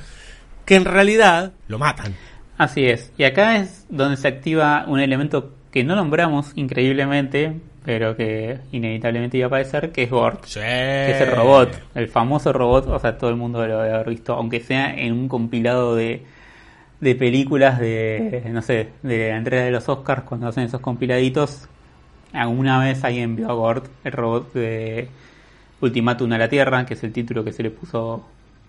que 0.66 0.76
en 0.76 0.86
realidad 0.86 1.54
lo 1.68 1.80
matan. 1.80 2.16
Así 2.58 2.86
es. 2.86 3.12
Y 3.18 3.24
acá 3.24 3.58
es 3.58 3.86
donde 3.90 4.18
se 4.18 4.28
activa 4.28 4.86
un 4.88 5.00
elemento 5.00 5.52
que 5.72 5.84
no 5.84 5.96
nombramos 5.96 6.52
increíblemente, 6.56 7.54
pero 7.84 8.16
que 8.16 8.60
inevitablemente 8.72 9.38
iba 9.38 9.46
a 9.46 9.48
aparecer, 9.48 9.92
que 9.92 10.04
es 10.04 10.10
Gort. 10.10 10.46
Que 10.46 11.12
es 11.12 11.22
el 11.22 11.32
robot, 11.32 11.70
el 11.96 12.08
famoso 12.08 12.54
robot, 12.54 12.88
o 12.88 13.00
sea, 13.00 13.18
todo 13.18 13.30
el 13.30 13.36
mundo 13.36 13.66
lo 13.68 13.82
debe 13.82 13.94
haber 13.94 14.10
visto, 14.10 14.34
aunque 14.34 14.62
sea 14.62 14.96
en 14.96 15.14
un 15.14 15.28
compilado 15.28 15.96
de, 15.96 16.24
de 17.02 17.16
películas 17.16 17.80
de, 17.80 18.42
no 18.52 18.62
sé, 18.62 18.90
de 19.04 19.30
la 19.30 19.38
entrega 19.38 19.66
de 19.66 19.72
los 19.72 19.88
Oscars, 19.90 20.24
cuando 20.24 20.48
hacen 20.48 20.64
esos 20.64 20.82
compiladitos, 20.82 21.68
alguna 22.32 22.80
vez 22.80 23.04
alguien 23.04 23.36
vio 23.36 23.50
a 23.50 23.54
Gort, 23.54 23.86
el 24.04 24.12
robot 24.14 24.54
de 24.54 25.10
Ultimátum 25.82 26.32
a 26.32 26.38
la 26.38 26.50
Tierra, 26.50 26.86
que 26.86 26.96
es 26.96 27.04
el 27.04 27.12
título 27.12 27.44
que 27.44 27.52
se 27.52 27.64
le 27.64 27.70
puso 27.70 28.26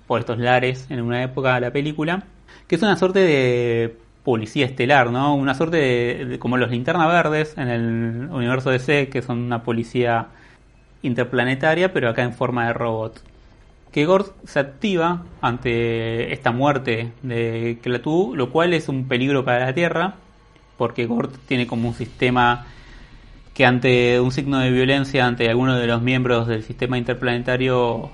por 0.06 0.20
estos 0.20 0.38
lares 0.38 0.86
en 0.90 1.00
una 1.00 1.22
época 1.22 1.54
a 1.56 1.60
la 1.60 1.70
película, 1.70 2.24
que 2.68 2.76
es 2.76 2.82
una 2.82 2.96
suerte 2.96 3.20
de 3.20 3.96
policía 4.24 4.66
estelar, 4.66 5.10
¿no? 5.10 5.34
Una 5.34 5.54
suerte 5.54 5.76
de, 5.78 6.24
de- 6.26 6.38
como 6.38 6.56
los 6.56 6.70
linterna 6.70 7.06
verdes 7.06 7.56
en 7.56 7.68
el 7.68 8.28
universo 8.30 8.70
DC, 8.70 9.08
que 9.08 9.22
son 9.22 9.38
una 9.38 9.62
policía 9.62 10.26
interplanetaria, 11.02 11.92
pero 11.92 12.08
acá 12.08 12.22
en 12.22 12.32
forma 12.32 12.66
de 12.66 12.72
robot. 12.72 13.22
Que 13.92 14.04
Gord 14.04 14.32
se 14.44 14.58
activa 14.58 15.22
ante 15.40 16.32
esta 16.32 16.50
muerte 16.52 17.12
de 17.22 17.78
Clatú, 17.82 18.34
lo 18.36 18.50
cual 18.50 18.74
es 18.74 18.88
un 18.88 19.08
peligro 19.08 19.44
para 19.44 19.60
la 19.66 19.72
Tierra, 19.74 20.14
porque 20.76 21.06
Gord 21.06 21.30
tiene 21.46 21.66
como 21.66 21.88
un 21.88 21.94
sistema 21.94 22.66
que 23.54 23.64
ante 23.64 24.20
un 24.20 24.32
signo 24.32 24.58
de 24.58 24.70
violencia 24.70 25.26
ante 25.26 25.48
alguno 25.48 25.76
de 25.76 25.86
los 25.86 26.02
miembros 26.02 26.46
del 26.46 26.62
sistema 26.62 26.98
interplanetario 26.98 28.10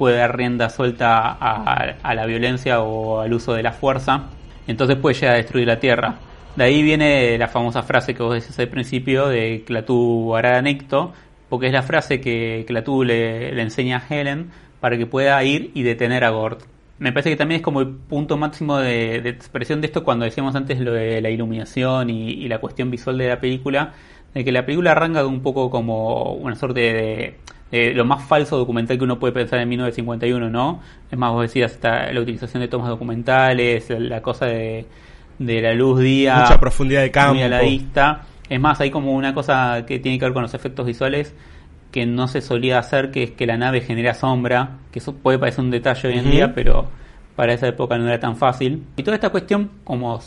puede 0.00 0.16
dar 0.16 0.34
rienda 0.34 0.70
suelta 0.70 1.30
a, 1.30 2.14
la 2.14 2.24
violencia 2.24 2.80
o 2.80 3.20
al 3.20 3.34
uso 3.34 3.52
de 3.52 3.62
la 3.62 3.72
fuerza, 3.72 4.30
entonces 4.66 4.96
puede 4.96 5.14
llegar 5.14 5.34
a 5.34 5.36
destruir 5.36 5.66
la 5.66 5.78
Tierra. 5.78 6.14
De 6.56 6.64
ahí 6.64 6.82
viene 6.82 7.36
la 7.36 7.48
famosa 7.48 7.82
frase 7.82 8.14
que 8.14 8.22
vos 8.22 8.32
decís 8.32 8.58
al 8.58 8.68
principio 8.68 9.28
de 9.28 9.62
Clatú 9.66 10.34
hará 10.34 10.62
Necto, 10.62 11.12
porque 11.50 11.66
es 11.66 11.72
la 11.74 11.82
frase 11.82 12.18
que 12.18 12.64
Clatú 12.66 13.04
le, 13.04 13.54
le 13.54 13.60
enseña 13.60 13.98
a 13.98 14.02
Helen 14.08 14.50
para 14.80 14.96
que 14.96 15.04
pueda 15.04 15.44
ir 15.44 15.70
y 15.74 15.82
detener 15.82 16.24
a 16.24 16.30
Gord. 16.30 16.62
Me 16.98 17.12
parece 17.12 17.28
que 17.28 17.36
también 17.36 17.60
es 17.60 17.62
como 17.62 17.82
el 17.82 17.88
punto 17.88 18.38
máximo 18.38 18.78
de, 18.78 19.16
expresión 19.28 19.82
de 19.82 19.88
esto 19.88 20.02
cuando 20.02 20.24
decíamos 20.24 20.54
antes 20.54 20.80
lo 20.80 20.94
de 20.94 21.20
la 21.20 21.28
iluminación 21.28 22.08
y, 22.08 22.48
la 22.48 22.58
cuestión 22.58 22.90
visual 22.90 23.18
de 23.18 23.28
la 23.28 23.38
película, 23.38 23.92
de 24.32 24.46
que 24.46 24.50
la 24.50 24.64
película 24.64 24.92
arranca 24.92 25.26
un 25.26 25.42
poco 25.42 25.68
como 25.68 26.32
una 26.32 26.56
suerte 26.56 26.80
de 26.80 27.34
lo 27.70 28.04
más 28.04 28.24
falso 28.24 28.56
documental 28.58 28.98
que 28.98 29.04
uno 29.04 29.18
puede 29.18 29.32
pensar 29.32 29.60
en 29.60 29.68
1951, 29.68 30.50
¿no? 30.50 30.80
Es 31.10 31.18
más, 31.18 31.32
vos 31.32 31.42
decías, 31.42 31.72
está 31.72 32.12
la 32.12 32.20
utilización 32.20 32.62
de 32.62 32.68
tomas 32.68 32.88
documentales, 32.88 33.88
la 33.90 34.20
cosa 34.22 34.46
de, 34.46 34.86
de 35.38 35.60
la 35.60 35.74
luz 35.74 36.00
día. 36.00 36.36
Mucha 36.40 36.58
profundidad 36.58 37.02
de 37.02 37.10
campo. 37.10 37.34
Muy 37.34 37.42
a 37.42 37.48
la 37.48 37.62
vista. 37.62 38.22
Es 38.48 38.60
más, 38.60 38.80
hay 38.80 38.90
como 38.90 39.12
una 39.12 39.32
cosa 39.32 39.84
que 39.86 39.98
tiene 40.00 40.18
que 40.18 40.24
ver 40.24 40.34
con 40.34 40.42
los 40.42 40.54
efectos 40.54 40.84
visuales 40.84 41.34
que 41.90 42.06
no 42.06 42.28
se 42.28 42.40
solía 42.40 42.78
hacer, 42.78 43.10
que 43.10 43.22
es 43.24 43.30
que 43.32 43.46
la 43.46 43.56
nave 43.56 43.80
genera 43.80 44.14
sombra, 44.14 44.78
que 44.92 45.00
eso 45.00 45.14
puede 45.14 45.38
parecer 45.38 45.64
un 45.64 45.70
detalle 45.70 46.08
hoy 46.08 46.18
en 46.18 46.30
día, 46.30 46.54
pero 46.54 46.88
para 47.36 47.52
esa 47.52 47.68
época 47.68 47.98
no 47.98 48.06
era 48.06 48.20
tan 48.20 48.36
fácil. 48.36 48.84
Y 48.96 49.02
toda 49.02 49.16
esta 49.16 49.30
cuestión 49.30 49.70
como 49.84 50.20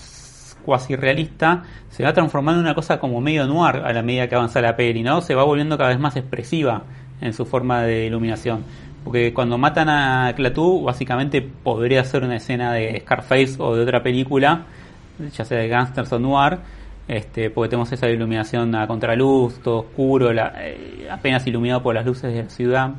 cuasi 0.66 0.96
realista 0.96 1.64
se 1.90 2.04
va 2.04 2.14
transformando 2.14 2.62
en 2.62 2.66
una 2.66 2.76
cosa 2.76 3.00
como 3.00 3.20
medio 3.22 3.46
noir 3.46 3.78
a 3.84 3.94
la 3.94 4.02
medida 4.02 4.28
que 4.28 4.36
avanza 4.36 4.62
la 4.62 4.76
peli, 4.76 5.04
¿no? 5.04 5.22
Se 5.22 5.36
va 5.36 5.44
volviendo 5.44 5.78
cada 5.78 5.90
vez 5.90 6.00
más 6.00 6.16
expresiva 6.16 6.84
en 7.24 7.34
su 7.34 7.46
forma 7.46 7.82
de 7.84 8.06
iluminación. 8.06 8.64
Porque 9.04 9.34
cuando 9.34 9.58
matan 9.58 9.90
a 9.90 10.34
Clatú, 10.36 10.84
básicamente 10.84 11.42
podría 11.42 12.04
ser 12.04 12.24
una 12.24 12.38
escena 12.38 12.72
de 12.74 13.00
Scarface 13.02 13.56
o 13.60 13.76
de 13.76 13.84
otra 13.84 14.02
película, 14.04 14.62
ya 15.36 15.44
sea 15.46 15.58
de 15.58 15.68
gangsters 15.68 16.12
o 16.14 16.20
noir, 16.20 16.60
este, 17.08 17.50
porque 17.50 17.70
tenemos 17.70 17.92
esa 17.92 18.08
iluminación 18.10 18.74
a 18.76 18.88
contraluz, 18.88 19.60
todo 19.62 19.80
oscuro, 19.80 20.32
la- 20.32 20.54
eh, 20.58 21.08
apenas 21.12 21.46
iluminado 21.48 21.84
por 21.84 21.94
las 21.96 22.06
luces 22.06 22.34
de 22.34 22.44
la 22.44 22.50
ciudad. 22.50 22.92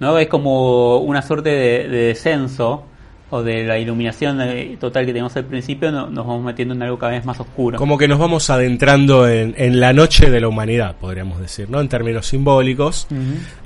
¿no? 0.00 0.18
Es 0.18 0.28
como 0.28 0.98
una 0.98 1.22
suerte 1.22 1.48
de, 1.50 1.88
de 1.88 1.98
descenso 2.08 2.84
o 3.30 3.42
de 3.42 3.64
la 3.64 3.78
iluminación 3.78 4.40
eh, 4.40 4.76
total 4.80 5.04
que 5.04 5.12
tenemos 5.12 5.36
al 5.36 5.44
principio, 5.44 5.92
no- 5.92 6.08
nos 6.08 6.26
vamos 6.26 6.42
metiendo 6.44 6.74
en 6.74 6.82
algo 6.82 6.98
cada 6.98 7.12
vez 7.12 7.24
más 7.26 7.38
oscuro. 7.40 7.76
Como 7.78 7.98
que 7.98 8.08
nos 8.08 8.18
vamos 8.18 8.48
adentrando 8.50 9.28
en, 9.28 9.54
en 9.58 9.80
la 9.80 9.92
noche 9.92 10.30
de 10.30 10.40
la 10.40 10.48
humanidad, 10.48 10.96
podríamos 10.96 11.38
decir, 11.40 11.68
¿no? 11.68 11.80
En 11.80 11.88
términos 11.88 12.26
simbólicos. 12.26 13.06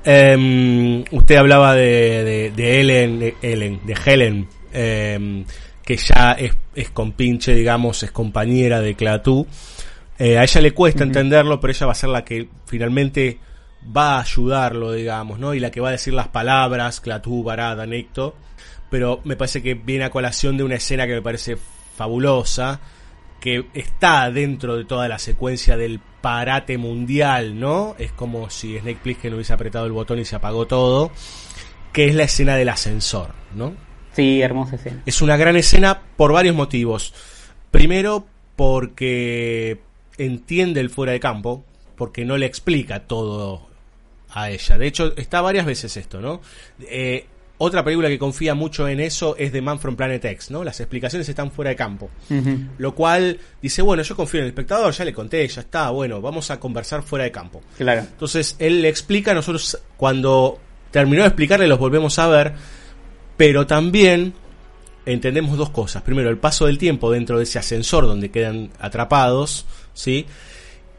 Em, 0.05 1.05
usted 1.12 1.36
hablaba 1.36 1.74
de, 1.74 2.24
de, 2.24 2.51
de 2.56 2.80
Ellen, 2.80 3.18
de, 3.20 3.34
Ellen, 3.43 3.80
de 3.86 3.97
Helen, 4.05 4.48
em, 4.72 5.44
que 5.84 5.97
ya 5.97 6.32
es, 6.32 6.55
es 6.74 6.90
compinche, 6.90 7.55
digamos, 7.55 8.02
es 8.02 8.10
compañera 8.10 8.80
de 8.80 8.94
Clatú. 8.94 9.47
Eh, 10.18 10.39
a 10.39 10.43
ella 10.44 10.60
le 10.60 10.72
cuesta 10.72 11.05
entenderlo, 11.05 11.60
pero 11.60 11.72
ella 11.72 11.86
va 11.86 11.93
a 11.93 11.97
ser 11.97 12.09
la 12.10 12.24
que 12.24 12.48
finalmente 12.66 13.39
va 13.97 14.16
a 14.16 14.20
ayudarlo, 14.20 14.93
digamos, 14.93 15.39
¿no? 15.39 15.55
Y 15.55 15.60
la 15.60 15.70
que 15.70 15.80
va 15.80 15.89
a 15.89 15.93
decir 15.93 16.14
las 16.14 16.28
palabras, 16.28 17.01
Clatú, 17.01 17.43
Barada, 17.43 17.86
Necto. 17.86 18.34
Pero 18.93 19.23
me 19.24 19.36
parece 19.36 19.62
que 19.62 19.73
viene 19.73 20.05
a 20.05 20.10
colación 20.10 20.59
de 20.59 20.64
una 20.64 20.74
escena 20.74 21.06
que 21.06 21.14
me 21.14 21.23
parece 21.23 21.56
fabulosa, 21.97 22.78
que 23.40 23.64
está 23.73 24.31
dentro 24.31 24.77
de 24.77 24.85
toda 24.85 25.09
la 25.09 25.19
secuencia 25.19 25.78
del 25.78 25.98
parate 26.20 26.77
mundial, 26.77 27.59
¿no? 27.59 27.97
Es 27.98 28.12
como 28.12 28.51
si 28.51 28.78
Snake 28.78 29.01
Plissken 29.02 29.32
hubiese 29.32 29.55
apretado 29.55 29.86
el 29.86 29.93
botón 29.93 30.19
y 30.19 30.27
se 30.27 30.36
apagó 30.36 30.66
todo, 30.66 31.10
que 31.90 32.05
es 32.05 32.14
la 32.14 32.24
escena 32.24 32.55
del 32.55 32.69
ascensor, 32.69 33.31
¿no? 33.55 33.73
Sí, 34.12 34.43
hermosa 34.43 34.77
escena. 34.77 35.01
Es 35.06 35.23
una 35.23 35.39
gran 35.39 35.56
escena 35.56 36.02
por 36.19 36.35
varios 36.35 36.55
motivos. 36.55 37.14
Primero, 37.70 38.27
porque 38.56 39.81
entiende 40.19 40.81
el 40.81 40.90
fuera 40.90 41.12
de 41.12 41.20
campo, 41.20 41.64
porque 41.97 42.27
no 42.27 42.36
le 42.36 42.44
explica 42.44 43.06
todo 43.06 43.70
a 44.28 44.51
ella. 44.51 44.77
De 44.77 44.86
hecho, 44.86 45.16
está 45.16 45.40
varias 45.40 45.64
veces 45.64 45.97
esto, 45.97 46.20
¿no? 46.20 46.43
Eh, 46.82 47.24
otra 47.64 47.84
película 47.84 48.09
que 48.09 48.18
confía 48.18 48.56
mucho 48.56 48.89
en 48.89 48.98
eso 48.98 49.36
es 49.39 49.52
The 49.52 49.62
Man 49.62 49.78
from 49.78 49.94
Planet 49.94 50.24
X, 50.24 50.51
¿no? 50.51 50.64
Las 50.64 50.80
explicaciones 50.80 51.28
están 51.28 51.52
fuera 51.52 51.68
de 51.68 51.76
campo. 51.76 52.10
Lo 52.78 52.93
cual 52.93 53.39
dice, 53.60 53.82
bueno, 53.82 54.02
yo 54.02 54.16
confío 54.16 54.40
en 54.40 54.47
el 54.47 54.51
espectador, 54.51 54.93
ya 54.93 55.05
le 55.05 55.12
conté, 55.12 55.47
ya 55.47 55.60
está, 55.60 55.90
bueno, 55.90 56.20
vamos 56.20 56.51
a 56.51 56.59
conversar 56.59 57.05
fuera 57.05 57.24
de 57.24 57.30
campo. 57.30 57.62
Claro. 57.78 58.01
Entonces 58.01 58.56
él 58.59 58.82
le 58.82 58.89
explica, 58.89 59.32
nosotros 59.32 59.78
cuando 59.97 60.59
terminó 60.90 61.22
de 61.22 61.28
explicarle 61.28 61.68
los 61.68 61.78
volvemos 61.78 62.18
a 62.18 62.26
ver, 62.26 62.52
pero 63.36 63.64
también 63.64 64.34
entendemos 65.06 65.56
dos 65.56 65.70
cosas. 65.70 66.02
Primero, 66.02 66.30
el 66.30 66.39
paso 66.39 66.66
del 66.66 66.78
tiempo 66.78 67.12
dentro 67.12 67.39
de 67.39 67.44
ese 67.44 67.60
ascensor 67.60 68.06
donde 68.06 68.32
quedan 68.32 68.70
atrapados, 68.80 69.66
¿sí? 69.94 70.26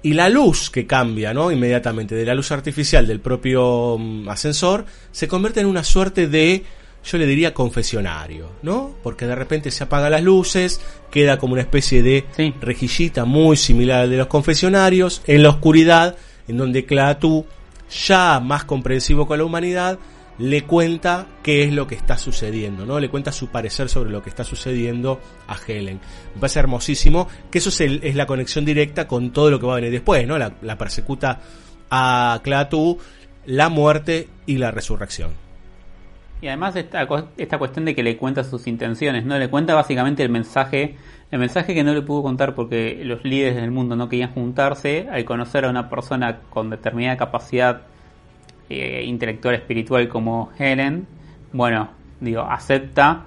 Y 0.04 0.14
la 0.14 0.28
luz 0.28 0.70
que 0.70 0.86
cambia, 0.86 1.34
¿no? 1.34 1.50
Inmediatamente, 1.50 2.14
de 2.14 2.26
la 2.26 2.36
luz 2.36 2.52
artificial 2.52 3.08
del 3.08 3.22
propio 3.22 3.98
mm, 3.98 4.28
ascensor, 4.28 4.86
se 5.14 5.30
convierte 5.30 5.62
en 5.62 5.66
una 5.66 5.86
suerte 5.86 6.28
de, 6.28 6.66
yo 7.06 7.18
le 7.18 7.26
diría, 7.26 7.54
confesionario, 7.54 8.52
¿no? 8.64 8.96
Porque 9.02 9.26
de 9.26 9.36
repente 9.36 9.72
se 9.72 9.86
apagan 9.86 10.12
las 10.12 10.22
luces, 10.22 10.82
queda 11.10 11.40
como 11.40 11.54
una 11.54 11.62
especie 11.62 12.04
de 12.04 12.26
rejillita 12.60 13.24
muy 13.24 13.56
similar 13.56 14.02
al 14.02 14.10
de 14.10 14.18
los 14.18 14.28
confesionarios, 14.28 15.22
en 15.26 15.42
la 15.42 15.50
oscuridad, 15.50 16.18
en 16.50 16.58
donde 16.58 16.84
Clatú, 16.84 17.46
ya 18.06 18.42
más 18.42 18.66
comprensivo 18.66 19.26
con 19.26 19.38
la 19.38 19.46
humanidad, 19.46 20.00
le 20.40 20.64
cuenta 20.64 21.28
qué 21.44 21.64
es 21.64 21.74
lo 21.74 21.88
que 21.88 21.96
está 21.96 22.18
sucediendo, 22.18 22.86
¿no? 22.86 23.00
Le 23.00 23.10
cuenta 23.10 23.32
su 23.32 23.48
parecer 23.48 23.90
sobre 23.90 24.10
lo 24.10 24.22
que 24.24 24.30
está 24.30 24.44
sucediendo 24.44 25.20
a 25.48 25.56
Helen. 25.56 26.00
Me 26.36 26.42
parece 26.42 26.60
hermosísimo 26.60 27.28
que 27.52 27.60
eso 27.60 27.70
es, 27.84 28.16
la 28.16 28.26
conexión 28.26 28.66
directa 28.66 29.08
con 29.08 29.32
todo 29.32 29.52
lo 29.52 29.60
que 29.60 29.66
va 29.66 29.74
a 29.74 29.76
venir 29.76 29.92
después, 29.92 30.28
¿no? 30.28 30.38
La, 30.38 30.78
persecuta 30.78 31.40
a 31.90 32.40
Clatú, 32.44 32.98
la 33.46 33.70
muerte 33.70 34.28
y 34.46 34.58
la 34.58 34.72
resurrección. 34.72 35.32
Y 36.42 36.48
además 36.48 36.76
esta, 36.76 37.08
esta 37.38 37.58
cuestión 37.58 37.86
de 37.86 37.96
que 37.96 38.04
le 38.04 38.18
cuenta 38.18 38.44
sus 38.44 38.68
intenciones, 38.68 39.24
¿no? 39.24 39.38
Le 39.38 39.50
cuenta 39.50 39.76
básicamente 39.76 40.24
el 40.24 40.30
mensaje, 40.30 40.98
el 41.32 41.40
mensaje 41.40 41.74
que 41.74 41.84
no 41.84 41.94
le 41.94 42.02
pudo 42.02 42.24
contar 42.24 42.54
porque 42.54 43.02
los 43.06 43.24
líderes 43.24 43.56
del 43.56 43.72
mundo 43.72 43.96
no 43.96 44.10
querían 44.10 44.32
juntarse 44.34 45.08
al 45.10 45.24
conocer 45.24 45.64
a 45.64 45.70
una 45.70 45.90
persona 45.90 46.40
con 46.50 46.70
determinada 46.70 47.16
capacidad 47.16 47.84
eh, 48.70 49.04
intelectual 49.06 49.56
espiritual 49.56 50.08
como 50.08 50.52
Helen, 50.58 51.06
bueno, 51.52 51.92
digo, 52.20 52.42
acepta, 52.42 53.26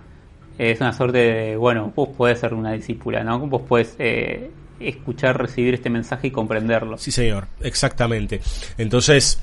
eh, 0.58 0.70
es 0.70 0.80
una 0.80 0.92
suerte 0.92 1.18
de, 1.18 1.56
bueno, 1.56 1.92
vos 1.94 2.08
podés 2.16 2.40
ser 2.40 2.54
una 2.54 2.72
discípula, 2.72 3.22
¿no? 3.22 3.38
Vos 3.40 3.62
podés 3.62 3.94
eh, 3.98 4.50
escuchar, 4.80 5.38
recibir 5.40 5.74
este 5.74 5.90
mensaje 5.90 6.28
y 6.28 6.30
comprenderlo. 6.30 6.98
Sí, 6.98 7.10
señor, 7.10 7.46
exactamente. 7.60 8.40
Entonces, 8.78 9.40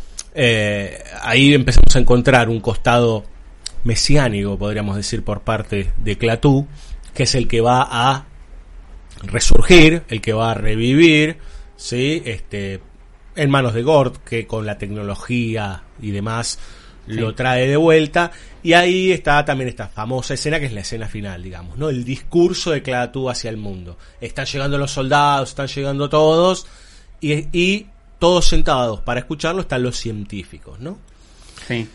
ahí 1.22 1.54
empezamos 1.54 1.96
a 1.96 2.00
encontrar 2.00 2.50
un 2.50 2.60
costado 2.60 3.24
mesiánico, 3.84 4.58
podríamos 4.58 4.96
decir, 4.96 5.24
por 5.24 5.42
parte 5.42 5.92
de 5.98 6.18
Clatú, 6.18 6.68
que 7.14 7.24
es 7.24 7.36
el 7.36 7.48
que 7.48 7.62
va 7.62 7.88
a 7.90 8.26
resurgir, 9.22 10.04
el 10.10 10.22
que 10.22 10.34
va 10.34 10.52
a 10.52 10.54
revivir, 10.54 11.38
¿sí? 11.76 12.22
Este, 12.26 12.80
en 13.36 13.50
manos 13.50 13.74
de 13.74 13.84
Gord, 13.84 14.18
que 14.20 14.48
con 14.48 14.66
la 14.66 14.78
tecnología 14.78 15.84
y 16.02 16.12
demás 16.12 16.60
lo 17.08 17.36
trae 17.36 17.68
de 17.68 17.78
vuelta. 17.78 18.32
Y 18.62 18.74
ahí 18.74 19.12
está 19.12 19.44
también 19.44 19.68
esta 19.68 19.88
famosa 19.90 20.36
escena 20.36 20.60
que 20.60 20.68
es 20.68 20.74
la 20.74 20.82
escena 20.82 21.08
final, 21.08 21.44
digamos, 21.44 21.78
¿no? 21.78 21.90
El 21.90 22.06
discurso 22.06 22.72
de 22.72 22.82
Clatú 22.82 23.30
hacia 23.30 23.50
el 23.50 23.58
mundo. 23.58 23.98
Están 24.22 24.46
llegando 24.46 24.78
los 24.78 24.92
soldados, 24.92 25.50
están 25.50 25.68
llegando 25.68 26.10
todos, 26.10 26.66
y, 27.20 27.48
y 27.58 27.88
todos 28.20 28.48
sentados 28.48 29.02
para 29.02 29.20
escucharlo 29.20 29.62
están 29.62 29.84
los 29.84 29.98
científicos, 29.98 30.80
¿no? 30.80 30.98
Sí. 31.68 31.88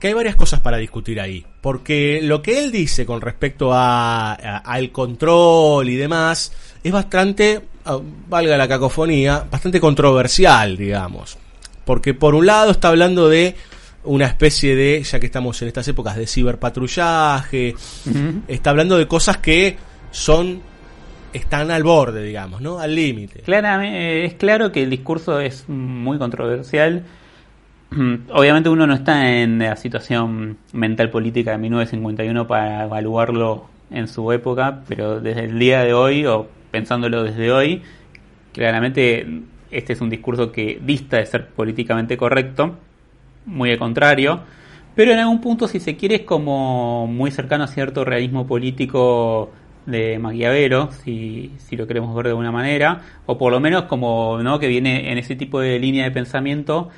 Que 0.00 0.08
hay 0.08 0.14
varias 0.14 0.36
cosas 0.36 0.60
para 0.60 0.76
discutir 0.76 1.20
ahí. 1.20 1.44
Porque 1.60 2.20
lo 2.22 2.40
que 2.40 2.58
él 2.60 2.70
dice 2.70 3.04
con 3.04 3.20
respecto 3.20 3.72
a, 3.72 4.32
a- 4.34 4.58
al 4.58 4.90
control 4.92 5.88
y 5.88 5.96
demás 5.96 6.52
es 6.84 6.92
bastante, 6.92 7.60
ah, 7.84 7.98
valga 8.28 8.56
la 8.56 8.68
cacofonía, 8.68 9.44
bastante 9.50 9.80
controversial, 9.80 10.76
digamos. 10.76 11.36
Porque 11.84 12.14
por 12.14 12.34
un 12.34 12.46
lado 12.46 12.70
está 12.70 12.88
hablando 12.88 13.28
de 13.28 13.56
una 14.04 14.26
especie 14.26 14.76
de, 14.76 15.02
ya 15.02 15.18
que 15.18 15.26
estamos 15.26 15.60
en 15.62 15.68
estas 15.68 15.88
épocas 15.88 16.16
de 16.16 16.26
ciberpatrullaje, 16.26 17.74
está 18.46 18.70
hablando 18.70 18.96
de 18.96 19.06
cosas 19.08 19.38
que 19.38 19.76
son, 20.10 20.60
están 21.32 21.70
al 21.70 21.82
borde, 21.82 22.22
digamos, 22.22 22.60
¿no? 22.60 22.78
Al 22.78 22.94
límite. 22.94 23.40
Claramente, 23.40 24.24
es 24.24 24.34
claro 24.34 24.70
que 24.72 24.82
el 24.84 24.90
discurso 24.90 25.40
es 25.40 25.64
muy 25.68 26.18
controversial. 26.18 27.04
Obviamente 28.32 28.68
uno 28.68 28.86
no 28.86 28.94
está 28.94 29.40
en 29.40 29.58
la 29.58 29.76
situación 29.76 30.58
mental 30.72 31.10
política 31.10 31.52
de 31.52 31.58
1951 31.58 32.46
para 32.46 32.84
evaluarlo 32.84 33.66
en 33.90 34.08
su 34.08 34.30
época, 34.32 34.82
pero 34.86 35.20
desde 35.20 35.44
el 35.44 35.58
día 35.58 35.82
de 35.82 35.94
hoy, 35.94 36.26
o 36.26 36.48
pensándolo 36.70 37.22
desde 37.22 37.50
hoy, 37.50 37.82
claramente 38.52 39.26
este 39.70 39.92
es 39.94 40.00
un 40.00 40.10
discurso 40.10 40.52
que 40.52 40.80
dista 40.84 41.16
de 41.18 41.26
ser 41.26 41.48
políticamente 41.48 42.16
correcto, 42.16 42.76
muy 43.46 43.70
al 43.70 43.78
contrario, 43.78 44.40
pero 44.94 45.12
en 45.12 45.20
algún 45.20 45.40
punto, 45.40 45.68
si 45.68 45.80
se 45.80 45.96
quiere, 45.96 46.16
es 46.16 46.22
como 46.22 47.06
muy 47.06 47.30
cercano 47.30 47.64
a 47.64 47.68
cierto 47.68 48.04
realismo 48.04 48.46
político 48.46 49.50
de 49.86 50.18
Maquiavelo, 50.18 50.90
si, 50.92 51.52
si 51.58 51.76
lo 51.76 51.86
queremos 51.86 52.14
ver 52.14 52.26
de 52.26 52.30
alguna 52.30 52.52
manera, 52.52 53.00
o 53.24 53.38
por 53.38 53.52
lo 53.52 53.60
menos 53.60 53.84
como 53.84 54.42
¿no? 54.42 54.58
que 54.58 54.66
viene 54.66 55.10
en 55.10 55.16
ese 55.16 55.36
tipo 55.36 55.60
de 55.60 55.78
línea 55.78 56.04
de 56.04 56.10
pensamiento 56.10 56.90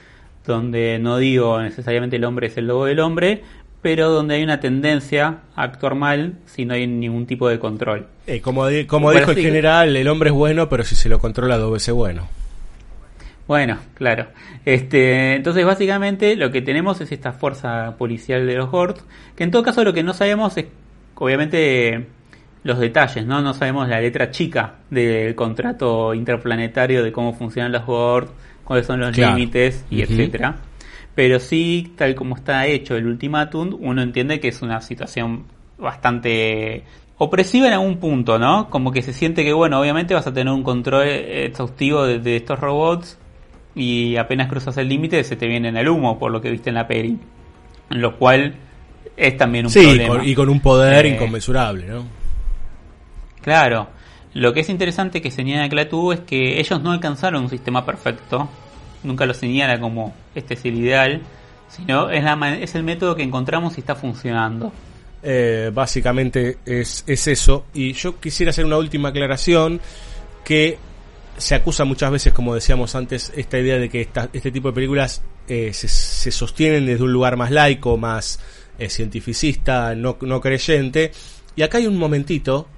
donde 0.51 0.99
no 1.01 1.17
digo 1.19 1.61
necesariamente 1.63 2.17
el 2.17 2.25
hombre 2.25 2.49
es 2.49 2.57
el 2.59 2.67
lobo 2.67 2.85
del 2.87 3.01
hombre, 3.01 3.43
pero 3.83 4.11
donde 4.11 4.35
hay 4.35 4.43
una 4.43 4.61
tendencia 4.61 5.39
a 5.57 5.63
actuar 5.63 5.95
mal 5.95 6.35
si 6.45 6.67
no 6.67 6.75
hay 6.75 6.87
ningún 6.87 7.25
tipo 7.27 7.49
de 7.49 7.59
control. 7.59 8.07
Eh, 8.27 8.41
como 8.43 8.67
di- 8.67 8.85
como 8.85 9.11
dijo 9.13 9.31
el 9.31 9.39
general, 9.39 9.97
el 9.97 10.07
hombre 10.09 10.29
es 10.29 10.35
bueno, 10.35 10.69
pero 10.69 10.85
si 10.85 10.95
se 10.97 11.09
lo 11.09 11.19
controla 11.19 11.57
dos 11.57 11.73
veces 11.73 11.95
bueno. 11.95 12.29
Bueno, 13.47 13.79
claro. 13.95 14.27
Este, 14.65 15.35
entonces, 15.35 15.65
básicamente, 15.65 16.37
lo 16.37 16.53
que 16.53 16.63
tenemos 16.63 17.01
es 17.01 17.11
esta 17.11 17.33
fuerza 17.33 17.97
policial 17.99 18.47
de 18.47 18.55
los 18.55 18.69
Hords, 18.73 19.03
que 19.35 19.43
en 19.45 19.51
todo 19.51 19.63
caso 19.65 19.83
lo 19.83 19.93
que 19.93 20.03
no 20.05 20.13
sabemos 20.15 20.57
es, 20.57 20.67
obviamente, 21.17 22.07
los 22.63 22.79
detalles, 22.79 23.27
¿no? 23.27 23.41
No 23.43 23.55
sabemos 23.55 23.89
la 23.89 24.01
letra 24.01 24.31
chica 24.31 24.75
del 24.91 25.35
contrato 25.35 26.15
interplanetario 26.15 27.03
de 27.03 27.11
cómo 27.11 27.33
funcionan 27.35 27.73
los 27.73 27.83
Hords, 27.87 28.31
cuáles 28.65 28.87
son 28.87 29.01
los 29.01 29.11
Claro. 29.15 29.37
límites 29.37 29.85
y 29.91 30.03
etcétera. 30.03 30.57
Pero 31.15 31.41
sí, 31.41 31.93
tal 31.97 32.15
como 32.15 32.37
está 32.37 32.67
hecho 32.67 32.97
el 32.97 33.07
ultimátum, 33.07 33.77
uno 33.81 34.01
entiende 34.03 34.41
que 34.41 34.49
es 34.49 34.63
una 34.63 34.81
situación 34.81 35.45
bastante 35.79 36.85
opresiva 37.19 37.67
en 37.67 37.75
algún 37.75 37.99
punto, 37.99 38.39
¿no? 38.39 38.71
Como 38.71 38.93
que 38.93 39.03
se 39.03 39.13
siente 39.13 39.45
que, 39.45 39.53
bueno, 39.53 39.81
obviamente 39.81 40.15
vas 40.15 40.27
a 40.27 40.33
tener 40.33 40.53
un 40.53 40.63
control 40.63 41.09
exhaustivo 41.09 42.05
de, 42.07 42.19
de 42.21 42.37
estos 42.37 42.59
robots 42.59 43.19
y 43.75 44.17
apenas 44.17 44.49
cruzas 44.49 44.77
el 44.79 44.89
límite 44.89 45.23
se 45.25 45.37
te 45.37 45.47
vienen 45.47 45.77
al 45.77 45.89
humo, 45.89 46.19
por 46.19 46.31
lo 46.33 46.41
que 46.41 46.51
viste 46.51 46.71
en 46.71 46.77
la 46.77 46.87
peli. 46.87 47.19
Lo 47.91 48.17
cual 48.17 48.55
es 49.17 49.37
también 49.37 49.67
un 49.67 49.71
Sí, 49.73 49.83
problema. 49.83 50.15
con- 50.15 50.29
y 50.29 50.35
con 50.35 50.49
un 50.49 50.61
poder 50.61 51.05
Eh, 51.07 51.11
inconmensurable, 51.11 51.87
¿no? 51.89 52.05
Claro. 53.43 53.89
Lo 54.35 54.53
que 54.53 54.61
es 54.61 54.69
interesante 54.69 55.21
que 55.21 55.31
señala 55.31 55.69
Clatú 55.69 56.13
es 56.13 56.21
que 56.21 56.61
ellos 56.61 56.81
no 56.83 56.93
alcanzaron 56.93 57.43
un 57.45 57.51
sistema 57.51 57.85
perfecto. 57.85 58.49
Nunca 59.03 59.27
lo 59.27 59.35
señala 59.35 59.81
como 59.81 60.15
este 60.35 60.55
es 60.55 60.65
el 60.65 60.77
ideal, 60.79 61.21
sino 61.69 62.11
es, 62.11 62.23
la, 62.23 62.55
es 62.59 62.75
el 62.75 62.83
método 62.85 63.17
que 63.17 63.23
encontramos 63.23 63.77
y 63.77 63.81
está 63.81 63.95
funcionando. 63.97 64.73
Eh, 65.23 65.71
básicamente 65.75 66.59
es, 66.65 67.03
es 67.07 67.27
eso. 67.27 67.67
Y 67.75 67.93
yo 67.93 68.21
quisiera 68.21 68.51
hacer 68.51 68.65
una 68.65 68.77
última 68.79 69.09
aclaración 69.09 69.81
que 70.45 70.79
se 71.37 71.55
acusa 71.55 71.85
muchas 71.85 72.11
veces, 72.13 72.33
como 72.33 72.55
decíamos 72.55 72.95
antes, 72.95 73.33
esta 73.35 73.59
idea 73.59 73.79
de 73.79 73.89
que 73.89 74.03
esta- 74.03 74.29
este 74.33 74.51
tipo 74.53 74.69
de 74.69 74.75
películas 74.75 75.23
eh, 75.49 75.73
se, 75.73 75.89
se 75.89 76.31
sostienen 76.31 76.87
desde 76.87 77.03
un 77.03 77.13
lugar 77.13 77.37
más 77.37 77.51
laico, 77.51 77.97
más 77.97 78.39
eh, 78.79 78.89
cientificista, 78.89 79.95
no 79.95 80.41
creyente. 80.41 81.11
Y 81.57 81.63
acá 81.63 81.79
hay 81.79 81.87
un 81.87 81.97
momentito, 81.99 82.69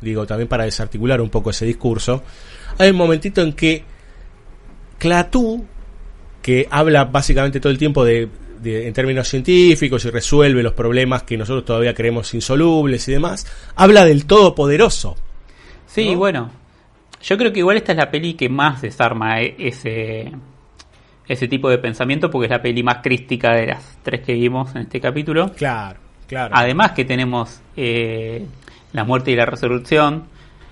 digo 0.00 0.26
también 0.26 0.48
para 0.48 0.64
desarticular 0.64 1.20
un 1.20 1.30
poco 1.30 1.50
ese 1.50 1.66
discurso, 1.66 2.22
hay 2.78 2.90
un 2.90 2.96
momentito 2.96 3.42
en 3.42 3.52
que 3.52 3.84
Clatú, 4.98 5.64
que 6.42 6.66
habla 6.70 7.04
básicamente 7.04 7.60
todo 7.60 7.70
el 7.72 7.78
tiempo 7.78 8.04
de, 8.04 8.28
de- 8.60 8.86
en 8.88 8.92
términos 8.92 9.28
científicos 9.28 10.04
y 10.04 10.10
resuelve 10.10 10.62
los 10.62 10.72
problemas 10.72 11.22
que 11.22 11.36
nosotros 11.36 11.64
todavía 11.64 11.94
creemos 11.94 12.32
insolubles 12.34 13.06
y 13.08 13.12
demás, 13.12 13.46
habla 13.76 14.04
del 14.04 14.26
todopoderoso. 14.26 15.16
Sí, 15.86 16.14
bueno. 16.14 16.50
Yo 17.22 17.36
creo 17.36 17.52
que 17.52 17.58
igual 17.58 17.76
esta 17.76 17.92
es 17.92 17.98
la 17.98 18.10
peli 18.10 18.34
que 18.34 18.48
más 18.48 18.80
desarma 18.82 19.40
e- 19.40 19.56
ese, 19.58 20.30
ese 21.26 21.48
tipo 21.48 21.68
de 21.68 21.78
pensamiento 21.78 22.30
porque 22.30 22.46
es 22.46 22.50
la 22.50 22.62
peli 22.62 22.82
más 22.84 22.98
crística 23.02 23.52
de 23.54 23.66
las 23.66 23.98
tres 24.04 24.20
que 24.20 24.34
vimos 24.34 24.74
en 24.76 24.82
este 24.82 25.00
capítulo. 25.00 25.50
Claro, 25.56 25.98
claro. 26.28 26.54
Además 26.56 26.92
que 26.92 27.04
tenemos 27.04 27.60
eh, 27.76 28.46
la 28.92 29.04
muerte 29.04 29.30
y 29.30 29.36
la 29.36 29.46
resurrección. 29.46 30.24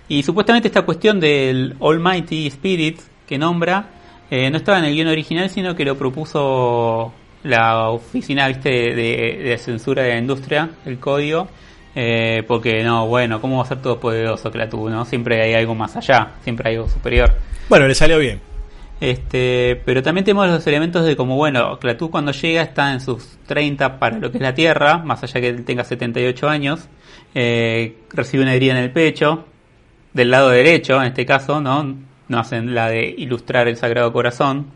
Y 0.09 0.23
supuestamente 0.23 0.69
esta 0.69 0.83
cuestión 0.83 1.21
del 1.21 1.77
Almighty 1.81 2.47
Spirit 2.47 3.01
que 3.27 3.39
nombra 3.39 3.87
eh, 4.31 4.51
no 4.51 4.57
estaba 4.57 4.79
en 4.79 4.85
el 4.85 4.95
guion 4.95 5.09
original, 5.09 5.51
sino 5.51 5.75
que 5.75 5.85
lo 5.85 5.97
propuso 5.97 7.13
la 7.43 7.91
oficina 7.91 8.49
viste 8.49 8.71
de, 8.71 9.57
censura 9.59 10.03
de 10.03 10.11
la 10.11 10.19
industria, 10.19 10.71
el 10.85 10.99
código. 10.99 11.49
eh, 11.95 12.43
porque 12.47 12.83
no, 12.83 13.07
bueno, 13.07 13.41
¿cómo 13.41 13.57
va 13.59 13.63
a 13.65 13.67
ser 13.67 13.81
todo 13.81 13.99
poderoso 13.99 14.51
Clatú? 14.51 14.89
¿no? 14.91 15.05
Siempre 15.05 15.43
hay 15.43 15.55
algo 15.55 15.75
más 15.75 15.97
allá, 15.97 16.33
siempre 16.43 16.69
hay 16.69 16.77
algo 16.77 16.89
superior. 16.89 17.33
Bueno, 17.69 17.89
le 17.89 17.95
salió 17.95 18.19
bien. 18.19 18.41
Este, 19.01 19.81
pero 19.85 20.03
también 20.03 20.25
tenemos 20.25 20.49
los 20.49 20.67
elementos 20.67 21.05
de 21.05 21.17
como, 21.17 21.37
bueno, 21.37 21.79
Clatú 21.79 22.11
cuando 22.11 22.33
llega 22.33 22.63
está 22.63 22.93
en 22.93 23.01
sus 23.01 23.37
30 23.47 23.99
para 23.99 24.19
lo 24.19 24.31
que 24.31 24.39
es 24.39 24.43
la 24.43 24.55
Tierra, 24.55 24.99
más 24.99 25.23
allá 25.23 25.41
que 25.41 25.49
él 25.49 25.65
tenga 25.65 25.85
78 25.85 26.49
años, 26.49 26.89
eh, 27.35 27.99
recibe 28.11 28.43
una 28.43 28.55
herida 28.55 28.73
en 28.73 28.79
el 28.79 28.91
pecho, 28.91 29.45
del 30.15 30.31
lado 30.31 30.49
derecho 30.49 31.01
en 31.01 31.09
este 31.09 31.27
caso, 31.27 31.61
¿no? 31.61 31.95
No 32.29 32.39
hacen 32.39 32.75
la 32.75 32.89
de 32.89 33.15
ilustrar 33.19 33.69
el 33.69 33.77
Sagrado 33.77 34.13
Corazón. 34.13 34.67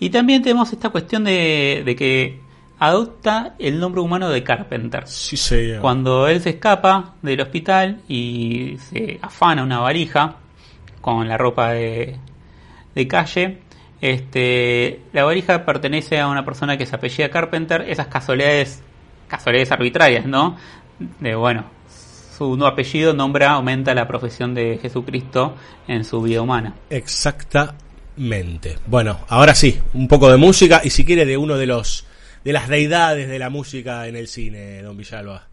Y 0.00 0.10
también 0.10 0.42
tenemos 0.42 0.72
esta 0.72 0.90
cuestión 0.90 1.24
de, 1.24 1.82
de 1.84 1.96
que 1.96 2.40
adopta 2.80 3.54
el 3.58 3.78
nombre 3.78 4.00
humano 4.00 4.28
de 4.28 4.42
Carpenter. 4.42 5.06
Sí, 5.06 5.36
señor. 5.36 5.80
Cuando 5.80 6.26
él 6.28 6.40
se 6.40 6.50
escapa 6.50 7.14
del 7.22 7.40
hospital 7.40 8.00
y 8.08 8.76
se 8.78 9.18
afana 9.22 9.62
una 9.62 9.78
valija 9.78 10.36
con 11.00 11.28
la 11.28 11.36
ropa 11.38 11.72
de, 11.72 12.16
de 12.94 13.08
calle, 13.08 13.58
este, 14.00 15.00
la 15.12 15.24
valija 15.24 15.64
pertenece 15.64 16.20
a 16.20 16.28
una 16.28 16.44
persona 16.44 16.76
que 16.76 16.86
se 16.86 16.96
apellida 16.96 17.30
Carpenter, 17.30 17.82
esas 17.88 18.06
casualidades, 18.06 18.82
casualidades 19.26 19.72
arbitrarias, 19.72 20.26
¿no? 20.26 20.56
De 21.20 21.34
bueno, 21.34 21.64
su 22.36 22.56
no 22.56 22.66
apellido 22.66 23.14
nombra, 23.14 23.50
aumenta 23.50 23.94
la 23.94 24.06
profesión 24.06 24.54
de 24.54 24.78
Jesucristo 24.80 25.56
en 25.88 26.04
su 26.04 26.22
vida 26.22 26.40
humana. 26.40 26.74
Exactamente. 26.90 28.78
Bueno, 28.86 29.20
ahora 29.28 29.54
sí, 29.54 29.80
un 29.94 30.06
poco 30.06 30.30
de 30.30 30.36
música 30.36 30.80
y 30.84 30.90
si 30.90 31.04
quiere 31.04 31.26
de 31.26 31.36
uno 31.36 31.56
de 31.56 31.66
los 31.66 32.06
de 32.44 32.52
las 32.52 32.68
deidades 32.68 33.28
de 33.28 33.38
la 33.38 33.50
música 33.50 34.06
en 34.06 34.16
el 34.16 34.28
cine, 34.28 34.80
don 34.82 34.96
Villalba. 34.96 35.47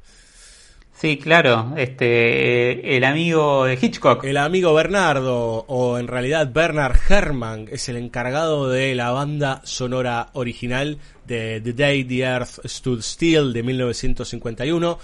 Sí, 0.97 1.17
claro, 1.17 1.73
este, 1.75 2.95
el 2.95 3.03
amigo 3.03 3.65
de 3.65 3.77
Hitchcock. 3.79 4.23
El 4.23 4.37
amigo 4.37 4.73
Bernardo, 4.73 5.65
o 5.67 5.99
en 5.99 6.07
realidad 6.07 6.49
Bernard 6.53 6.95
Herrmann, 7.09 7.67
es 7.69 7.89
el 7.89 7.97
encargado 7.97 8.69
de 8.69 8.95
la 8.95 9.11
banda 9.11 9.59
sonora 9.65 10.29
original 10.31 10.97
de 11.27 11.59
The 11.59 11.73
Day 11.73 12.05
the 12.05 12.19
Earth 12.19 12.65
Stood 12.65 13.01
Still 13.01 13.51
de 13.51 13.63
1951, 13.63 14.97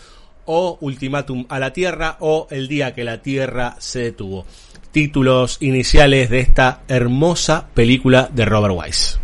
o 0.46 0.78
Ultimátum 0.80 1.46
a 1.50 1.60
la 1.60 1.74
Tierra, 1.74 2.16
o 2.22 2.48
El 2.50 2.70
día 2.70 2.96
que 2.96 3.04
la 3.04 3.22
Tierra 3.22 3.76
se 3.80 4.00
detuvo. 4.00 4.46
Títulos 4.92 5.58
iniciales 5.60 6.30
de 6.30 6.40
esta 6.40 6.84
hermosa 6.88 7.68
película 7.74 8.30
de 8.32 8.46
Robert 8.46 8.76
Wise. 8.78 9.20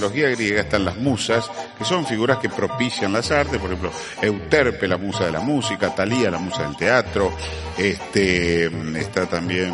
Mitología 0.00 0.30
griega 0.30 0.62
están 0.62 0.84
las 0.86 0.96
musas, 0.96 1.50
que 1.76 1.84
son 1.84 2.06
figuras 2.06 2.38
que 2.38 2.48
propician 2.48 3.12
las 3.12 3.30
artes, 3.30 3.58
por 3.58 3.70
ejemplo, 3.70 3.92
Euterpe, 4.22 4.88
la 4.88 4.96
musa 4.96 5.26
de 5.26 5.32
la 5.32 5.40
música, 5.40 5.94
Talía, 5.94 6.30
la 6.30 6.38
musa 6.38 6.62
del 6.62 6.74
teatro, 6.76 7.30
este, 7.76 8.66
está 8.98 9.26
también, 9.26 9.70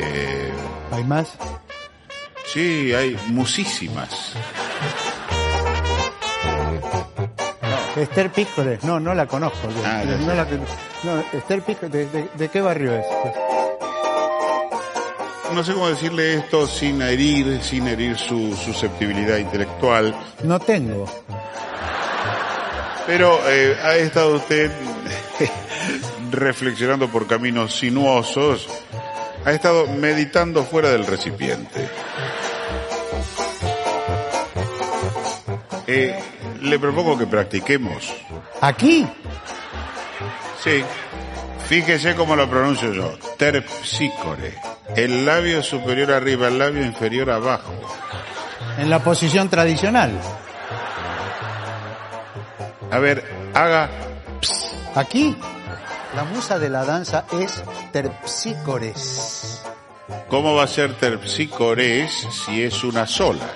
eh, 0.00 0.52
¿Hay 0.92 1.04
más? 1.04 1.32
sí, 2.46 2.94
hay 2.94 3.18
musísimas. 3.28 4.32
Esther 7.96 8.30
Pícores, 8.30 8.82
no, 8.82 8.98
no 8.98 9.14
la 9.14 9.26
conozco. 9.26 9.68
yo. 9.68 9.82
Ah, 9.84 10.02
no, 10.04 10.18
sé. 10.18 10.34
la, 10.34 10.46
no, 11.04 11.24
Esther 11.32 11.62
Pícores, 11.62 11.92
¿de, 11.92 12.06
de, 12.06 12.28
de 12.36 12.48
qué 12.48 12.60
barrio 12.60 12.94
es? 12.94 13.06
No 15.54 15.62
sé 15.62 15.72
cómo 15.72 15.88
decirle 15.88 16.34
esto 16.34 16.66
sin 16.66 17.00
herir, 17.00 17.60
sin 17.62 17.86
herir 17.86 18.18
su 18.18 18.56
susceptibilidad 18.56 19.36
intelectual, 19.38 20.12
No 20.42 20.58
tengo. 20.58 21.06
pero 23.06 23.38
eh, 23.48 23.76
ha 23.82 23.94
estado 23.94 24.34
usted 24.34 24.72
reflexionando 26.32 27.08
por 27.08 27.28
caminos 27.28 27.72
sinuosos, 27.76 28.66
ha 29.44 29.52
estado 29.52 29.86
meditando 29.86 30.64
fuera 30.64 30.90
del 30.90 31.06
recipiente. 31.06 31.88
Eh, 35.86 36.18
le 36.62 36.78
propongo 36.80 37.16
que 37.16 37.26
practiquemos. 37.26 38.12
¿Aquí? 38.60 39.06
Sí. 40.64 40.82
Fíjese 41.68 42.16
cómo 42.16 42.34
lo 42.34 42.50
pronuncio 42.50 42.92
yo. 42.92 43.16
Terpsícore. 43.38 44.73
El 44.96 45.24
labio 45.26 45.62
superior 45.62 46.12
arriba, 46.12 46.48
el 46.48 46.58
labio 46.58 46.84
inferior 46.84 47.30
abajo. 47.30 47.72
En 48.78 48.90
la 48.90 48.98
posición 49.00 49.48
tradicional. 49.48 50.12
A 52.90 52.98
ver, 52.98 53.24
haga. 53.54 53.90
¿Aquí? 54.94 55.36
La 56.14 56.24
musa 56.24 56.58
de 56.58 56.68
la 56.68 56.84
danza 56.84 57.24
es 57.32 57.62
Terpsícores. 57.92 59.62
¿Cómo 60.28 60.54
va 60.54 60.64
a 60.64 60.68
ser 60.68 60.94
terpsícores 60.96 62.10
si 62.30 62.62
es 62.62 62.84
una 62.84 63.06
sola? 63.06 63.46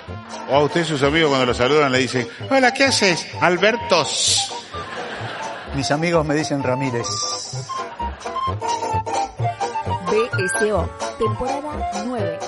O 0.49 0.55
a 0.55 0.63
usted 0.63 0.85
sus 0.85 1.03
amigos 1.03 1.29
cuando 1.29 1.45
lo 1.45 1.53
saludan 1.53 1.91
le 1.91 1.99
dicen, 1.99 2.27
hola, 2.49 2.73
¿qué 2.73 2.85
haces? 2.85 3.27
Albertos. 3.41 4.51
Mis 5.75 5.91
amigos 5.91 6.25
me 6.25 6.35
dicen 6.35 6.63
Ramírez. 6.63 7.07
BSO, 10.09 10.89
temporada 11.19 12.03
9. 12.03 12.39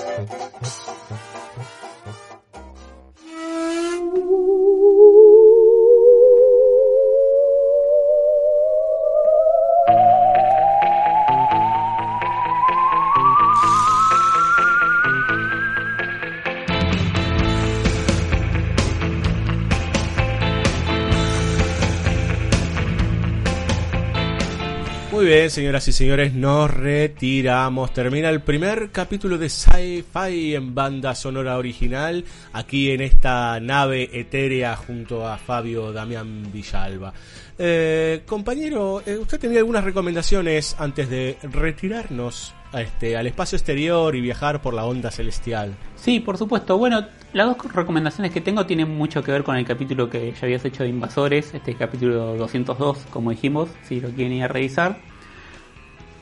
Muy 25.22 25.30
bien, 25.30 25.50
señoras 25.50 25.86
y 25.86 25.92
señores, 25.92 26.34
nos 26.34 26.68
retiramos. 26.68 27.94
Termina 27.94 28.28
el 28.28 28.40
primer 28.40 28.90
capítulo 28.90 29.38
de 29.38 29.48
Sci-Fi 29.48 30.56
en 30.56 30.74
banda 30.74 31.14
sonora 31.14 31.58
original, 31.58 32.24
aquí 32.52 32.90
en 32.90 33.02
esta 33.02 33.60
nave 33.60 34.10
etérea 34.12 34.74
junto 34.74 35.24
a 35.24 35.38
Fabio 35.38 35.92
Damián 35.92 36.50
Villalba. 36.52 37.12
Eh, 37.56 38.22
compañero, 38.26 39.00
eh, 39.06 39.16
¿usted 39.16 39.38
tenía 39.38 39.60
algunas 39.60 39.84
recomendaciones 39.84 40.74
antes 40.80 41.08
de 41.08 41.38
retirarnos 41.44 42.52
a 42.72 42.82
este, 42.82 43.16
al 43.16 43.28
espacio 43.28 43.54
exterior 43.54 44.16
y 44.16 44.20
viajar 44.20 44.60
por 44.60 44.74
la 44.74 44.84
onda 44.84 45.12
celestial? 45.12 45.76
Sí, 45.94 46.18
por 46.18 46.36
supuesto. 46.36 46.76
Bueno, 46.78 47.06
las 47.32 47.46
dos 47.46 47.72
recomendaciones 47.72 48.32
que 48.32 48.40
tengo 48.40 48.66
tienen 48.66 48.90
mucho 48.90 49.22
que 49.22 49.30
ver 49.30 49.44
con 49.44 49.54
el 49.54 49.64
capítulo 49.64 50.10
que 50.10 50.32
ya 50.32 50.38
habías 50.42 50.64
hecho 50.64 50.82
de 50.82 50.88
Invasores, 50.88 51.54
este 51.54 51.76
capítulo 51.76 52.34
202, 52.36 53.06
como 53.10 53.30
dijimos, 53.30 53.68
si 53.84 54.00
lo 54.00 54.08
quieren 54.08 54.32
ir 54.32 54.42
a 54.42 54.48
revisar. 54.48 55.11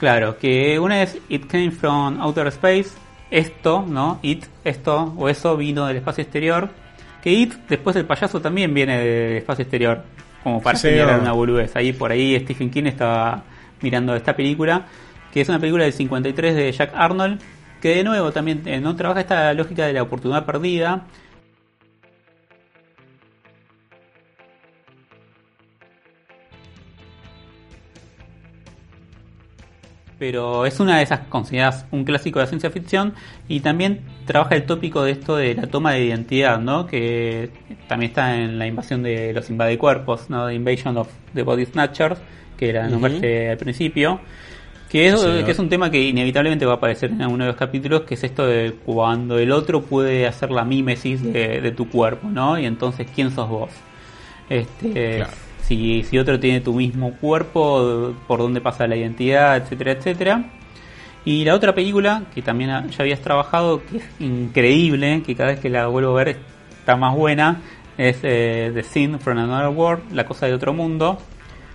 Claro, 0.01 0.39
que 0.39 0.79
una 0.79 1.03
es 1.03 1.19
It 1.29 1.47
Came 1.47 1.71
From 1.73 2.23
Outer 2.23 2.47
Space, 2.47 2.89
esto, 3.31 3.85
¿no? 3.87 4.19
It, 4.23 4.47
esto 4.65 5.13
o 5.15 5.29
eso 5.29 5.59
vino 5.59 5.87
del 5.87 5.99
espacio 5.99 6.23
exterior. 6.23 6.71
Que 7.23 7.31
It, 7.31 7.53
después 7.69 7.95
el 7.97 8.07
payaso 8.07 8.41
también 8.41 8.73
viene 8.73 8.99
del 8.99 9.37
espacio 9.37 9.65
exterior, 9.65 10.03
como 10.43 10.63
para 10.63 10.79
señalar 10.79 11.21
una 11.21 11.33
boludez. 11.33 11.77
Ahí 11.77 11.93
por 11.93 12.11
ahí 12.11 12.35
Stephen 12.41 12.71
King 12.71 12.85
estaba 12.85 13.43
mirando 13.83 14.17
esta 14.17 14.35
película, 14.35 14.87
que 15.35 15.43
es 15.43 15.49
una 15.51 15.59
película 15.59 15.85
del 15.85 15.93
53 15.93 16.57
de 16.57 16.73
Jack 16.73 16.93
Arnold, 16.95 17.39
que 17.83 17.97
de 17.97 18.03
nuevo 18.03 18.33
también 18.33 18.63
no 18.83 18.97
trabaja 18.97 19.21
esta 19.21 19.53
lógica 19.53 19.85
de 19.85 19.93
la 19.93 20.03
oportunidad 20.03 20.47
perdida. 20.47 21.03
Pero 30.21 30.67
es 30.67 30.79
una 30.81 30.99
de 30.99 31.03
esas 31.03 31.21
consideradas 31.31 31.87
un 31.91 32.05
clásico 32.05 32.39
de 32.39 32.45
la 32.45 32.49
ciencia 32.49 32.71
ficción 32.71 33.15
y 33.49 33.61
también 33.61 34.03
trabaja 34.27 34.55
el 34.55 34.65
tópico 34.65 35.03
de 35.03 35.13
esto 35.13 35.35
de 35.35 35.55
la 35.55 35.67
toma 35.67 35.93
de 35.95 36.05
identidad, 36.05 36.61
¿no? 36.61 36.87
Que 36.87 37.49
también 37.89 38.11
está 38.11 38.37
en 38.37 38.59
la 38.59 38.67
invasión 38.67 39.03
de 39.03 39.33
los 39.33 39.49
invadecuerpos, 39.49 40.29
¿no? 40.29 40.47
The 40.47 40.55
Invasion 40.55 40.99
of 40.99 41.09
the 41.35 41.43
Body 41.43 41.65
Snatchers, 41.65 42.21
que 42.59 42.69
era 42.69 42.83
Ujú. 42.83 42.91
nombrarte 42.91 43.51
al 43.51 43.57
principio. 43.57 44.21
Que 44.91 45.07
es, 45.09 45.19
Sí, 45.19 45.27
señor. 45.27 45.45
que 45.47 45.51
es 45.53 45.59
un 45.59 45.69
tema 45.71 45.91
que 45.91 46.03
inevitablemente 46.03 46.67
va 46.67 46.73
a 46.73 46.77
aparecer 46.77 47.13
en 47.13 47.23
alguno 47.23 47.45
de 47.45 47.51
los 47.53 47.57
capítulos, 47.57 48.03
que 48.03 48.13
es 48.15 48.23
esto 48.25 48.47
de 48.47 48.75
cuando 48.85 49.39
el 49.39 49.53
otro 49.53 49.81
puede 49.83 50.27
hacer 50.27 50.51
la 50.51 50.65
mímesis 50.65 51.23
de, 51.23 51.63
de 51.63 51.71
tu 51.71 51.89
cuerpo, 51.89 52.29
¿no? 52.29 52.59
Y 52.59 52.67
entonces, 52.67 53.07
¿quién 53.15 53.31
sos 53.31 53.49
vos? 53.49 53.71
Este, 54.51 55.17
Claro. 55.17 55.33
Si, 55.71 56.03
si 56.03 56.19
otro 56.19 56.39
tiene 56.41 56.61
tu 56.61 56.75
mismo 56.75 57.13
cuerpo, 57.15 58.13
por 58.27 58.41
dónde 58.41 58.61
pasa 58.61 58.87
la 58.89 58.97
identidad, 58.97 59.57
etcétera, 59.57 59.93
etcétera. 59.93 60.45
Y 61.25 61.45
la 61.45 61.55
otra 61.55 61.75
película, 61.75 62.25
que 62.35 62.43
también 62.43 62.71
ya 62.91 62.97
habías 63.03 63.21
trabajado, 63.21 63.81
que 63.87 63.99
es 63.99 64.05
increíble, 64.21 65.23
que 65.25 65.35
cada 65.37 65.51
vez 65.51 65.61
que 65.61 65.69
la 65.71 65.87
vuelvo 65.87 66.11
a 66.19 66.25
ver 66.25 66.39
está 66.79 66.97
más 66.97 67.15
buena, 67.15 67.61
es 67.97 68.19
eh, 68.25 68.71
The 68.75 68.83
Sin 68.83 69.21
from 69.21 69.39
Another 69.39 69.69
World, 69.69 70.13
La 70.13 70.25
Cosa 70.25 70.47
de 70.47 70.55
Otro 70.55 70.73
Mundo. 70.73 71.19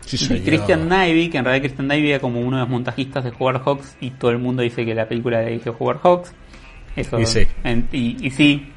Sí, 0.02 0.18
señor. 0.18 0.44
Christian 0.44 0.90
Navy, 0.90 1.30
que 1.30 1.38
en 1.38 1.46
realidad 1.46 1.64
Christian 1.64 1.88
Navy 1.88 2.10
era 2.12 2.20
como 2.20 2.40
uno 2.42 2.58
de 2.58 2.62
los 2.64 2.70
montajistas 2.70 3.24
de 3.24 3.32
Howard 3.40 3.62
Hawks 3.64 3.98
y 4.02 4.12
todo 4.12 4.32
el 4.32 4.40
mundo 4.40 4.62
dice 4.62 4.86
que 4.86 4.94
la 4.94 5.08
película 5.08 5.40
la 5.42 5.48
dirigió 5.48 5.76
Howard 5.80 6.00
Hawks. 6.04 6.34
Eso, 6.96 7.20
Y 7.20 7.26
sí. 7.26 7.42
en- 7.64 7.88
y, 7.92 8.18
y 8.26 8.30
sí, 8.32 8.68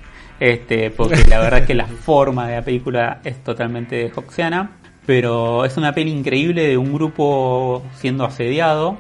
este, 0.41 0.91
porque 0.91 1.25
la 1.29 1.39
verdad 1.41 1.61
es 1.61 1.67
que 1.67 1.75
la 1.75 1.87
forma 2.05 2.47
de 2.49 2.57
la 2.57 2.63
película 2.63 3.21
es 3.25 3.43
totalmente 3.45 4.11
Hawksiana. 4.15 4.78
Pero 5.09 5.65
es 5.65 5.77
una 5.79 5.95
peli 5.95 6.11
increíble 6.11 6.67
de 6.69 6.77
un 6.77 6.93
grupo 6.93 7.83
siendo 7.95 8.27
asediado 8.27 8.99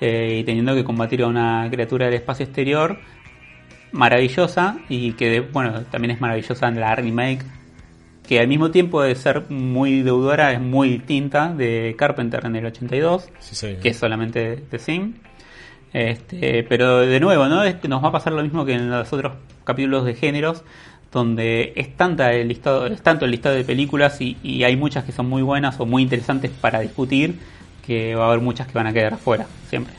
eh, 0.00 0.38
y 0.40 0.44
teniendo 0.44 0.74
que 0.74 0.82
combatir 0.82 1.22
a 1.22 1.28
una 1.28 1.68
criatura 1.70 2.06
del 2.06 2.14
espacio 2.16 2.44
exterior 2.44 2.98
maravillosa 3.92 4.78
y 4.88 5.12
que 5.12 5.30
de- 5.30 5.40
bueno 5.40 5.82
también 5.90 6.10
es 6.10 6.20
maravillosa 6.20 6.66
en 6.66 6.80
la 6.80 6.94
remake 6.96 7.44
que 8.26 8.40
al 8.40 8.48
mismo 8.48 8.70
tiempo 8.72 9.00
de 9.02 9.14
ser 9.14 9.44
muy 9.50 10.02
deudora 10.02 10.52
es 10.52 10.60
muy 10.60 10.88
distinta 10.88 11.52
de 11.54 11.94
Carpenter 11.96 12.44
en 12.46 12.56
el 12.56 12.66
82 12.66 13.28
Sí, 13.38 13.54
señor. 13.54 13.80
que 13.80 13.90
es 13.90 13.96
solamente 13.96 14.56
The 14.70 14.78
Sim 14.80 15.14
este, 15.92 16.64
pero 16.64 17.00
de 17.00 17.20
nuevo 17.20 17.46
no 17.46 17.62
es 17.62 17.76
que 17.76 17.86
nos 17.86 18.02
va 18.02 18.08
a 18.08 18.12
pasar 18.12 18.32
lo 18.32 18.42
mismo 18.42 18.64
que 18.64 18.72
en 18.74 18.90
los 18.90 19.12
otros 19.12 19.34
capítulos 19.62 20.04
de 20.04 20.14
géneros 20.14 20.64
donde 21.14 21.72
es 21.76 21.96
tanta 21.96 22.32
el 22.32 22.48
listado 22.48 22.86
es 22.86 23.00
tanto 23.00 23.24
el 23.24 23.30
listado 23.30 23.54
de 23.54 23.64
películas 23.64 24.20
y, 24.20 24.36
y 24.42 24.64
hay 24.64 24.76
muchas 24.76 25.04
que 25.04 25.12
son 25.12 25.28
muy 25.28 25.42
buenas 25.42 25.78
o 25.78 25.86
muy 25.86 26.02
interesantes 26.02 26.50
para 26.60 26.80
discutir 26.80 27.38
que 27.86 28.16
va 28.16 28.24
a 28.24 28.28
haber 28.28 28.40
muchas 28.40 28.66
que 28.66 28.74
van 28.74 28.88
a 28.88 28.92
quedar 28.92 29.14
afuera 29.14 29.46
siempre 29.70 29.94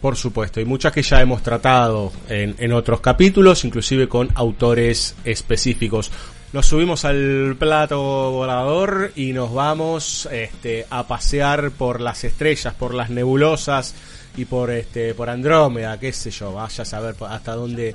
Por 0.00 0.16
supuesto, 0.16 0.58
y 0.60 0.64
muchas 0.64 0.92
que 0.92 1.02
ya 1.02 1.20
hemos 1.20 1.42
tratado 1.42 2.10
en, 2.28 2.54
en 2.58 2.72
otros 2.72 3.00
capítulos, 3.00 3.66
inclusive 3.66 4.08
con 4.08 4.30
autores 4.34 5.14
específicos. 5.24 6.10
Nos 6.54 6.66
subimos 6.66 7.04
al 7.04 7.54
plato 7.58 8.00
volador 8.32 9.12
y 9.14 9.32
nos 9.32 9.52
vamos 9.52 10.26
este, 10.32 10.86
a 10.90 11.06
pasear 11.06 11.70
por 11.70 12.00
las 12.00 12.24
estrellas, 12.24 12.74
por 12.74 12.94
las 12.94 13.10
nebulosas 13.10 13.94
y 14.36 14.46
por 14.46 14.70
este 14.70 15.14
por 15.14 15.28
Andrómeda, 15.28 16.00
qué 16.00 16.12
sé 16.12 16.30
yo, 16.30 16.52
vaya 16.52 16.82
a 16.82 16.84
saber 16.84 17.14
hasta 17.28 17.54
dónde 17.54 17.94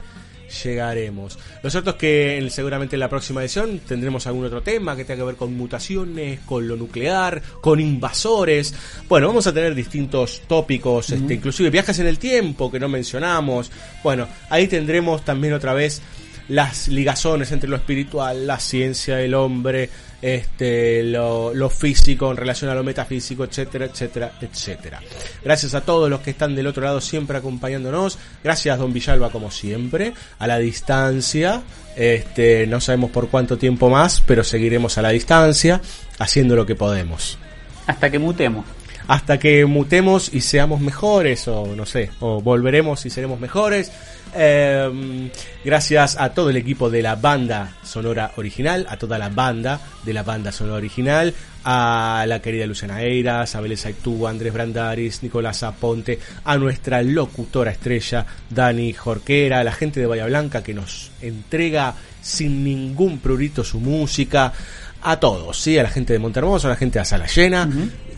llegaremos. 0.64 1.38
Lo 1.64 1.70
cierto 1.70 1.92
es 1.92 1.96
que 1.96 2.38
en- 2.38 2.50
seguramente 2.50 2.96
en 2.96 3.00
la 3.00 3.10
próxima 3.10 3.42
edición 3.42 3.80
tendremos 3.80 4.28
algún 4.28 4.46
otro 4.46 4.62
tema 4.62 4.96
que 4.96 5.06
tenga 5.06 5.20
que 5.22 5.26
ver 5.28 5.36
con 5.36 5.56
mutaciones, 5.56 6.40
con 6.42 6.68
lo 6.68 6.76
nuclear, 6.76 7.42
con 7.62 7.80
invasores. 7.80 8.74
Bueno, 9.10 9.28
vamos 9.28 9.48
a 9.48 9.54
tener 9.54 9.74
distintos 9.76 10.42
tópicos, 10.48 11.10
este, 11.10 11.34
inclusive 11.36 11.70
viajes 11.70 12.00
en 12.00 12.08
el 12.08 12.20
tiempo 12.20 12.72
que 12.72 12.80
no 12.80 12.88
mencionamos. 12.90 13.72
Bueno, 14.04 14.28
ahí 14.50 14.68
tendremos 14.68 15.24
también 15.26 15.54
otra 15.54 15.74
vez 15.74 16.02
las 16.48 16.88
ligazones 16.90 17.52
entre 17.52 17.68
lo 17.70 17.76
espiritual, 17.76 18.46
la 18.46 18.60
ciencia 18.60 19.16
del 19.16 19.34
hombre, 19.34 19.90
este, 20.26 21.04
lo, 21.04 21.54
lo 21.54 21.70
físico 21.70 22.32
en 22.32 22.38
relación 22.38 22.72
a 22.72 22.74
lo 22.74 22.84
metafísico, 22.84 23.44
etcétera, 23.44 23.86
etcétera, 23.86 24.32
etcétera. 24.42 25.00
Gracias 25.44 25.76
a 25.76 25.82
todos 25.82 26.10
los 26.10 26.22
que 26.22 26.32
están 26.32 26.56
del 26.56 26.66
otro 26.66 26.84
lado 26.84 27.00
siempre 27.00 27.38
acompañándonos. 27.38 28.18
Gracias, 28.44 28.80
don 28.80 28.92
Villalba, 28.92 29.30
como 29.30 29.52
siempre, 29.52 30.14
a 30.40 30.48
la 30.48 30.58
distancia. 30.58 31.62
Este, 31.96 32.66
no 32.66 32.82
sabemos 32.82 33.12
por 33.12 33.30
cuánto 33.30 33.60
tiempo 33.60 33.88
más, 33.92 34.24
pero 34.26 34.44
seguiremos 34.44 34.98
a 34.98 35.04
la 35.04 35.10
distancia, 35.10 35.80
haciendo 36.18 36.56
lo 36.56 36.66
que 36.66 36.74
podemos. 36.74 37.38
Hasta 37.86 38.10
que 38.10 38.18
mutemos. 38.18 38.66
Hasta 39.08 39.38
que 39.38 39.64
mutemos 39.68 40.34
y 40.34 40.42
seamos 40.42 40.82
mejores, 40.82 41.48
o 41.48 41.76
no 41.76 41.86
sé, 41.86 42.10
o 42.20 42.42
volveremos 42.42 43.06
y 43.06 43.12
seremos 43.12 43.40
mejores. 43.40 43.92
Eh, 44.34 45.30
gracias 45.64 46.18
a 46.20 46.34
todo 46.34 46.50
el 46.50 46.58
equipo 46.58 46.90
de 46.90 47.02
la 47.02 47.16
banda 47.16 47.76
sonora 47.84 48.32
original, 48.36 48.86
a 48.90 48.98
toda 48.98 49.18
la 49.18 49.30
banda 49.30 49.80
de 50.04 50.14
la 50.14 50.24
banda 50.24 50.52
sonora 50.52 50.78
original, 50.78 51.34
a 51.64 52.26
la 52.28 52.42
querida 52.42 52.66
Luciana 52.66 53.02
Eiras, 53.02 53.56
a 53.56 53.60
Aitú, 53.60 54.28
a 54.28 54.30
Andrés 54.30 54.54
Brandaris, 54.54 55.24
Nicolás 55.24 55.64
Aponte, 55.64 56.20
a 56.44 56.58
nuestra 56.58 57.02
locutora 57.02 57.72
estrella 57.72 58.26
Dani 58.50 58.94
Jorquera, 58.94 59.60
a 59.60 59.64
la 59.64 59.72
gente 59.72 60.00
de 60.00 60.06
Bahía 60.06 60.26
Blanca 60.26 60.62
que 60.62 60.74
nos 60.74 61.12
entrega 61.22 61.96
sin 62.22 62.64
ningún 62.64 63.20
prurito 63.20 63.64
su 63.64 63.80
música, 63.80 64.54
a 65.02 65.20
todos, 65.20 65.60
¿sí? 65.60 65.78
a 65.78 65.84
la 65.84 65.90
gente 65.90 66.14
de 66.14 66.20
Montermoso, 66.20 66.68
a 66.68 66.72
la 66.72 66.76
gente 66.76 66.98
de 66.98 67.06
Sala 67.06 67.28
Llena 67.28 67.70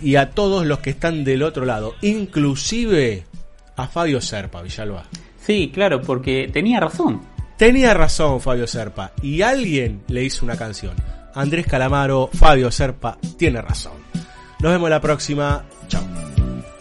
y 0.01 0.15
a 0.15 0.31
todos 0.31 0.65
los 0.65 0.79
que 0.79 0.91
están 0.91 1.23
del 1.25 1.43
otro 1.43 1.65
lado, 1.65 1.95
inclusive 2.01 3.25
a 3.75 3.87
Fabio 3.87 4.21
Serpa, 4.21 4.61
Villalba. 4.61 5.05
Sí, 5.47 5.71
claro, 5.73 6.01
porque 6.01 6.49
tenía 6.51 6.81
razón. 6.81 7.21
Tenía 7.55 7.93
razón 7.93 8.41
Fabio 8.41 8.67
Serpa 8.67 9.13
y 9.21 9.43
alguien 9.43 10.03
le 10.09 10.25
hizo 10.25 10.43
una 10.43 10.57
canción. 10.57 10.93
Andrés 11.33 11.65
Calamaro, 11.65 12.29
Fabio 12.33 12.69
Serpa, 12.69 13.17
tiene 13.37 13.61
razón. 13.61 13.93
Nos 14.59 14.73
vemos 14.73 14.89
la 14.89 14.99
próxima. 14.99 15.63
Chao. 15.87 16.03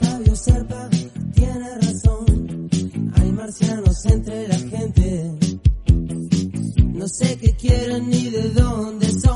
Fabio 0.00 0.34
Serpa 0.34 0.88
tiene 1.32 1.74
razón. 1.80 2.68
Hay 3.14 3.30
marcianos 3.30 4.04
entre 4.06 4.48
la 4.48 4.58
gente. 4.58 5.32
No 6.92 7.06
sé 7.06 7.38
qué 7.38 7.52
quieren 7.52 8.10
ni 8.10 8.30
de 8.30 8.50
dónde 8.50 9.08
son, 9.12 9.35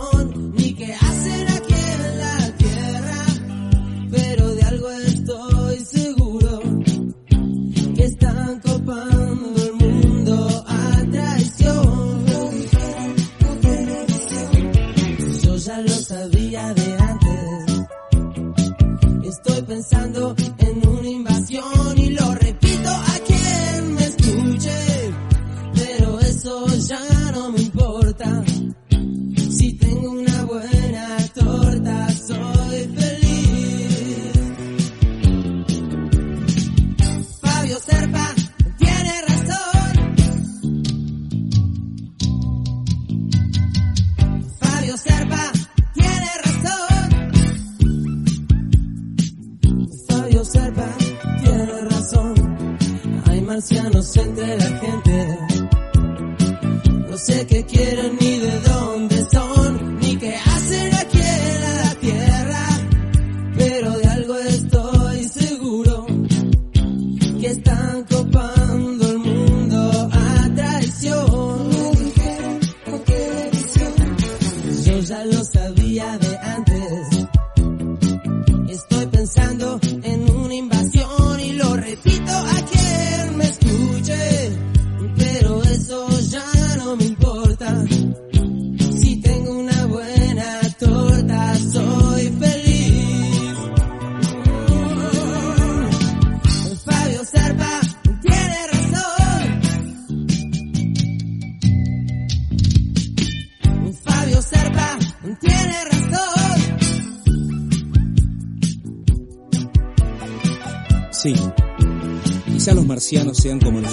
como 113.58 113.80
los 113.80 113.89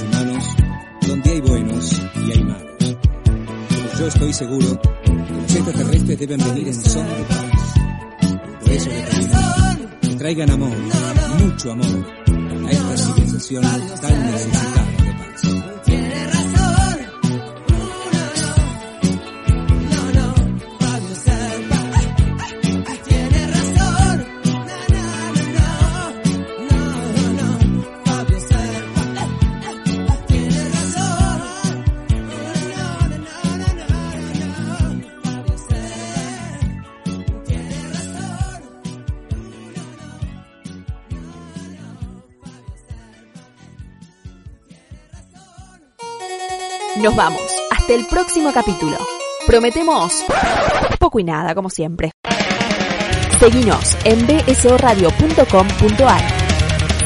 Nos 47.07 47.15
vamos. 47.15 47.41
Hasta 47.71 47.93
el 47.93 48.05
próximo 48.05 48.51
capítulo. 48.51 48.97
Prometemos 49.45 50.25
poco 50.99 51.21
y 51.21 51.23
nada, 51.23 51.55
como 51.55 51.69
siempre. 51.69 52.11
Seguinos 53.39 53.97
en 54.03 54.27
bsoradio.com.ar. 54.27 56.21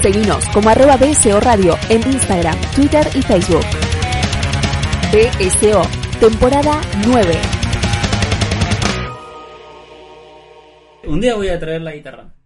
Seguinos 0.02 0.44
como 0.48 0.70
arroba 0.72 0.98
BSO 0.98 1.40
Radio 1.40 1.78
en 1.90 2.02
Instagram, 2.02 2.60
Twitter 2.76 3.08
y 3.14 3.22
Facebook. 3.22 3.64
BSO, 5.12 5.84
temporada 6.20 6.82
9. 7.06 7.34
Un 11.04 11.22
día 11.22 11.36
voy 11.36 11.50
a 11.50 11.60
traer 11.60 11.84
la 11.84 11.92
guitarra. 11.92 12.41